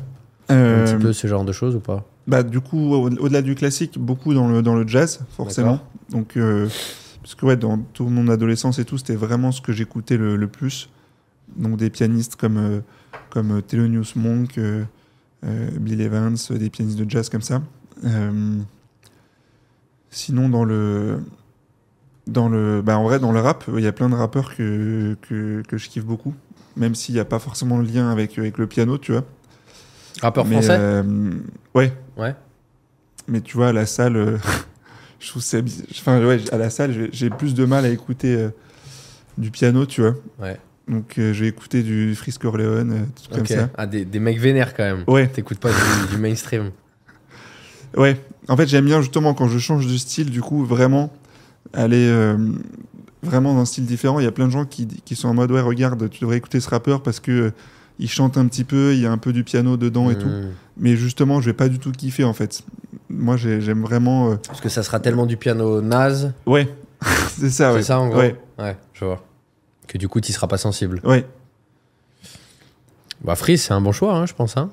un 0.48 0.54
Euh, 0.54 0.84
petit 0.84 0.96
peu 1.02 1.12
ce 1.12 1.26
genre 1.26 1.44
de 1.44 1.52
choses 1.52 1.74
ou 1.76 1.80
pas? 1.80 2.04
bah, 2.26 2.42
du 2.44 2.60
coup, 2.60 2.92
au- 2.94 3.06
au-delà 3.10 3.42
du 3.42 3.54
classique, 3.54 3.98
beaucoup 3.98 4.34
dans 4.34 4.48
le, 4.48 4.62
dans 4.62 4.74
le 4.76 4.86
jazz, 4.86 5.20
forcément. 5.36 5.80
Donc, 6.10 6.36
euh, 6.36 6.68
parce 7.22 7.34
que 7.34 7.44
ouais, 7.46 7.56
dans 7.56 7.78
toute 7.92 8.08
mon 8.08 8.28
adolescence 8.28 8.78
et 8.78 8.84
tout, 8.84 8.98
c'était 8.98 9.16
vraiment 9.16 9.50
ce 9.52 9.60
que 9.60 9.72
j'écoutais 9.72 10.16
le, 10.16 10.36
le 10.36 10.46
plus. 10.46 10.88
Donc, 11.56 11.76
des 11.76 11.90
pianistes 11.90 12.36
comme, 12.36 12.82
comme 13.30 13.60
Thelonious 13.62 14.12
Monk, 14.16 14.60
Bill 15.42 16.00
Evans, 16.00 16.36
des 16.50 16.70
pianistes 16.70 16.98
de 16.98 17.10
jazz 17.10 17.28
comme 17.28 17.42
ça. 17.42 17.62
Sinon, 20.10 20.48
dans 20.48 20.64
le. 20.64 21.18
Dans 22.30 22.48
le, 22.48 22.80
bah 22.80 22.96
en 22.96 23.02
vrai, 23.02 23.18
dans 23.18 23.32
le 23.32 23.40
rap, 23.40 23.64
il 23.76 23.82
y 23.82 23.86
a 23.88 23.92
plein 23.92 24.08
de 24.08 24.14
rappeurs 24.14 24.54
que, 24.56 25.16
que, 25.28 25.62
que 25.66 25.76
je 25.76 25.88
kiffe 25.88 26.04
beaucoup, 26.04 26.32
même 26.76 26.94
s'il 26.94 27.14
n'y 27.16 27.20
a 27.20 27.24
pas 27.24 27.40
forcément 27.40 27.76
le 27.78 27.84
lien 27.84 28.08
avec, 28.10 28.38
avec 28.38 28.56
le 28.56 28.66
piano, 28.68 28.98
tu 28.98 29.10
vois. 29.12 29.24
Rappeur 30.22 30.44
Mais, 30.44 30.52
français 30.62 30.76
euh, 30.78 31.02
Ouais. 31.74 31.92
Ouais. 32.16 32.34
Mais 33.26 33.40
tu 33.40 33.56
vois, 33.56 33.68
à 33.68 33.72
la 33.72 33.84
salle, 33.84 34.16
euh, 34.16 34.36
je 35.18 35.28
trouve 35.28 35.42
c'est. 35.42 35.64
Enfin, 35.92 36.24
ouais, 36.24 36.38
à 36.52 36.56
la 36.58 36.70
salle, 36.70 36.92
j'ai- 36.92 37.10
j'ai 37.12 37.30
plus 37.30 37.52
de 37.54 37.64
mal 37.64 37.84
à 37.84 37.88
écouter 37.88 38.34
euh, 38.36 38.50
du 39.36 39.50
piano, 39.50 39.84
tu 39.86 40.00
vois. 40.02 40.14
Ouais. 40.40 40.56
Donc, 40.86 41.14
je 41.16 41.22
vais 41.32 41.48
écouter 41.48 41.82
du 41.82 42.14
Frisk 42.14 42.44
Orleans, 42.44 42.64
euh, 42.90 43.00
des 43.00 43.22
trucs 43.22 43.32
Ok. 43.32 43.36
comme 43.38 43.46
ça. 43.46 43.70
Ah, 43.76 43.86
des, 43.86 44.04
des 44.04 44.18
mecs 44.20 44.38
vénères 44.38 44.74
quand 44.74 44.84
même. 44.84 45.02
Ouais, 45.08 45.26
T'écoutes 45.28 45.58
pas 45.58 45.70
du, 45.70 46.14
du 46.14 46.16
mainstream. 46.20 46.70
ouais. 47.96 48.16
En 48.48 48.56
fait, 48.56 48.66
j'aime 48.68 48.84
bien 48.86 49.00
justement 49.00 49.34
quand 49.34 49.48
je 49.48 49.58
change 49.58 49.86
de 49.86 49.96
style, 49.96 50.30
du 50.30 50.40
coup, 50.40 50.64
vraiment 50.64 51.12
aller 51.72 52.08
euh, 52.08 52.36
vraiment 53.22 53.54
dans 53.54 53.60
un 53.60 53.64
style 53.64 53.86
différent. 53.86 54.18
Il 54.20 54.24
y 54.24 54.28
a 54.28 54.32
plein 54.32 54.46
de 54.46 54.50
gens 54.52 54.64
qui, 54.64 54.86
qui 54.86 55.14
sont 55.16 55.28
en 55.28 55.34
mode, 55.34 55.50
ouais, 55.52 55.60
regarde, 55.60 56.08
tu 56.10 56.20
devrais 56.20 56.36
écouter 56.38 56.60
ce 56.60 56.68
rappeur 56.70 57.02
parce 57.02 57.20
que. 57.20 57.30
euh, 57.32 57.50
il 58.02 58.08
chante 58.08 58.38
un 58.38 58.46
petit 58.46 58.64
peu, 58.64 58.94
il 58.94 59.00
y 59.00 59.04
a 59.04 59.12
un 59.12 59.18
peu 59.18 59.30
du 59.30 59.44
piano 59.44 59.76
dedans 59.76 60.10
et 60.10 60.16
tout. 60.16 60.30
Mais 60.78 60.96
justement, 60.96 61.42
je 61.42 61.50
vais 61.50 61.52
pas 61.52 61.68
du 61.68 61.78
tout 61.78 61.92
kiffer 61.92 62.24
en 62.24 62.32
fait. 62.32 62.62
Moi, 63.10 63.36
j'ai- 63.36 63.60
j'aime 63.60 63.82
vraiment. 63.82 64.30
euh, 64.30 64.36
Parce 64.46 64.62
que 64.62 64.70
ça 64.70 64.82
sera 64.82 65.00
tellement 65.00 65.26
du 65.26 65.36
piano 65.36 65.82
naze. 65.82 66.32
Ouais, 66.46 66.66
c'est 67.28 67.50
ça, 67.50 67.74
ouais. 67.74 67.80
C'est 67.82 67.88
ça 67.88 68.00
en 68.00 68.08
gros 68.08 68.20
Ouais, 68.20 68.36
Ouais, 68.58 68.74
je 68.94 69.04
vois. 69.04 69.22
Que 69.86 69.98
du 69.98 70.08
coup, 70.08 70.18
tu 70.22 70.32
seras 70.32 70.46
pas 70.46 70.56
sensible. 70.56 71.02
ouais, 71.04 71.26
Bah, 73.22 73.34
Freeze, 73.36 73.60
c'est 73.64 73.74
un 73.74 73.82
bon 73.82 73.92
choix, 73.92 74.14
hein, 74.16 74.24
je 74.24 74.32
pense. 74.32 74.56
Hein. 74.56 74.70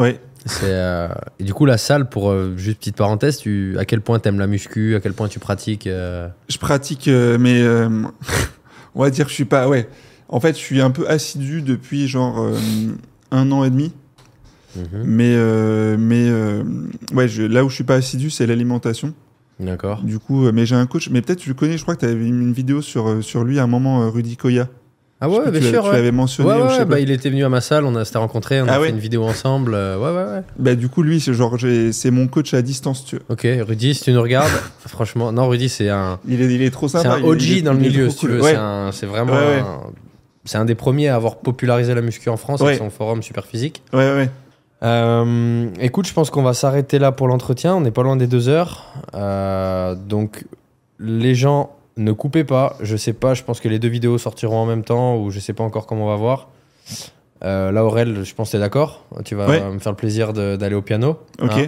ouais. 0.00 0.20
Euh, 0.62 1.08
Et 1.40 1.44
du 1.44 1.52
coup, 1.54 1.66
la 1.66 1.78
salle, 1.78 2.08
pour 2.08 2.30
euh, 2.30 2.54
juste 2.56 2.78
petite 2.78 2.96
parenthèse, 2.96 3.38
tu... 3.38 3.76
à 3.78 3.84
quel 3.84 4.00
point 4.00 4.18
t'aimes 4.18 4.38
la 4.38 4.46
muscu 4.46 4.94
À 4.94 5.00
quel 5.00 5.12
point 5.12 5.28
tu 5.28 5.38
pratiques 5.38 5.86
euh, 5.86 6.28
Je 6.48 6.58
pratique, 6.58 7.08
mais 7.08 7.62
on 8.94 9.02
va 9.02 9.10
dire 9.10 9.24
que 9.24 9.30
je 9.30 9.34
suis 9.36 9.44
pas. 9.44 9.68
Ouais. 9.68 9.88
En 10.28 10.40
fait, 10.40 10.54
je 10.54 10.60
suis 10.60 10.80
un 10.80 10.90
peu 10.90 11.08
assidu 11.08 11.62
depuis 11.62 12.08
genre 12.08 12.52
un 13.30 13.52
an 13.52 13.64
et 13.64 13.70
demi. 13.70 13.92
mhm. 14.76 15.02
Mais, 15.04 15.96
mais 15.96 16.30
ouais, 17.14 17.28
je- 17.28 17.42
là 17.42 17.64
où 17.64 17.68
je 17.68 17.74
suis 17.74 17.84
pas 17.84 17.94
assidu, 17.96 18.30
c'est 18.30 18.46
l'alimentation. 18.46 19.14
D'accord. 19.58 20.02
Du 20.02 20.18
coup, 20.18 20.50
mais 20.52 20.66
j'ai 20.66 20.74
un 20.76 20.86
coach. 20.86 21.08
Mais 21.10 21.22
peut-être 21.22 21.38
tu 21.38 21.48
le 21.48 21.54
connais. 21.54 21.78
Je 21.78 21.82
crois 21.82 21.94
que 21.94 22.00
tu 22.00 22.06
avais 22.06 22.26
une 22.26 22.52
vidéo 22.52 22.82
sur 22.82 23.22
sur 23.24 23.42
lui 23.42 23.58
à 23.58 23.62
un 23.62 23.66
moment, 23.66 24.10
Rudy 24.10 24.36
Koya. 24.36 24.68
Ah 25.20 25.30
ouais, 25.30 25.50
bien 25.50 25.62
sûr. 25.62 25.82
Tu 25.84 25.92
l'avais 25.92 26.12
mentionné. 26.12 26.50
Ouais, 26.50 26.60
ou 26.62 26.68
je 26.68 26.74
sais 26.74 26.84
bah, 26.84 27.00
il 27.00 27.10
était 27.10 27.30
venu 27.30 27.42
à 27.44 27.48
ma 27.48 27.62
salle, 27.62 27.84
on, 27.86 27.94
a, 27.96 28.04
s'était 28.04 28.18
rencontrés, 28.18 28.60
on 28.60 28.68
a 28.68 28.74
Ah 28.74 28.80
fait 28.80 28.90
une 28.90 28.98
vidéo 28.98 29.24
ensemble. 29.24 29.72
euh, 29.74 29.96
ouais, 29.98 30.10
ouais, 30.10 30.30
ouais. 30.36 30.42
Bah, 30.58 30.74
du 30.74 30.88
coup, 30.90 31.02
lui, 31.02 31.20
c'est 31.20 31.32
genre, 31.32 31.56
c'est 31.92 32.10
mon 32.10 32.26
coach 32.28 32.52
à 32.52 32.60
distance. 32.60 33.04
Tu 33.06 33.16
vois. 33.16 33.24
Ok, 33.30 33.46
Rudy, 33.66 33.94
si 33.94 34.02
tu 34.04 34.12
nous 34.12 34.20
regardes, 34.20 34.50
franchement, 34.86 35.32
non, 35.32 35.48
Rudy, 35.48 35.68
c'est 35.70 35.88
un, 35.88 36.18
Il 36.28 36.42
est, 36.42 36.54
il 36.54 36.60
est 36.62 36.70
trop 36.70 36.88
c'est 36.88 36.98
sympa. 36.98 37.14
un 37.14 37.18
il- 37.20 37.24
OG 37.24 37.42
il 37.42 37.58
est- 37.58 37.62
dans 37.62 37.72
le 37.72 37.78
il 37.80 37.88
milieu, 37.90 38.10
si 38.10 38.18
tu 38.18 38.28
veux. 38.28 38.42
C'est, 38.42 38.56
un- 38.56 38.90
c'est 38.92 39.06
vraiment. 39.06 39.32
Un- 39.34 39.80
c'est 40.44 40.58
un 40.58 40.64
des 40.66 40.74
premiers 40.76 41.08
à 41.08 41.16
avoir 41.16 41.36
popularisé 41.36 41.94
la 41.94 42.02
muscu 42.02 42.28
en 42.28 42.36
France 42.36 42.60
avec 42.60 42.76
son 42.78 42.90
forum 42.90 43.22
Super 43.22 43.46
Physique. 43.46 43.82
Ouais, 43.92 44.12
ouais. 44.12 44.30
Euh, 44.82 45.68
écoute, 45.80 46.06
je 46.06 46.12
pense 46.12 46.30
qu'on 46.30 46.42
va 46.42 46.52
s'arrêter 46.54 46.98
là 46.98 47.10
pour 47.10 47.28
l'entretien. 47.28 47.74
On 47.74 47.80
n'est 47.80 47.90
pas 47.90 48.02
loin 48.02 48.16
des 48.16 48.26
deux 48.26 48.48
heures. 48.48 48.86
Euh, 49.14 49.94
donc, 49.94 50.44
les 51.00 51.34
gens, 51.34 51.75
ne 51.96 52.12
coupez 52.12 52.44
pas. 52.44 52.76
Je 52.80 52.96
sais 52.96 53.12
pas, 53.12 53.34
je 53.34 53.42
pense 53.42 53.60
que 53.60 53.68
les 53.68 53.78
deux 53.78 53.88
vidéos 53.88 54.18
sortiront 54.18 54.58
en 54.58 54.66
même 54.66 54.84
temps 54.84 55.16
ou 55.18 55.30
je 55.30 55.40
sais 55.40 55.52
pas 55.52 55.64
encore 55.64 55.86
comment 55.86 56.04
on 56.04 56.08
va 56.08 56.16
voir. 56.16 56.48
Euh, 57.44 57.70
là, 57.72 57.84
Aurel, 57.84 58.24
je 58.24 58.34
pense 58.34 58.48
que 58.48 58.52
t'es 58.52 58.58
d'accord. 58.60 59.04
Tu 59.24 59.34
vas 59.34 59.46
Ouais. 59.48 59.60
me 59.70 59.78
faire 59.78 59.92
le 59.92 59.96
plaisir 59.96 60.32
d'aller 60.32 60.74
au 60.74 60.82
piano. 60.82 61.18
Ok. 61.40 61.50
Hein. 61.52 61.66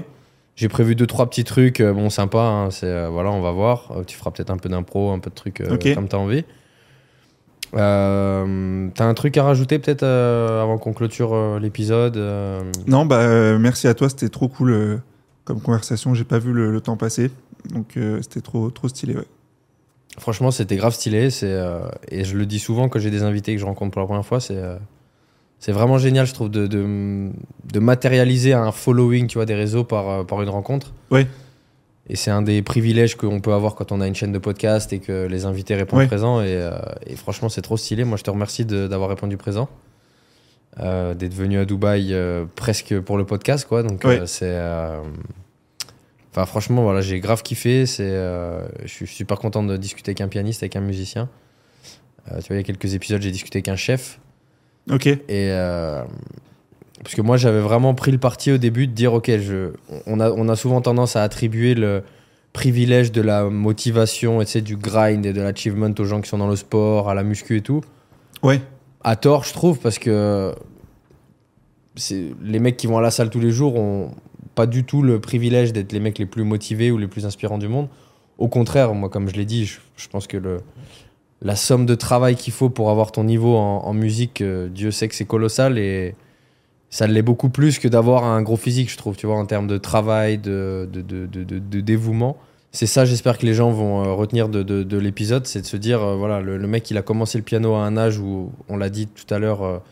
J'ai 0.57 0.69
prévu 0.69 0.95
deux, 0.97 1.07
trois 1.07 1.29
petits 1.31 1.45
trucs, 1.45 1.81
euh, 1.81 1.93
bon, 1.93 2.11
sympa. 2.11 2.39
hein, 2.41 2.71
c'est, 2.71 2.87
euh, 2.87 3.09
voilà, 3.11 3.31
on 3.31 3.41
va 3.41 3.53
voir. 3.53 3.93
Euh, 3.97 4.03
tu 4.05 4.17
feras 4.17 4.31
peut-être 4.33 4.51
un 4.51 4.57
peu 4.57 4.69
d'impro, 4.69 5.13
un 5.13 5.19
peu 5.21 5.31
de 5.31 5.35
trucs 5.35 5.61
euh, 5.61 5.75
Ok. 5.75 5.95
comme 5.95 6.09
t'as 6.09 6.17
envie. 6.17 6.45
Euh, 7.75 8.89
t'as 8.95 9.05
un 9.05 9.15
truc 9.15 9.37
à 9.37 9.45
rajouter 9.45 9.79
peut-être 9.79 10.03
euh, 10.03 10.63
avant 10.63 10.79
qu'on 10.79 10.93
clôture 10.95 11.35
euh, 11.35 11.59
l'épisode 11.61 12.17
Non, 12.87 13.05
bah 13.07 13.59
merci 13.59 13.87
à 13.89 13.95
toi, 13.95 14.09
c'était 14.09 14.31
trop 14.31 14.49
cool 14.49 15.01
comme 15.45 15.61
conversation. 15.61 16.15
J'ai 16.15 16.25
pas 16.25 16.39
vu 16.39 16.53
le, 16.53 16.73
le 16.73 16.81
temps 16.81 16.97
passer, 16.97 17.31
donc 17.75 17.99
c'était 18.23 18.41
trop 18.41 18.71
trop 18.71 18.89
stylé. 18.89 19.15
Ouais. 19.17 19.25
Franchement, 20.19 20.51
c'était 20.51 20.77
grave 20.77 20.93
stylé. 20.95 21.31
C'est, 21.31 21.47
euh, 21.51 21.81
et 22.11 22.25
je 22.25 22.37
le 22.37 22.45
dis 22.47 22.59
souvent 22.59 22.89
quand 22.89 22.99
j'ai 22.99 23.11
des 23.11 23.23
invités 23.23 23.55
que 23.55 23.61
je 23.61 23.65
rencontre 23.65 23.93
pour 23.93 24.01
la 24.01 24.07
première 24.07 24.27
fois. 24.27 24.41
C'est, 24.41 24.57
euh, 24.57 24.77
c'est 25.61 25.73
vraiment 25.73 25.99
génial, 25.99 26.27
je 26.27 26.35
trouve, 26.35 26.51
de, 26.51 26.67
de, 26.67 27.31
de 27.73 27.79
matérialiser 27.79 28.53
un 28.53 28.73
following 28.73 29.27
tu 29.29 29.39
vois, 29.39 29.47
des 29.47 29.55
réseaux 29.55 29.85
par, 29.85 30.09
euh, 30.09 30.25
par 30.25 30.43
une 30.43 30.49
rencontre. 30.49 30.93
Ouais. 31.11 31.27
Et 32.11 32.17
c'est 32.17 32.31
un 32.31 32.43
des 32.43 32.63
privilèges 32.63 33.17
qu'on 33.17 33.41
peut 33.41 33.53
avoir 33.53 33.75
quand 33.75 33.93
on 33.93 34.01
a 34.01 34.07
une 34.07 34.15
chaîne 34.15 34.33
de 34.33 34.39
podcast 34.39 34.93
et 34.93 34.99
que 34.99 35.27
les 35.27 35.45
invités 35.45 35.75
répondent 35.77 36.01
Ouais. 36.01 36.07
présent. 36.07 36.41
Et, 36.41 36.47
euh, 36.49 36.73
et 37.07 37.17
franchement, 37.17 37.49
c'est 37.49 37.63
trop 37.63 37.77
stylé. 37.77 38.05
Moi, 38.05 38.17
je 38.17 38.23
te 38.25 38.31
remercie 38.31 38.65
d'avoir 38.65 39.09
répondu 39.11 39.37
présent. 39.37 39.69
D'être 40.79 41.35
venu 41.35 41.59
à 41.59 41.65
Dubaï 41.65 42.15
presque 42.55 43.01
pour 43.01 43.19
le 43.19 43.27
podcast, 43.27 43.67
quoi. 43.69 43.83
Donc, 43.83 44.07
c'est. 44.27 44.57
Enfin, 46.31 46.45
franchement, 46.47 46.83
voilà, 46.83 47.01
j'ai 47.01 47.21
grave 47.21 47.43
kiffé. 47.43 47.87
C'est, 47.87 48.03
euh, 48.05 48.67
je 48.83 48.89
suis 48.89 49.07
super 49.07 49.39
content 49.39 49.63
de 49.63 49.77
discuter 49.77 50.11
avec 50.11 50.21
un 50.21 50.29
pianiste, 50.29 50.63
avec 50.63 50.77
un 50.77 50.81
musicien. 50.81 51.29
Euh, 52.31 52.41
tu 52.41 52.49
vois, 52.49 52.57
il 52.57 52.59
y 52.59 52.61
a 52.61 52.65
quelques 52.65 52.95
épisodes, 52.95 53.23
j'ai 53.23 53.31
discuté 53.31 53.59
avec 53.59 53.69
un 53.69 53.77
chef. 53.77 54.21
Ok. 54.91 55.07
Et 55.07 55.21
euh, 55.31 56.03
parce 57.03 57.15
que 57.15 57.23
moi, 57.23 57.37
j'avais 57.37 57.61
vraiment 57.61 57.95
pris 57.95 58.13
le 58.13 58.19
parti 58.19 58.53
au 58.53 58.59
début 58.59 58.87
de 58.87 58.93
dire, 58.93 59.15
ok, 59.15 59.31
je, 59.39 59.73
on 60.07 60.21
a, 60.21 60.31
on 60.31 60.49
a 60.49 60.57
souvent 60.57 60.81
tendance 60.81 61.17
à 61.17 61.23
attribuer 61.23 61.75
le, 61.75 62.03
privilège 62.53 63.13
de 63.13 63.21
la 63.21 63.45
motivation, 63.45 64.41
et 64.41 64.45
tu 64.45 64.53
sais, 64.53 64.61
du 64.61 64.77
grind 64.77 65.25
et 65.25 65.33
de 65.33 65.41
l'achievement 65.41 65.91
aux 65.97 66.05
gens 66.05 66.21
qui 66.21 66.29
sont 66.29 66.39
dans 66.39 66.49
le 66.49 66.57
sport, 66.57 67.09
à 67.09 67.15
la 67.15 67.23
muscu 67.23 67.57
et 67.57 67.61
tout. 67.61 67.83
Ouais. 68.43 68.61
À 69.05 69.17
tort, 69.17 69.45
je 69.45 69.53
trouve, 69.53 69.79
parce 69.79 69.99
que 69.99 70.53
c'est 71.95 72.31
les 72.43 72.59
mecs 72.59 72.77
qui 72.77 72.87
vont 72.87 72.99
à 72.99 73.01
la 73.01 73.11
salle 73.11 73.31
tous 73.31 73.41
les 73.41 73.51
jours 73.51 73.77
ont 73.77 74.11
pas 74.59 74.67
du 74.67 74.83
tout 74.83 75.03
le 75.03 75.21
privilège 75.21 75.73
d'être 75.73 75.93
les 75.93 76.01
mecs 76.01 76.19
les 76.19 76.27
plus 76.27 76.43
motivés 76.43 76.91
ou 76.91 76.99
les 76.99 77.07
plus 77.07 77.25
inspirants 77.27 77.59
du 77.59 77.69
monde. 77.69 77.87
Au 78.39 78.49
contraire, 78.49 78.93
moi, 78.93 79.09
comme 79.09 79.29
je 79.29 79.35
l'ai 79.37 79.45
dit, 79.45 79.65
je, 79.67 79.79
je 79.97 80.09
pense 80.09 80.27
que 80.27 80.37
le, 80.37 80.57
la 81.43 81.55
somme 81.55 81.87
de 81.87 81.95
travail 81.95 82.35
qu'il 82.35 82.53
faut 82.53 82.69
pour 82.69 82.91
avoir 82.91 83.13
ton 83.13 83.23
niveau 83.23 83.55
en, 83.57 83.85
en 83.85 83.93
musique, 83.93 84.41
euh, 84.41 84.69
Dieu 84.69 84.91
sait 84.91 85.07
que 85.07 85.15
c'est 85.15 85.27
colossal 85.27 85.79
et 85.79 86.17
ça 86.91 87.07
l'est 87.07 87.23
beaucoup 87.23 87.51
plus 87.51 87.79
que 87.79 87.87
d'avoir 87.87 88.25
un 88.25 88.43
gros 88.43 88.57
physique, 88.57 88.91
je 88.91 88.97
trouve, 88.97 89.15
tu 89.17 89.27
vois, 89.27 89.37
en 89.37 89.47
termes 89.47 89.69
de 89.69 89.79
travail, 89.79 90.39
de, 90.39 90.89
de, 90.93 91.03
de, 91.03 91.27
de- 91.27 91.45
de- 91.45 91.59
de 91.61 91.81
dévouement. 91.81 92.37
C'est 92.73 92.87
ça, 92.87 93.05
j'espère 93.05 93.39
que 93.39 93.47
les 93.47 93.55
gens 93.55 93.71
vont 93.71 94.03
euh, 94.05 94.13
retenir 94.15 94.49
de, 94.49 94.63
de- 94.65 94.83
de 94.83 94.99
l'épisode, 94.99 95.47
c'est 95.47 95.61
de 95.63 95.67
se 95.67 95.77
dire, 95.77 96.03
euh, 96.03 96.17
voilà, 96.17 96.41
le, 96.41 96.57
le 96.59 96.67
mec, 96.67 96.91
il 96.91 96.97
a 96.99 97.03
commencé 97.03 97.39
le 97.39 97.45
piano 97.45 97.75
à 97.75 97.83
un 97.85 97.97
âge 97.97 98.19
où, 98.19 98.51
on 98.69 98.77
l'a 98.77 98.91
dit 98.91 99.07
tout 99.07 99.33
à 99.33 99.39
l'heure, 99.39 99.83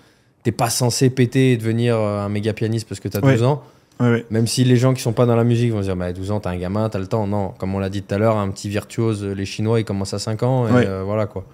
t'es 0.43 0.53
pas 0.53 0.71
censé 0.71 1.09
péter 1.11 1.53
et 1.53 1.57
devenir 1.57 1.97
un 1.97 2.29
méga 2.29 2.53
pianiste 2.53 2.89
parce 2.89 3.01
que 3.01 3.09
t'as 3.09 3.21
12 3.21 3.41
Ouais. 3.43 3.47
ans. 3.47 3.63
Ouais, 4.01 4.11
ouais. 4.11 4.27
Même 4.31 4.47
si 4.47 4.63
les 4.65 4.77
gens 4.77 4.93
qui 4.95 5.01
sont 5.03 5.13
pas 5.15 5.25
dans 5.27 5.37
la 5.37 5.45
musique 5.45 5.73
vont 5.73 5.79
se 5.79 5.85
dire, 5.87 5.97
bah, 5.97 6.13
12 6.13 6.31
ans, 6.31 6.41
t'es 6.41 6.49
un 6.49 6.57
gamin, 6.57 6.89
t'as 6.89 6.99
le 6.99 7.07
temps. 7.07 7.27
Non, 7.27 7.55
comme 7.59 7.75
on 7.75 7.79
l'a 7.79 7.89
dit 7.89 8.03
tout 8.03 8.15
à 8.15 8.19
l'heure, 8.19 8.37
un 8.37 8.51
petit 8.51 8.69
virtuose, 8.69 9.25
les 9.25 9.47
Chinois, 9.47 9.81
ils 9.81 9.85
commencent 9.85 10.15
à 10.15 10.19
5 10.19 10.43
ans, 10.43 10.69
et 10.69 10.73
Ouais. 10.73 10.87
euh, 10.87 11.03
voilà 11.03 11.27
quoi. 11.27 11.45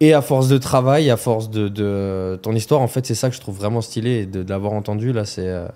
Et 0.00 0.12
à 0.14 0.20
force 0.22 0.48
de 0.48 0.58
travail, 0.58 1.08
à 1.10 1.16
force 1.16 1.48
de, 1.50 1.68
de- 1.68 2.38
ton 2.42 2.52
histoire, 2.54 2.80
en 2.82 2.88
fait, 2.88 3.04
c'est 3.06 3.14
ça 3.14 3.28
que 3.30 3.34
je 3.36 3.40
trouve 3.40 3.56
vraiment 3.56 3.80
stylé 3.80 4.10
et 4.22 4.26
de, 4.26 4.42
de 4.42 4.50
l'avoir 4.50 4.72
entendu 4.74 5.12
là, 5.12 5.24
c'est 5.24 5.48
euh, 5.48 5.66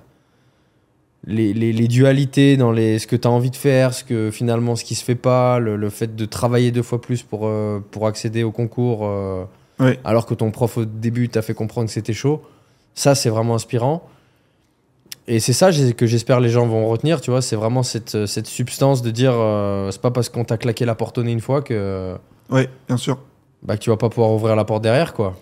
les, 1.26 1.52
les- 1.52 1.72
les 1.72 1.88
dualités 1.88 2.56
dans 2.56 2.72
les, 2.72 2.98
ce 2.98 3.06
que 3.06 3.16
tu 3.16 3.26
as 3.28 3.30
envie 3.30 3.50
de 3.50 3.56
faire, 3.56 3.92
ce 3.94 4.04
que 4.04 4.30
finalement 4.30 4.76
ce 4.76 4.84
qui 4.84 4.94
se 4.94 5.04
fait 5.04 5.14
pas, 5.14 5.58
le, 5.58 5.76
le 5.76 5.90
fait 5.90 6.16
de 6.16 6.24
travailler 6.24 6.70
deux 6.70 6.82
fois 6.82 7.00
plus 7.00 7.22
pour, 7.22 7.46
euh, 7.46 7.80
pour 7.90 8.06
accéder 8.06 8.42
au 8.42 8.50
concours, 8.52 9.00
euh, 9.06 9.44
alors 10.04 10.26
que 10.26 10.34
ton 10.34 10.50
prof 10.50 10.76
au 10.78 10.84
début 10.84 11.28
t'a 11.30 11.40
fait 11.42 11.54
comprendre 11.54 11.86
que 11.86 11.92
c'était 11.92 12.12
chaud. 12.12 12.42
Ça, 12.94 13.14
c'est 13.14 13.30
vraiment 13.30 13.54
inspirant. 13.54 14.02
Et 15.28 15.38
c'est 15.38 15.52
ça 15.52 15.70
que 15.96 16.06
j'espère 16.06 16.40
les 16.40 16.48
gens 16.48 16.66
vont 16.66 16.88
retenir, 16.88 17.20
tu 17.20 17.30
vois, 17.30 17.40
c'est 17.42 17.54
vraiment 17.56 17.82
cette, 17.82 18.26
cette 18.26 18.46
substance 18.46 19.00
de 19.02 19.10
dire, 19.10 19.32
euh, 19.34 19.90
c'est 19.92 20.00
pas 20.00 20.10
parce 20.10 20.28
qu'on 20.28 20.44
t'a 20.44 20.56
claqué 20.56 20.84
la 20.84 20.94
porte 20.94 21.18
au 21.18 21.22
nez 21.22 21.30
une 21.32 21.40
fois 21.40 21.62
que, 21.62 22.14
Ouais, 22.50 22.68
bien 22.88 22.96
sûr. 22.96 23.18
bah, 23.62 23.76
que 23.76 23.82
tu 23.82 23.90
vas 23.90 23.96
pas 23.96 24.08
pouvoir 24.08 24.32
ouvrir 24.32 24.56
la 24.56 24.64
porte 24.64 24.82
derrière, 24.82 25.12
quoi. 25.14 25.36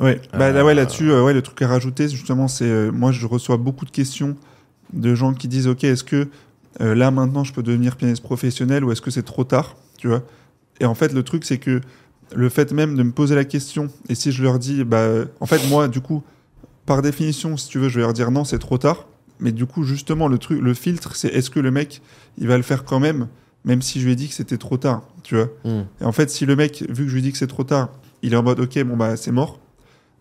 Ouais, 0.00 0.20
bah, 0.32 0.50
là, 0.50 0.60
Euh, 0.60 0.64
ouais 0.64 0.74
là-dessus, 0.74 1.10
euh, 1.10 1.22
ouais, 1.22 1.34
le 1.34 1.42
truc 1.42 1.60
à 1.60 1.68
rajouter, 1.68 2.08
justement, 2.08 2.48
c'est 2.48 2.64
euh, 2.64 2.90
moi, 2.90 3.12
je 3.12 3.26
reçois 3.26 3.58
beaucoup 3.58 3.84
de 3.84 3.90
questions 3.90 4.36
de 4.94 5.14
gens 5.14 5.34
qui 5.34 5.46
disent, 5.48 5.68
ok, 5.68 5.84
est-ce 5.84 6.04
que 6.04 6.28
euh, 6.80 6.94
là 6.94 7.10
maintenant, 7.10 7.44
je 7.44 7.52
peux 7.52 7.62
devenir 7.62 7.96
pianiste 7.96 8.22
professionnel 8.22 8.82
ou 8.84 8.92
est-ce 8.92 9.02
que 9.02 9.10
c'est 9.10 9.22
trop 9.24 9.44
tard, 9.44 9.76
tu 9.98 10.08
vois? 10.08 10.22
Et 10.80 10.86
en 10.86 10.94
fait, 10.94 11.12
le 11.12 11.22
truc, 11.22 11.44
c'est 11.44 11.58
que 11.58 11.82
le 12.34 12.48
fait 12.48 12.72
même 12.72 12.96
de 12.96 13.02
me 13.02 13.12
poser 13.12 13.34
la 13.34 13.44
question, 13.44 13.88
et 14.08 14.14
si 14.14 14.32
je 14.32 14.42
leur 14.42 14.58
dis, 14.58 14.84
bah, 14.84 14.96
euh, 14.98 15.26
en 15.40 15.46
fait, 15.46 15.68
moi, 15.68 15.86
du 15.88 16.00
coup, 16.00 16.22
par 16.92 17.00
définition, 17.02 17.56
si 17.56 17.68
tu 17.68 17.78
veux, 17.78 17.88
je 17.88 17.96
vais 17.96 18.02
leur 18.02 18.12
dire 18.12 18.30
non, 18.30 18.44
c'est 18.44 18.58
trop 18.58 18.76
tard. 18.76 19.06
Mais 19.40 19.50
du 19.50 19.64
coup, 19.64 19.82
justement, 19.82 20.28
le 20.28 20.36
truc, 20.36 20.60
le 20.60 20.74
filtre, 20.74 21.16
c'est 21.16 21.28
est-ce 21.28 21.48
que 21.48 21.58
le 21.58 21.70
mec, 21.70 22.02
il 22.36 22.46
va 22.48 22.56
le 22.58 22.62
faire 22.62 22.84
quand 22.84 23.00
même, 23.00 23.28
même 23.64 23.80
si 23.80 23.98
je 23.98 24.04
lui 24.04 24.12
ai 24.12 24.14
dit 24.16 24.28
que 24.28 24.34
c'était 24.34 24.58
trop 24.58 24.76
tard, 24.76 25.02
tu 25.22 25.36
vois 25.36 25.48
Hmm. 25.64 25.84
et 26.00 26.04
en 26.04 26.12
fait, 26.12 26.28
si 26.30 26.44
le 26.44 26.54
mec, 26.54 26.84
vu 26.90 27.04
que 27.04 27.08
je 27.08 27.14
lui 27.14 27.22
dis 27.22 27.32
que 27.32 27.38
c'est 27.38 27.46
trop 27.46 27.64
tard, 27.64 27.88
il 28.22 28.34
est 28.34 28.36
en 28.36 28.42
mode 28.42 28.60
ok, 28.60 28.82
bon 28.84 28.96
bah 28.96 29.16
c'est 29.16 29.32
mort, 29.32 29.58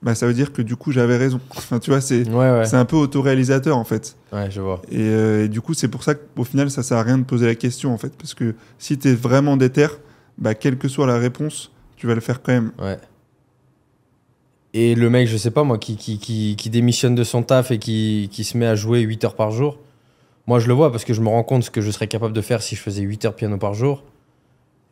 bah 0.02 0.15
ça 0.15 0.26
veut 0.27 0.34
dire 0.34 0.53
que 0.53 0.61
du 0.61 0.76
coup 0.77 0.91
j'avais 0.93 1.18
raison. 1.18 1.41
Enfin, 1.57 1.80
tu 1.80 1.91
vois, 1.91 1.99
c'est 2.02 2.26
Ouais, 2.30 2.52
ouais. 2.52 2.65
c'est 2.65 2.77
un 2.77 2.85
peu 2.85 2.95
autoréalisateur 2.95 3.77
en 3.77 3.84
fait. 3.84 4.15
Ouais, 4.31 4.49
je 4.49 4.61
vois. 4.61 4.81
Et, 4.89 5.02
euh, 5.02 5.43
et 5.45 5.49
du 5.49 5.60
coup, 5.60 5.73
c'est 5.73 5.89
pour 5.89 6.03
ça 6.03 6.15
qu'au 6.15 6.43
final, 6.45 6.72
ça 6.72 6.81
sert 6.84 6.98
à 6.98 7.03
rien 7.03 7.18
de 7.18 7.23
poser 7.26 7.48
la 7.48 7.56
question 7.56 7.93
en 7.93 7.98
fait, 7.98 8.14
parce 8.18 8.34
que 8.34 8.56
si 8.80 8.98
t'es 8.98 9.14
vraiment 9.14 9.57
déter, 9.57 9.88
bah 10.38 10.56
quelle 10.56 10.77
que 10.77 10.88
soit 10.88 11.06
la 11.06 11.18
réponse, 11.18 11.72
tu 11.98 12.07
vas 12.07 12.15
le 12.15 12.22
faire 12.22 12.41
quand 12.41 12.53
même. 12.53 12.72
Ouais. 12.80 12.98
Et 14.73 14.95
le 14.95 15.10
mec, 15.10 15.27
je 15.27 15.35
sais 15.38 15.52
pas 15.52 15.64
moi, 15.64 15.77
qui, 15.77 15.98
qui, 15.98 16.18
qui, 16.18 16.56
qui 16.57 16.69
démissionne 16.69 17.14
de 17.15 17.23
son 17.23 17.43
taf 17.43 17.72
et 17.72 17.77
qui, 17.80 18.30
qui 18.31 18.43
se 18.43 18.57
met 18.57 18.65
à 18.68 18.76
jouer 18.76 19.02
8 19.02 19.23
heures 19.26 19.35
par 19.35 19.52
jour, 19.52 19.77
moi 20.48 20.60
je 20.60 20.68
le 20.68 20.73
vois 20.73 20.91
parce 20.91 21.03
que 21.03 21.14
je 21.14 21.19
me 21.22 21.27
rends 21.27 21.43
compte 21.43 21.64
ce 21.64 21.72
que 21.72 21.81
je 21.81 21.91
serais 21.91 22.07
capable 22.07 22.34
de 22.34 22.41
faire 22.41 22.61
si 22.61 22.76
je 22.76 22.81
faisais 22.81 23.02
8 23.02 23.26
heures 23.26 23.35
piano 23.35 23.57
par 23.57 23.73
jour. 23.73 24.03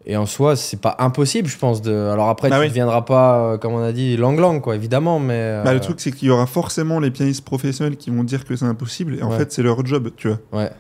Et 0.06 0.16
en 0.18 0.26
soi, 0.26 0.56
c'est 0.56 0.82
pas 0.82 0.96
impossible, 1.00 1.48
je 1.50 1.58
pense. 1.58 1.82
De... 1.82 1.94
Alors 1.94 2.30
après, 2.30 2.50
Bah 2.50 2.56
tu 2.56 2.62
oui. 2.62 2.66
ne 2.68 2.70
deviendras 2.72 3.02
pas, 3.04 3.54
euh, 3.54 3.58
comme 3.58 3.74
on 3.74 3.82
a 3.84 3.92
dit, 3.92 4.16
lang-lang, 4.18 4.60
quoi, 4.62 4.76
évidemment, 4.76 5.20
mais. 5.20 5.34
euh, 5.36 5.64
Bah, 5.64 5.74
le 5.74 5.82
truc, 5.82 6.00
c'est 6.00 6.12
qu'il 6.12 6.30
y 6.30 6.32
aura 6.32 6.46
forcément 6.46 7.00
les 7.00 7.12
pianistes 7.12 7.44
professionnels 7.44 7.98
qui 7.98 8.10
vont 8.10 8.24
dire 8.24 8.46
que 8.46 8.56
c'est 8.56 8.66
impossible, 8.66 9.16
et 9.20 9.22
en 9.24 9.30
Ouais. 9.32 9.38
fait, 9.38 9.52
c'est 9.52 9.62
leur 9.62 9.86
job, 9.86 10.12
tu 10.16 10.30
vois. 10.30 10.40
Ouais, 10.54 10.72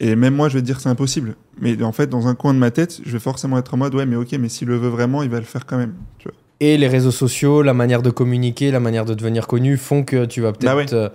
Et 0.00 0.14
même 0.16 0.34
moi, 0.34 0.48
je 0.50 0.54
vais 0.54 0.60
te 0.60 0.66
dire 0.66 0.76
que 0.76 0.82
c'est 0.82 0.90
impossible. 0.90 1.34
Mais 1.60 1.82
en 1.82 1.92
fait, 1.92 2.06
dans 2.08 2.28
un 2.28 2.34
coin 2.34 2.52
de 2.52 2.58
ma 2.58 2.70
tête, 2.70 3.00
je 3.04 3.10
vais 3.10 3.18
forcément 3.18 3.56
être 3.58 3.72
en 3.72 3.78
mode 3.78 3.94
ouais, 3.94 4.04
mais 4.06 4.16
ok, 4.16 4.32
mais 4.38 4.50
s'il 4.50 4.68
le 4.68 4.76
veut 4.76 4.90
vraiment, 4.90 5.22
il 5.22 5.30
va 5.30 5.38
le 5.38 5.44
faire 5.46 5.64
quand 5.64 5.78
même. 5.78 5.94
Tu 6.18 6.28
vois. 6.28 6.36
Et 6.60 6.78
les 6.78 6.88
réseaux 6.88 7.10
sociaux, 7.10 7.60
la 7.62 7.74
manière 7.74 8.00
de 8.02 8.10
communiquer, 8.10 8.70
la 8.70 8.80
manière 8.80 9.04
de 9.04 9.14
devenir 9.14 9.46
connu 9.46 9.76
font 9.76 10.02
que 10.04 10.24
tu 10.24 10.40
vas 10.40 10.52
peut-être 10.52 10.64
Bah 10.72 10.76
ouais. 10.76 10.92
euh, 10.94 11.08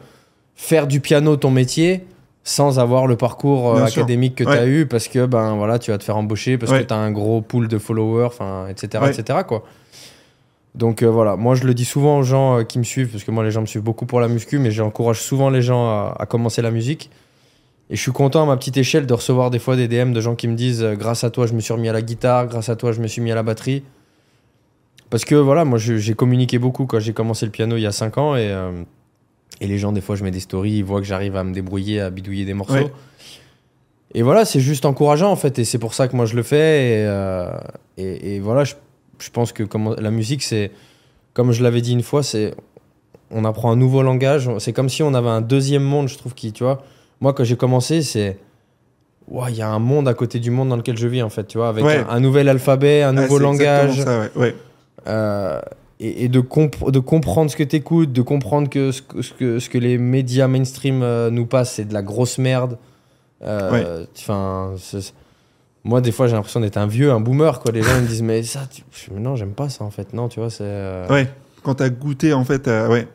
faire 0.56 0.86
du 0.88 1.00
piano 1.00 1.36
ton 1.36 1.50
métier 1.50 2.06
sans 2.44 2.80
avoir 2.80 3.08
le 3.08 3.16
parcours 3.16 3.76
euh, 3.76 3.84
académique 3.86 4.36
que 4.36 4.44
tu 4.44 4.50
as 4.50 4.62
Ouais. 4.64 4.68
eu 4.68 4.86
parce 4.86 5.08
que 5.08 5.26
ben 5.26 5.56
voilà, 5.56 5.80
tu 5.80 5.92
vas 5.92 5.98
te 5.98 6.04
faire 6.04 6.18
embaucher 6.18 6.58
parce 6.58 6.72
que 6.72 6.78
Ouais. 6.78 6.86
tu 6.86 6.94
as 6.94 6.98
un 6.98 7.12
gros 7.12 7.42
pool 7.42 7.68
de 7.68 7.78
followers, 7.78 8.26
enfin 8.26 8.68
etc., 8.68 9.04
Ouais. 9.04 9.12
etc. 9.18 9.40
quoi. 9.48 9.64
Donc 10.74 11.04
euh, 11.04 11.08
voilà, 11.08 11.36
moi 11.36 11.56
je 11.56 11.66
le 11.66 11.74
dis 11.74 11.86
souvent 11.86 12.20
aux 12.20 12.24
gens 12.24 12.60
euh, 12.60 12.64
qui 12.64 12.80
me 12.80 12.84
suivent 12.84 13.10
parce 13.10 13.24
que 13.24 13.32
moi 13.32 13.44
les 13.44 13.52
gens 13.52 13.62
me 13.62 13.66
suivent 13.66 13.82
beaucoup 13.84 14.06
pour 14.06 14.20
la 14.22 14.28
muscu 14.28 14.58
mais 14.58 14.72
j'encourage 14.72 15.20
souvent 15.22 15.50
les 15.50 15.62
gens 15.62 15.86
à, 15.90 16.16
à 16.20 16.26
commencer 16.26 16.62
la 16.62 16.72
musique. 16.72 17.10
Et 17.90 17.96
je 17.98 18.02
suis 18.02 18.12
content 18.14 18.44
à 18.44 18.46
ma 18.46 18.56
petite 18.58 18.78
échelle 18.78 19.06
de 19.06 19.14
recevoir 19.14 19.50
des 19.50 19.60
fois 19.60 19.76
des 19.76 19.88
DM 19.90 20.14
de 20.14 20.22
gens 20.22 20.36
qui 20.36 20.48
me 20.48 20.56
disent 20.56 20.82
euh, 20.84 20.96
grâce 20.96 21.24
à 21.24 21.30
toi 21.30 21.46
je 21.48 21.54
me 21.54 21.60
suis 21.60 21.74
remis 21.74 21.90
à 21.90 21.94
la 21.94 22.02
guitare, 22.02 22.48
grâce 22.48 22.70
à 22.70 22.76
toi 22.76 22.92
je 22.94 23.02
me 23.02 23.08
suis 23.08 23.22
mis 23.22 23.32
à 23.32 23.36
la 23.36 23.44
batterie. 23.44 23.84
Parce 25.12 25.26
que 25.26 25.36
voilà, 25.36 25.64
moi 25.66 25.78
j'ai 25.78 26.14
communiqué 26.16 26.58
beaucoup 26.58 26.86
quand 26.88 27.00
j'ai 27.00 27.14
commencé 27.14 27.46
le 27.46 27.52
piano 27.52 27.76
il 27.78 27.82
y 27.82 27.86
a 27.86 27.92
5 27.92 28.18
ans 28.18 28.36
et, 28.36 28.50
euh, 28.50 28.72
et 29.60 29.68
les 29.68 29.78
gens 29.78 29.92
des 29.92 30.02
fois 30.02 30.16
je 30.16 30.24
mets 30.24 30.32
des 30.32 30.40
stories, 30.40 30.72
ils 30.78 30.84
voient 30.84 31.02
que 31.02 31.06
j'arrive 31.06 31.36
à 31.36 31.44
me 31.44 31.54
débrouiller, 31.54 32.00
à 32.02 32.10
bidouiller 32.10 32.46
des 32.46 32.54
morceaux. 32.56 32.74
Ouais. 32.76 32.92
Et 34.14 34.24
voilà, 34.24 34.44
c'est 34.46 34.60
juste 34.62 34.86
encourageant 34.86 35.30
en 35.32 35.36
fait 35.36 35.60
et 35.60 35.66
c'est 35.66 35.78
pour 35.80 35.94
ça 35.94 36.08
que 36.08 36.16
moi 36.16 36.26
je 36.26 36.36
le 36.36 36.44
fais 36.44 37.02
et, 37.02 37.06
euh, 37.06 37.52
et, 37.98 38.36
et 38.36 38.40
voilà, 38.40 38.64
je, 38.64 38.74
je 39.20 39.30
pense 39.30 39.52
que 39.54 39.64
comme 39.64 39.96
la 40.00 40.12
musique 40.12 40.44
c'est, 40.44 40.72
comme 41.34 41.52
je 41.52 41.62
l'avais 41.62 41.82
dit 41.82 41.92
une 41.94 42.04
fois, 42.04 42.24
c'est 42.24 42.56
on 43.30 43.46
apprend 43.46 43.72
un 43.72 43.76
nouveau 43.78 44.02
langage, 44.04 44.50
c'est 44.60 44.74
comme 44.74 44.90
si 44.90 45.04
on 45.04 45.14
avait 45.14 45.30
un 45.30 45.40
deuxième 45.42 45.84
monde, 45.84 46.08
je 46.10 46.18
trouve, 46.18 46.34
qui, 46.34 46.52
tu 46.54 46.64
vois, 46.64 46.84
moi 47.22 47.34
quand 47.34 47.44
j'ai 47.44 47.56
commencé 47.58 48.02
c'est... 48.02 48.38
Il 49.48 49.56
y 49.56 49.62
a 49.62 49.70
un 49.70 49.80
monde 49.80 50.10
à 50.10 50.14
côté 50.14 50.40
du 50.40 50.52
monde 50.52 50.68
dans 50.70 50.76
lequel 50.76 50.98
je 50.98 51.08
vis 51.08 51.22
en 51.22 51.30
fait, 51.30 51.46
tu 51.48 51.58
vois, 51.58 51.70
avec 51.70 51.86
Ouais. 51.86 51.98
un, 52.00 52.10
un 52.10 52.20
nouvel 52.20 52.50
alphabet, 52.50 53.02
un 53.04 53.16
Ah, 53.16 53.22
nouveau 53.22 53.38
langage. 53.40 54.02
Ça, 54.04 54.20
ouais. 54.22 54.30
ouais. 54.36 54.56
Euh, 55.08 55.60
et, 56.00 56.26
et 56.26 56.30
de, 56.30 56.40
comp- 56.40 56.90
de 56.92 57.00
comprendre 57.00 57.52
ce 57.52 57.56
que 57.56 57.64
tu 57.64 57.76
écoutes, 57.76 58.12
de 58.12 58.22
comprendre 58.22 58.70
que 58.70 58.92
ce, 58.92 59.02
que 59.02 59.22
ce 59.22 59.34
que 59.34 59.60
ce 59.60 59.70
que 59.70 59.78
les 59.78 59.98
médias 59.98 60.48
mainstream 60.48 61.02
euh, 61.04 61.30
nous 61.30 61.46
passent, 61.46 61.74
c'est 61.74 61.86
de 61.86 61.94
la 61.94 62.02
grosse 62.02 62.38
merde. 62.38 62.78
Euh, 63.44 64.06
moi, 65.84 66.02
des 66.02 66.12
fois, 66.12 66.28
j'ai 66.28 66.34
l'impression 66.34 66.60
d'être 66.60 66.78
un 66.78 66.86
vieux, 66.88 67.12
un 67.12 67.20
boomer. 67.20 67.60
Quoi. 67.60 67.72
Les 67.72 67.82
gens 67.82 68.00
me 68.02 68.06
disent, 68.08 68.22
mais 68.22 68.44
ça, 68.44 68.62
tu... 68.72 68.84
non, 69.14 69.36
j'aime 69.36 69.54
pas 69.54 69.70
ça 69.70 69.84
en 69.84 69.90
fait. 69.90 70.14
Non, 70.14 70.28
tu 70.28 70.40
vois, 70.40 70.50
c'est. 70.52 70.64
euh, 70.64 71.08
Ouais, 71.10 71.28
quand 71.64 71.76
t'as 71.76 71.90
goûté 71.90 72.34
en 72.34 72.44
fait 72.46 72.68
à, 72.68 72.88
ouais, 72.90 73.08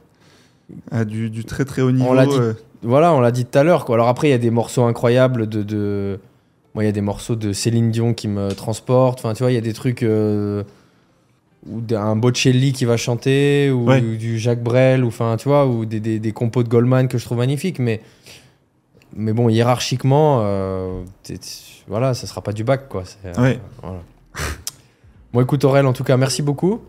à 0.91 1.05
du, 1.05 1.31
du 1.31 1.45
très 1.45 1.65
très 1.65 1.83
haut 1.83 1.93
niveau. 1.93 2.09
dit. 2.27 2.37
Voilà, 2.83 3.13
on 3.15 3.21
l'a 3.21 3.31
dit 3.31 3.45
tout 3.47 3.59
à 3.59 3.63
l'heure. 3.65 3.89
Alors 3.91 4.09
après, 4.09 4.29
il 4.29 4.31
y 4.33 4.35
a 4.35 4.39
des 4.39 4.51
morceaux 4.51 4.83
incroyables 4.85 5.49
de. 5.49 5.63
de... 5.63 6.19
Moi, 6.75 6.85
il 6.85 6.87
y 6.87 6.91
a 6.91 6.93
des 6.93 7.01
morceaux 7.01 7.37
de 7.37 7.53
Céline 7.53 7.91
Dion 7.91 8.13
qui 8.15 8.29
me 8.29 8.51
transportent. 8.53 9.21
Enfin, 9.21 9.33
tu 9.33 9.43
vois, 9.43 9.51
il 9.53 9.55
y 9.55 9.59
a 9.59 9.63
des 9.63 9.73
trucs. 9.73 10.03
euh, 10.03 10.63
Ou 11.69 11.81
d'un 11.81 12.15
Bocelli 12.17 12.73
qui 12.73 12.85
va 12.85 12.97
chanter, 12.97 13.71
ou 13.71 13.87
Ouais. 13.87 14.01
du 14.01 14.39
Jacques 14.39 14.63
Brel, 14.63 15.03
ou 15.05 15.09
enfin, 15.09 15.37
tu 15.39 15.49
vois, 15.49 15.67
ou 15.67 15.85
des, 15.85 15.99
des, 16.01 16.19
des 16.21 16.33
compos 16.33 16.63
de 16.63 16.69
Goldman 16.69 17.09
que 17.09 17.19
je 17.19 17.25
trouve 17.25 17.39
magnifiques. 17.39 17.79
Mais, 17.81 18.01
mais 19.15 19.33
bon, 19.33 19.49
hiérarchiquement, 19.49 20.41
euh, 20.43 21.03
voilà, 21.89 22.15
ça 22.15 22.27
sera 22.27 22.41
pas 22.43 22.53
du 22.53 22.63
bac, 22.65 22.89
quoi. 22.89 23.03
Euh, 23.25 23.33
Ouais. 23.43 23.59
voilà. 23.83 23.99
bon, 25.33 25.41
écoute, 25.41 25.65
Aurel, 25.65 25.87
en 25.87 25.93
tout 25.93 26.05
cas, 26.05 26.17
merci 26.17 26.43
beaucoup. 26.43 26.81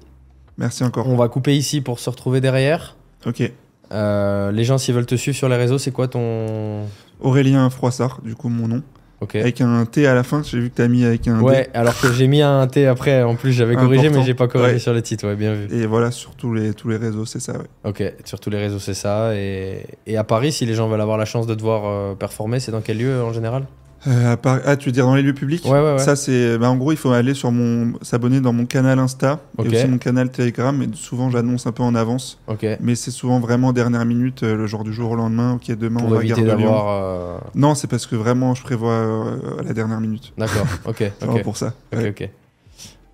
Merci 0.57 0.83
encore. 0.83 1.07
On 1.07 1.15
va 1.15 1.27
couper 1.27 1.55
ici 1.55 1.81
pour 1.81 1.99
se 1.99 2.09
retrouver 2.09 2.41
derrière. 2.41 2.95
Ok. 3.25 3.51
Euh, 3.91 4.51
les 4.51 4.63
gens, 4.63 4.77
s'ils 4.77 4.93
veulent 4.93 5.05
te 5.05 5.15
suivre 5.15 5.37
sur 5.37 5.47
les 5.49 5.55
réseaux, 5.55 5.77
c'est 5.77 5.91
quoi 5.91 6.07
ton. 6.07 6.85
Aurélien 7.21 7.69
Froissart, 7.69 8.19
du 8.23 8.35
coup 8.35 8.49
mon 8.49 8.67
nom. 8.67 8.83
Avec 9.21 9.61
un 9.61 9.85
T 9.85 10.05
à 10.05 10.13
la 10.13 10.23
fin, 10.23 10.43
j'ai 10.43 10.59
vu 10.59 10.69
que 10.69 10.75
t'as 10.75 10.87
mis 10.87 11.03
avec 11.03 11.27
un 11.27 11.41
Ouais, 11.41 11.69
alors 11.73 11.99
que 11.99 12.11
j'ai 12.13 12.27
mis 12.27 12.41
un 12.41 12.67
T 12.67 12.85
après, 12.85 13.23
en 13.23 13.35
plus 13.35 13.51
j'avais 13.51 13.75
corrigé, 13.75 14.09
mais 14.09 14.23
j'ai 14.23 14.33
pas 14.35 14.47
corrigé 14.47 14.73
Ouais. 14.73 14.79
sur 14.79 14.93
le 14.93 15.01
titre, 15.01 15.27
ouais, 15.27 15.35
bien 15.35 15.53
vu. 15.53 15.67
Et 15.75 15.85
voilà, 15.87 16.11
sur 16.11 16.35
tous 16.35 16.53
les, 16.53 16.73
tous 16.73 16.87
les 16.89 16.97
réseaux, 16.97 17.25
c'est 17.25 17.39
ça, 17.39 17.53
ouais. 17.53 17.65
Ok, 17.83 18.03
sur 18.25 18.39
tous 18.39 18.49
les 18.51 18.57
réseaux 18.59 18.79
c'est 18.79 18.93
ça. 18.93 19.33
Et, 19.35 19.85
et 20.05 20.17
à 20.17 20.23
Paris, 20.23 20.51
si 20.51 20.65
les 20.67 20.73
gens 20.75 20.87
veulent 20.87 21.01
avoir 21.01 21.17
la 21.17 21.25
chance 21.25 21.47
de 21.47 21.55
te 21.55 21.61
voir 21.61 21.83
euh, 21.85 22.13
performer, 22.15 22.59
c'est 22.59 22.71
dans 22.71 22.81
quel 22.81 22.99
lieu 22.99 23.23
en 23.23 23.33
général? 23.33 23.65
Euh, 24.05 24.33
à 24.33 24.37
part- 24.37 24.59
Ah, 24.65 24.77
tu 24.77 24.85
veux 24.89 24.91
dire 24.91 25.05
dans 25.05 25.15
les 25.15 25.23
lieux 25.23 25.33
publics 25.33 25.65
Ouais, 25.65 25.71
ouais, 25.71 25.93
ouais. 25.93 25.97
Ça, 25.97 26.15
c'est. 26.15 26.57
Bah, 26.59 26.69
en 26.69 26.75
gros, 26.77 26.91
il 26.91 26.97
faut 26.97 27.11
aller 27.11 27.33
sur 27.33 27.51
mon. 27.51 27.93
s'abonner 28.03 28.39
dans 28.41 28.53
mon 28.53 28.65
canal 28.67 28.99
Insta 28.99 29.39
et 29.57 29.67
aussi 29.67 29.87
mon 29.87 29.97
canal 29.97 30.29
Telegram. 30.29 30.79
Et 30.83 30.87
souvent, 30.93 31.29
j'annonce 31.31 31.65
un 31.65 31.71
peu 31.71 31.81
en 31.83 31.95
avance. 31.95 32.39
Mais 32.79 32.93
c'est 32.95 33.09
souvent 33.11 33.39
vraiment 33.39 33.73
dernière 33.73 34.05
minute, 34.05 34.43
euh, 34.43 34.55
le 34.55 34.67
jour 34.67 34.83
du 34.83 34.93
jour 34.93 35.11
au 35.11 35.15
lendemain. 35.15 35.53
Ok, 35.55 35.75
demain, 35.75 35.99
on 36.01 36.03
Pour 36.03 36.13
va 36.13 36.19
à 36.19 36.23
éviter 36.23 36.43
Gare 36.43 36.55
de 36.57 36.61
Lyon. 36.61 36.75
euh, 36.87 37.37
Non, 37.55 37.73
c'est 37.75 37.87
parce 37.87 38.05
que 38.05 38.15
vraiment, 38.15 38.53
je 38.53 38.61
prévois 38.63 39.25
à 39.59 39.63
la 39.63 39.73
dernière 39.73 39.99
minute. 39.99 40.31
D'accord. 40.37 40.67
Ok. 40.85 40.97
C'est 40.99 41.13
vraiment 41.21 41.37
Ok. 41.37 41.43
pour 41.43 41.57
ça. 41.57 41.73
Ok. 41.93 42.29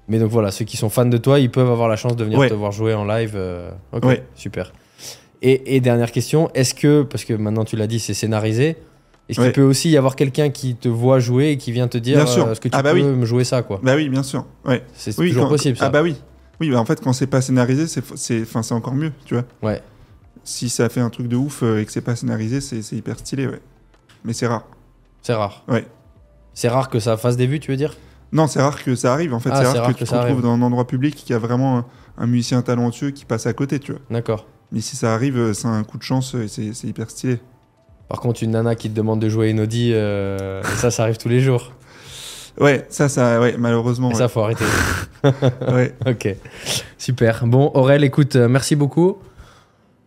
Mais 0.10 0.19
donc 0.19 0.31
voilà, 0.31 0.51
ceux 0.51 0.65
qui 0.65 0.76
sont 0.76 0.89
fans 0.89 1.05
de 1.05 1.18
toi, 1.18 1.39
ils 1.39 1.49
peuvent 1.49 1.72
avoir 1.72 1.88
la 1.88 1.95
chance 1.95 2.18
de 2.18 2.26
venir 2.26 2.45
te 2.49 2.53
voir 2.53 2.73
jouer 2.73 2.93
en 2.93 3.05
live. 3.05 3.39
Ok. 3.93 4.03
Ouais. 4.03 4.23
Super. 4.35 4.73
Et, 5.41 5.76
et 5.76 5.80
dernière 5.80 6.11
question, 6.11 6.49
est-ce 6.53 6.73
que 6.73 7.03
parce 7.03 7.23
que 7.26 7.34
maintenant 7.34 7.64
tu 7.65 7.77
l'as 7.77 7.88
dit, 7.88 7.99
c'est 7.99 8.14
scénarisé. 8.14 8.76
Est-ce 9.30 9.40
qu'il 9.41 9.52
peut 9.54 9.62
aussi 9.64 9.90
y 9.90 9.98
avoir 9.98 10.16
quelqu'un 10.16 10.50
qui 10.50 10.76
te 10.76 10.90
voit 10.90 11.20
jouer 11.20 11.52
et 11.52 11.58
qui 11.58 11.72
vient 11.72 11.88
te 11.88 11.98
dire 11.98 12.20
euh, 12.20 12.52
est-ce 12.52 12.60
que 12.60 12.68
tu 12.68 12.76
Ah 12.78 12.84
bah 12.84 12.91
peux 12.91 12.98
oui. 12.98 13.04
me 13.04 13.26
jouer 13.26 13.44
ça 13.45 13.62
quoi 13.64 13.80
Bah 13.82 13.95
oui, 13.95 14.10
bien 14.10 14.22
sûr. 14.24 14.45
Ouais. 14.66 14.84
C'est 14.94 15.18
Oui, 15.18 15.30
toujours 15.30 15.45
quand- 15.45 15.50
possible 15.50 15.78
ça. 15.78 15.86
Ah 15.86 15.90
bah 15.90 16.02
oui. 16.04 16.16
Oui, 16.60 16.70
bah 16.70 16.80
en 16.80 16.86
fait, 16.86 17.02
quand 17.02 17.14
c'est 17.14 17.28
pas 17.28 17.41
scénarisé, 17.41 17.88
c'est 17.88 18.04
c'est- 18.16 18.41
enfin, 18.41 18.64
c'est 18.64 18.74
encore 18.74 18.94
mieux, 18.95 19.12
tu 19.26 19.34
vois. 19.34 19.44
Ouais. 19.62 19.82
Si 20.44 20.68
ça 20.70 20.90
fait 20.90 21.00
un 21.00 21.10
truc 21.10 21.28
de 21.28 21.36
ouf 21.38 21.64
euh, 21.64 21.80
et 21.82 21.86
que 21.86 21.91
c'est 21.91 22.02
pas 22.02 22.16
scénarisé, 22.18 22.60
c'est 22.60 22.82
hyper 22.95 23.18
stylé, 23.18 23.48
ouais. 23.48 23.62
Mais 24.26 24.34
c'est 24.34 24.48
rare. 24.48 24.66
C'est 25.22 25.34
rare. 25.34 25.64
Ouais. 25.70 25.86
C'est 26.54 26.68
rare 26.68 26.90
que 26.90 27.00
ça 27.00 27.16
fasse 27.18 27.38
des 27.38 27.48
vues, 27.48 27.60
tu 27.62 27.72
veux 27.72 27.78
dire? 27.78 27.95
Non, 28.34 28.48
c'est 28.48 28.62
rare 28.62 28.84
que 28.84 28.94
ça 28.95 29.14
arrive. 29.14 29.34
En 29.34 29.40
fait, 29.40 29.50
Ah, 29.54 29.64
c'est 29.64 29.80
rare, 29.80 29.88
que, 29.94 29.98
tu 29.98 30.04
te 30.04 30.14
retrouves 30.14 30.41
dans 30.41 30.52
un 30.52 30.62
endroit 30.62 30.86
public 30.86 31.16
qui 31.16 31.34
a 31.34 31.40
vraiment 31.40 31.78
un, 31.80 31.86
un 32.18 32.28
musicien 32.28 32.62
talentueux 32.62 33.12
qui 33.12 33.26
passe 33.26 33.45
à 33.48 33.54
côté, 33.54 33.80
tu 33.80 33.94
vois. 33.94 34.02
D'accord. 34.12 34.45
Mais 34.72 34.82
si 34.82 34.95
ça 34.95 35.14
arrive, 35.14 35.38
euh, 35.38 35.54
c'est 35.54 35.68
un 35.68 35.84
coup 35.84 35.98
de 35.98 36.04
chance 36.04 36.36
et 36.36 36.48
c'est 36.48 36.88
hyper 36.88 37.10
stylé. 37.10 37.40
Par 38.14 38.19
contre, 38.19 38.44
une 38.44 38.52
nana 38.52 38.76
qui 38.76 38.91
te 38.91 38.95
demande 38.95 39.19
de 39.19 39.27
jouer 39.27 39.52
Enodi, 39.52 39.91
euh, 39.91 40.61
ça, 40.76 40.91
ça 40.91 41.02
arrive 41.02 41.18
tous 41.18 41.30
les 41.30 41.40
jours. 41.40 41.72
Ouais, 42.61 42.85
ça, 42.88 43.10
ça, 43.10 43.41
ouais, 43.41 43.56
malheureusement. 43.57 44.10
Ouais. 44.10 44.14
ça, 44.14 44.27
faut 44.27 44.41
arrêter. 44.41 44.65
Ouais. 45.72 45.95
ok, 46.06 46.35
super. 46.99 47.48
Bon, 47.48 47.72
Aurel, 47.73 48.03
écoute, 48.03 48.35
euh, 48.35 48.48
merci 48.48 48.76
beaucoup. 48.76 49.18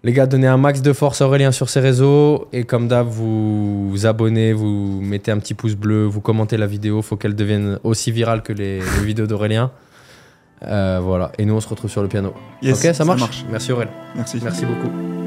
Les 0.05 0.12
gars, 0.12 0.27
donnez 0.27 0.47
un 0.47 0.57
max 0.57 0.83
de 0.83 0.93
force 0.93 1.20
à 1.20 1.27
Aurélien 1.27 1.51
sur 1.51 1.69
ses 1.69 1.81
réseaux. 1.81 2.47
Et 2.53 2.62
comme 2.62 2.87
d'hab, 2.87 3.09
vous 3.09 3.91
vous 3.91 4.07
abonnez, 4.07 4.53
vous 4.53 5.01
mettez 5.03 5.33
un 5.33 5.39
petit 5.39 5.55
pouce 5.55 5.74
bleu, 5.74 6.05
vous 6.05 6.20
commentez 6.20 6.57
la 6.57 6.69
vidéo. 6.69 7.03
faut 7.03 7.16
qu'elle 7.16 7.35
devienne 7.35 7.81
aussi 7.83 8.12
virale 8.12 8.43
que 8.43 8.53
les, 8.53 8.78
les 8.78 9.05
vidéos 9.05 9.27
d'Aurélien. 9.27 9.73
Euh, 10.62 11.01
voilà. 11.03 11.33
Et 11.39 11.45
nous, 11.45 11.55
on 11.55 11.61
se 11.61 11.69
retrouve 11.69 11.91
sur 11.91 12.03
le 12.03 12.09
piano. 12.09 12.35
Yes, 12.62 12.85
ok, 12.85 12.95
ça 12.95 13.05
marche, 13.05 13.45
Merci 13.51 13.73
Aurel. 13.73 13.89
Merci. 14.15 14.39
Merci 14.45 14.65
beaucoup. 14.65 15.26